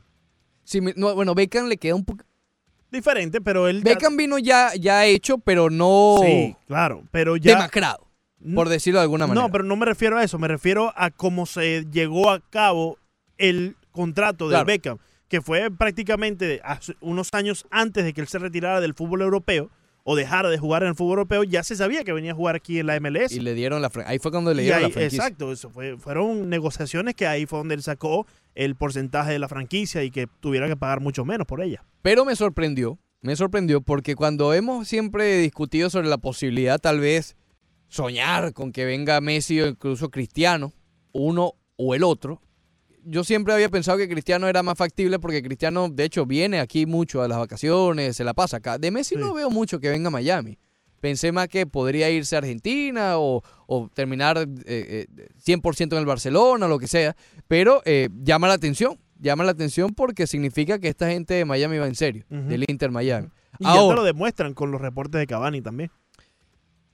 si 0.64 0.80
no, 0.80 1.14
bueno, 1.14 1.34
Beckham 1.34 1.66
le 1.66 1.76
queda 1.76 1.94
un 1.96 2.04
poco... 2.04 2.24
Diferente, 2.90 3.40
pero 3.40 3.68
él... 3.68 3.82
ya- 3.82 3.90
Beckham 3.94 4.16
vino 4.16 4.38
ya, 4.38 4.70
ya 4.78 5.06
hecho, 5.06 5.38
pero 5.38 5.70
no 5.70 6.16
Sí, 6.22 6.54
claro, 6.66 7.02
pero 7.10 7.36
ya... 7.36 7.54
demacrado, 7.54 8.06
por 8.54 8.68
decirlo 8.68 8.98
de 9.00 9.04
alguna 9.04 9.26
manera. 9.26 9.46
No, 9.46 9.52
pero 9.52 9.64
no 9.64 9.76
me 9.76 9.86
refiero 9.86 10.16
a 10.18 10.24
eso, 10.24 10.38
me 10.38 10.48
refiero 10.48 10.92
a 10.96 11.10
cómo 11.10 11.46
se 11.46 11.84
llegó 11.90 12.30
a 12.30 12.40
cabo 12.40 12.98
el 13.38 13.76
contrato 13.90 14.46
de 14.48 14.52
Claro. 14.54 14.66
Beckham, 14.66 14.98
que 15.28 15.40
fue 15.40 15.70
prácticamente 15.70 16.60
hace 16.64 16.94
unos 17.00 17.28
años 17.32 17.66
antes 17.70 18.04
de 18.04 18.12
que 18.12 18.20
él 18.20 18.28
se 18.28 18.38
retirara 18.38 18.80
del 18.80 18.94
fútbol 18.94 19.22
europeo 19.22 19.70
o 20.04 20.16
dejara 20.16 20.50
de 20.50 20.58
jugar 20.58 20.82
en 20.82 20.88
el 20.90 20.94
fútbol 20.96 21.18
europeo, 21.20 21.44
ya 21.44 21.62
se 21.62 21.76
sabía 21.76 22.02
que 22.02 22.12
venía 22.12 22.32
a 22.32 22.34
jugar 22.34 22.56
aquí 22.56 22.80
en 22.80 22.86
la 22.88 22.96
MLS. 22.98 23.32
Y 23.36 23.40
le 23.40 23.54
dieron 23.54 23.80
la 23.82 23.90
Ahí 24.06 24.18
fue 24.18 24.32
cuando 24.32 24.52
le 24.52 24.62
dieron 24.62 24.78
ahí- 24.80 24.84
la 24.86 24.90
franquicia. 24.90 25.16
Exacto, 25.18 25.52
eso 25.52 25.70
fue, 25.70 25.96
fueron 25.96 26.48
negociaciones 26.48 27.14
que 27.14 27.26
ahí 27.26 27.46
fue 27.46 27.60
donde 27.60 27.76
él 27.76 27.82
sacó 27.82 28.26
el 28.56 28.74
porcentaje 28.74 29.30
de 29.32 29.38
la 29.38 29.48
franquicia 29.48 30.02
y 30.02 30.10
que 30.10 30.26
tuviera 30.40 30.66
que 30.66 30.76
pagar 30.76 31.00
mucho 31.00 31.24
menos 31.24 31.46
por 31.46 31.60
ella. 31.62 31.84
Pero 32.02 32.24
me 32.24 32.34
sorprendió, 32.34 32.98
me 33.20 33.36
sorprendió 33.36 33.80
porque 33.80 34.16
cuando 34.16 34.52
hemos 34.54 34.88
siempre 34.88 35.38
discutido 35.38 35.88
sobre 35.88 36.08
la 36.08 36.18
posibilidad 36.18 36.80
tal 36.80 36.98
vez 36.98 37.36
soñar 37.92 38.54
con 38.54 38.72
que 38.72 38.86
venga 38.86 39.20
Messi 39.20 39.60
o 39.60 39.66
incluso 39.66 40.10
Cristiano, 40.10 40.72
uno 41.12 41.52
o 41.76 41.94
el 41.94 42.02
otro, 42.02 42.40
yo 43.04 43.22
siempre 43.22 43.52
había 43.52 43.68
pensado 43.68 43.98
que 43.98 44.08
Cristiano 44.08 44.48
era 44.48 44.62
más 44.62 44.78
factible 44.78 45.18
porque 45.18 45.42
Cristiano 45.42 45.88
de 45.90 46.04
hecho 46.04 46.24
viene 46.24 46.58
aquí 46.60 46.86
mucho 46.86 47.20
a 47.20 47.28
las 47.28 47.36
vacaciones, 47.36 48.16
se 48.16 48.24
la 48.24 48.32
pasa 48.32 48.58
acá. 48.58 48.78
De 48.78 48.90
Messi 48.90 49.16
no 49.16 49.34
veo 49.34 49.50
mucho 49.50 49.78
que 49.78 49.90
venga 49.90 50.08
a 50.08 50.10
Miami. 50.10 50.58
Pensé 51.00 51.32
más 51.32 51.48
que 51.48 51.66
podría 51.66 52.08
irse 52.08 52.34
a 52.36 52.38
Argentina 52.38 53.18
o, 53.18 53.42
o 53.66 53.90
terminar 53.92 54.38
eh, 54.38 55.06
eh, 55.18 55.28
100% 55.44 55.92
en 55.92 55.98
el 55.98 56.06
Barcelona 56.06 56.66
o 56.66 56.68
lo 56.68 56.78
que 56.78 56.86
sea, 56.86 57.14
pero 57.46 57.82
eh, 57.84 58.08
llama 58.22 58.48
la 58.48 58.54
atención, 58.54 58.98
llama 59.18 59.44
la 59.44 59.50
atención 59.50 59.94
porque 59.94 60.26
significa 60.26 60.78
que 60.78 60.88
esta 60.88 61.10
gente 61.10 61.34
de 61.34 61.44
Miami 61.44 61.76
va 61.76 61.88
en 61.88 61.96
serio, 61.96 62.24
del 62.30 62.64
Inter 62.68 62.90
Miami. 62.90 63.28
Y 63.58 63.64
ya 63.64 63.72
te 63.72 63.78
Ahora, 63.78 63.96
lo 63.96 64.04
demuestran 64.04 64.54
con 64.54 64.70
los 64.70 64.80
reportes 64.80 65.18
de 65.18 65.26
Cavani 65.26 65.60
también. 65.60 65.90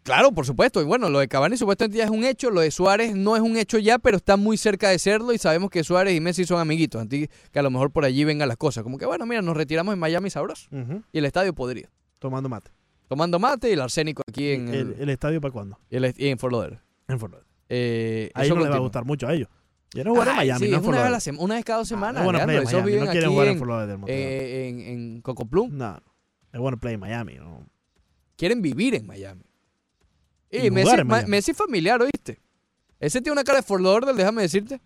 Claro, 0.08 0.32
por 0.32 0.46
supuesto. 0.46 0.80
Y 0.80 0.84
bueno, 0.84 1.10
lo 1.10 1.18
de 1.18 1.28
Cavani 1.28 1.56
supuestamente 1.58 1.98
ya 1.98 2.04
es 2.04 2.10
un 2.10 2.24
hecho, 2.24 2.50
lo 2.50 2.62
de 2.62 2.70
Suárez 2.70 3.14
no 3.14 3.36
es 3.36 3.42
un 3.42 3.58
hecho 3.58 3.78
ya, 3.78 3.98
pero 3.98 4.16
está 4.16 4.38
muy 4.38 4.56
cerca 4.56 4.88
de 4.88 4.98
serlo 4.98 5.34
y 5.34 5.38
sabemos 5.38 5.68
que 5.68 5.84
Suárez 5.84 6.14
y 6.16 6.20
Messi 6.20 6.44
son 6.46 6.58
amiguitos, 6.60 7.02
así 7.06 7.28
que 7.52 7.58
a 7.58 7.62
lo 7.62 7.70
mejor 7.70 7.90
por 7.90 8.06
allí 8.06 8.24
vengan 8.24 8.48
las 8.48 8.56
cosas. 8.56 8.82
Como 8.84 8.96
que 8.96 9.04
bueno, 9.04 9.26
mira, 9.26 9.42
nos 9.42 9.54
retiramos 9.54 9.92
en 9.92 9.98
Miami 9.98 10.30
sabroso 10.30 10.66
y 11.12 11.18
el 11.18 11.24
estadio 11.26 11.54
podría. 11.54 11.90
Tomando 12.18 12.48
mate. 12.48 12.70
Tomando 13.06 13.38
mate 13.38 13.68
y 13.68 13.72
el 13.74 13.80
arsénico 13.82 14.22
aquí 14.28 14.50
en, 14.50 14.68
El, 14.68 14.74
el, 14.74 14.96
el 15.00 15.08
estadio 15.10 15.40
para 15.42 15.52
cuándo? 15.52 15.78
y 15.90 15.96
el- 15.96 16.14
y 16.16 16.28
en 16.28 16.38
Fort 16.38 16.52
Lauderdale. 16.52 16.80
En 17.06 17.18
Fort 17.18 17.32
Lauderdale. 17.34 17.54
Eh, 17.68 18.30
Ahí 18.34 18.48
no 18.48 18.56
les 18.60 18.70
va 18.70 18.76
a 18.76 18.78
gustar 18.80 19.04
mucho 19.04 19.26
a 19.28 19.34
ellos. 19.34 19.48
Quieren 19.90 20.12
jugar 20.12 20.28
en 20.28 20.36
Miami, 20.36 20.66
sí, 20.66 20.70
no 20.72 20.78
una, 20.80 21.02
vez 21.10 21.26
la 21.26 21.32
una 21.42 21.62
cada 21.62 21.84
semana. 21.84 22.20
es 22.20 22.24
bueno 22.24 22.38
Leandro, 22.38 22.56
play 22.56 22.66
esos 22.66 22.84
viven 22.84 23.04
no 23.04 23.10
quieren 23.10 23.30
jugar 23.30 23.46
en 23.48 23.52
en, 23.52 23.58
Fort 23.58 23.68
Lauderdale, 23.70 24.04
eh, 24.08 24.68
en, 24.68 24.80
en 24.80 25.20
Cocoplum. 25.22 25.70
No, 25.76 25.98
es 26.52 26.60
bueno 26.60 26.78
play 26.78 26.94
en 26.94 27.00
Miami. 27.00 27.34
¿no? 27.36 27.66
Quieren 28.36 28.62
vivir 28.62 28.94
en 28.94 29.06
Miami. 29.06 29.44
Y, 30.50 30.66
Y 30.66 30.70
Messi. 30.70 30.96
Messi 31.26 31.50
es 31.52 31.56
familiar, 31.56 32.00
¿oíste? 32.00 32.40
Ese 33.00 33.20
tiene 33.20 33.32
una 33.34 33.44
cara 33.44 33.58
de 33.58 33.62
Fort 33.62 33.82
Lauderdale, 33.82 34.16
déjame 34.16 34.42
decirte. 34.42 34.80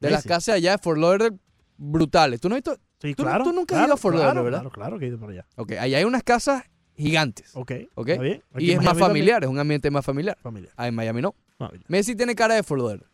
De 0.00 0.10
las 0.10 0.24
casas 0.24 0.56
allá 0.56 0.72
de 0.72 0.78
Fort 0.78 0.98
Lauderdale 0.98 1.36
brutales. 1.76 2.40
¿Tú 2.40 2.48
no 2.48 2.54
has 2.54 2.58
visto? 2.62 2.76
Sí, 3.00 3.14
Tú- 3.14 3.22
claro. 3.22 3.44
tú 3.44 3.52
nunca 3.52 3.74
has 3.74 3.78
claro, 3.78 3.86
ido 3.86 3.94
a 3.94 3.96
Fort 3.96 4.14
claro, 4.16 4.26
Lauderdale, 4.34 4.44
¿verdad? 4.44 4.60
Claro, 4.60 4.70
claro 4.72 4.98
que 4.98 5.04
he 5.06 5.08
ido 5.08 5.18
por 5.18 5.30
allá. 5.30 5.46
Ok, 5.56 5.72
allá 5.72 5.98
hay 5.98 6.04
unas 6.04 6.22
casas 6.22 6.64
gigantes. 6.96 7.50
Ok, 7.54 7.72
¿ok? 7.94 8.08
está 8.10 8.22
bien. 8.22 8.42
Y 8.58 8.70
es 8.72 8.76
más 8.78 8.86
también. 8.86 9.06
familiar, 9.06 9.44
es 9.44 9.48
un 9.50 9.58
ambiente 9.58 9.90
más 9.90 10.04
familiar. 10.04 10.36
Familiar. 10.42 10.72
Ah, 10.76 10.88
en 10.88 10.94
Miami 10.94 11.22
no. 11.22 11.34
Familiar. 11.56 11.84
Messi 11.88 12.14
tiene 12.14 12.34
cara 12.34 12.54
de 12.56 12.62
Fort 12.62 12.80
Lauderdale. 12.80 13.06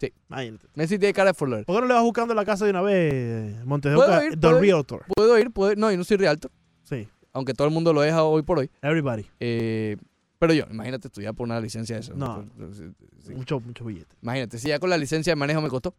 Sí. 0.00 0.12
Imagínate. 0.28 0.66
Messi 0.74 0.98
tiene 0.98 1.12
cara 1.12 1.30
de 1.30 1.34
Fort 1.34 1.50
Lauderdale. 1.50 1.66
¿Por 1.66 1.76
qué 1.76 1.80
no 1.82 1.86
le 1.88 1.94
vas 1.94 2.02
buscando 2.02 2.34
la 2.34 2.44
casa 2.44 2.64
de 2.64 2.70
una 2.70 2.82
vez, 2.82 3.64
Montes 3.66 3.92
de 3.92 3.96
¿Puedo 3.96 4.08
ir? 4.24 4.40
¿Puedo 4.40 4.64
ir? 4.64 4.74
Puedo 5.14 5.38
ir, 5.38 5.50
puedo 5.52 5.72
ir. 5.72 5.78
No, 5.78 5.90
yo 5.92 5.96
no 5.96 6.04
soy 6.04 6.16
realtor, 6.16 6.50
Sí. 6.82 7.06
aunque 7.32 7.54
todo 7.54 7.68
el 7.68 7.74
mundo 7.74 7.92
lo 7.92 8.00
deja 8.00 8.24
hoy 8.24 8.42
por 8.42 8.58
hoy. 8.58 8.70
Everybody. 8.82 9.26
Eh, 9.38 9.96
pero 10.40 10.52
yo, 10.54 10.64
imagínate 10.70 11.06
estudiar 11.06 11.34
por 11.34 11.44
una 11.46 11.60
licencia 11.60 11.94
de 11.94 12.00
eso. 12.00 12.14
No. 12.16 12.44
Sí, 12.72 12.90
sí. 13.24 13.34
Mucho, 13.34 13.60
mucho 13.60 13.84
billete. 13.84 14.16
Imagínate, 14.22 14.58
si 14.58 14.68
ya 14.68 14.80
con 14.80 14.90
la 14.90 14.98
licencia 14.98 15.30
de 15.30 15.36
manejo 15.36 15.60
me 15.60 15.68
costó. 15.68 15.94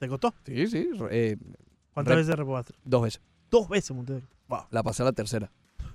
¿Te 0.00 0.08
costó? 0.08 0.34
Sí, 0.44 0.66
sí. 0.66 0.90
eh, 1.10 1.36
¿Cuántas 1.94 2.16
veces 2.16 2.34
reprobaste? 2.34 2.74
dos 2.84 3.02
veces. 3.02 3.20
Dos 3.50 3.68
veces, 3.68 3.90
Oca. 3.92 4.20
Wow. 4.48 4.60
La 4.70 4.82
pasé 4.82 5.02
a 5.02 5.04
la 5.04 5.12
tercera. 5.12 5.50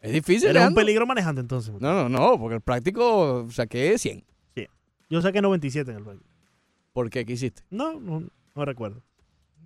Es 0.00 0.12
difícil, 0.12 0.44
Eres 0.50 0.56
un 0.56 0.60
Leandro. 0.60 0.80
peligro 0.80 1.06
manejando 1.06 1.40
entonces. 1.40 1.74
No, 1.80 1.94
no, 1.94 2.08
no, 2.08 2.38
porque 2.38 2.56
el 2.56 2.60
práctico 2.60 3.46
saqué 3.50 3.98
100. 3.98 4.24
Yo 5.10 5.20
saqué 5.20 5.42
97 5.42 5.90
en 5.90 5.98
el 5.98 6.02
banco. 6.02 6.24
¿Por 6.92 7.10
qué? 7.10 7.24
¿Qué 7.26 7.34
hiciste? 7.34 7.62
No, 7.70 8.00
no, 8.00 8.24
no 8.54 8.64
recuerdo. 8.64 9.02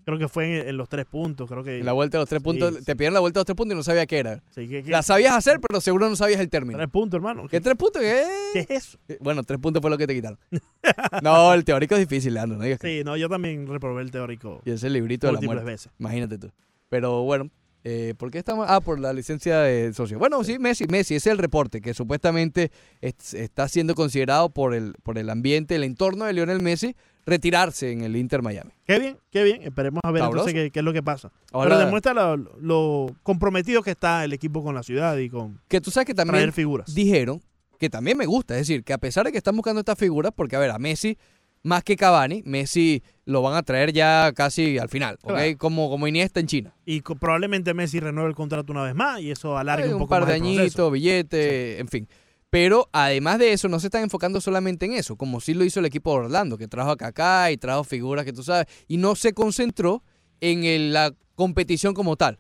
Creo 0.09 0.19
que 0.19 0.29
fue 0.29 0.61
en, 0.63 0.69
en 0.71 0.77
los 0.79 0.89
tres 0.89 1.05
puntos. 1.05 1.51
Creo 1.51 1.63
que. 1.63 1.81
En 1.81 1.85
la 1.85 1.93
vuelta 1.93 2.17
de 2.17 2.23
los 2.23 2.29
tres 2.31 2.43
puntos. 2.43 2.77
sí. 2.79 2.85
Te 2.85 2.97
pidieron 2.97 3.13
la 3.13 3.21
vuelta 3.21 3.39
de 3.39 3.41
los 3.41 3.45
tres 3.47 3.57
puntos 3.57 3.75
y 3.75 3.77
no 3.77 3.83
sabía 3.83 4.07
qué 4.07 4.19
era. 4.21 4.43
Sí, 4.55 4.67
¿qué- 4.67 4.83
qué- 4.83 4.91
La 4.91 5.03
sabías 5.03 5.35
hacer, 5.37 5.61
pero 5.61 5.83
seguro 5.83 6.09
no 6.09 6.17
sabías 6.17 6.41
el 6.41 6.49
término. 6.49 6.79
Tres 6.79 6.89
puntos, 6.91 7.19
hermano. 7.19 7.47
¿Qué 7.47 7.61
tres 7.61 7.75
puntos? 7.77 8.01
¿Qué? 8.01 8.25
¿Qué 8.55 8.61
es 8.61 8.71
eso? 8.71 8.99
Eh, 9.09 9.19
Bueno, 9.21 9.43
tres 9.43 9.59
puntos 9.61 9.83
fue 9.83 9.91
lo 9.91 9.99
que 9.99 10.07
te 10.07 10.15
quitaron. 10.15 10.39
no, 11.23 11.53
el 11.53 11.65
teórico 11.65 11.95
es 11.95 12.01
difícil, 12.09 12.33
Leandro. 12.35 12.57
No 12.59 12.65
digas 12.65 12.79
que- 12.81 12.99
Sí, 12.99 13.05
no, 13.05 13.17
yo 13.19 13.29
también 13.29 13.67
reprobé 13.67 14.01
el 14.03 14.11
teórico 14.11 14.63
Y 14.65 14.71
ese 14.71 14.89
librito 14.91 15.27
de 15.27 15.35
la 15.35 15.41
muerte. 15.41 15.65
veces. 15.65 15.93
Imagínate 15.99 16.39
tú. 16.39 16.51
Pero 16.89 17.23
bueno, 17.25 17.51
eh, 17.85 18.15
¿por 18.17 18.31
qué 18.31 18.39
estamos? 18.39 18.67
Ah, 18.69 18.81
por 18.81 18.99
la 18.99 19.13
licencia 19.13 19.61
de 19.61 19.93
socio. 19.93 20.19
Bueno, 20.19 20.43
sí, 20.45 20.59
Messi, 20.59 20.87
Messi, 20.87 21.17
ese 21.17 21.29
es 21.29 21.33
el 21.33 21.39
reporte 21.39 21.81
que 21.81 21.93
supuestamente 21.95 22.71
es- 23.01 23.35
está 23.35 23.69
siendo 23.69 23.95
considerado 23.95 24.49
por 24.51 24.75
el, 24.75 24.95
por 25.03 25.19
el 25.19 25.29
ambiente, 25.31 25.75
el 25.77 25.85
entorno 25.85 26.25
de 26.25 26.33
Lionel 26.33 26.63
Messi, 26.63 26.97
retirarse 27.29 27.93
en 27.93 28.03
el 28.03 28.17
Inter 28.17 28.43
Miami. 28.43 28.71
Qué 28.87 28.99
bien, 28.99 29.19
qué 29.31 29.45
bien. 29.45 29.63
Esperemos 29.63 30.01
a 30.03 30.11
ver 30.11 30.23
entonces 30.25 30.53
qué, 30.55 30.71
qué 30.71 30.79
es 30.81 30.85
lo 30.85 30.93
que 30.93 31.03
pasa. 31.03 31.31
Ahora- 31.53 31.71
Pero 31.71 31.79
demuestra 31.85 32.15
lo, 32.15 32.37
lo 32.37 33.07
comprometido 33.23 33.83
que 33.83 33.91
está 33.91 34.25
el 34.25 34.33
equipo 34.33 34.63
con 34.65 34.75
la 34.75 34.83
ciudad 34.83 35.17
y 35.19 35.29
con 35.31 35.61
Que 35.69 35.81
tú 35.81 35.91
sabes 35.91 36.07
que 36.07 36.15
también 36.15 36.37
traer 36.37 36.53
figuras. 36.53 36.95
dijeron, 36.95 37.41
que 37.79 37.89
también 37.91 38.17
me 38.19 38.27
gusta, 38.27 38.55
es 38.55 38.61
decir, 38.67 38.83
que 38.83 38.93
a 38.93 38.99
pesar 38.99 39.25
de 39.27 39.33
que 39.33 39.39
están 39.39 39.55
buscando 39.57 39.81
estas 39.81 39.99
figuras, 39.99 40.33
porque 40.35 40.57
a 40.57 40.59
ver, 40.59 40.71
a 40.71 40.79
Messi, 40.79 41.17
más 41.63 41.83
que 41.85 41.97
Cavani, 41.97 42.43
Messi 42.45 43.03
lo 43.25 43.43
van 43.43 43.55
a 43.55 43.63
traer 43.63 43.93
ya 43.93 44.33
casi 44.35 44.79
al 44.79 44.89
final, 44.89 45.17
¿ok? 45.23 45.29
Claro. 45.33 45.59
Como, 45.59 45.91
como 45.91 46.07
Iniesta 46.09 46.41
en 46.41 46.47
China. 46.47 46.75
Y 46.87 47.03
probablemente 47.03 47.75
Messi 47.75 48.01
renueve 48.01 48.31
el 48.31 48.35
contrato 48.37 48.73
una 48.73 48.83
vez 48.85 48.95
más 48.95 49.21
y 49.21 49.31
eso 49.31 49.59
alargue 49.59 49.85
Eh, 49.85 49.89
un 49.89 49.95
un 49.95 49.99
poco 50.01 50.11
par 50.11 50.21
más 50.23 50.29
de 50.31 50.35
añitos, 50.37 50.91
billete, 50.93 51.79
en 51.81 51.89
fin. 51.89 52.09
Pero 52.51 52.89
además 52.93 53.39
de 53.39 53.53
eso, 53.53 53.69
no 53.69 53.79
se 53.79 53.89
están 53.89 54.03
enfocando 54.03 54.41
solamente 54.41 54.87
en 54.87 54.93
eso, 54.95 55.17
como 55.17 55.41
sí 55.41 55.53
lo 55.55 55.65
hizo 55.65 55.81
el 55.81 55.87
equipo 55.87 56.13
de 56.13 56.25
Orlando, 56.27 56.57
que 56.57 56.67
trajo 56.69 56.91
a 56.91 56.97
Kaká 56.97 57.51
y 57.51 57.59
trajo 57.59 57.85
figuras 57.85 58.25
que 58.25 58.33
tú 58.33 58.43
sabes, 58.43 58.67
y 58.87 58.97
no 58.97 59.15
se 59.17 59.35
concentró 59.35 60.03
en 60.41 60.65
el- 60.65 60.93
la 60.95 61.13
competición 61.35 61.93
como 61.95 62.17
tal. 62.17 62.39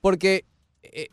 Porque 0.00 0.44
eh, 0.84 1.08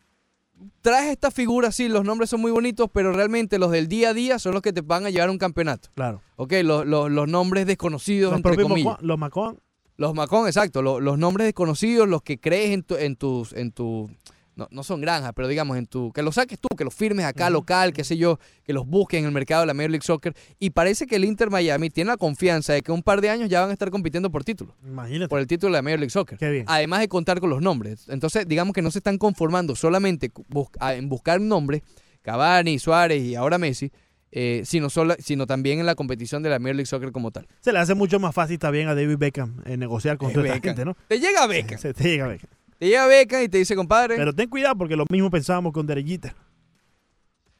traes 0.81 1.09
esta 1.11 1.31
figura, 1.31 1.71
sí, 1.71 1.87
los 1.89 2.03
nombres 2.05 2.29
son 2.29 2.39
muy 2.39 2.51
bonitos, 2.51 2.87
pero 2.93 3.11
realmente 3.11 3.57
los 3.57 3.71
del 3.71 3.87
día 3.87 4.09
a 4.09 4.13
día 4.13 4.37
son 4.39 4.53
los 4.53 4.61
que 4.61 4.71
te 4.73 4.81
van 4.81 5.05
a 5.05 5.09
llevar 5.09 5.29
a 5.29 5.31
un 5.31 5.37
campeonato. 5.39 5.89
Claro. 5.95 6.21
Ok, 6.35 6.53
los, 6.63 6.85
los- 6.85 7.09
los 7.11 7.27
nombres 7.27 7.65
desconocidos, 7.65 8.31
Los 8.31 8.37
entre 8.37 8.61
comillas. 8.61 8.97
Los 9.01 9.17
Macón. 9.17 9.59
Los 9.97 10.13
Macón, 10.13 10.45
exacto. 10.47 10.81
lo- 10.83 10.99
los 10.99 11.17
nombres 11.17 11.45
desconocidos, 11.47 12.07
los 12.07 12.21
que 12.21 12.39
crees 12.39 12.71
en, 12.71 12.83
tu, 12.83 12.95
en 12.95 13.15
tus, 13.15 13.53
en 13.53 13.71
tu, 13.71 14.09
no, 14.55 14.67
no 14.71 14.83
son 14.83 15.01
granjas, 15.01 15.31
pero 15.35 15.47
digamos 15.47 15.77
en 15.77 15.85
tu, 15.85 16.11
que 16.13 16.21
los 16.23 16.35
saques 16.35 16.59
tú, 16.59 16.69
que 16.77 16.83
los 16.83 16.93
firmes 16.93 17.25
acá 17.25 17.49
local, 17.49 17.93
qué 17.93 18.03
sé 18.03 18.17
yo, 18.17 18.39
que 18.63 18.73
los 18.73 18.85
busques 18.87 19.19
en 19.19 19.25
el 19.25 19.31
mercado 19.31 19.61
de 19.61 19.67
la 19.67 19.73
Major 19.73 19.91
League 19.91 20.05
Soccer. 20.05 20.33
Y 20.59 20.69
parece 20.71 21.07
que 21.07 21.17
el 21.17 21.25
Inter 21.25 21.49
Miami 21.49 21.89
tiene 21.89 22.09
la 22.11 22.17
confianza 22.17 22.73
de 22.73 22.81
que 22.81 22.91
un 22.91 23.03
par 23.03 23.21
de 23.21 23.29
años 23.29 23.49
ya 23.49 23.61
van 23.61 23.69
a 23.69 23.73
estar 23.73 23.91
compitiendo 23.91 24.29
por 24.31 24.43
título. 24.43 24.75
Imagínate. 24.85 25.27
Por 25.29 25.39
el 25.39 25.47
título 25.47 25.71
de 25.73 25.77
la 25.77 25.81
Major 25.81 25.99
League 25.99 26.09
Soccer. 26.11 26.37
Qué 26.37 26.49
bien. 26.49 26.65
Además 26.67 27.01
de 27.01 27.07
contar 27.07 27.39
con 27.39 27.49
los 27.49 27.61
nombres. 27.61 28.05
Entonces, 28.09 28.47
digamos 28.47 28.73
que 28.73 28.81
no 28.81 28.91
se 28.91 28.99
están 28.99 29.17
conformando 29.17 29.75
solamente 29.75 30.31
bus- 30.49 30.69
en 30.81 31.09
buscar 31.09 31.39
nombres, 31.41 31.81
Cavani, 32.21 32.79
Suárez 32.79 33.21
y 33.23 33.35
ahora 33.35 33.57
Messi, 33.57 33.91
eh, 34.31 34.63
sino, 34.65 34.89
sola- 34.89 35.15
sino 35.19 35.45
también 35.47 35.79
en 35.79 35.85
la 35.85 35.95
competición 35.95 36.43
de 36.43 36.49
la 36.49 36.59
Major 36.59 36.75
League 36.75 36.87
Soccer 36.87 37.11
como 37.11 37.31
tal. 37.31 37.47
Se 37.61 37.71
le 37.71 37.79
hace 37.79 37.93
mucho 37.93 38.19
más 38.19 38.33
fácil 38.35 38.59
también 38.59 38.87
a 38.87 38.95
David 38.95 39.17
Beckham 39.17 39.61
eh, 39.65 39.77
negociar 39.77 40.17
con 40.17 40.33
toda 40.33 40.45
esta 40.47 40.61
gente, 40.61 40.85
¿no? 40.85 40.97
Te 41.07 41.19
llega 41.19 41.45
Beckham. 41.47 41.77
Se 41.79 41.93
te 41.93 42.03
llega 42.03 42.27
Beckham. 42.27 42.49
Te 42.79 42.87
llega 42.87 43.07
Beckham 43.07 43.43
y 43.43 43.49
te 43.49 43.57
dice, 43.57 43.75
compadre, 43.75 44.15
Pero 44.17 44.33
ten 44.33 44.49
cuidado 44.49 44.75
porque 44.77 44.95
lo 44.95 45.05
mismo 45.09 45.29
pensábamos 45.31 45.71
con 45.73 45.85
Derechita. 45.87 46.35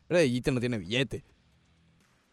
pero 0.08 0.20
no 0.54 0.60
tiene 0.60 0.78
billete. 0.78 1.24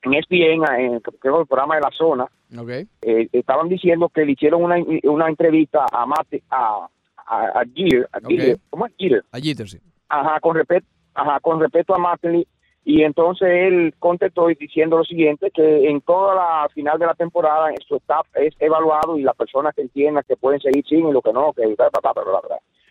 en 0.02 0.14
ESPN, 0.14 0.64
en 0.78 1.00
creo, 1.00 1.40
el 1.40 1.46
programa 1.46 1.76
de 1.76 1.80
la 1.82 1.90
zona, 1.96 2.24
Ok. 2.58 2.68
eh, 3.02 3.28
estaban 3.32 3.68
diciendo 3.68 4.08
que 4.08 4.24
le 4.24 4.32
hicieron 4.32 4.62
una, 4.62 4.76
una 5.04 5.28
entrevista 5.28 5.86
a 5.90 6.04
Mate, 6.06 6.42
a, 6.50 6.88
a, 7.26 7.60
a 7.60 7.64
Jeter, 7.74 8.08
a 8.12 8.18
Ok. 8.18 8.28
Jeter, 8.28 8.58
¿cómo 8.70 8.86
es 8.86 8.92
Jeter? 8.98 9.24
A 9.32 9.38
Jeter, 9.38 9.68
sí. 9.68 9.78
Ajá, 10.08 10.40
con 10.40 10.54
respecto, 10.56 10.88
ajá, 11.14 11.40
con 11.40 11.60
respecto 11.60 11.94
a 11.94 11.98
Martinelli, 11.98 12.46
y 12.84 13.02
entonces 13.02 13.48
él 13.50 13.94
contestó 13.98 14.46
diciendo 14.46 14.98
lo 14.98 15.04
siguiente, 15.04 15.50
que 15.50 15.88
en 15.90 16.00
toda 16.02 16.36
la 16.36 16.68
final 16.72 16.98
de 17.00 17.06
la 17.06 17.14
temporada 17.14 17.70
su 17.86 17.96
staff 17.96 18.26
es 18.34 18.54
evaluado 18.60 19.18
y 19.18 19.22
las 19.22 19.34
personas 19.34 19.74
que 19.74 19.82
entiendan 19.82 20.22
que 20.28 20.36
pueden 20.36 20.60
seguir 20.60 20.84
sin 20.86 21.08
y 21.08 21.12
lo 21.12 21.20
que 21.20 21.32
no, 21.32 21.52
que 21.52 21.66
bla, 21.66 21.90
bla, 21.90 22.12
bla. 22.12 22.40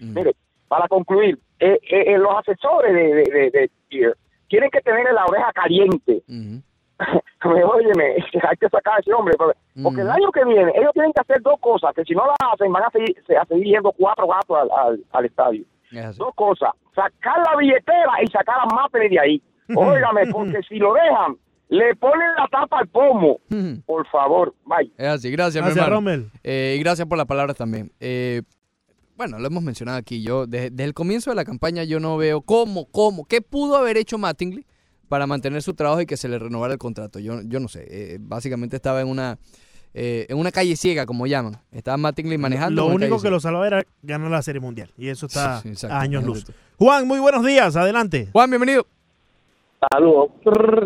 Ujú. 0.01 0.11
Mire, 0.13 0.35
para 0.67 0.87
concluir, 0.89 1.39
eh, 1.59 1.79
eh, 1.89 2.03
eh, 2.13 2.17
los 2.17 2.35
asesores 2.37 2.93
de, 2.93 3.03
de, 3.03 3.23
de, 3.23 3.49
de 3.51 3.71
Jeter 3.89 4.17
tienen 4.49 4.69
que 4.69 4.81
tener 4.81 5.05
la 5.13 5.25
oreja 5.25 5.51
caliente. 5.53 6.23
Ujú. 7.45 7.67
Óyeme, 7.75 8.15
hay 8.49 8.57
que 8.59 8.69
sacar 8.69 8.95
a 8.95 8.99
ese 8.99 9.13
hombre, 9.13 9.35
porque, 9.37 10.01
el 10.01 10.09
año 10.09 10.31
que 10.31 10.43
viene 10.45 10.71
ellos 10.75 10.91
tienen 10.93 11.11
que 11.13 11.21
hacer 11.21 11.41
dos 11.41 11.59
cosas, 11.59 11.93
que 11.95 12.03
si 12.03 12.13
no 12.15 12.25
las 12.25 12.35
hacen 12.53 12.71
van 12.71 12.83
a 12.83 12.89
seguir, 12.89 13.15
se- 13.27 13.37
a 13.37 13.45
seguir 13.45 13.65
yendo 13.65 13.91
cuatro 13.91 14.27
gatos 14.27 14.57
al, 14.57 14.69
al, 14.71 15.03
al 15.11 15.25
estadio. 15.25 15.63
Dos 16.17 16.33
cosas, 16.35 16.71
sacar 16.95 17.37
la 17.39 17.55
billetera 17.57 18.11
y 18.23 18.27
sacar 18.27 18.55
a 18.59 18.65
Maples 18.73 19.09
de 19.11 19.19
ahí. 19.19 19.41
Óigame, 19.75 20.27
porque 20.31 20.61
si 20.67 20.77
lo 20.77 20.93
dejan, 20.93 21.37
le 21.69 21.95
ponen 21.95 22.27
la 22.37 22.47
tapa 22.47 22.79
al 22.79 22.87
pomo. 22.87 23.39
Por 23.85 24.07
favor, 24.07 24.53
bye. 24.65 24.91
Es 24.97 25.07
así, 25.07 25.31
gracias, 25.31 25.63
mi 25.63 25.67
Gracias, 25.71 25.85
hermano. 25.87 25.95
Rommel. 25.95 26.31
Eh, 26.43 26.75
y 26.77 26.83
gracias 26.83 27.07
por 27.07 27.17
las 27.17 27.27
palabras 27.27 27.55
también. 27.57 27.91
Eh, 27.99 28.41
bueno, 29.15 29.39
lo 29.39 29.47
hemos 29.47 29.63
mencionado 29.63 29.97
aquí. 29.97 30.21
Yo, 30.23 30.45
desde, 30.45 30.69
desde 30.71 30.83
el 30.83 30.93
comienzo 30.93 31.29
de 31.29 31.35
la 31.37 31.45
campaña, 31.45 31.83
yo 31.83 31.99
no 31.99 32.17
veo 32.17 32.41
cómo, 32.41 32.85
cómo, 32.91 33.25
qué 33.25 33.41
pudo 33.41 33.77
haber 33.77 33.97
hecho 33.97 34.17
Mattingly 34.17 34.65
para 35.07 35.27
mantener 35.27 35.61
su 35.61 35.73
trabajo 35.73 36.01
y 36.01 36.05
que 36.05 36.17
se 36.17 36.27
le 36.27 36.39
renovara 36.39 36.73
el 36.73 36.79
contrato. 36.79 37.19
Yo, 37.19 37.41
yo 37.43 37.59
no 37.59 37.67
sé. 37.67 37.85
eh, 37.89 38.17
básicamente 38.19 38.75
estaba 38.75 39.01
en 39.01 39.07
una, 39.07 39.37
eh, 39.93 40.25
en 40.29 40.37
una 40.37 40.51
calle 40.51 40.75
ciega, 40.75 41.05
como 41.05 41.27
llaman. 41.27 41.57
Estaba 41.71 41.97
Mattingly 41.97 42.37
manejando. 42.37 42.87
Lo 42.87 42.93
único 42.95 43.21
que 43.21 43.29
lo 43.29 43.39
salvaba 43.39 43.67
era 43.67 43.83
ganar 44.01 44.29
la 44.31 44.41
Serie 44.41 44.59
Mundial. 44.61 44.89
Y 44.97 45.09
eso 45.09 45.27
está 45.27 45.57
Sí, 45.57 45.69
sí, 45.69 45.73
exacto. 45.73 45.95
a 45.95 45.99
años 46.01 46.23
luz. 46.23 46.45
Juan, 46.77 47.07
muy 47.07 47.19
buenos 47.19 47.45
días. 47.45 47.75
Adelante. 47.75 48.29
Juan, 48.31 48.49
bienvenido. 48.49 48.85
Saludos. 49.91 50.31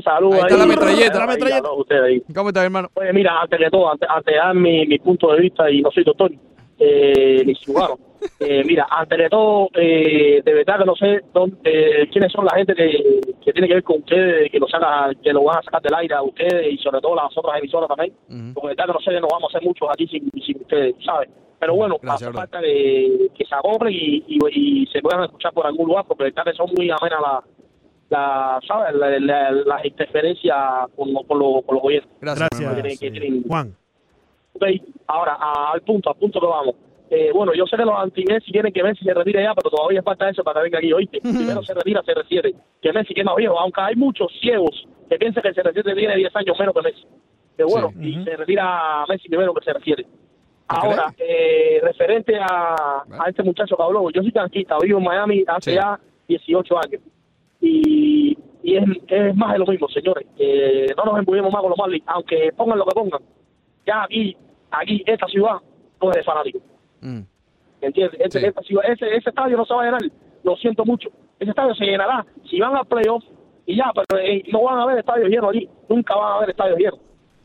Saludos. 0.03 0.35
Ahí 0.35 0.41
está 0.41 0.57
la 0.57 0.65
metralleta. 0.65 1.19
La 1.19 1.27
metralleta. 1.27 1.67
a 1.67 1.73
ustedes 1.73 2.01
ahí. 2.03 2.23
¿Cómo 2.35 2.49
estás, 2.49 2.63
hermano? 2.65 2.89
Oye, 2.95 3.13
mira, 3.13 3.41
antes 3.41 3.59
de 3.59 3.69
todo, 3.69 3.91
antes, 3.91 4.09
antes 4.09 4.33
de 4.33 4.37
dar 4.37 4.53
mi, 4.55 4.85
mi 4.85 4.99
punto 4.99 5.31
de 5.31 5.41
vista, 5.41 5.71
y 5.71 5.81
no 5.81 5.89
soy 5.91 6.03
doctor, 6.03 6.31
eh, 6.79 7.43
ni 7.45 7.55
cirujano, 7.55 7.97
eh, 8.39 8.63
mira, 8.65 8.87
antes 8.89 9.17
de 9.17 9.29
todo, 9.29 9.69
eh, 9.75 10.41
de 10.43 10.53
verdad 10.53 10.79
que 10.79 10.85
no 10.85 10.95
sé 10.95 11.21
dónde, 11.33 11.57
eh, 11.63 12.09
quiénes 12.11 12.31
son 12.31 12.45
la 12.45 12.55
gente 12.57 12.73
que, 12.75 13.21
que 13.43 13.53
tiene 13.53 13.67
que 13.67 13.73
ver 13.75 13.83
con 13.83 13.97
ustedes, 13.99 14.51
que 14.51 14.59
lo, 14.59 14.67
saca, 14.67 15.11
que 15.21 15.33
lo 15.33 15.43
van 15.43 15.57
a 15.59 15.63
sacar 15.63 15.81
del 15.81 15.93
aire 15.95 16.15
a 16.15 16.21
ustedes 16.23 16.73
y 16.73 16.77
sobre 16.77 17.01
todo 17.01 17.15
las 17.15 17.35
otras 17.37 17.59
emisoras 17.59 17.87
también. 17.87 18.13
Ujú. 18.29 18.53
Porque 18.53 18.67
de 18.69 18.75
verdad 18.75 18.85
que 18.87 18.93
no 18.93 18.99
sé, 18.99 19.21
nos 19.21 19.29
vamos 19.31 19.43
a 19.53 19.57
hacer 19.57 19.67
muchos 19.67 19.87
aquí 19.91 20.07
sin, 20.07 20.29
sin 20.45 20.61
ustedes, 20.61 20.95
¿sabes? 21.05 21.29
Pero 21.59 21.75
bueno, 21.75 21.97
Gracias, 22.01 22.29
hace 22.29 22.37
falta 22.37 22.61
de, 22.61 23.29
que 23.37 23.45
se 23.45 23.53
acoplen 23.55 23.93
y, 23.93 24.23
y, 24.27 24.39
y 24.83 24.85
se 24.87 25.01
puedan 25.01 25.23
escuchar 25.25 25.51
por 25.53 25.65
algún 25.67 25.87
lugar, 25.87 26.05
porque 26.07 26.23
de 26.25 26.29
verdad 26.31 26.45
que 26.51 26.57
son 26.57 26.69
muy 26.75 26.89
amenas 26.89 27.19
las 27.21 27.43
la, 28.09 28.59
¿sabes? 28.67 28.95
La, 28.95 29.19
la- 29.19 29.51
las 29.51 29.85
interferencias 29.85 30.55
con, 30.95 31.13
con, 31.13 31.37
lo- 31.37 31.61
con 31.61 31.75
los 31.75 31.83
oyentes. 31.83 32.09
Gracias. 32.21 32.49
Que 32.49 32.81
tienen- 32.81 32.97
que 32.97 33.11
tienen- 33.11 33.43
Juan. 33.47 33.75
Ok, 34.53 34.63
ahora 35.07 35.37
a- 35.39 35.73
al 35.73 35.81
punto, 35.81 36.09
al 36.09 36.15
punto 36.15 36.39
que 36.39 36.47
vamos. 36.47 36.75
Eh, 37.11 37.31
bueno, 37.33 37.53
yo 37.55 37.65
sé 37.65 37.75
que 37.75 37.85
los 37.85 37.95
anti 37.97 38.23
Messi 38.25 38.51
quieren 38.51 38.71
que 38.71 38.83
Messi 38.83 39.03
se 39.03 39.13
retire 39.13 39.41
ya, 39.41 39.53
pero 39.55 39.69
todavía 39.71 40.03
falta 40.03 40.29
eso 40.29 40.43
para 40.43 40.59
que 40.59 40.65
venga 40.65 40.77
aquí, 40.77 40.93
oíste. 40.93 41.19
Primero 41.21 41.63
se 41.63 41.73
retira, 41.73 42.03
se 42.03 42.13
refiere. 42.13 42.53
Que 42.81 42.93
Messi 42.93 43.13
que 43.15 43.21
es 43.21 43.25
más 43.25 43.35
viejo, 43.35 43.59
aunque 43.59 43.81
hay 43.81 43.95
muchos 43.95 44.31
ciegos 44.39 44.85
que 45.09 45.17
piensan 45.17 45.41
que 45.41 45.53
se 45.53 45.63
retire 45.63 45.95
tiene 45.95 46.15
10 46.15 46.35
años 46.35 46.59
menos 46.59 46.73
que 46.75 46.81
Messi. 46.83 47.03
Que 47.57 47.63
bueno, 47.63 47.91
Sí. 47.99 48.09
y 48.19 48.23
se 48.23 48.35
retira 48.37 49.05
Messi 49.09 49.27
primero 49.27 49.53
que 49.55 49.65
se 49.65 49.73
refiere. 49.73 50.05
Ahora, 50.67 51.11
eh, 51.17 51.79
referente 51.81 52.37
a, 52.39 53.03
Bueno. 53.07 53.23
a 53.23 53.29
este 53.29 53.41
muchacho 53.41 53.75
que 53.75 53.81
habló, 53.83 54.07
yo 54.11 54.21
soy 54.21 54.31
tanquista, 54.31 54.77
vivo 54.79 54.99
en 54.99 55.05
Miami 55.05 55.43
hace 55.47 55.71
Sí. 55.71 55.75
ya 55.77 55.99
18 56.27 56.77
años. 56.77 57.01
Y, 57.59 58.37
y 58.61 58.75
es, 58.75 58.83
es 59.07 59.35
más 59.35 59.53
de 59.53 59.59
lo 59.59 59.65
mismo, 59.65 59.87
señores. 59.89 60.27
Eh, 60.37 60.85
no 60.95 61.05
nos 61.05 61.17
embudimos 61.19 61.51
más 61.51 61.61
con 61.61 61.71
los 61.71 61.79
Marlins, 61.79 62.03
aunque 62.07 62.51
pongan 62.55 62.77
lo 62.77 62.85
que 62.85 62.93
pongan. 62.93 63.21
Ya 63.87 64.03
aquí, 64.03 64.37
aquí, 64.69 65.03
esta 65.07 65.25
ciudad, 65.25 65.55
no 66.01 66.09
es 66.11 66.17
de 66.17 66.23
fanáticos. 66.23 66.61
Mm. 67.01 67.21
Este- 67.81 68.09
Sí. 68.29 68.75
ese, 68.83 69.15
ese 69.15 69.29
estadio 69.29 69.57
no 69.57 69.65
se 69.65 69.73
va 69.73 69.81
a 69.83 69.85
llenar. 69.85 70.01
Lo 70.43 70.55
siento 70.57 70.83
mucho. 70.85 71.09
Ese 71.39 71.51
estadio 71.51 71.73
se 71.75 71.85
llenará 71.85 72.25
si 72.49 72.59
van 72.59 72.75
al 72.75 72.85
playoff 72.85 73.23
y 73.65 73.77
ya, 73.77 73.91
pero 73.93 74.21
eh, 74.21 74.43
no 74.51 74.63
van 74.63 74.79
a 74.79 74.83
haber 74.83 74.99
estadios 74.99 75.29
llenos 75.29 75.49
allí. 75.51 75.69
Nunca 75.87 76.15
van 76.15 76.31
a 76.33 76.35
haber 76.37 76.49
estadios 76.49 76.77
llenos. 76.77 76.99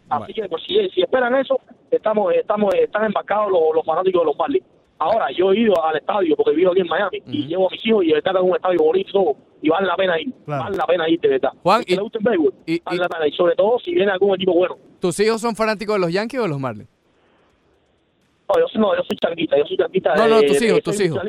Así 0.08 0.32
Bueno. 0.32 0.34
que, 0.34 0.48
pues, 0.48 0.62
si, 0.66 0.88
si 0.90 1.02
esperan 1.02 1.34
eso, 1.36 1.58
estamos, 1.90 2.32
estamos, 2.34 2.74
están 2.74 3.04
embarcados 3.04 3.50
los, 3.52 3.60
los 3.74 3.84
fanáticos 3.86 4.22
de 4.22 4.26
los 4.26 4.36
Marlins. 4.36 4.64
Ahora, 4.98 5.30
yo 5.32 5.52
he 5.52 5.60
ido 5.60 5.84
al 5.84 5.96
estadio 5.96 6.36
porque 6.36 6.52
vivo 6.52 6.70
aquí 6.70 6.80
en 6.80 6.86
Miami 6.86 7.22
y 7.26 7.46
llevo 7.46 7.66
a 7.68 7.70
mis 7.70 7.84
hijos 7.86 8.04
y 8.04 8.08
de 8.08 8.14
verdad 8.14 8.32
que 8.32 8.38
es 8.38 8.44
un 8.44 8.54
estadio 8.56 8.78
bonito 8.80 9.36
y 9.60 9.68
vale 9.68 9.86
la 9.86 9.96
pena 9.96 10.20
ir. 10.20 10.32
Vale 10.46 10.76
la 10.76 10.86
pena 10.86 11.08
ir, 11.08 11.20
de 11.20 11.28
verdad. 11.28 11.50
Juan, 11.62 11.82
y, 11.86 11.96
le 11.96 12.02
gusta 12.02 12.18
el 12.18 12.24
béisbol, 12.24 12.54
vale 12.84 12.98
la 12.98 13.08
pena 13.08 13.26
ir. 13.26 13.34
Sobre 13.34 13.54
todo 13.56 13.78
si 13.80 13.92
viene 13.94 14.12
algún 14.12 14.34
equipo 14.34 14.52
bueno. 14.54 14.76
¿Tus 15.00 15.18
hijos 15.20 15.40
son 15.40 15.56
fanáticos 15.56 15.96
de 15.96 16.00
los 16.00 16.12
Yankees 16.12 16.38
o 16.40 16.42
de 16.44 16.48
los 16.48 16.60
Marlins? 16.60 16.88
No, 18.48 18.60
yo, 18.60 18.68
soy- 18.68 18.80
no, 18.80 18.94
yo 18.96 19.02
soy 19.08 19.16
changuita, 19.16 19.56
yo 19.58 19.64
soy 19.66 19.76
changuita. 19.76 20.14
No, 20.16 20.28
no, 20.28 20.42
tus 20.42 20.60
hijos, 20.62 20.82
tus 20.82 21.00
hijos. 21.00 21.20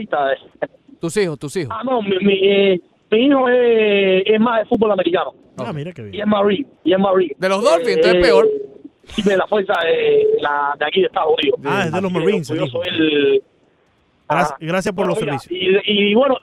Tus 1.00 1.18
hijos, 1.18 1.40
tus 1.40 1.56
hijos. 1.58 1.76
Ah, 1.78 1.84
no, 1.84 2.02
mi, 2.02 2.18
mi, 2.22 2.40
eh, 2.44 2.80
mi 3.12 3.26
hijo 3.26 3.48
es, 3.50 4.24
es 4.26 4.40
más 4.40 4.60
de 4.60 4.66
fútbol 4.66 4.92
americano. 4.92 5.34
Ah, 5.58 5.72
mira 5.74 5.92
qué 5.94 6.02
bien. 6.04 6.16
Y 6.16 6.20
es 6.22 6.28
Marie, 6.28 6.66
y 6.84 6.94
es 6.94 7.00
Marie. 7.00 7.36
De 7.38 7.50
los 7.50 7.64
Dolphins, 7.64 7.98
entonces 7.98 8.22
peor. 8.22 8.48
Sí, 9.06 9.22
de 9.22 9.38
la 9.38 9.46
fuerza 9.48 9.74
de, 9.84 10.26
la, 10.42 10.76
de 10.80 10.86
aquí 10.86 11.02
de 11.02 11.06
Estados 11.08 11.34
Unidos. 11.38 11.60
Ah, 11.64 11.84
es 11.86 11.92
de 11.94 12.02
los 12.02 12.12
Marines, 12.12 12.48
Yo, 12.48 12.54
el 12.56 12.60
yo 12.62 12.66
hijo. 12.66 12.84
soy 12.84 12.88
el... 12.96 13.44
Gracias, 14.28 14.58
gracias 14.60 14.96
por 14.96 15.06
Bueno, 15.06 15.14
los 15.14 15.22
mira, 15.22 15.40
servicios. 15.40 15.84
Y, 15.86 16.10
y 16.10 16.16
bueno, 16.16 16.36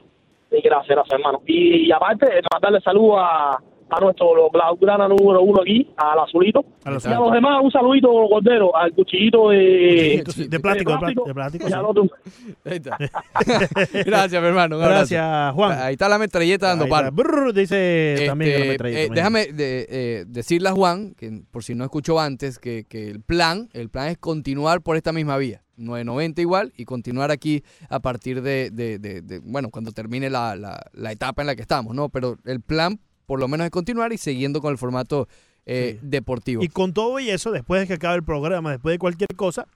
gracias, 0.63 0.99
hermano. 1.11 1.43
Y, 1.47 1.89
y 1.89 1.93
aparte, 1.93 2.27
mandarle 2.53 2.81
saludos 2.81 3.17
a, 3.21 3.59
a 3.93 4.01
nuestro 4.01 4.51
blaugrana 4.51 5.07
número 5.09 5.43
uno 5.43 5.61
aquí, 5.63 5.89
al 5.97 6.19
azulito. 6.21 6.65
Al 6.85 6.99
y 7.03 7.07
a 7.09 7.19
los 7.21 7.33
demás, 7.33 7.61
un 7.63 7.71
saludito, 7.71 8.09
Cordero, 8.29 8.75
al 8.77 8.93
cuchillito 8.93 9.51
de, 9.51 10.23
Cuchillito, 10.25 10.51
de 10.51 10.61
plástico, 10.61 10.93
de 10.93 10.99
plástico, 10.99 11.25
de 11.27 11.35
plástico, 11.35 11.67
sí. 11.69 11.73
Ahí 12.65 12.77
está. 12.77 12.99
Gracias, 14.05 14.43
mi 14.43 14.49
hermano. 14.49 14.79
Gracias, 14.79 15.53
Juan. 15.55 15.79
Ahí 15.79 15.93
está 15.93 16.09
la 16.09 16.19
metralleta 16.19 16.69
dando 16.69 16.89
palo. 16.89 17.11
Dice 17.53 18.25
también 18.27 18.51
Este, 18.53 18.65
la 18.65 18.73
metralleta, 18.73 19.01
eh, 19.03 19.09
déjame 19.15 19.47
de- 19.53 19.87
eh, 19.91 20.25
decirle 20.27 20.69
a 20.69 20.73
Juan, 20.73 21.15
que 21.15 21.43
por 21.51 21.63
si 21.63 21.75
no 21.75 21.85
escuchó 21.85 22.19
antes, 22.19 22.59
que, 22.59 22.85
que 22.89 23.09
el 23.09 23.21
plan, 23.21 23.69
el 23.73 23.91
plan 23.91 24.09
es 24.09 24.19
continuar 24.19 24.81
por 24.83 24.97
esta 24.97 25.13
misma 25.13 25.37
vía. 25.37 25.63
990 25.77 26.41
igual 26.43 26.73
y 26.77 26.85
continuar 26.85 27.31
aquí 27.31 27.63
a 27.89 27.99
partir 28.01 28.43
de, 28.43 28.71
de- 28.71 28.99
de- 28.99 29.23
de- 29.23 29.41
bueno, 29.41 29.71
cuando 29.71 29.91
termine 29.91 30.31
la, 30.31 30.55
la- 30.55 30.85
la 30.93 31.13
etapa 31.13 31.43
en 31.43 31.47
la 31.47 31.57
que 31.57 31.63
estamos, 31.63 31.95
¿no? 31.95 32.09
Pero 32.09 32.37
el 32.45 32.61
plan 32.61 33.01
por 33.27 33.41
lo 33.41 33.49
menos 33.49 33.65
es 33.65 33.71
continuar 33.71 34.13
y 34.13 34.19
siguiendo 34.19 34.61
con 34.61 34.73
el 34.73 34.79
formato 34.79 35.29
eh, 35.67 35.99
deportivo. 36.03 36.63
Y 36.63 36.69
con 36.69 36.93
todo 36.93 37.21
y 37.21 37.31
eso, 37.31 37.51
después 37.53 37.81
de 37.81 37.87
que 37.87 37.95
acabe 37.95 38.17
el 38.17 38.25
programa, 38.25 38.71
después 38.71 38.95
de 38.95 38.99
cualquier 38.99 39.35
cosa, 39.37 39.67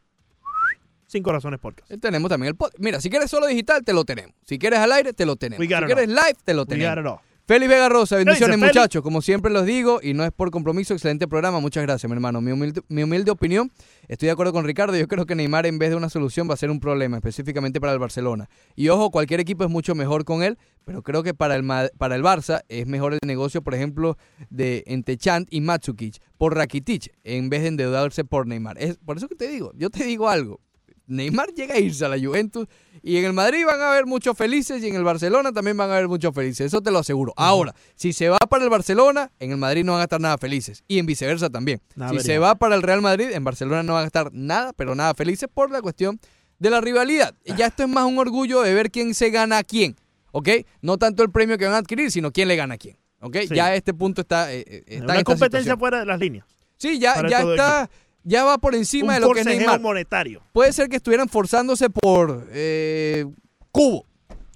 Sin 1.06 1.23
Corazones 1.23 1.60
Podcast. 1.60 1.90
Eh, 1.90 1.98
Tenemos 1.98 2.28
también 2.28 2.48
el 2.48 2.56
podcast. 2.56 2.78
Mira, 2.81 3.01
si 3.01 3.10
quieres 3.10 3.31
solo 3.31 3.47
digital, 3.47 3.85
te 3.85 3.93
lo 3.93 4.05
tenemos. 4.05 4.35
Si 4.44 4.59
quieres 4.59 4.81
al 4.81 4.90
aire, 4.93 5.12
te 5.12 5.24
lo 5.24 5.36
tenemos. 5.36 5.62
Si 5.62 5.68
quieres 5.68 6.09
live, 6.09 6.36
te 6.44 6.55
lo 6.55 6.66
tenemos. 6.66 7.20
Félix 7.47 7.70
Vega 7.70 7.89
Rosa, 7.89 8.16
bendiciones 8.16 8.59
muchachos. 8.59 9.02
Como 9.02 9.23
siempre 9.23 9.52
los 9.52 9.64
digo, 9.64 10.01
y 10.02 10.14
no 10.14 10.24
es 10.24 10.32
por 10.32 10.51
compromiso, 10.51 10.94
excelente 10.94 11.28
programa. 11.28 11.60
Muchas 11.60 11.85
gracias, 11.85 12.10
mi 12.10 12.14
hermano. 12.14 12.40
Mi 12.40 12.51
humilde, 12.51 12.82
mi 12.89 13.05
humilde 13.05 13.31
opinión, 13.31 13.70
estoy 14.09 14.27
de 14.27 14.32
acuerdo 14.32 14.52
con 14.52 14.64
Ricardo. 14.64 14.97
Yo 14.97 15.06
creo 15.06 15.27
que 15.27 15.36
Neymar, 15.36 15.64
en 15.64 15.78
vez 15.78 15.90
de 15.90 15.97
una 15.97 16.10
solución, 16.10 16.51
va 16.51 16.55
a 16.55 16.56
ser 16.56 16.73
un 16.73 16.81
problema, 16.81 17.18
específicamente 17.18 17.81
para 17.81 17.93
el 17.93 18.01
Barcelona. 18.01 18.48
Y 18.74 18.89
ojo, 18.89 19.12
cualquier 19.12 19.39
equipo 19.39 19.62
es 19.62 19.70
mucho 19.70 19.94
mejor 19.94 20.24
con 20.24 20.43
él, 20.43 20.59
pero 20.85 21.05
creo 21.05 21.23
que 21.23 21.35
para 21.35 21.55
el, 21.55 21.64
para 21.97 22.16
el 22.16 22.24
Barça 22.24 22.62
es 22.68 22.89
mejor 22.89 23.12
el 23.12 23.20
negocio, 23.24 23.62
por 23.62 23.74
ejemplo, 23.77 24.18
de 24.51 24.82
Entechant 24.89 25.47
y 25.48 25.60
Matsukic 25.60 26.20
por 26.39 26.56
Rakitic, 26.56 27.12
en 27.23 27.48
vez 27.48 27.62
de 27.62 27.68
endeudarse 27.68 28.24
por 28.24 28.48
Neymar. 28.48 28.77
Es 28.78 28.97
por 28.97 29.18
eso 29.18 29.28
que 29.28 29.36
te 29.36 29.47
digo, 29.47 29.70
yo 29.77 29.89
te 29.89 30.02
digo 30.02 30.28
algo. 30.28 30.65
Neymar 31.07 31.53
llega 31.55 31.74
a 31.74 31.78
irse 31.78 32.05
a 32.05 32.09
la 32.09 32.19
Juventus 32.19 32.66
y 33.03 33.19
en 33.19 33.24
el 33.24 33.33
Madrid 33.33 33.65
van 33.65 33.81
a 33.81 33.93
haber 33.93 34.07
muchos 34.07 34.37
felices 34.37 34.83
y 34.83 34.89
en 34.89 34.97
el 34.97 35.05
Barcelona 35.05 35.53
también 35.53 35.77
van 35.77 35.91
a 35.91 35.95
haber 35.95 36.09
muchos 36.09 36.35
felices. 36.35 36.66
Eso 36.66 36.81
te 36.81 36.91
lo 36.91 36.99
aseguro. 36.99 37.33
Ahora, 37.37 37.74
si 37.95 38.12
se 38.12 38.28
va 38.28 38.39
para 38.39 38.65
el 38.65 38.70
Barcelona, 38.70 39.31
en 39.39 39.53
el 39.53 39.57
Madrid 39.57 39.85
no 39.85 39.93
van 39.93 40.01
a 40.01 40.05
estar 40.05 40.20
nada 40.20 40.39
felices. 40.39 40.83
Y 40.89 40.99
en 40.99 41.07
viceversa 41.07 41.49
también. 41.51 41.81
Nada 41.95 42.11
si 42.11 42.16
vería. 42.16 42.33
se 42.35 42.39
va 42.39 42.55
para 42.57 42.74
el 42.74 42.83
Real 42.83 43.03
Madrid, 43.03 43.28
en 43.33 43.45
Barcelona 43.45 43.83
no 43.83 43.95
van 43.95 44.05
a 44.05 44.07
estar 44.07 44.33
nada, 44.33 44.73
pero 44.73 44.95
nada 44.95 45.15
felices 45.15 45.49
por 45.53 45.70
la 45.70 45.83
cuestión 45.83 46.19
de 46.59 46.70
la 46.70 46.81
rivalidad. 46.81 47.35
Y 47.45 47.55
ya 47.55 47.66
esto 47.66 47.85
es 47.85 47.89
más 47.89 48.05
un 48.05 48.19
orgullo 48.19 48.62
de 48.62 48.74
ver 48.74 48.91
quién 48.91 49.15
se 49.15 49.31
gana 49.31 49.59
a 49.59 49.62
quién. 49.65 49.95
¿Ok? 50.33 50.49
No 50.83 50.99
tanto 50.99 51.23
el 51.23 51.31
premio 51.31 51.57
que 51.57 51.65
van 51.65 51.74
a 51.74 51.78
adquirir, 51.78 52.11
sino 52.11 52.33
quién 52.33 52.49
le 52.49 52.57
gana 52.57 52.74
a 52.74 52.78
quién. 52.78 52.97
¿Ok? 53.20 53.37
Sí. 53.49 53.55
Ya 53.55 53.74
este 53.74 53.95
punto 53.95 54.20
está, 54.23 54.53
eh, 54.53 54.65
eh, 54.66 54.83
está 54.87 54.95
en 54.95 55.05
Una 55.05 55.12
esta 55.15 55.24
competencia 55.24 55.61
situación. 55.61 55.78
fuera 55.78 56.01
de 56.01 56.07
las 56.07 56.19
líneas. 56.19 56.47
Sí, 56.77 56.99
ya, 56.99 57.27
ya 57.28 57.41
está, 57.41 57.91
ya 58.27 58.44
va 58.44 58.59
por 58.59 58.74
encima 58.74 59.15
Un 59.15 59.15
de 59.15 59.20
lo 59.20 59.31
que 59.32 59.40
es 59.40 59.47
Neymar. 59.47 59.81
monetario. 59.81 60.43
Puede 60.53 60.73
ser 60.73 60.89
que 60.89 60.97
estuvieran 60.97 61.28
forzándose 61.28 61.89
por 61.89 62.48
eh, 62.51 63.24
Cubo. 63.70 64.05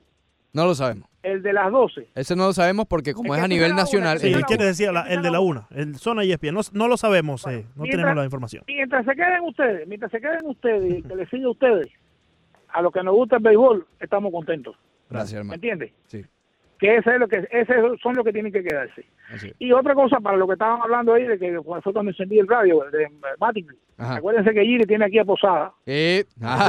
No 0.53 0.65
lo 0.65 0.73
sabemos. 0.73 1.07
El 1.21 1.43
de 1.43 1.53
las 1.53 1.69
12. 1.71 2.07
Ese 2.15 2.35
no 2.35 2.45
lo 2.47 2.53
sabemos 2.53 2.87
porque 2.87 3.13
como 3.13 3.35
Es 3.35 3.41
a 3.43 3.47
nivel 3.47 3.75
nacional... 3.75 4.17
una, 4.17 4.19
Sí, 4.19 4.33
el- 4.33 4.45
quiere 4.45 4.65
decir 4.65 4.91
la- 4.91 5.01
el 5.03 5.21
de 5.21 5.29
la 5.29 5.41
una, 5.41 5.67
el 5.75 5.95
zona 5.97 6.23
y 6.23 6.31
ESPN. 6.31 6.55
No, 6.55 6.61
no 6.73 6.87
lo 6.87 6.97
sabemos, 6.97 7.45
eh, 7.45 7.65
no 7.75 7.83
mientras- 7.83 7.91
tenemos 7.91 8.15
la 8.15 8.23
información. 8.23 8.63
Mientras 8.67 9.05
se 9.05 9.13
queden 9.15 9.43
ustedes, 9.43 9.87
mientras 9.87 10.11
se 10.11 10.19
queden 10.19 10.45
ustedes 10.45 10.91
y 10.91 10.95
el 10.95 11.03
que 11.03 11.15
le 11.15 11.27
sigue 11.27 11.43
a 11.43 11.49
ustedes, 11.49 11.87
a 12.71 12.81
los 12.81 12.91
que 12.91 13.03
nos 13.03 13.13
gusta 13.15 13.37
el 13.37 13.43
béisbol, 13.43 13.85
estamos 13.99 14.31
contentos. 14.31 14.75
Gracias, 15.09 15.33
¿Me 15.33 15.39
hermano. 15.39 15.55
entiendes? 15.55 15.91
Sí, 16.07 16.23
Que 16.79 16.95
ese 16.97 17.13
es 17.13 17.19
lo 17.19 17.27
que 17.27 17.47
ese 17.51 17.73
son 18.01 18.15
los 18.15 18.23
que 18.23 18.31
tienen 18.31 18.51
que 18.53 18.63
quedarse. 18.63 19.05
Y 19.59 19.71
otra 19.73 19.93
cosa, 19.93 20.19
para 20.19 20.37
lo 20.37 20.47
que 20.47 20.53
estaban 20.53 20.81
hablando 20.81 21.13
ahí, 21.13 21.25
de 21.27 21.37
que 21.37 21.59
fue 21.61 21.93
cuando 21.93 22.11
encendí 22.11 22.39
el 22.39 22.47
radio, 22.47 22.79
de 22.91 23.07
Matic, 23.39 23.67
acuérdense 23.97 24.51
que 24.53 24.61
Giri 24.63 24.85
tiene 24.85 25.05
aquí 25.05 25.19
a 25.19 25.25
Posada. 25.25 25.73
Eh, 25.85 26.23
Tiene 26.37 26.63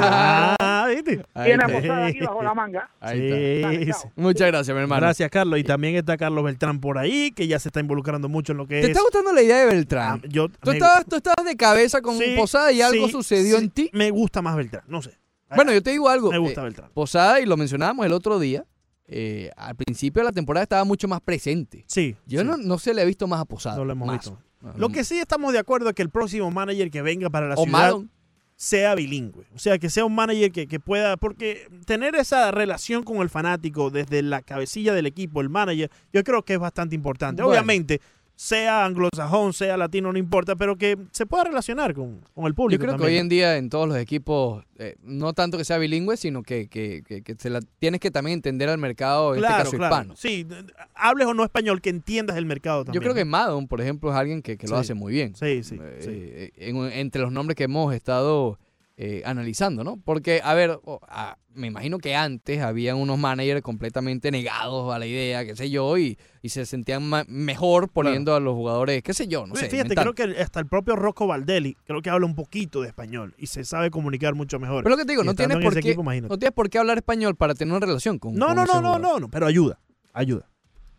a 1.36 1.66
está. 1.66 1.66
Posada 1.68 2.06
aquí 2.06 2.20
bajo 2.20 2.42
la 2.42 2.54
manga. 2.54 2.90
Ahí 3.00 3.28
está. 3.30 3.98
Sí. 4.00 4.08
Muchas 4.16 4.48
gracias, 4.48 4.74
mi 4.76 4.82
hermano. 4.82 5.00
Gracias, 5.00 5.30
Carlos. 5.30 5.58
Y 5.58 5.64
también 5.64 5.96
está 5.96 6.16
Carlos 6.16 6.44
Beltrán 6.44 6.80
por 6.80 6.98
ahí, 6.98 7.30
que 7.30 7.46
ya 7.46 7.58
se 7.58 7.68
está 7.68 7.80
involucrando 7.80 8.28
mucho 8.28 8.52
en 8.52 8.58
lo 8.58 8.66
que 8.66 8.74
¿Te 8.74 8.80
es. 8.80 8.88
está 8.88 9.02
gustando 9.02 9.32
la 9.32 9.42
idea 9.42 9.58
de 9.60 9.66
Beltrán? 9.66 10.20
Ah, 10.24 10.26
yo, 10.28 10.48
¿Tú 10.48 10.70
me- 10.70 10.72
estabas, 10.72 11.06
tú 11.06 11.16
estabas 11.16 11.44
de 11.44 11.56
cabeza 11.56 12.02
con 12.02 12.16
Sí, 12.16 12.34
Posada 12.36 12.72
y 12.72 12.82
algo 12.82 13.06
sí, 13.06 13.12
sucedió 13.12 13.58
sí. 13.58 13.64
en 13.64 13.70
ti? 13.70 13.90
Me 13.92 14.10
gusta 14.10 14.42
más 14.42 14.56
Beltrán, 14.56 14.82
no 14.88 15.00
sé. 15.02 15.12
Bueno, 15.56 15.72
yo 15.72 15.82
te 15.82 15.90
digo 15.90 16.08
algo. 16.08 16.30
Me 16.30 16.38
gusta 16.38 16.60
eh, 16.60 16.64
Beltrán. 16.64 16.90
Posada, 16.94 17.40
y 17.40 17.46
lo 17.46 17.56
mencionábamos 17.56 18.06
el 18.06 18.12
otro 18.12 18.38
día, 18.38 18.64
eh, 19.06 19.50
al 19.56 19.74
principio 19.76 20.20
de 20.22 20.26
la 20.26 20.32
temporada 20.32 20.62
estaba 20.62 20.84
mucho 20.84 21.08
más 21.08 21.20
presente. 21.20 21.84
Sí. 21.88 22.16
Yo 22.26 22.40
sí, 22.40 22.46
no, 22.46 22.56
no 22.56 22.78
se 22.78 22.94
le 22.94 23.02
he 23.02 23.06
visto 23.06 23.26
más 23.26 23.40
a 23.40 23.44
Posada. 23.44 23.76
no 23.76 23.84
lo 23.84 23.92
hemos 23.92 24.06
más. 24.06 24.18
visto. 24.18 24.38
No, 24.60 24.72
Lo 24.74 24.88
no. 24.88 24.94
que 24.94 25.04
sí 25.04 25.18
estamos 25.18 25.52
de 25.52 25.58
acuerdo 25.58 25.88
es 25.88 25.94
que 25.94 26.02
el 26.02 26.10
próximo 26.10 26.50
manager 26.50 26.90
que 26.90 27.02
venga 27.02 27.30
para 27.30 27.48
la 27.48 27.54
O 27.54 27.64
ciudad 27.64 27.72
Madon. 27.78 28.10
sea 28.56 28.94
bilingüe. 28.94 29.46
O 29.54 29.58
sea, 29.58 29.78
que 29.78 29.88
sea 29.88 30.04
un 30.04 30.14
manager 30.14 30.52
que, 30.52 30.66
que 30.68 30.78
pueda, 30.78 31.16
porque 31.16 31.66
tener 31.86 32.14
esa 32.14 32.50
relación 32.50 33.02
con 33.02 33.16
el 33.18 33.30
fanático 33.30 33.88
desde 33.90 34.20
la 34.22 34.42
cabecilla 34.42 34.92
del 34.92 35.06
equipo, 35.06 35.40
el 35.40 35.48
manager, 35.48 35.90
yo 36.12 36.22
creo 36.24 36.44
que 36.44 36.52
es 36.52 36.58
bastante 36.60 36.94
importante. 36.94 37.42
Bueno. 37.42 37.52
Obviamente, 37.58 38.00
sea 38.42 38.86
anglosajón, 38.86 39.52
sea 39.52 39.76
latino, 39.76 40.10
no 40.10 40.18
importa, 40.18 40.56
pero 40.56 40.76
que 40.76 40.96
se 41.12 41.26
pueda 41.26 41.44
relacionar 41.44 41.92
con, 41.92 42.22
con 42.34 42.46
el 42.46 42.52
Yo 42.52 42.56
público. 42.56 42.82
creo 42.86 42.96
que 42.96 43.04
hoy 43.04 43.16
en 43.18 43.28
día 43.28 43.58
en 43.58 43.68
todos 43.68 43.86
los 43.86 43.98
equipos, 43.98 44.64
eh, 44.78 44.96
no 45.02 45.34
tanto 45.34 45.58
que 45.58 45.64
sea 45.66 45.76
bilingüe, 45.76 46.16
sino 46.16 46.42
que, 46.42 46.66
que, 46.68 47.02
que- 47.06 47.20
que 47.20 47.34
se 47.36 47.50
la, 47.50 47.60
tienes 47.78 48.00
que 48.00 48.10
también 48.10 48.38
entender 48.38 48.70
al 48.70 48.78
mercado, 48.78 49.34
en 49.34 49.40
Claro, 49.40 49.54
este 49.56 49.64
caso 49.64 49.76
claro. 49.76 49.94
hispano. 49.94 50.16
Sí, 50.16 50.46
hables 50.94 51.26
o 51.26 51.34
no 51.34 51.44
español, 51.44 51.82
que 51.82 51.90
entiendas 51.90 52.38
el 52.38 52.46
mercado 52.46 52.86
también. 52.86 52.94
Yo 52.98 53.04
creo 53.04 53.14
que. 53.14 53.26
Madon, 53.26 53.68
por 53.68 53.82
ejemplo, 53.82 54.08
es 54.10 54.16
alguien 54.16 54.40
que, 54.40 54.56
que 54.56 54.66
lo 54.68 54.76
Sí. 54.76 54.80
hace 54.80 54.94
muy 54.94 55.12
bien. 55.12 55.34
Sí, 55.34 55.62
sí, 55.62 55.78
Eh, 55.78 55.96
sí. 56.00 56.08
eh, 56.10 56.50
en- 56.56 56.76
entre 56.92 57.20
los 57.20 57.32
nombres 57.32 57.56
que 57.56 57.64
hemos 57.64 57.92
estado 57.94 58.58
eh, 59.02 59.22
analizando, 59.24 59.82
¿no? 59.82 59.96
Porque, 60.04 60.42
a 60.44 60.52
ver, 60.52 60.78
ah, 61.08 61.38
me 61.54 61.68
imagino 61.68 61.96
que 61.96 62.14
antes 62.14 62.60
habían 62.60 62.96
unos 62.98 63.18
managers 63.18 63.62
completamente 63.62 64.30
negados 64.30 64.94
a 64.94 64.98
la 64.98 65.06
idea, 65.06 65.42
qué 65.46 65.56
sé 65.56 65.70
yo, 65.70 65.96
y, 65.96 66.18
y 66.42 66.50
se 66.50 66.66
sentían 66.66 67.10
mejor 67.28 67.88
poniendo 67.88 68.34
a 68.34 68.40
los 68.40 68.52
jugadores, 68.54 69.02
qué 69.02 69.14
sé 69.14 69.26
yo, 69.26 69.46
no 69.46 69.54
sé. 69.56 69.70
Fíjate, 69.70 69.94
creo 69.94 70.12
que 70.12 70.24
hasta 70.38 70.60
el 70.60 70.66
propio 70.66 70.96
Rocco 70.96 71.26
Valdelli, 71.26 71.78
creo 71.86 72.02
que 72.02 72.10
habla 72.10 72.26
un 72.26 72.34
poquito 72.34 72.82
de 72.82 72.88
español 72.88 73.34
y 73.38 73.46
se 73.46 73.64
sabe 73.64 73.90
comunicar 73.90 74.34
mucho 74.34 74.58
mejor. 74.60 74.84
Pero 74.84 74.94
lo 74.94 74.98
que 74.98 75.06
te 75.06 75.12
digo, 75.12 75.24
no 75.24 75.34
tienes, 75.34 75.56
en 75.56 75.62
por 75.62 75.72
qué, 75.72 75.78
equipo, 75.78 76.02
no 76.04 76.38
tienes 76.38 76.52
por 76.54 76.68
qué 76.68 76.76
hablar 76.78 76.98
español 76.98 77.36
para 77.36 77.54
tener 77.54 77.72
una 77.74 77.86
relación 77.86 78.18
con 78.18 78.34
No, 78.34 78.48
con 78.48 78.56
no, 78.56 78.64
ese 78.64 78.72
no, 78.74 78.80
no, 78.82 78.88
jugador. 78.88 79.00
no, 79.14 79.20
no, 79.20 79.28
pero 79.30 79.46
ayuda, 79.46 79.80
ayuda. 80.12 80.46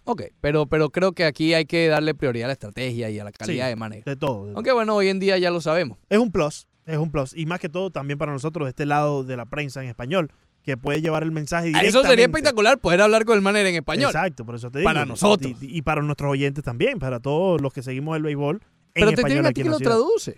Ok, 0.06 0.23
pero, 0.41 0.65
pero 0.65 0.90
creo 0.90 1.11
que 1.11 1.26
aquí 1.26 1.53
hay 1.53 1.65
que 1.65 1.88
darle 1.88 2.15
prioridad 2.15 2.45
a 2.45 2.48
la 2.48 2.53
estrategia 2.53 3.11
y 3.11 3.19
a 3.19 3.23
la 3.23 3.32
calidad 3.32 3.65
Sí, 3.65 3.69
de 3.69 3.76
manager. 3.76 4.03
De 4.06 4.15
todo. 4.15 4.48
de 4.48 4.53
Aunque 4.56 4.72
bueno, 4.72 4.95
hoy 4.95 5.10
en 5.10 5.19
día 5.19 5.38
ya 5.38 5.52
lo 5.52 5.61
sabemos. 5.61 5.99
Es 6.10 6.18
un 6.18 6.32
plus, 6.32 6.68
es 6.85 6.97
un 6.97 7.11
plus. 7.11 7.33
Y 7.35 7.45
más 7.45 7.59
que 7.59 7.69
todo 7.69 7.91
también 7.91 8.17
para 8.17 8.31
nosotros 8.31 8.65
de 8.65 8.69
este 8.69 8.85
lado 8.85 9.23
de 9.23 9.37
la 9.37 9.45
prensa 9.45 9.83
en 9.83 9.89
español, 9.89 10.31
que 10.63 10.77
puede 10.77 11.01
llevar 11.01 11.23
el 11.23 11.31
mensaje 11.31 11.63
Ah, 11.63 11.67
directamente. 11.67 11.97
Eso 11.99 12.07
sería 12.07 12.25
espectacular 12.25 12.77
poder 12.79 13.01
hablar 13.01 13.25
con 13.25 13.35
el 13.35 13.41
manager 13.41 13.67
en 13.67 13.75
español. 13.75 14.11
Exacto, 14.11 14.45
por 14.45 14.55
eso 14.55 14.69
te 14.69 14.79
digo. 14.79 14.89
Para 14.89 15.05
nosotros. 15.05 15.53
Y, 15.61 15.77
y 15.77 15.81
para 15.81 16.01
nuestros 16.01 16.31
oyentes 16.31 16.63
también, 16.63 16.99
para 16.99 17.19
todos 17.19 17.61
los 17.61 17.73
que 17.73 17.81
seguimos 17.81 18.15
el 18.17 18.23
béisbol 18.23 18.55
en 18.57 18.61
Pero 18.93 19.07
te 19.07 19.13
español 19.15 19.27
tienen 19.27 19.45
a 19.47 19.51
ti 19.53 19.63
que 19.63 19.69
lo 19.69 19.79
traduce. 19.79 20.37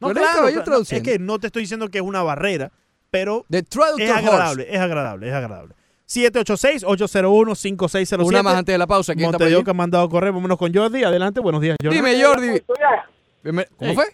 No, 0.00 0.10
claro, 0.12 0.42
no, 0.42 0.48
es 0.48 0.64
traduciendo. 0.64 1.10
que 1.10 1.18
no 1.18 1.38
te 1.38 1.48
estoy 1.48 1.62
diciendo 1.62 1.88
que 1.88 1.98
es 1.98 2.04
una 2.04 2.22
barrera, 2.22 2.72
pero 3.10 3.44
es 3.50 3.64
Doctor 3.68 4.00
agradable, 4.00 4.66
es 4.70 4.80
agradable, 4.80 5.28
es 5.28 5.34
agradable. 5.34 5.74
786-801-5607. 6.08 8.24
Una 8.24 8.42
más 8.42 8.56
antes 8.56 8.72
de 8.72 8.78
la 8.78 8.86
pausa. 8.86 9.14
¿Quién 9.14 9.30
está 9.30 9.46
que 9.46 9.70
ha 9.70 9.74
mandado 9.74 10.08
correo. 10.08 10.32
Vámonos 10.32 10.56
con 10.58 10.74
Jordi. 10.74 11.04
Adelante, 11.04 11.40
buenos 11.40 11.60
días, 11.60 11.76
Jordi. 11.82 11.96
Dime, 11.96 12.22
Jordi. 12.22 12.62
Bienven- 13.42 13.66
¿Cómo 13.78 13.90
Hey. 13.90 13.94
fue? 13.96 14.04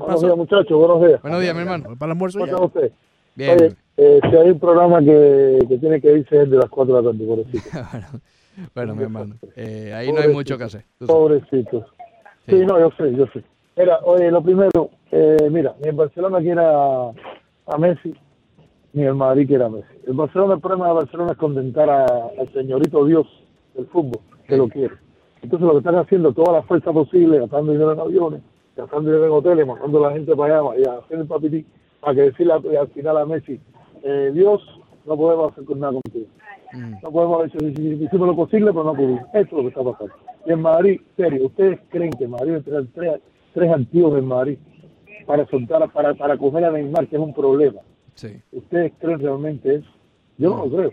Buenos 0.00 0.22
días, 0.22 0.36
muchachos. 0.36 0.78
Buenos 0.78 1.06
días. 1.06 1.22
Buenos 1.22 1.40
días, 1.40 1.54
mi 1.54 1.60
hermano. 1.60 1.84
Para 1.98 2.06
el 2.06 2.10
almuerzo 2.12 2.38
¿Cómo 2.40 2.52
está 2.52 2.64
usted? 2.64 2.92
Bien. 3.36 3.50
Oye, 3.60 3.72
eh, 3.96 4.20
si 4.28 4.36
hay 4.36 4.50
un 4.50 4.58
programa 4.58 5.00
que, 5.00 5.58
que 5.68 5.78
tiene 5.78 6.00
que 6.00 6.12
irse 6.18 6.42
es 6.42 6.50
de 6.50 6.56
las 6.56 6.68
4 6.68 6.96
de 6.96 7.02
la 7.02 7.10
tarde, 7.10 7.26
pobrecito. 7.26 7.68
Bueno, 8.72 8.94
mi 8.94 9.02
hermano. 9.02 9.34
eh, 9.56 9.92
ahí 9.92 10.12
no 10.12 10.20
hay 10.20 10.28
mucho 10.28 10.56
que 10.56 10.62
hacer. 10.62 10.84
Pobrecito. 11.04 11.86
Sí, 12.48 12.64
no, 12.64 12.78
yo 12.78 12.88
sé, 12.96 13.12
yo 13.12 13.26
sé. 13.32 13.42
Mira, 13.76 13.98
oye, 14.04 14.30
lo 14.30 14.40
primero, 14.44 14.90
eh, 15.10 15.48
mira, 15.50 15.74
ni 15.82 15.88
el 15.88 15.96
Barcelona 15.96 16.38
quiera 16.38 17.08
a 17.08 17.78
Messi, 17.78 18.14
ni 18.92 19.02
el 19.02 19.14
Madrid 19.16 19.48
quiera 19.48 19.66
a 19.66 19.70
Messi. 19.70 19.88
El 20.06 20.12
Barcelona, 20.12 20.54
el 20.54 20.60
problema 20.60 20.86
de 20.86 20.94
Barcelona 20.94 21.32
es 21.32 21.38
contentar 21.38 21.90
a- 21.90 22.04
al 22.38 22.52
señorito 22.52 23.04
Dios 23.04 23.26
del 23.74 23.86
fútbol, 23.86 24.20
que 24.46 24.56
lo 24.56 24.68
quiere. 24.68 24.94
Entonces 25.42 25.66
lo 25.66 25.72
que 25.72 25.78
están 25.78 25.96
haciendo, 25.96 26.32
toda 26.32 26.52
la 26.52 26.62
fuerza 26.62 26.92
posible, 26.92 27.40
gastando 27.40 27.72
dinero 27.72 27.92
en 27.92 27.98
aviones, 27.98 28.40
gastando 28.76 29.10
dinero 29.10 29.26
en 29.26 29.32
hoteles, 29.32 29.66
mandando 29.66 30.04
a 30.04 30.08
la 30.08 30.14
gente 30.14 30.34
para 30.34 30.58
allá 30.58 30.78
y 30.78 30.82
haciendo 30.82 31.22
el 31.22 31.28
papití, 31.28 31.66
para 32.00 32.14
que 32.14 32.22
decirle 32.22 32.52
al, 32.52 32.76
al 32.76 32.88
final 32.88 33.16
a 33.18 33.26
Messi, 33.26 33.60
eh, 34.02 34.30
Dios, 34.34 34.62
no 35.06 35.16
podemos 35.16 35.52
hacer 35.52 35.76
nada 35.76 35.92
contigo. 35.92 36.26
No 37.02 37.12
podemos 37.12 37.52
decir, 37.52 38.02
hicimos 38.02 38.26
lo 38.26 38.34
posible, 38.34 38.72
pero 38.72 38.84
no 38.84 38.94
pudimos. 38.94 39.22
Eso 39.32 39.38
es 39.38 39.52
lo 39.52 39.62
que 39.62 39.68
está 39.68 39.84
pasando. 39.84 40.14
Y 40.44 40.52
en 40.52 40.60
Madrid, 40.60 41.00
serio, 41.16 41.46
¿ustedes 41.46 41.78
creen 41.88 42.10
que 42.12 42.26
Madrid 42.26 42.54
va 42.54 42.58
a 42.58 42.62
tener 42.62 42.86
tres, 42.92 43.20
tres 43.52 43.72
antiguos 43.72 44.18
en 44.18 44.26
Madrid 44.26 44.58
para 45.24 45.46
soltar, 45.46 45.88
para, 45.92 46.14
para 46.14 46.36
coger 46.36 46.64
a 46.64 46.72
Neymar, 46.72 47.06
que 47.06 47.16
es 47.16 47.22
un 47.22 47.32
problema? 47.32 47.80
Sí. 48.14 48.40
¿Ustedes 48.52 48.92
creen 48.98 49.20
realmente 49.20 49.76
eso? 49.76 49.88
Yo 50.36 50.50
no 50.50 50.64
lo 50.66 50.76
creo. 50.76 50.90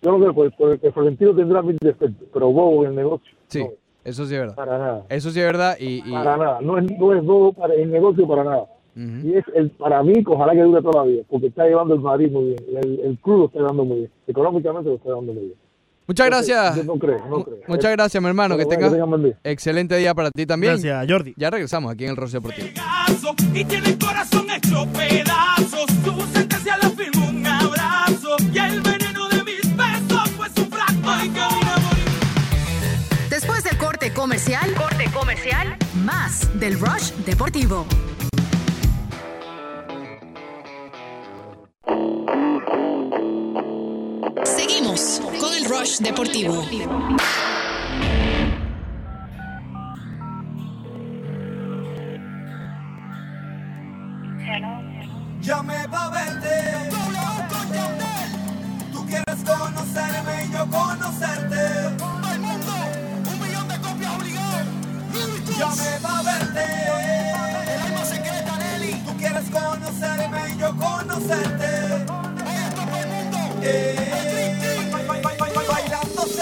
Yo 0.00 0.12
no 0.12 0.18
creo, 0.18 0.34
porque, 0.34 0.56
porque 0.56 0.92
Florentino 0.92 1.34
tendrá 1.34 1.60
mil 1.60 1.76
defectos, 1.78 2.26
pero 2.32 2.50
bobo 2.50 2.84
en 2.84 2.90
el 2.90 2.96
negocio. 2.96 3.36
Sí, 3.48 3.66
eso 4.08 4.26
sí 4.26 4.34
es 4.34 4.40
verdad. 4.40 4.54
Para 4.54 4.78
nada. 4.78 5.06
Eso 5.08 5.30
sí 5.30 5.38
es 5.40 5.46
verdad. 5.46 5.76
Y, 5.78 6.02
y- 6.08 6.12
Para 6.12 6.36
nada. 6.36 6.58
No 6.60 6.78
es, 6.78 6.84
no 6.98 7.14
es 7.14 7.24
bobo 7.24 7.52
para 7.52 7.74
el 7.74 7.90
negocio 7.90 8.26
para 8.26 8.44
nada. 8.44 8.64
Y 8.96 9.34
es 9.34 9.44
el, 9.54 9.70
para 9.70 10.02
mí, 10.02 10.12
ojalá 10.26 10.54
que 10.54 10.62
dure 10.62 10.82
toda 10.82 11.04
la 11.04 11.08
vida, 11.08 11.22
porque 11.30 11.46
está 11.46 11.64
llevando 11.66 11.94
el 11.94 12.00
Madrid 12.00 12.32
muy 12.32 12.46
bien. 12.46 12.56
El, 12.82 13.00
el 13.04 13.18
club 13.18 13.38
lo 13.38 13.46
está 13.46 13.58
llevando 13.60 13.84
muy 13.84 13.98
bien. 13.98 14.10
Económicamente 14.26 14.88
lo 14.90 14.96
está 14.96 15.08
llevando 15.10 15.32
muy 15.34 15.42
bien. 15.42 15.54
Muchas 16.08 16.26
gracias. 16.26 16.76
Yo 16.76 16.84
no 16.84 16.98
creo, 16.98 17.18
no 17.28 17.44
creo. 17.44 17.58
Muchas 17.68 17.92
gracias, 17.92 18.20
mi 18.20 18.28
hermano. 18.28 18.56
Que 18.56 18.64
tengas 18.66 18.92
día. 18.92 19.38
excelente 19.44 19.94
día 19.96 20.14
para 20.14 20.30
ti 20.32 20.46
también. 20.46 20.72
Gracias, 20.72 21.06
Jordi. 21.08 21.34
Ya 21.36 21.50
regresamos 21.50 21.92
aquí 21.92 22.04
en 22.04 22.10
el 22.10 22.16
Rocío 22.16 22.40
Deportivo. 22.40 22.66
y 23.54 23.64
tiene 23.64 23.88
el 23.88 23.98
corazón 23.98 24.46
hecho 24.50 24.84
pedazos. 24.92 25.86
Tu 26.04 26.20
sentencia 26.32 26.76
la 26.78 26.88
firmó 26.90 27.27
comercial, 34.28 34.74
corte 34.74 35.10
comercial, 35.10 35.78
más 36.04 36.60
del 36.60 36.78
Rush 36.78 37.12
Deportivo. 37.24 37.86
Seguimos 44.44 45.22
con 45.40 45.54
el 45.54 45.64
Rush 45.64 46.00
Deportivo. 46.00 46.62
Llamé 55.40 55.88
pa' 55.90 56.10
verte. 56.10 56.90
Tú 58.92 59.06
quieres 59.06 59.42
conocerme 59.42 60.44
y 60.44 60.52
yo 60.52 60.66
conocerte. 60.66 62.17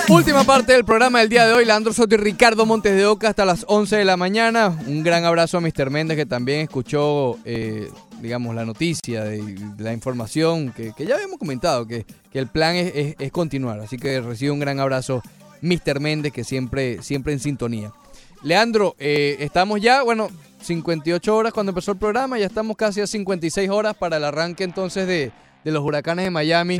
Última 0.09 0.44
parte 0.44 0.72
del 0.72 0.84
programa 0.84 1.20
del 1.20 1.28
día 1.28 1.47
de 1.47 1.55
hoy, 1.55 1.64
Leandro 1.64 1.93
Soto 1.93 2.14
y 2.14 2.18
Ricardo 2.18 2.66
Montes 2.66 2.94
de 2.94 3.06
Oca 3.06 3.28
hasta 3.28 3.44
las 3.44 3.64
11 3.68 3.97
de 3.97 4.05
la 4.05 4.16
mañana. 4.16 4.76
Un 4.86 5.02
gran 5.02 5.24
abrazo 5.24 5.59
a 5.59 5.60
Mr. 5.60 5.90
Méndez 5.90 6.16
que 6.16 6.26
también 6.26 6.60
escuchó, 6.60 7.38
eh, 7.44 7.90
digamos, 8.20 8.55
la 8.55 8.64
noticia, 8.64 9.24
de, 9.24 9.56
la 9.78 9.93
información 9.93 10.72
que, 10.72 10.93
ya 10.98 11.14
habíamos 11.14 11.38
comentado, 11.38 11.86
que, 11.86 12.05
el 12.32 12.48
plan 12.48 12.76
es 12.76 13.32
continuar. 13.32 13.80
Así 13.80 13.97
que 13.97 14.20
recibe 14.20 14.51
un 14.51 14.60
gran 14.60 14.78
abrazo 14.78 15.22
Mr. 15.62 16.01
Méndez 16.01 16.32
que 16.32 16.44
siempre, 16.44 17.02
siempre 17.02 17.32
en 17.32 17.40
sintonía. 17.40 17.93
Leandro, 18.47 18.94
eh, 19.01 19.36
estamos 19.40 19.81
ya, 19.81 20.05
bueno, 20.05 20.28
58 20.62 21.36
horas 21.36 21.52
cuando 21.52 21.70
empezó 21.70 21.90
el 21.93 21.98
programa, 21.98 22.39
ya 22.39 22.47
estamos 22.47 22.77
casi 22.77 23.01
a 23.01 23.06
56 23.09 23.68
horas 23.70 23.94
para 23.97 24.18
el 24.18 24.24
arranque 24.24 24.62
entonces 24.62 25.09
de, 25.09 25.32
de 25.64 25.70
los 25.73 25.82
huracanes 25.82 26.27
de 26.27 26.31
Miami 26.31 26.77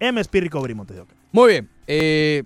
MSP 0.01 0.35
Recovery 0.41 0.75
Oca. 0.79 1.05
Muy 1.33 1.51
bien. 1.53 1.69
eh, 1.87 2.43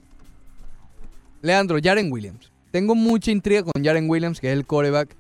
Leandro, 1.43 1.79
Jaren 1.83 2.13
Williams. 2.13 2.51
Tengo 2.71 2.95
mucha 2.95 3.31
intriga 3.31 3.63
con 3.63 3.83
Jaren 3.85 4.09
Williams, 4.11 4.41
que 4.41 4.49
es 4.49 4.53
el 4.55 4.67
coreback 4.67 5.17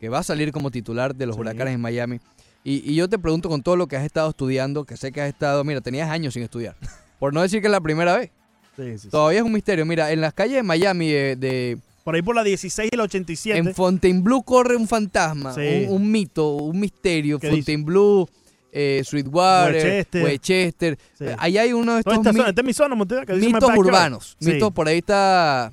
que 0.00 0.08
va 0.08 0.18
a 0.18 0.22
salir 0.22 0.52
como 0.52 0.70
titular 0.70 1.14
de 1.14 1.26
los 1.26 1.36
huracanes 1.38 1.74
en 1.74 1.80
Miami. 1.80 2.20
Y, 2.62 2.90
y 2.90 2.94
yo 2.94 3.08
te 3.08 3.18
pregunto 3.18 3.48
con 3.48 3.62
todo 3.62 3.76
lo 3.76 3.86
que 3.86 3.96
has 3.96 4.04
estado 4.04 4.30
estudiando, 4.30 4.84
que 4.84 4.96
sé 4.96 5.12
que 5.12 5.20
has 5.20 5.28
estado, 5.28 5.64
mira, 5.64 5.80
tenías 5.80 6.10
años 6.10 6.34
sin 6.34 6.42
estudiar. 6.42 6.76
Por 7.18 7.32
no 7.34 7.42
decir 7.42 7.60
que 7.60 7.66
es 7.68 7.72
la 7.72 7.80
primera 7.80 8.16
vez. 8.16 8.30
Todavía 9.10 9.38
es 9.40 9.44
un 9.44 9.52
misterio. 9.52 9.84
Mira, 9.86 10.12
en 10.12 10.20
las 10.20 10.32
calles 10.34 10.56
de 10.56 10.62
Miami, 10.62 11.10
de, 11.10 11.36
de- 11.36 11.78
Por 12.04 12.14
ahí 12.14 12.22
por 12.22 12.34
la 12.36 12.44
16 12.44 12.90
y 12.92 12.96
la 12.96 13.04
87. 13.04 13.58
en 13.58 13.74
Fontainebleau 13.74 14.42
corre 14.42 14.76
un 14.76 14.86
fantasma, 14.86 15.54
Sí. 15.54 15.86
un, 15.88 16.02
un 16.02 16.10
mito, 16.12 16.50
un 16.56 16.78
misterio. 16.78 17.40
Fontainebleau, 17.40 18.28
eh, 18.70 19.00
Sweetwater, 19.04 19.74
Westchester. 19.74 20.24
Westchester. 20.24 20.98
Sí. 21.18 21.24
Ahí 21.38 21.56
hay 21.58 21.72
uno 21.72 21.94
de 21.94 22.00
estos 22.00 22.14
Esta 22.14 22.32
mi- 22.32 22.36
zona, 22.38 22.48
esta 22.50 22.60
es 22.60 22.66
mi 22.66 22.72
zona, 22.74 22.94
mitos 22.94 23.70
urbanos. 23.76 24.36
Sí. 24.38 24.52
Mitos, 24.52 24.70
por 24.72 24.86
ahí 24.86 24.98
está 24.98 25.72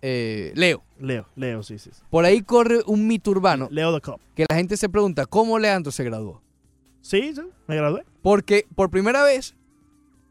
eh, 0.00 0.52
Leo. 0.54 0.82
Leo, 1.00 1.26
Leo, 1.34 1.62
sí, 1.64 1.78
sí. 1.78 1.90
sí. 1.92 2.00
Por 2.08 2.24
ahí 2.24 2.42
corre 2.42 2.80
un 2.86 3.06
mito 3.08 3.30
urbano. 3.32 3.66
Leo 3.70 3.92
the 3.92 4.00
Cop. 4.00 4.20
Que 4.36 4.46
la 4.48 4.54
gente 4.56 4.76
se 4.76 4.88
pregunta, 4.88 5.26
¿cómo 5.26 5.58
Leandro 5.58 5.90
se 5.90 6.04
graduó? 6.04 6.40
Sí, 7.00 7.32
sí, 7.34 7.42
me 7.66 7.76
gradué. 7.76 8.04
Porque 8.22 8.64
por 8.76 8.90
primera 8.90 9.24
vez, 9.24 9.54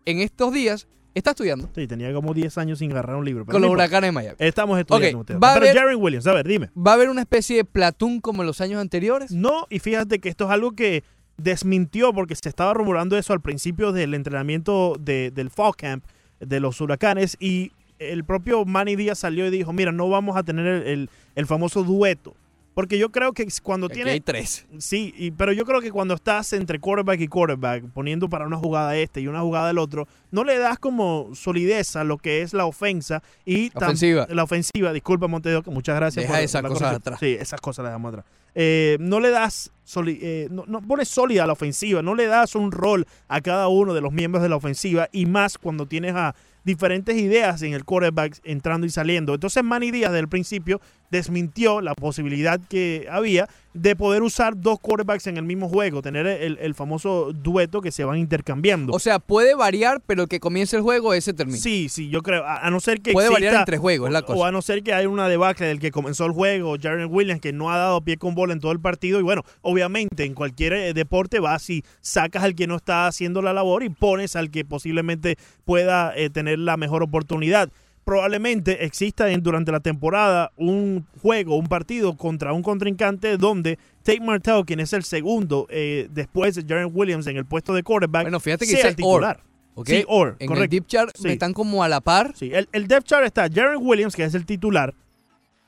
en 0.05 0.19
estos 0.19 0.53
días, 0.53 0.87
está 1.19 1.31
estudiando. 1.31 1.69
Sí, 1.75 1.87
tenía 1.87 2.11
como 2.13 2.33
10 2.33 2.57
años 2.57 2.79
sin 2.79 2.91
agarrar 2.91 3.15
un 3.17 3.25
libro. 3.25 3.45
pero 3.45 3.53
Con 3.53 3.61
los 3.61 3.71
huracanes 3.71 4.07
de 4.09 4.11
Miami. 4.11 4.35
Estamos 4.39 4.79
estudiando. 4.79 5.07
Ok, 5.09 5.15
Montes 5.15 5.35
de 5.35 5.39
va 5.39 5.47
Oca. 5.47 5.51
a 5.51 5.59
Pero 5.59 5.71
haber- 5.71 5.81
Jaren 5.83 6.01
Williams, 6.01 6.27
a 6.27 6.33
ver, 6.33 6.47
dime. 6.47 6.69
¿Va 6.75 6.91
a 6.91 6.93
haber 6.95 7.09
una 7.09 7.21
especie 7.21 7.57
de 7.57 7.65
Platoon 7.65 8.19
como 8.21 8.41
en 8.43 8.47
los 8.47 8.61
años 8.61 8.79
anteriores? 8.81 9.31
No, 9.31 9.67
y 9.69 9.79
fíjate 9.79 10.19
que 10.19 10.29
esto 10.29 10.45
es 10.45 10.51
algo 10.51 10.71
que 10.73 11.03
desmintió 11.37 12.13
porque 12.13 12.35
se 12.35 12.47
estaba 12.49 12.73
rumorando 12.73 13.17
eso 13.17 13.33
al 13.33 13.41
principio 13.41 13.91
del 13.91 14.13
entrenamiento 14.13 14.95
de- 14.99 15.31
del 15.31 15.49
Fall 15.49 15.75
Camp 15.75 16.03
de 16.39 16.59
los 16.59 16.79
huracanes 16.81 17.37
y 17.39 17.71
el 17.99 18.23
propio 18.23 18.65
Manny 18.65 18.95
Díaz 18.95 19.19
salió 19.19 19.45
y 19.47 19.49
dijo, 19.49 19.71
mira, 19.73 19.91
no 19.91 20.09
vamos 20.09 20.35
a 20.37 20.43
tener 20.43 20.65
el, 20.67 20.83
el- 20.87 21.09
el 21.35 21.45
famoso 21.45 21.83
dueto. 21.83 22.35
Porque 22.73 22.97
yo 22.97 23.11
creo 23.11 23.33
que 23.33 23.47
cuando 23.61 23.85
Aquí 23.87 23.95
tiene... 23.95 24.11
hay 24.11 24.19
tres. 24.19 24.65
Sí, 24.79 25.13
y- 25.17 25.31
pero 25.31 25.51
yo 25.53 25.63
creo 25.65 25.79
que 25.79 25.91
cuando 25.91 26.15
estás 26.15 26.53
entre 26.53 26.79
quarterback 26.79 27.19
y 27.21 27.27
quarterback, 27.27 27.83
poniendo 27.93 28.29
para 28.29 28.47
una 28.47 28.57
jugada 28.57 28.95
este 28.97 29.21
y 29.21 29.27
una 29.27 29.41
jugada 29.41 29.67
del 29.67 29.77
otro, 29.77 30.07
no 30.31 30.43
le 30.43 30.57
das 30.57 30.79
como 30.79 31.29
solidez 31.35 31.95
a 31.95 32.03
lo 32.03 32.17
que 32.17 32.41
es 32.41 32.53
la 32.53 32.65
ofensa 32.65 33.21
y 33.45 33.71
Ofensiva. 33.75 34.25
la 34.29 34.43
ofensiva. 34.43 34.91
Disculpa, 34.91 35.27
Monteo, 35.27 35.61
que 35.61 35.69
muchas 35.69 35.95
gracias 35.95 36.23
Deja 36.23 36.33
por 36.33 36.43
esas 36.43 36.61
cosas 36.63 36.77
corrección. 36.79 36.95
atrás. 37.01 37.19
Sí, 37.19 37.37
esas 37.39 37.61
cosas 37.61 37.83
las 37.83 37.91
dejamos 37.91 38.09
atrás. 38.09 38.25
eh, 38.55 38.97
no 38.99 39.19
le 39.19 39.29
das, 39.31 39.71
soli- 39.83 40.19
eh, 40.21 40.47
no, 40.51 40.63
no 40.67 40.81
pones 40.81 41.07
sólida 41.09 41.43
a 41.43 41.47
la 41.47 41.53
ofensiva, 41.53 42.01
no 42.01 42.13
le 42.15 42.25
das 42.27 42.55
un 42.55 42.71
rol 42.71 43.05
a 43.27 43.41
cada 43.41 43.67
uno 43.67 43.93
de 43.93 44.01
los 44.01 44.11
miembros 44.13 44.41
de 44.43 44.49
la 44.49 44.55
ofensiva 44.55 45.09
y 45.11 45.25
más 45.25 45.57
cuando 45.57 45.85
tienes 45.87 46.13
a 46.15 46.35
diferentes 46.63 47.17
ideas 47.17 47.61
en 47.63 47.73
el 47.73 47.83
quarterback 47.83 48.39
entrando 48.43 48.87
y 48.87 48.89
saliendo. 48.89 49.33
Entonces 49.33 49.63
Manny 49.63 49.91
Díaz 49.91 50.11
desde 50.11 50.21
el 50.21 50.29
principio 50.29 50.79
desmintió 51.13 51.79
la 51.79 51.93
posibilidad 51.93 52.59
que 52.59 53.07
había 53.09 53.47
de 53.73 53.95
poder 53.95 54.23
usar 54.23 54.59
dos 54.59 54.79
quarterbacks 54.79 55.27
en 55.27 55.37
el 55.37 55.43
mismo 55.43 55.69
juego, 55.69 56.01
tener 56.01 56.25
el, 56.27 56.57
el 56.59 56.75
famoso 56.75 57.31
dueto 57.33 57.81
que 57.81 57.91
se 57.91 58.03
van 58.03 58.17
intercambiando. 58.17 58.93
O 58.93 58.99
sea, 58.99 59.19
puede 59.19 59.55
variar, 59.55 60.01
pero 60.05 60.23
el 60.23 60.27
que 60.27 60.39
comience 60.39 60.75
el 60.75 60.81
juego, 60.81 61.13
ese 61.13 61.33
termina. 61.33 61.59
Sí, 61.59 61.87
sí, 61.89 62.09
yo 62.09 62.21
creo, 62.21 62.43
a, 62.43 62.65
a 62.65 62.71
no 62.71 62.79
ser 62.79 63.01
que 63.01 63.13
Puede 63.13 63.29
variar 63.29 63.55
entre 63.55 63.77
juegos, 63.77 64.09
es 64.09 64.13
la 64.13 64.23
cosa. 64.23 64.39
O 64.39 64.45
a 64.45 64.51
no 64.51 64.61
ser 64.61 64.83
que 64.83 64.93
haya 64.93 65.07
una 65.07 65.27
debacle 65.27 65.67
del 65.67 65.79
que 65.79 65.91
comenzó 65.91 66.25
el 66.25 66.31
juego, 66.31 66.75
Jaren 66.81 67.07
Williams, 67.11 67.41
que 67.41 67.53
no 67.53 67.71
ha 67.71 67.77
dado 67.77 68.01
pie 68.01 68.17
con 68.17 68.35
bola 68.35 68.53
en 68.53 68.59
todo 68.59 68.71
el 68.71 68.79
partido. 68.79 69.19
Y 69.19 69.23
bueno, 69.23 69.43
obviamente 69.61 70.25
en 70.25 70.33
cualquier 70.33 70.73
eh, 70.73 70.93
deporte 70.93 71.39
vas 71.39 71.69
y 71.69 71.83
sacas 72.01 72.43
al 72.43 72.55
que 72.55 72.67
no 72.67 72.75
está 72.75 73.07
haciendo 73.07 73.41
la 73.41 73.53
labor 73.53 73.83
y 73.83 73.89
pones 73.89 74.35
al 74.35 74.49
que 74.49 74.65
posiblemente 74.65 75.37
pueda 75.65 76.15
eh, 76.15 76.29
tener 76.29 76.59
la 76.59 76.77
mejor 76.77 77.03
oportunidad. 77.03 77.69
Probablemente 78.05 78.83
exista 78.85 79.31
en- 79.31 79.41
durante 79.41 79.71
la 79.71 79.79
temporada 79.79 80.51
un 80.57 81.05
juego, 81.21 81.55
un 81.55 81.67
partido 81.67 82.17
contra 82.17 82.51
un 82.51 82.61
contrincante 82.61 83.37
donde 83.37 83.79
Tate 84.03 84.19
Martell, 84.19 84.65
quien 84.65 84.81
es 84.81 84.91
el 84.93 85.03
segundo 85.03 85.67
eh, 85.69 86.09
después 86.11 86.55
de 86.55 86.63
Jaren 86.67 86.91
Williams 86.93 87.27
en 87.27 87.37
el 87.37 87.45
puesto 87.45 87.73
de 87.73 87.81
quarterback, 87.83 88.23
Bueno, 88.23 88.39
fíjate 88.41 88.65
que 88.65 88.71
sea 88.75 88.89
el 88.89 88.95
titular. 88.97 89.39
or, 89.75 89.81
¿ok? 89.81 89.87
Sí, 89.87 90.03
or, 90.07 90.35
En 90.39 90.47
correcto. 90.47 90.63
el 90.63 90.69
deep 90.69 90.87
chart 90.87 91.11
Sí. 91.15 91.29
están 91.29 91.53
como 91.53 91.81
a 91.83 91.87
la 91.87 92.01
par. 92.01 92.33
Sí, 92.35 92.51
el, 92.53 92.67
el 92.73 92.87
depth 92.87 93.05
chart 93.07 93.25
está 93.25 93.47
Jaren 93.49 93.77
Williams, 93.81 94.15
que 94.15 94.23
es 94.25 94.33
el 94.35 94.45
titular, 94.45 94.93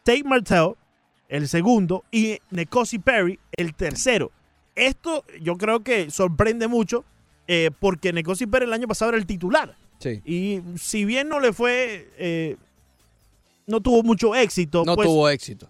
Tate 0.04 0.24
Martell, 0.26 0.74
el 1.30 1.48
segundo, 1.48 2.04
y 2.12 2.38
Nekosi 2.52 3.00
Perry, 3.00 3.40
el 3.54 3.74
tercero. 3.74 4.32
Esto 4.76 5.24
yo 5.42 5.58
creo 5.58 5.80
que 5.84 6.12
sorprende 6.12 6.68
mucho 6.68 7.06
eh, 7.48 7.72
porque 7.80 8.12
Nekosi 8.12 8.46
Perry 8.46 8.66
el 8.66 8.74
año 8.74 8.88
pasado 8.88 9.10
era 9.12 9.18
el 9.18 9.26
titular. 9.26 9.78
Sí. 10.00 10.22
Y 10.26 10.62
si 10.78 11.06
bien 11.06 11.30
no 11.30 11.40
le 11.40 11.54
fue, 11.54 12.10
eh, 12.18 12.58
no 13.68 13.82
tuvo 13.82 14.04
mucho 14.04 14.36
éxito, 14.36 14.84
No 14.86 14.96
pues 14.96 15.08
tuvo 15.08 15.30
éxito. 15.30 15.70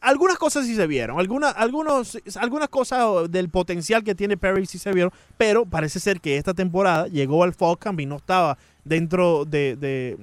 algunas 0.00 0.36
cosas 0.38 0.66
sí 0.66 0.74
se 0.74 0.86
vieron, 0.86 1.18
algunas, 1.18 1.54
algunos, 1.56 2.18
algunas 2.36 2.68
cosas 2.68 3.30
del 3.30 3.48
potencial 3.48 4.02
que 4.04 4.14
tiene 4.14 4.36
Perry 4.36 4.66
sí 4.66 4.78
se 4.78 4.92
vieron, 4.92 5.12
pero 5.38 5.64
parece 5.66 6.00
ser 6.00 6.20
que 6.20 6.36
esta 6.36 6.52
temporada 6.54 7.06
llegó 7.08 7.44
al 7.44 7.54
Fall 7.54 7.78
Camp 7.78 8.00
y 8.00 8.06
no 8.06 8.16
estaba 8.16 8.58
dentro 8.84 9.44
de, 9.44 10.18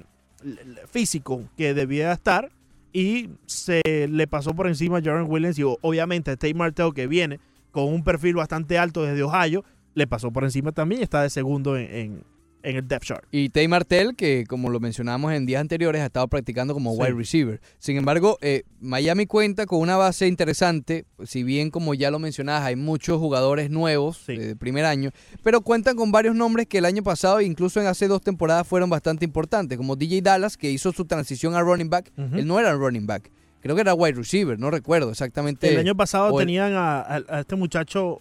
físico 0.90 1.42
que 1.56 1.74
debía 1.74 2.12
estar 2.12 2.50
y 2.92 3.30
se 3.46 3.82
le 4.08 4.26
pasó 4.26 4.54
por 4.54 4.66
encima 4.68 4.98
a 4.98 5.02
Jaron 5.02 5.30
Williams 5.30 5.58
y 5.58 5.62
obviamente 5.64 6.30
a 6.30 6.36
Tate 6.36 6.54
Martell 6.54 6.92
que 6.94 7.06
viene 7.06 7.40
con 7.70 7.84
un 7.92 8.02
perfil 8.04 8.34
bastante 8.36 8.78
alto 8.78 9.02
desde 9.02 9.22
Ohio, 9.22 9.64
le 9.94 10.06
pasó 10.06 10.30
por 10.30 10.44
encima 10.44 10.72
también 10.72 11.00
y 11.00 11.04
está 11.04 11.22
de 11.22 11.30
segundo 11.30 11.76
en, 11.76 11.94
en- 11.94 12.24
en 12.62 12.76
el 12.76 12.88
depth 12.88 13.04
chart. 13.04 13.24
Y 13.30 13.48
Tay 13.50 13.68
Martell, 13.68 14.14
que 14.16 14.44
como 14.48 14.68
lo 14.70 14.80
mencionamos 14.80 15.32
en 15.32 15.46
días 15.46 15.60
anteriores, 15.60 16.02
ha 16.02 16.06
estado 16.06 16.26
practicando 16.28 16.74
como 16.74 16.92
Sí. 16.94 17.00
wide 17.00 17.12
receiver. 17.12 17.60
Sin 17.78 17.96
embargo, 17.96 18.36
eh, 18.40 18.64
Miami 18.80 19.26
cuenta 19.26 19.66
con 19.66 19.80
una 19.80 19.96
base 19.96 20.26
interesante, 20.26 21.04
si 21.24 21.42
bien 21.42 21.70
como 21.70 21.94
ya 21.94 22.10
lo 22.10 22.18
mencionabas, 22.18 22.64
hay 22.64 22.76
muchos 22.76 23.18
jugadores 23.18 23.70
nuevos 23.70 24.28
eh, 24.28 24.38
de 24.38 24.56
primer 24.56 24.84
año, 24.84 25.10
pero 25.42 25.60
cuentan 25.60 25.96
con 25.96 26.10
varios 26.12 26.34
nombres 26.34 26.66
que 26.66 26.78
el 26.78 26.84
año 26.84 27.02
pasado, 27.02 27.40
incluso 27.40 27.80
en 27.80 27.86
hace 27.86 28.08
dos 28.08 28.20
temporadas, 28.22 28.66
fueron 28.66 28.90
bastante 28.90 29.24
importantes, 29.24 29.78
como 29.78 29.96
DJ 29.96 30.22
Dallas, 30.22 30.56
que 30.56 30.70
hizo 30.70 30.92
su 30.92 31.04
transición 31.04 31.54
a 31.54 31.60
running 31.60 31.90
back. 31.90 32.12
Él 32.16 32.46
no 32.46 32.58
era 32.60 32.72
running 32.74 33.06
back, 33.06 33.30
creo 33.60 33.74
que 33.74 33.80
era 33.82 33.94
wide 33.94 34.14
receiver, 34.16 34.58
no 34.58 34.70
recuerdo 34.70 35.10
exactamente. 35.10 35.68
El 35.70 35.78
año 35.78 35.96
pasado 35.96 36.30
el- 36.38 36.46
tenían 36.46 36.72
a, 36.74 37.22
este 37.40 37.56
muchacho 37.56 38.20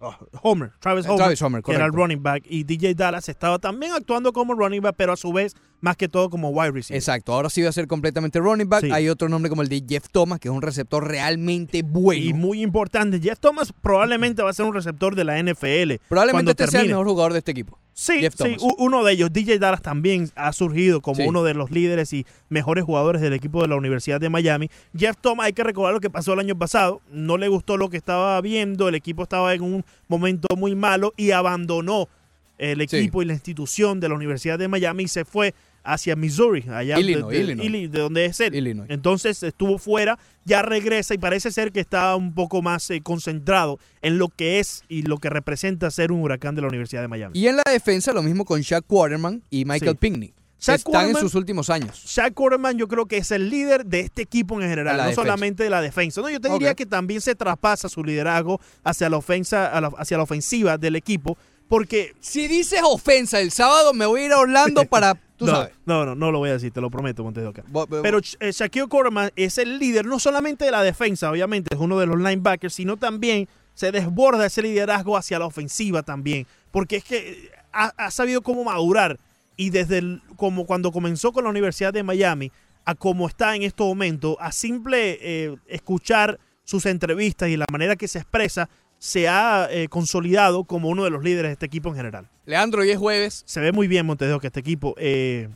ah, 0.00 0.18
Homer, 0.42 0.72
Travis 0.80 1.06
Eh, 1.06 1.08
Homer, 1.08 1.18
Travis 1.18 1.42
Homer, 1.42 1.62
que 1.62 1.72
era 1.72 1.86
el 1.86 1.92
running 1.92 2.22
back, 2.22 2.44
y 2.46 2.64
DJ 2.64 2.94
Dallas 2.94 3.28
estaba 3.28 3.58
también 3.58 3.92
actuando 3.92 4.32
como 4.32 4.54
running 4.54 4.80
back, 4.82 4.94
pero 4.96 5.12
a 5.12 5.16
su 5.16 5.32
vez 5.32 5.56
más 5.80 5.96
que 5.96 6.08
todo 6.08 6.30
como 6.30 6.50
wide 6.50 6.72
receiver. 6.72 6.96
Exacto, 6.98 7.32
ahora 7.32 7.50
sí 7.50 7.62
va 7.62 7.68
a 7.68 7.72
ser 7.72 7.86
completamente 7.86 8.38
running 8.38 8.68
back. 8.68 8.82
Sí. 8.82 8.90
Hay 8.92 9.08
otro 9.08 9.28
nombre 9.28 9.48
como 9.48 9.62
el 9.62 9.68
de 9.68 9.84
Jeff 9.88 10.06
Thomas, 10.10 10.40
que 10.40 10.48
es 10.48 10.54
un 10.54 10.62
receptor 10.62 11.06
realmente 11.06 11.82
bueno. 11.82 12.22
Y 12.22 12.32
muy 12.32 12.62
importante, 12.62 13.20
Jeff 13.20 13.38
Thomas 13.38 13.72
probablemente 13.80 14.42
va 14.42 14.50
a 14.50 14.52
ser 14.52 14.66
un 14.66 14.74
receptor 14.74 15.14
de 15.14 15.24
la 15.24 15.42
NFL. 15.42 16.00
Probablemente 16.08 16.50
este 16.52 16.66
sea 16.66 16.80
el 16.82 16.88
mejor 16.88 17.06
jugador 17.06 17.32
de 17.32 17.38
este 17.38 17.52
equipo. 17.52 17.78
Sí, 17.92 18.20
Jeff 18.20 18.34
sí, 18.36 18.56
uno 18.78 19.02
de 19.02 19.12
ellos, 19.12 19.32
DJ 19.32 19.58
Dallas, 19.58 19.82
también 19.82 20.30
ha 20.36 20.52
surgido 20.52 21.00
como 21.00 21.16
Sí. 21.16 21.26
uno 21.26 21.42
de 21.42 21.54
los 21.54 21.72
líderes 21.72 22.12
y 22.12 22.26
mejores 22.48 22.84
jugadores 22.84 23.20
del 23.20 23.32
equipo 23.32 23.60
de 23.60 23.66
la 23.66 23.74
Universidad 23.74 24.20
de 24.20 24.28
Miami. 24.28 24.70
Jeff 24.96 25.16
Thomas, 25.20 25.46
hay 25.46 25.52
que 25.52 25.64
recordar 25.64 25.94
lo 25.94 26.00
que 26.00 26.08
pasó 26.08 26.34
el 26.34 26.38
año 26.38 26.56
pasado. 26.56 27.00
No 27.10 27.38
le 27.38 27.48
gustó 27.48 27.76
lo 27.76 27.90
que 27.90 27.96
estaba 27.96 28.40
viendo, 28.40 28.88
el 28.88 28.94
equipo 28.94 29.24
estaba 29.24 29.52
en 29.52 29.62
un 29.62 29.84
momento 30.06 30.46
muy 30.56 30.76
malo 30.76 31.12
y 31.16 31.32
abandonó 31.32 32.08
el 32.56 32.80
equipo 32.80 33.22
y 33.22 33.24
la 33.24 33.32
institución 33.32 33.98
de 34.00 34.08
la 34.08 34.14
Universidad 34.14 34.58
de 34.58 34.68
Miami 34.68 35.04
y 35.04 35.08
se 35.08 35.24
fue 35.24 35.54
hacia 35.92 36.16
Missouri, 36.16 36.64
allá 36.70 36.98
Illinois, 36.98 37.32
de, 37.32 37.42
Illinois. 37.42 37.68
Illi- 37.68 37.88
de 37.88 37.98
donde 38.00 38.24
es 38.26 38.40
él. 38.40 38.54
Illinois. 38.54 38.86
Entonces 38.90 39.42
estuvo 39.42 39.78
fuera, 39.78 40.18
ya 40.44 40.62
regresa 40.62 41.14
y 41.14 41.18
parece 41.18 41.50
ser 41.50 41.72
que 41.72 41.80
está 41.80 42.14
un 42.16 42.34
poco 42.34 42.62
más 42.62 42.88
eh, 42.90 43.00
concentrado 43.02 43.78
en 44.02 44.18
lo 44.18 44.28
que 44.28 44.58
es 44.60 44.84
y 44.88 45.02
lo 45.02 45.18
que 45.18 45.30
representa 45.30 45.90
ser 45.90 46.12
un 46.12 46.20
huracán 46.22 46.54
de 46.54 46.62
la 46.62 46.68
Universidad 46.68 47.02
de 47.02 47.08
Miami. 47.08 47.38
Y 47.38 47.46
en 47.48 47.56
la 47.56 47.62
defensa 47.70 48.12
lo 48.12 48.22
mismo 48.22 48.44
con 48.44 48.60
Shaq 48.60 48.84
Quarterman 48.86 49.42
y 49.50 49.64
Michael 49.64 49.92
Sí. 49.92 49.98
Pinkney. 50.00 50.34
Shaq 50.60 50.78
están 50.78 50.92
Quarterman- 50.92 51.08
en 51.10 51.16
sus 51.20 51.34
últimos 51.36 51.70
años. 51.70 52.02
Shaq 52.04 52.34
Quarterman 52.34 52.76
yo 52.76 52.88
creo 52.88 53.06
que 53.06 53.18
es 53.18 53.30
el 53.30 53.48
líder 53.48 53.86
de 53.86 54.00
este 54.00 54.22
equipo 54.22 54.60
en 54.60 54.68
general, 54.68 54.96
no 54.96 55.02
defensa. 55.04 55.22
solamente 55.22 55.62
de 55.62 55.70
la 55.70 55.80
defensa. 55.80 56.20
No, 56.20 56.28
yo 56.28 56.40
te 56.40 56.48
diría 56.50 56.74
que 56.74 56.84
también 56.84 57.20
se 57.20 57.36
traspasa 57.36 57.88
su 57.88 58.02
liderazgo 58.02 58.60
hacia 58.82 59.08
la 59.08 59.18
ofensa, 59.18 59.70
hacia 59.98 60.16
la 60.16 60.24
ofensiva 60.24 60.76
del 60.76 60.96
equipo, 60.96 61.38
porque 61.68 62.14
Si 62.20 62.48
dices 62.48 62.80
ofensa 62.84 63.40
el 63.40 63.50
sábado, 63.52 63.92
me 63.92 64.06
voy 64.06 64.22
a 64.22 64.26
ir 64.26 64.32
a 64.32 64.38
Orlando 64.38 64.84
para. 64.90 65.14
Tú 65.36 65.46
no, 65.46 65.52
sabes. 65.52 65.72
no, 65.86 66.04
no, 66.04 66.14
no 66.16 66.32
lo 66.32 66.38
voy 66.38 66.50
a 66.50 66.54
decir, 66.54 66.72
te 66.72 66.80
lo 66.80 66.90
prometo, 66.90 67.22
Montes 67.22 67.42
de 67.44 67.48
Oca. 67.48 67.62
Pero 68.02 68.18
eh, 68.40 68.50
Shaquille 68.52 68.88
Quarterman 68.88 69.30
es 69.36 69.58
el 69.58 69.78
líder 69.78 70.04
no 70.06 70.18
solamente 70.18 70.64
de 70.64 70.72
la 70.72 70.82
defensa, 70.82 71.30
obviamente, 71.30 71.72
es 71.74 71.80
uno 71.80 71.96
de 71.98 72.06
los 72.06 72.16
linebackers, 72.18 72.74
sino 72.74 72.96
también 72.96 73.46
se 73.74 73.92
desborda 73.92 74.46
ese 74.46 74.62
liderazgo 74.62 75.16
hacia 75.16 75.38
la 75.38 75.46
ofensiva 75.46 76.02
también, 76.02 76.44
porque 76.72 76.96
es 76.96 77.04
que 77.04 77.18
eh, 77.30 77.50
ha, 77.72 77.92
ha 77.96 78.10
sabido 78.10 78.42
cómo 78.42 78.64
madurar 78.64 79.16
y 79.56 79.70
desde 79.70 79.98
el- 79.98 80.22
como 80.34 80.66
cuando 80.66 80.90
comenzó 80.90 81.30
con 81.32 81.44
la 81.44 81.50
Universidad 81.50 81.92
de 81.92 82.02
Miami 82.02 82.50
a 82.84 82.96
como 82.96 83.28
está 83.28 83.54
en 83.54 83.62
estos 83.62 83.86
momentos, 83.86 84.36
a 84.40 84.50
simple 84.50 85.18
eh, 85.20 85.56
escuchar 85.68 86.40
sus 86.64 86.84
entrevistas 86.86 87.48
y 87.48 87.56
la 87.56 87.66
manera 87.70 87.94
que 87.94 88.08
se 88.08 88.18
expresa, 88.18 88.68
se 88.98 89.28
ha 89.28 89.68
eh, 89.70 89.88
consolidado 89.88 90.64
como 90.64 90.88
uno 90.88 91.04
de 91.04 91.10
los 91.10 91.22
líderes 91.22 91.50
de 91.50 91.52
este 91.52 91.66
equipo 91.66 91.88
en 91.90 91.94
general 91.96 92.28
Leandro, 92.46 92.82
hoy 92.82 92.90
es 92.90 92.98
jueves. 92.98 93.42
se 93.46 93.60
ve 93.60 93.72
muy 93.72 93.88
bien 93.88 94.06
Montejo 94.06 94.40
que 94.40 94.46
este 94.46 94.60
equipo 94.60 94.94
eh, 94.96 95.48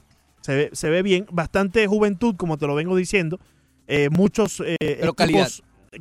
se, 0.43 0.55
ve, 0.55 0.71
se 0.73 0.91
ve 0.91 1.03
bien. 1.03 1.27
Bastante 1.31 1.87
juventud, 1.87 2.37
como 2.37 2.59
te 2.59 2.67
lo 2.67 2.75
vengo 2.75 2.95
diciendo. 2.97 3.41
Eh, 3.87 4.09
muchos 4.11 4.63
eh, 4.65 4.77
Pero 4.79 5.15
calidad. 5.15 5.49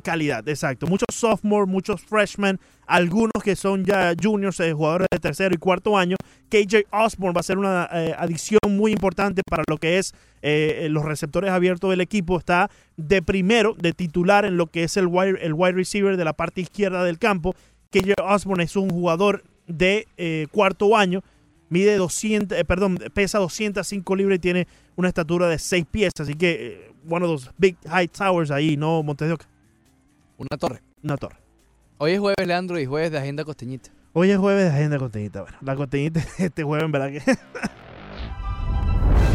Calidad, 0.02 0.48
exacto. 0.48 0.86
Muchos 0.86 1.06
sophomore, 1.12 1.66
muchos 1.66 2.00
freshmen, 2.00 2.58
algunos 2.86 3.42
que 3.44 3.56
son 3.56 3.84
ya 3.84 4.14
juniors, 4.20 4.58
eh, 4.60 4.72
jugadores 4.72 5.08
de 5.10 5.18
tercero 5.18 5.54
y 5.54 5.58
cuarto 5.58 5.96
año. 5.98 6.16
KJ 6.48 6.86
Osborne 6.90 7.34
va 7.34 7.40
a 7.40 7.42
ser 7.42 7.58
una 7.58 7.88
eh, 7.92 8.14
adición 8.16 8.60
muy 8.68 8.92
importante 8.92 9.42
para 9.48 9.64
lo 9.68 9.76
que 9.76 9.98
es 9.98 10.14
eh, 10.40 10.88
los 10.90 11.04
receptores 11.04 11.50
abiertos 11.50 11.90
del 11.90 12.00
equipo. 12.00 12.38
Está 12.38 12.70
de 12.96 13.22
primero, 13.22 13.74
de 13.74 13.92
titular 13.92 14.44
en 14.44 14.56
lo 14.56 14.66
que 14.66 14.84
es 14.84 14.96
el 14.96 15.08
wide, 15.08 15.72
receiver 15.72 16.16
de 16.16 16.24
la 16.24 16.32
parte 16.32 16.62
izquierda 16.62 17.04
del 17.04 17.18
campo. 17.18 17.54
KJ 17.90 18.14
Osborne 18.22 18.64
es 18.64 18.76
un 18.76 18.88
jugador 18.88 19.44
de 19.66 20.48
cuarto 20.50 20.96
año 20.96 21.22
mide 21.72 21.96
200, 21.96 22.58
eh, 22.58 22.64
perdón, 22.66 22.98
pesa 23.14 23.38
205 23.38 24.14
libras 24.14 24.36
y 24.36 24.40
tiene 24.40 24.68
una 24.94 25.08
estatura 25.08 25.48
de 25.48 25.58
6 25.58 25.86
pies, 25.90 26.12
así 26.20 26.34
que 26.34 26.92
one 27.08 27.24
of 27.24 27.30
those 27.30 27.50
big 27.56 27.76
high 27.88 28.06
towers 28.06 28.50
ahí, 28.50 28.76
no 28.76 29.02
Montes 29.02 29.26
de 29.26 29.34
Oca, 29.34 29.48
Una 30.36 30.56
torre. 30.58 30.82
una 31.02 31.16
torre. 31.16 31.36
Hoy 31.98 32.12
es 32.12 32.20
jueves, 32.20 32.46
Leandro, 32.46 32.78
y 32.80 32.86
jueves 32.86 33.12
de 33.12 33.18
Agenda 33.18 33.44
Costeñita. 33.44 33.90
Hoy 34.14 34.30
es 34.30 34.36
jueves 34.38 34.64
de 34.64 34.70
agenda 34.70 34.98
costeñita, 34.98 35.40
bueno, 35.40 35.56
la 35.62 35.74
costeñita 35.74 36.20
este 36.38 36.64
jueves 36.64 36.84
en 36.84 36.92
verdad 36.92 37.10
que 37.10 37.22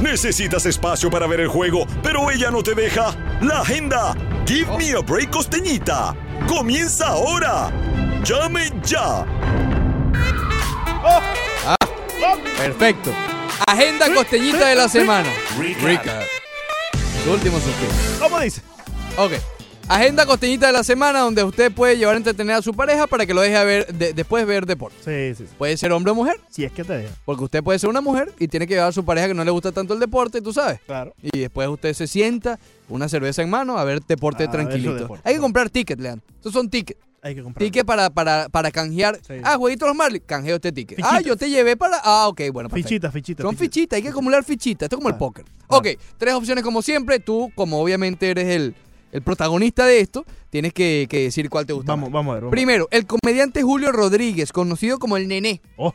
Necesitas 0.02 0.68
espacio 0.68 1.10
para 1.10 1.26
ver 1.26 1.40
el 1.40 1.48
juego, 1.48 1.88
pero 2.04 2.30
ella 2.30 2.52
no 2.52 2.62
te 2.62 2.76
deja. 2.76 3.16
La 3.42 3.62
agenda. 3.62 4.16
Give 4.46 4.78
me 4.78 4.92
a 4.92 5.00
break 5.00 5.32
costeñita. 5.32 6.16
Comienza 6.48 7.08
ahora. 7.08 7.72
Llame 8.24 8.72
ya. 8.84 9.26
Ah, 11.04 11.78
perfecto. 12.58 13.12
Agenda 13.66 14.14
Costeñita 14.14 14.68
de 14.68 14.76
la 14.76 14.88
semana. 14.88 15.30
Recap. 15.82 16.22
Su 17.24 17.32
último 17.32 17.60
suspiro. 17.60 17.92
¿Cómo 18.20 18.40
dice? 18.40 18.62
Ok. 19.18 19.34
Agenda 19.90 20.26
costeñita 20.26 20.68
de 20.68 20.74
la 20.74 20.84
semana 20.84 21.20
donde 21.22 21.44
usted 21.46 21.72
puede 21.72 21.98
llevar 21.98 22.16
a 22.16 22.18
entretener 22.18 22.56
a 22.58 22.62
su 22.62 22.74
pareja 22.74 23.08
para 23.08 23.26
que 23.26 23.34
lo 23.34 23.40
deje 23.40 23.56
a 23.56 23.64
ver 23.64 23.88
de- 23.94 24.12
después 24.12 24.46
ver 24.46 24.66
deporte. 24.66 24.98
Sí, 25.00 25.34
sí, 25.38 25.48
sí. 25.50 25.56
Puede 25.58 25.78
ser 25.78 25.94
hombre 25.94 26.12
o 26.12 26.16
mujer. 26.16 26.42
Si 26.50 26.66
es 26.66 26.74
que 26.74 26.84
te 26.84 26.98
deja. 26.98 27.14
Porque 27.24 27.46
usted 27.46 27.64
puede 27.64 27.80
ser 27.80 27.90
una 27.90 28.02
mujer 28.02 28.34
y 28.38 28.50
tiene 28.50 28.68
que 28.68 28.74
llevar 28.74 28.90
a 28.90 28.92
su 28.92 29.06
pareja 29.06 29.28
que 29.30 29.34
no 29.34 29.46
le 29.46 29.52
gusta 29.52 29.72
tanto 29.72 29.94
el 29.94 30.02
deporte, 30.02 30.42
tú 30.42 30.52
sabes. 30.52 30.82
Claro. 30.86 31.14
Y 31.22 31.40
después 31.40 31.70
usted 31.70 31.94
se 31.94 32.06
sienta, 32.06 32.60
una 32.90 33.08
cerveza 33.08 33.42
en 33.44 33.50
mano, 33.50 33.78
a 33.78 33.86
ver 33.86 34.02
deporte 34.06 34.44
A 34.44 34.48
ver 34.48 34.52
su 34.52 34.58
tranquilito. 34.68 34.96
deporte. 34.96 35.22
Hay 35.28 35.36
que 35.36 35.40
comprar 35.40 35.70
tickets, 35.70 36.02
Leandro. 36.02 36.28
Estos 36.36 36.52
son 36.52 36.70
tickets. 36.70 37.00
Hay 37.22 37.34
que 37.36 37.42
comprar. 37.42 37.64
Ticket 37.64 37.86
para, 37.86 38.10
para, 38.10 38.50
para 38.50 38.72
canjear. 38.72 39.20
Sí. 39.26 39.36
Ah, 39.44 39.56
jueguito 39.58 39.88
los 39.88 39.96
Marlins. 39.96 40.24
Canjeo 40.26 40.56
este 40.58 40.72
ticket. 40.74 41.00
Ah, 41.02 41.22
yo 41.22 41.36
te 41.38 41.50
llevé 41.50 41.76
para. 41.78 42.00
Ah, 42.04 42.28
ok, 42.28 42.42
bueno. 42.52 42.70
Fichitas, 42.70 43.12
fichitas. 43.12 43.44
Son 43.44 43.56
fichitas, 43.56 43.96
hay 43.98 44.04
que 44.04 44.10
acumular 44.10 44.44
fichitas. 44.44 44.86
Esto 44.86 44.96
es 44.96 45.00
como 45.00 45.10
el 45.10 45.16
póker. 45.16 45.46
Ok, 45.68 45.88
tres 46.18 46.34
opciones 46.36 46.64
como 46.64 46.82
siempre. 46.82 47.20
Tú, 47.20 47.52
como 47.56 47.82
obviamente 47.82 48.30
eres 48.30 48.48
el, 48.48 48.76
el 49.12 49.22
protagonista 49.22 49.86
de 49.86 50.00
esto, 50.00 50.26
tienes 50.50 50.74
que, 50.74 51.08
que 51.10 51.24
decir 51.24 51.50
cuál 51.50 51.66
te 51.66 51.74
gusta. 51.74 51.92
Vamos, 51.92 52.10
más. 52.10 52.14
vamos 52.14 52.32
a 52.32 52.34
ver. 52.36 52.44
vamos 52.44 52.54
a 52.54 52.56
ver. 52.56 52.66
Primero, 52.66 52.88
el 52.92 53.06
comediante 53.06 53.64
Julio 53.64 53.92
Rodríguez, 53.92 54.52
conocido 54.52 55.00
como 55.00 55.18
el 55.18 55.28
Nené. 55.28 55.62
Oh. 55.78 55.94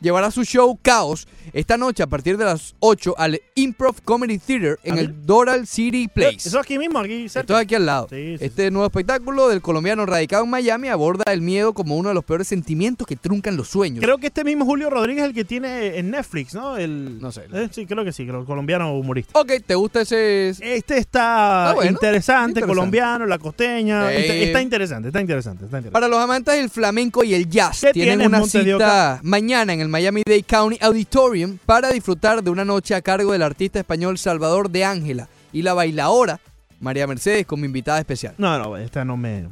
Llevará 0.00 0.30
su 0.30 0.44
show 0.44 0.78
Caos 0.82 1.26
esta 1.52 1.76
noche 1.76 2.02
a 2.02 2.06
partir 2.06 2.36
de 2.36 2.44
las 2.44 2.74
8 2.80 3.14
al 3.18 3.40
Improv 3.54 3.96
Comedy 4.04 4.38
Theater 4.38 4.78
en 4.82 4.94
Ah, 4.94 5.00
el 5.00 5.26
Doral 5.26 5.66
City 5.66 6.08
Place. 6.08 6.48
Eso 6.48 6.58
aquí 6.58 6.78
mismo, 6.78 6.98
aquí 6.98 7.28
cerca. 7.28 7.40
Esto 7.40 7.54
es 7.54 7.60
aquí 7.60 7.74
al 7.74 7.86
lado. 7.86 8.06
Sí, 8.10 8.36
sí, 8.38 8.44
este 8.44 8.70
nuevo 8.70 8.86
espectáculo 8.86 9.48
del 9.48 9.60
colombiano 9.62 10.06
radicado 10.06 10.44
en 10.44 10.50
Miami 10.50 10.88
aborda 10.88 11.24
el 11.32 11.40
miedo 11.40 11.72
como 11.74 11.96
uno 11.96 12.08
de 12.10 12.14
los 12.14 12.24
peores 12.24 12.48
sentimientos 12.48 13.06
que 13.06 13.16
truncan 13.16 13.56
los 13.56 13.68
sueños. 13.68 14.02
Creo 14.02 14.18
que 14.18 14.28
este 14.28 14.44
mismo 14.44 14.64
Julio 14.64 14.90
Rodríguez 14.90 15.22
es 15.24 15.28
el 15.28 15.34
que 15.34 15.44
tiene 15.44 15.98
en 15.98 16.10
Netflix, 16.10 16.54
¿no? 16.54 16.76
El, 16.76 17.20
No 17.20 17.30
sé. 17.32 17.42
Eh, 17.52 17.68
sí, 17.70 17.86
creo 17.86 18.04
que 18.04 18.12
sí, 18.12 18.22
el 18.22 18.44
colombiano 18.44 18.92
humorista. 18.96 19.38
Ok, 19.38 19.52
¿te 19.66 19.74
gusta 19.74 20.00
ese...? 20.02 20.50
Este 20.60 20.98
está 20.98 21.70
Ah, 21.70 21.74
bueno. 21.74 21.90
interesante, 21.90 22.50
Interesante. 22.60 22.66
colombiano, 22.66 23.26
la 23.26 23.38
costeña. 23.38 24.12
Eh. 24.12 24.20
Está, 24.22 24.34
está 24.34 24.62
interesante, 24.62 25.08
está 25.08 25.20
interesante, 25.20 25.64
está 25.64 25.78
interesante. 25.78 25.92
Para 25.92 26.08
los 26.08 26.18
amantes 26.18 26.54
del 26.54 26.70
flamenco 26.70 27.22
y 27.24 27.34
el 27.34 27.48
jazz, 27.48 27.80
¿Qué 27.80 27.92
tienen 27.92 28.26
una 28.26 28.42
cita 28.44 29.20
mañana 29.22 29.72
en 29.72 29.80
el 29.84 29.88
Miami-Dade 29.90 30.42
County 30.42 30.78
Auditorium 30.80 31.58
para 31.64 31.90
disfrutar 31.90 32.42
de 32.42 32.50
una 32.50 32.64
noche 32.64 32.94
a 32.94 33.02
cargo 33.02 33.32
del 33.32 33.42
artista 33.42 33.78
español 33.78 34.18
Salvador 34.18 34.70
de 34.70 34.84
Ángela 34.84 35.28
y 35.52 35.62
la 35.62 35.74
bailaora 35.74 36.40
María 36.80 37.06
Mercedes 37.06 37.46
como 37.46 37.64
invitada 37.64 37.98
especial. 38.00 38.34
No, 38.38 38.58
no, 38.58 38.76
esta 38.76 39.04
no 39.04 39.16
me... 39.16 39.48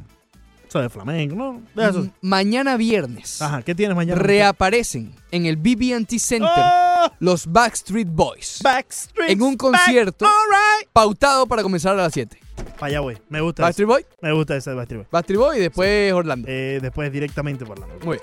Eso 0.67 0.81
de 0.81 0.89
flamenco, 0.89 1.35
¿no? 1.35 1.61
De 1.75 1.87
eso. 1.87 2.07
Mañana 2.21 2.77
viernes 2.77 3.39
Ajá, 3.43 3.61
¿qué 3.61 3.75
tienes 3.75 3.95
mañana? 3.95 4.19
reaparecen 4.19 5.13
en 5.29 5.45
el 5.45 5.55
BB&T 5.55 6.17
Center 6.17 6.49
¡Oh! 6.49 7.11
los 7.19 7.45
Backstreet 7.45 8.07
Boys 8.09 8.59
Backstreet 8.63 9.29
en 9.31 9.41
un 9.43 9.51
Back, 9.51 9.57
concierto 9.59 10.25
alright. 10.25 10.89
pautado 10.91 11.45
para 11.45 11.61
comenzar 11.61 11.93
a 11.93 11.97
las 12.03 12.13
7. 12.13 12.39
Para 12.79 12.87
allá 12.87 12.99
voy, 13.01 13.17
me 13.29 13.39
gusta 13.41 13.61
Backstreet. 13.63 13.87
Boy, 13.87 14.05
Me 14.21 14.31
gusta 14.33 14.55
ese 14.55 14.73
Backstreet 14.73 15.01
Boy. 15.03 15.07
Backstreet 15.11 15.39
Boy 15.39 15.57
y 15.57 15.61
después 15.61 16.11
Orlando. 16.13 16.47
Eh, 16.49 16.79
después 16.81 17.11
directamente 17.11 17.65
por 17.65 17.77
la 17.77 17.85
Muy 18.03 18.17
bien. 18.17 18.21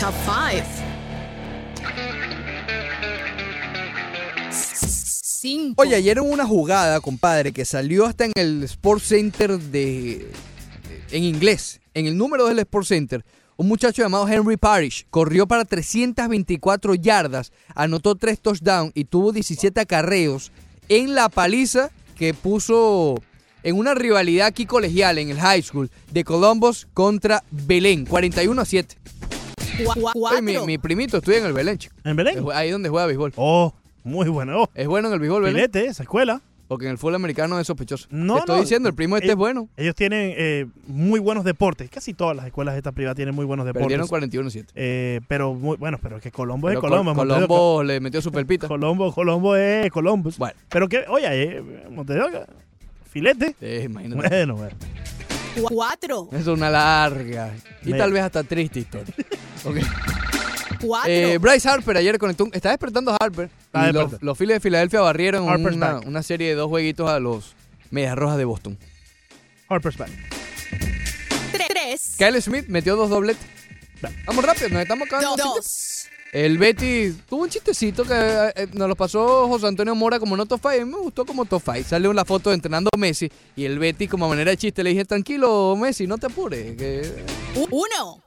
Top 0.00 0.14
5. 0.24 0.93
5. 5.44 5.74
Oye, 5.76 5.94
ayer 5.94 6.18
hubo 6.20 6.30
una 6.30 6.46
jugada, 6.46 7.00
compadre, 7.00 7.52
que 7.52 7.66
salió 7.66 8.06
hasta 8.06 8.24
en 8.24 8.32
el 8.34 8.62
Sports 8.62 9.08
Center 9.08 9.58
de. 9.58 10.32
en 11.10 11.22
inglés. 11.22 11.82
En 11.92 12.06
el 12.06 12.16
número 12.16 12.46
del 12.46 12.60
Sports 12.60 12.88
Center, 12.88 13.22
un 13.58 13.68
muchacho 13.68 14.00
llamado 14.00 14.26
Henry 14.26 14.56
Parrish 14.56 15.06
corrió 15.10 15.46
para 15.46 15.66
324 15.66 16.94
yardas, 16.94 17.52
anotó 17.74 18.14
3 18.14 18.40
touchdowns 18.40 18.92
y 18.94 19.04
tuvo 19.04 19.32
17 19.32 19.78
acarreos 19.78 20.50
en 20.88 21.14
la 21.14 21.28
paliza 21.28 21.90
que 22.16 22.32
puso 22.32 23.16
en 23.62 23.76
una 23.76 23.94
rivalidad 23.94 24.46
aquí 24.46 24.64
colegial 24.64 25.18
en 25.18 25.28
el 25.28 25.38
high 25.38 25.60
school 25.60 25.90
de 26.10 26.24
Columbus 26.24 26.88
contra 26.94 27.44
Belén, 27.50 28.06
41 28.06 28.62
a 28.62 28.64
7. 28.64 28.96
Oye, 30.14 30.40
mi, 30.40 30.58
mi 30.60 30.78
primito 30.78 31.18
estudia 31.18 31.40
en 31.40 31.44
el 31.44 31.52
Belén, 31.52 31.76
chico. 31.76 31.94
¿En 32.02 32.16
Belén? 32.16 32.42
Ahí 32.54 32.70
donde 32.70 32.88
juega 32.88 33.04
béisbol. 33.04 33.34
Oh, 33.36 33.74
muy 34.04 34.28
bueno. 34.28 34.62
Oh, 34.62 34.70
Es 34.74 34.86
bueno 34.86 35.08
en 35.08 35.14
el 35.14 35.20
béisbol, 35.20 35.42
Belén. 35.42 35.56
filete, 35.56 35.86
esa 35.86 36.02
escuela. 36.04 36.40
Porque 36.66 36.86
en 36.86 36.92
el 36.92 36.98
fútbol 36.98 37.16
americano 37.16 37.60
es 37.60 37.66
sospechoso. 37.66 38.06
No, 38.10 38.34
Te 38.34 38.40
estoy 38.40 38.56
no. 38.56 38.62
diciendo, 38.62 38.88
el 38.88 38.94
primo 38.94 39.16
este 39.16 39.28
Eh, 39.28 39.30
es 39.32 39.36
bueno. 39.36 39.68
Ellos 39.76 39.94
tienen 39.94 40.32
eh, 40.36 40.66
muy 40.86 41.20
buenos 41.20 41.44
deportes. 41.44 41.90
Casi 41.90 42.14
todas 42.14 42.34
las 42.34 42.46
escuelas 42.46 42.74
estas 42.74 42.94
privadas 42.94 43.16
tienen 43.16 43.34
muy 43.34 43.44
buenos 43.44 43.66
deportes. 43.66 43.84
Perdieron 43.86 44.08
41-7. 44.08 44.68
Eh, 44.74 45.20
pero 45.28 45.52
muy 45.52 45.76
bueno, 45.76 45.98
pero 46.02 46.16
es 46.16 46.22
que 46.22 46.30
Colombo 46.30 46.70
es 46.70 46.72
Pero 46.72 46.80
Colombo. 46.80 47.14
Col- 47.14 47.28
Colombo 47.28 47.82
le 47.84 48.00
metió 48.00 48.22
su 48.22 48.32
pelpita. 48.32 48.66
Colombo, 48.66 49.12
Colombo 49.12 49.56
es 49.56 49.90
Columbus. 49.92 50.38
Bueno. 50.38 50.54
Pero 50.70 50.88
que, 50.88 51.04
oye, 51.08 51.26
eh, 51.58 51.62
Montevideo, 51.90 52.46
filete. 53.10 53.54
Eh, 53.60 53.82
imagínate. 53.84 54.26
Bueno, 54.28 54.56
bueno. 54.56 54.74
4. 55.70 56.28
Es 56.32 56.46
una 56.46 56.70
larga 56.70 57.52
y 57.84 57.90
Me- 57.90 57.98
tal 57.98 58.10
vez 58.10 58.22
hasta 58.22 58.42
triste 58.42 58.80
historia. 58.80 59.14
Ok. 59.66 59.76
4. 60.86 61.10
Eh, 61.10 61.38
Bryce 61.38 61.68
Harper 61.68 61.96
ayer 61.96 62.18
conectó. 62.18 62.44
un- 62.44 62.50
Está 62.54 62.70
despertando 62.70 63.12
a 63.12 63.16
Harper. 63.20 63.50
Está 63.66 63.90
y 63.90 63.92
los, 63.92 64.22
los 64.22 64.38
Phillies 64.38 64.56
de 64.56 64.60
Filadelfia 64.60 65.00
barrieron 65.00 65.44
una, 65.44 66.00
una 66.00 66.22
serie 66.22 66.48
de 66.48 66.54
dos 66.54 66.68
jueguitos 66.68 67.08
a 67.10 67.18
los 67.20 67.54
Medias 67.90 68.16
Rojas 68.16 68.38
de 68.38 68.44
Boston. 68.44 68.78
Harper's 69.68 69.96
back. 69.96 70.10
3. 71.52 72.14
Kyle 72.18 72.40
Smith 72.42 72.66
metió 72.68 72.96
dos 72.96 73.10
dobletes. 73.10 73.44
Vamos 74.26 74.44
rápido, 74.44 74.68
nos 74.70 74.82
estamos 74.82 75.06
acabando. 75.06 75.36
2. 75.36 76.08
El 76.32 76.58
Betty 76.58 77.12
tuvo 77.28 77.42
un 77.44 77.48
chistecito 77.48 78.02
que 78.02 78.12
eh, 78.12 78.52
eh, 78.56 78.66
nos 78.72 78.88
lo 78.88 78.96
pasó 78.96 79.46
José 79.46 79.68
Antonio 79.68 79.94
Mora 79.94 80.18
como 80.18 80.36
no 80.36 80.44
five. 80.46 80.80
A 80.80 80.84
mí 80.84 80.90
me 80.90 80.98
gustó 80.98 81.24
como 81.24 81.44
top 81.44 81.62
five. 81.64 81.84
Salió 81.84 82.12
la 82.12 82.24
foto 82.24 82.50
de 82.50 82.56
entrenando 82.56 82.90
a 82.92 82.98
Messi 82.98 83.30
y 83.54 83.64
el 83.64 83.78
Betty 83.78 84.08
como 84.08 84.28
manera 84.28 84.50
de 84.50 84.56
chiste 84.56 84.82
le 84.82 84.90
dije, 84.90 85.04
tranquilo 85.04 85.76
Messi, 85.76 86.08
no 86.08 86.18
te 86.18 86.26
apures. 86.26 86.76
que-". 86.76 87.24
1. 87.70 88.23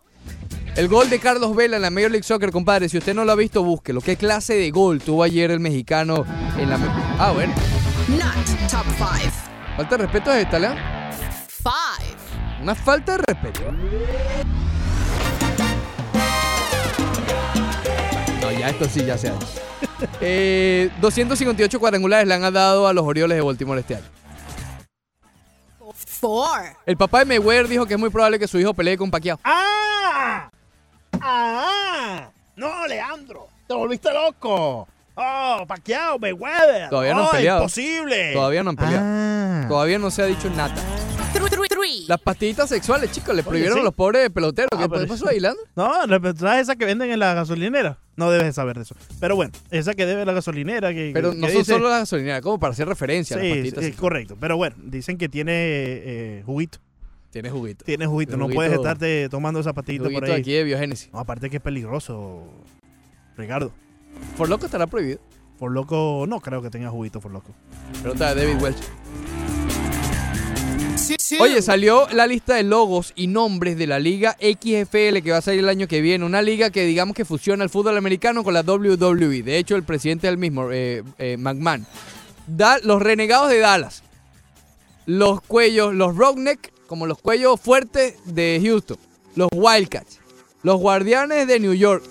El 0.78 0.90
gol 0.90 1.10
de 1.10 1.18
Carlos 1.18 1.56
Vela 1.56 1.78
en 1.78 1.82
la 1.82 1.90
Major 1.90 2.12
League 2.12 2.24
Soccer, 2.24 2.52
compadre, 2.52 2.88
si 2.88 3.00
usted 3.00 3.16
no 3.16 3.26
lo 3.26 3.32
ha 3.32 3.36
visto, 3.36 3.64
búsquelo. 3.64 4.00
¿Qué 4.00 4.16
clase 4.16 4.54
de 4.54 4.70
gol 4.70 5.02
tuvo 5.02 5.24
ayer 5.24 5.50
el 5.50 5.60
mexicano 5.60 6.24
en 6.56 6.70
la... 6.70 6.78
Ah, 7.18 7.32
bueno. 7.32 7.52
Not 8.10 8.70
top 8.70 8.86
5. 8.96 9.32
Falta 9.76 9.98
de 9.98 10.04
respeto 10.04 10.32
es 10.32 10.44
esta, 10.44 10.60
León. 10.60 10.78
5. 11.48 11.72
Una 12.62 12.76
falta 12.76 13.18
de 13.18 13.24
respeto. 13.28 13.72
No, 18.40 18.52
ya 18.52 18.70
esto 18.70 18.86
sí 18.88 19.04
ya 19.04 19.18
se 19.18 19.30
ha 19.30 19.36
hecho. 19.36 19.48
Eh, 20.22 20.92
258 21.02 21.80
cuadrangulares 21.80 22.28
le 22.28 22.36
han 22.36 22.54
dado 22.54 22.88
a 22.88 22.94
los 22.94 23.04
Orioles 23.04 23.36
de 23.36 23.42
Baltimore 23.42 23.80
este 23.80 23.96
año. 23.96 24.06
4. 26.22 26.80
El 26.86 26.98
papá 26.98 27.20
de 27.20 27.26
Mayweather 27.26 27.68
dijo 27.68 27.88
que 27.88 27.96
es 27.96 28.00
muy 28.00 28.12
probable 28.12 28.38
que 28.38 28.48
su 28.48 28.60
hijo 28.60 28.76
pelee 28.76 28.96
con 28.96 29.10
Pacquiao. 29.10 29.40
¡Ah! 29.44 30.52
¡Ah! 31.22 32.30
No, 32.56 32.88
Leandro, 32.88 33.48
te 33.68 33.74
volviste 33.74 34.10
loco. 34.12 34.88
Oh, 35.16 35.66
Pacquiao, 35.68 36.20
Mayweather. 36.20 36.90
Todavía 36.90 37.14
no 37.14 37.22
han 37.22 37.28
oh, 37.28 37.32
peleado. 37.32 37.60
imposible. 37.62 38.34
Todavía 38.34 38.64
no 38.64 38.70
han 38.72 38.76
peleado. 38.76 39.04
Ah. 39.04 39.66
Todavía 39.68 39.98
no 40.00 40.12
se 40.12 40.22
ha 40.22 40.26
dicho 40.26 40.50
nada. 40.52 40.74
3. 40.76 42.08
Las 42.08 42.20
pastillitas 42.20 42.70
sexuales, 42.70 43.12
chicos, 43.12 43.36
le 43.36 43.44
prohibieron 43.44 43.76
sí. 43.78 43.82
a 43.82 43.84
los 43.84 43.94
pobres 43.94 44.30
peloteros. 44.30 44.70
Ah, 44.74 44.78
¿Qué 44.84 44.90
pero- 44.90 45.08
pasó 45.08 45.28
ahí, 45.30 45.40
Leandro? 45.40 45.64
No, 45.76 46.06
la- 46.06 46.34
¿sabes 46.36 46.62
esa 46.64 46.76
que 46.76 46.86
venden 46.86 47.12
en 47.12 47.20
la 47.20 47.34
gasolinera? 47.34 47.98
No 48.16 48.32
debes 48.32 48.48
de 48.48 48.54
saber 48.54 48.78
de 48.78 48.84
eso. 48.84 48.96
Pero 49.20 49.36
bueno, 49.36 49.52
esa 49.70 49.94
que 49.94 50.06
debe 50.06 50.26
la 50.26 50.34
gasolinera. 50.34 50.94
Que, 50.94 51.12
Pero 51.14 51.32
que 51.32 51.38
no 51.38 51.48
son 51.48 51.58
dice- 51.58 51.74
solo 51.74 51.90
las 51.90 52.00
gasolineras, 52.00 52.42
como 52.42 52.60
para 52.60 52.74
hacer 52.74 52.88
referencia 52.88 53.36
a 53.36 53.40
las 53.40 53.46
Sí, 53.46 53.50
pastillitas 53.52 53.80
es 53.84 53.86
sexuales. 53.90 54.00
correcto. 54.00 54.38
Pero 54.40 54.58
bueno, 54.58 54.76
dicen 54.80 55.18
que 55.18 55.30
tiene 55.30 55.52
eh, 55.54 56.44
juguito. 56.46 56.80
Tiene 57.42 57.50
juguito. 57.52 57.86
Tiene 57.86 58.06
juguito. 58.08 58.30
Tiene 58.32 58.40
No 58.40 58.46
juguito- 58.46 58.58
puedes 58.58 58.74
estarte 58.74 59.30
tomando 59.30 59.62
pastillita 59.74 60.10
por 60.10 60.26
ahí. 60.26 60.32
aquí 60.32 60.54
de 60.54 60.64
biogénesis. 60.64 61.10
No, 61.14 61.20
aparte 61.20 61.50
que 61.50 61.58
es 61.58 61.62
peligroso, 61.64 62.44
Ricardo. 63.38 63.72
Por 64.38 64.50
loco 64.50 64.66
estará 64.66 64.88
prohibido. 64.88 65.20
Por 65.60 65.72
loco, 65.72 66.26
no 66.28 66.40
creo 66.40 66.62
que 66.62 66.70
tenga 66.70 66.90
juguito 66.90 67.20
por 67.20 67.32
loco. 67.32 67.54
Pregunta 68.02 68.34
de 68.34 68.46
David 68.46 68.62
Welch. 68.62 68.78
Oye, 71.40 71.62
salió 71.62 72.08
la 72.12 72.26
lista 72.28 72.56
de 72.56 72.64
logos 72.64 73.14
y 73.16 73.28
nombres 73.28 73.78
de 73.78 73.86
la 73.88 74.00
Liga 74.00 74.36
XFL 74.40 75.22
que 75.22 75.32
va 75.32 75.38
a 75.38 75.42
salir 75.42 75.60
el 75.60 75.70
año 75.70 75.88
que 75.88 76.02
viene. 76.02 76.26
Una 76.26 76.42
liga 76.42 76.70
que 76.70 76.86
digamos 76.86 77.16
que 77.16 77.26
fusiona 77.26 77.64
el 77.64 77.70
fútbol 77.70 77.98
americano 77.98 78.44
con 78.44 78.54
la 78.54 78.62
WWE. 78.64 79.44
De 79.44 79.58
hecho, 79.58 79.76
el 79.76 79.84
presidente 79.84 80.28
del 80.28 80.38
mismo, 80.38 80.72
eh, 80.72 81.04
eh, 81.18 81.38
McMahon. 81.38 81.86
Da, 82.48 82.80
los 82.80 83.02
renegados 83.02 83.50
de 83.50 83.60
Dallas. 83.60 84.04
Los 85.06 85.42
cuellos, 85.42 85.94
los 85.94 86.16
Rockneck, 86.18 86.72
como 86.88 87.06
los 87.06 87.18
cuellos 87.20 87.60
fuertes 87.60 88.16
de 88.26 88.60
Houston. 88.64 88.98
Los 89.36 89.50
Wildcats. 89.54 90.20
Los 90.64 90.78
guardianes 90.80 91.48
de 91.48 91.60
New 91.60 91.74
York. 91.74 92.04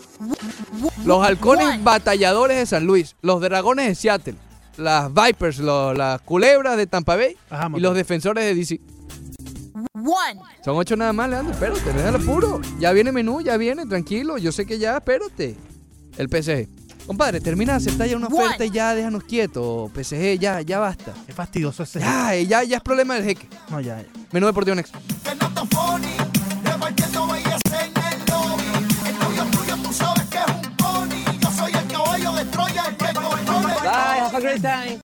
Los 1.05 1.25
halcones 1.27 1.83
batalladores 1.83 2.57
de 2.59 2.67
San 2.67 2.85
Luis. 2.87 3.17
Los 3.23 3.41
dragones 3.41 3.89
de 3.89 3.95
Seattle. 3.95 4.35
Las 4.77 5.13
Vipers, 5.13 5.59
lo- 5.59 5.95
las 5.95 6.21
culebras 6.21 6.77
de 6.77 6.87
Tampa 6.87 7.17
Bay. 7.17 7.37
Ajá, 7.51 7.71
y 7.75 7.81
los 7.81 7.95
defensores 7.95 8.45
de 8.45 8.55
DC. 8.55 8.81
1. 9.95 10.43
Son 10.65 10.77
ocho 10.77 10.97
nada 10.97 11.13
más, 11.13 11.29
Leandro. 11.31 11.53
Espérate, 11.53 11.93
déjalo 11.93 12.19
puro. 12.25 12.61
Ya 12.79 12.93
viene 12.93 13.13
menú, 13.13 13.41
ya 13.41 13.57
viene, 13.57 13.87
tranquilo. 13.87 14.39
Yo 14.39 14.53
sé 14.53 14.67
que 14.67 14.79
ya, 14.79 14.97
espérate. 14.99 15.57
El 16.17 16.29
PSG. 16.29 16.69
Compadre, 17.07 17.41
termina 17.41 17.73
de 17.73 17.79
aceptar 17.79 18.09
ya 18.09 18.17
una 18.17 18.27
oferta 18.27 18.65
y 18.65 18.71
ya 18.71 18.95
déjanos 18.95 19.23
quietos. 19.25 19.91
PSG, 19.93 20.39
ya, 20.39 20.61
ya 20.61 20.79
basta. 20.81 21.15
Es 21.29 21.35
fastidioso 21.35 21.85
ese. 21.85 22.01
Ya, 22.01 22.35
eh, 22.35 22.47
ya, 22.47 22.65
ya 22.65 22.79
es 22.79 22.83
problema 22.83 23.15
del 23.15 23.25
jeque. 23.25 23.49
No, 23.71 23.81
ya, 23.81 24.01
ya. 24.01 24.09
Menú 24.33 24.47
deportivo 24.47 24.75
next. 24.75 24.93
Bye, 33.87 34.19
have 34.19 34.35
a 34.35 34.41
great 34.41 34.63
time. 34.63 34.95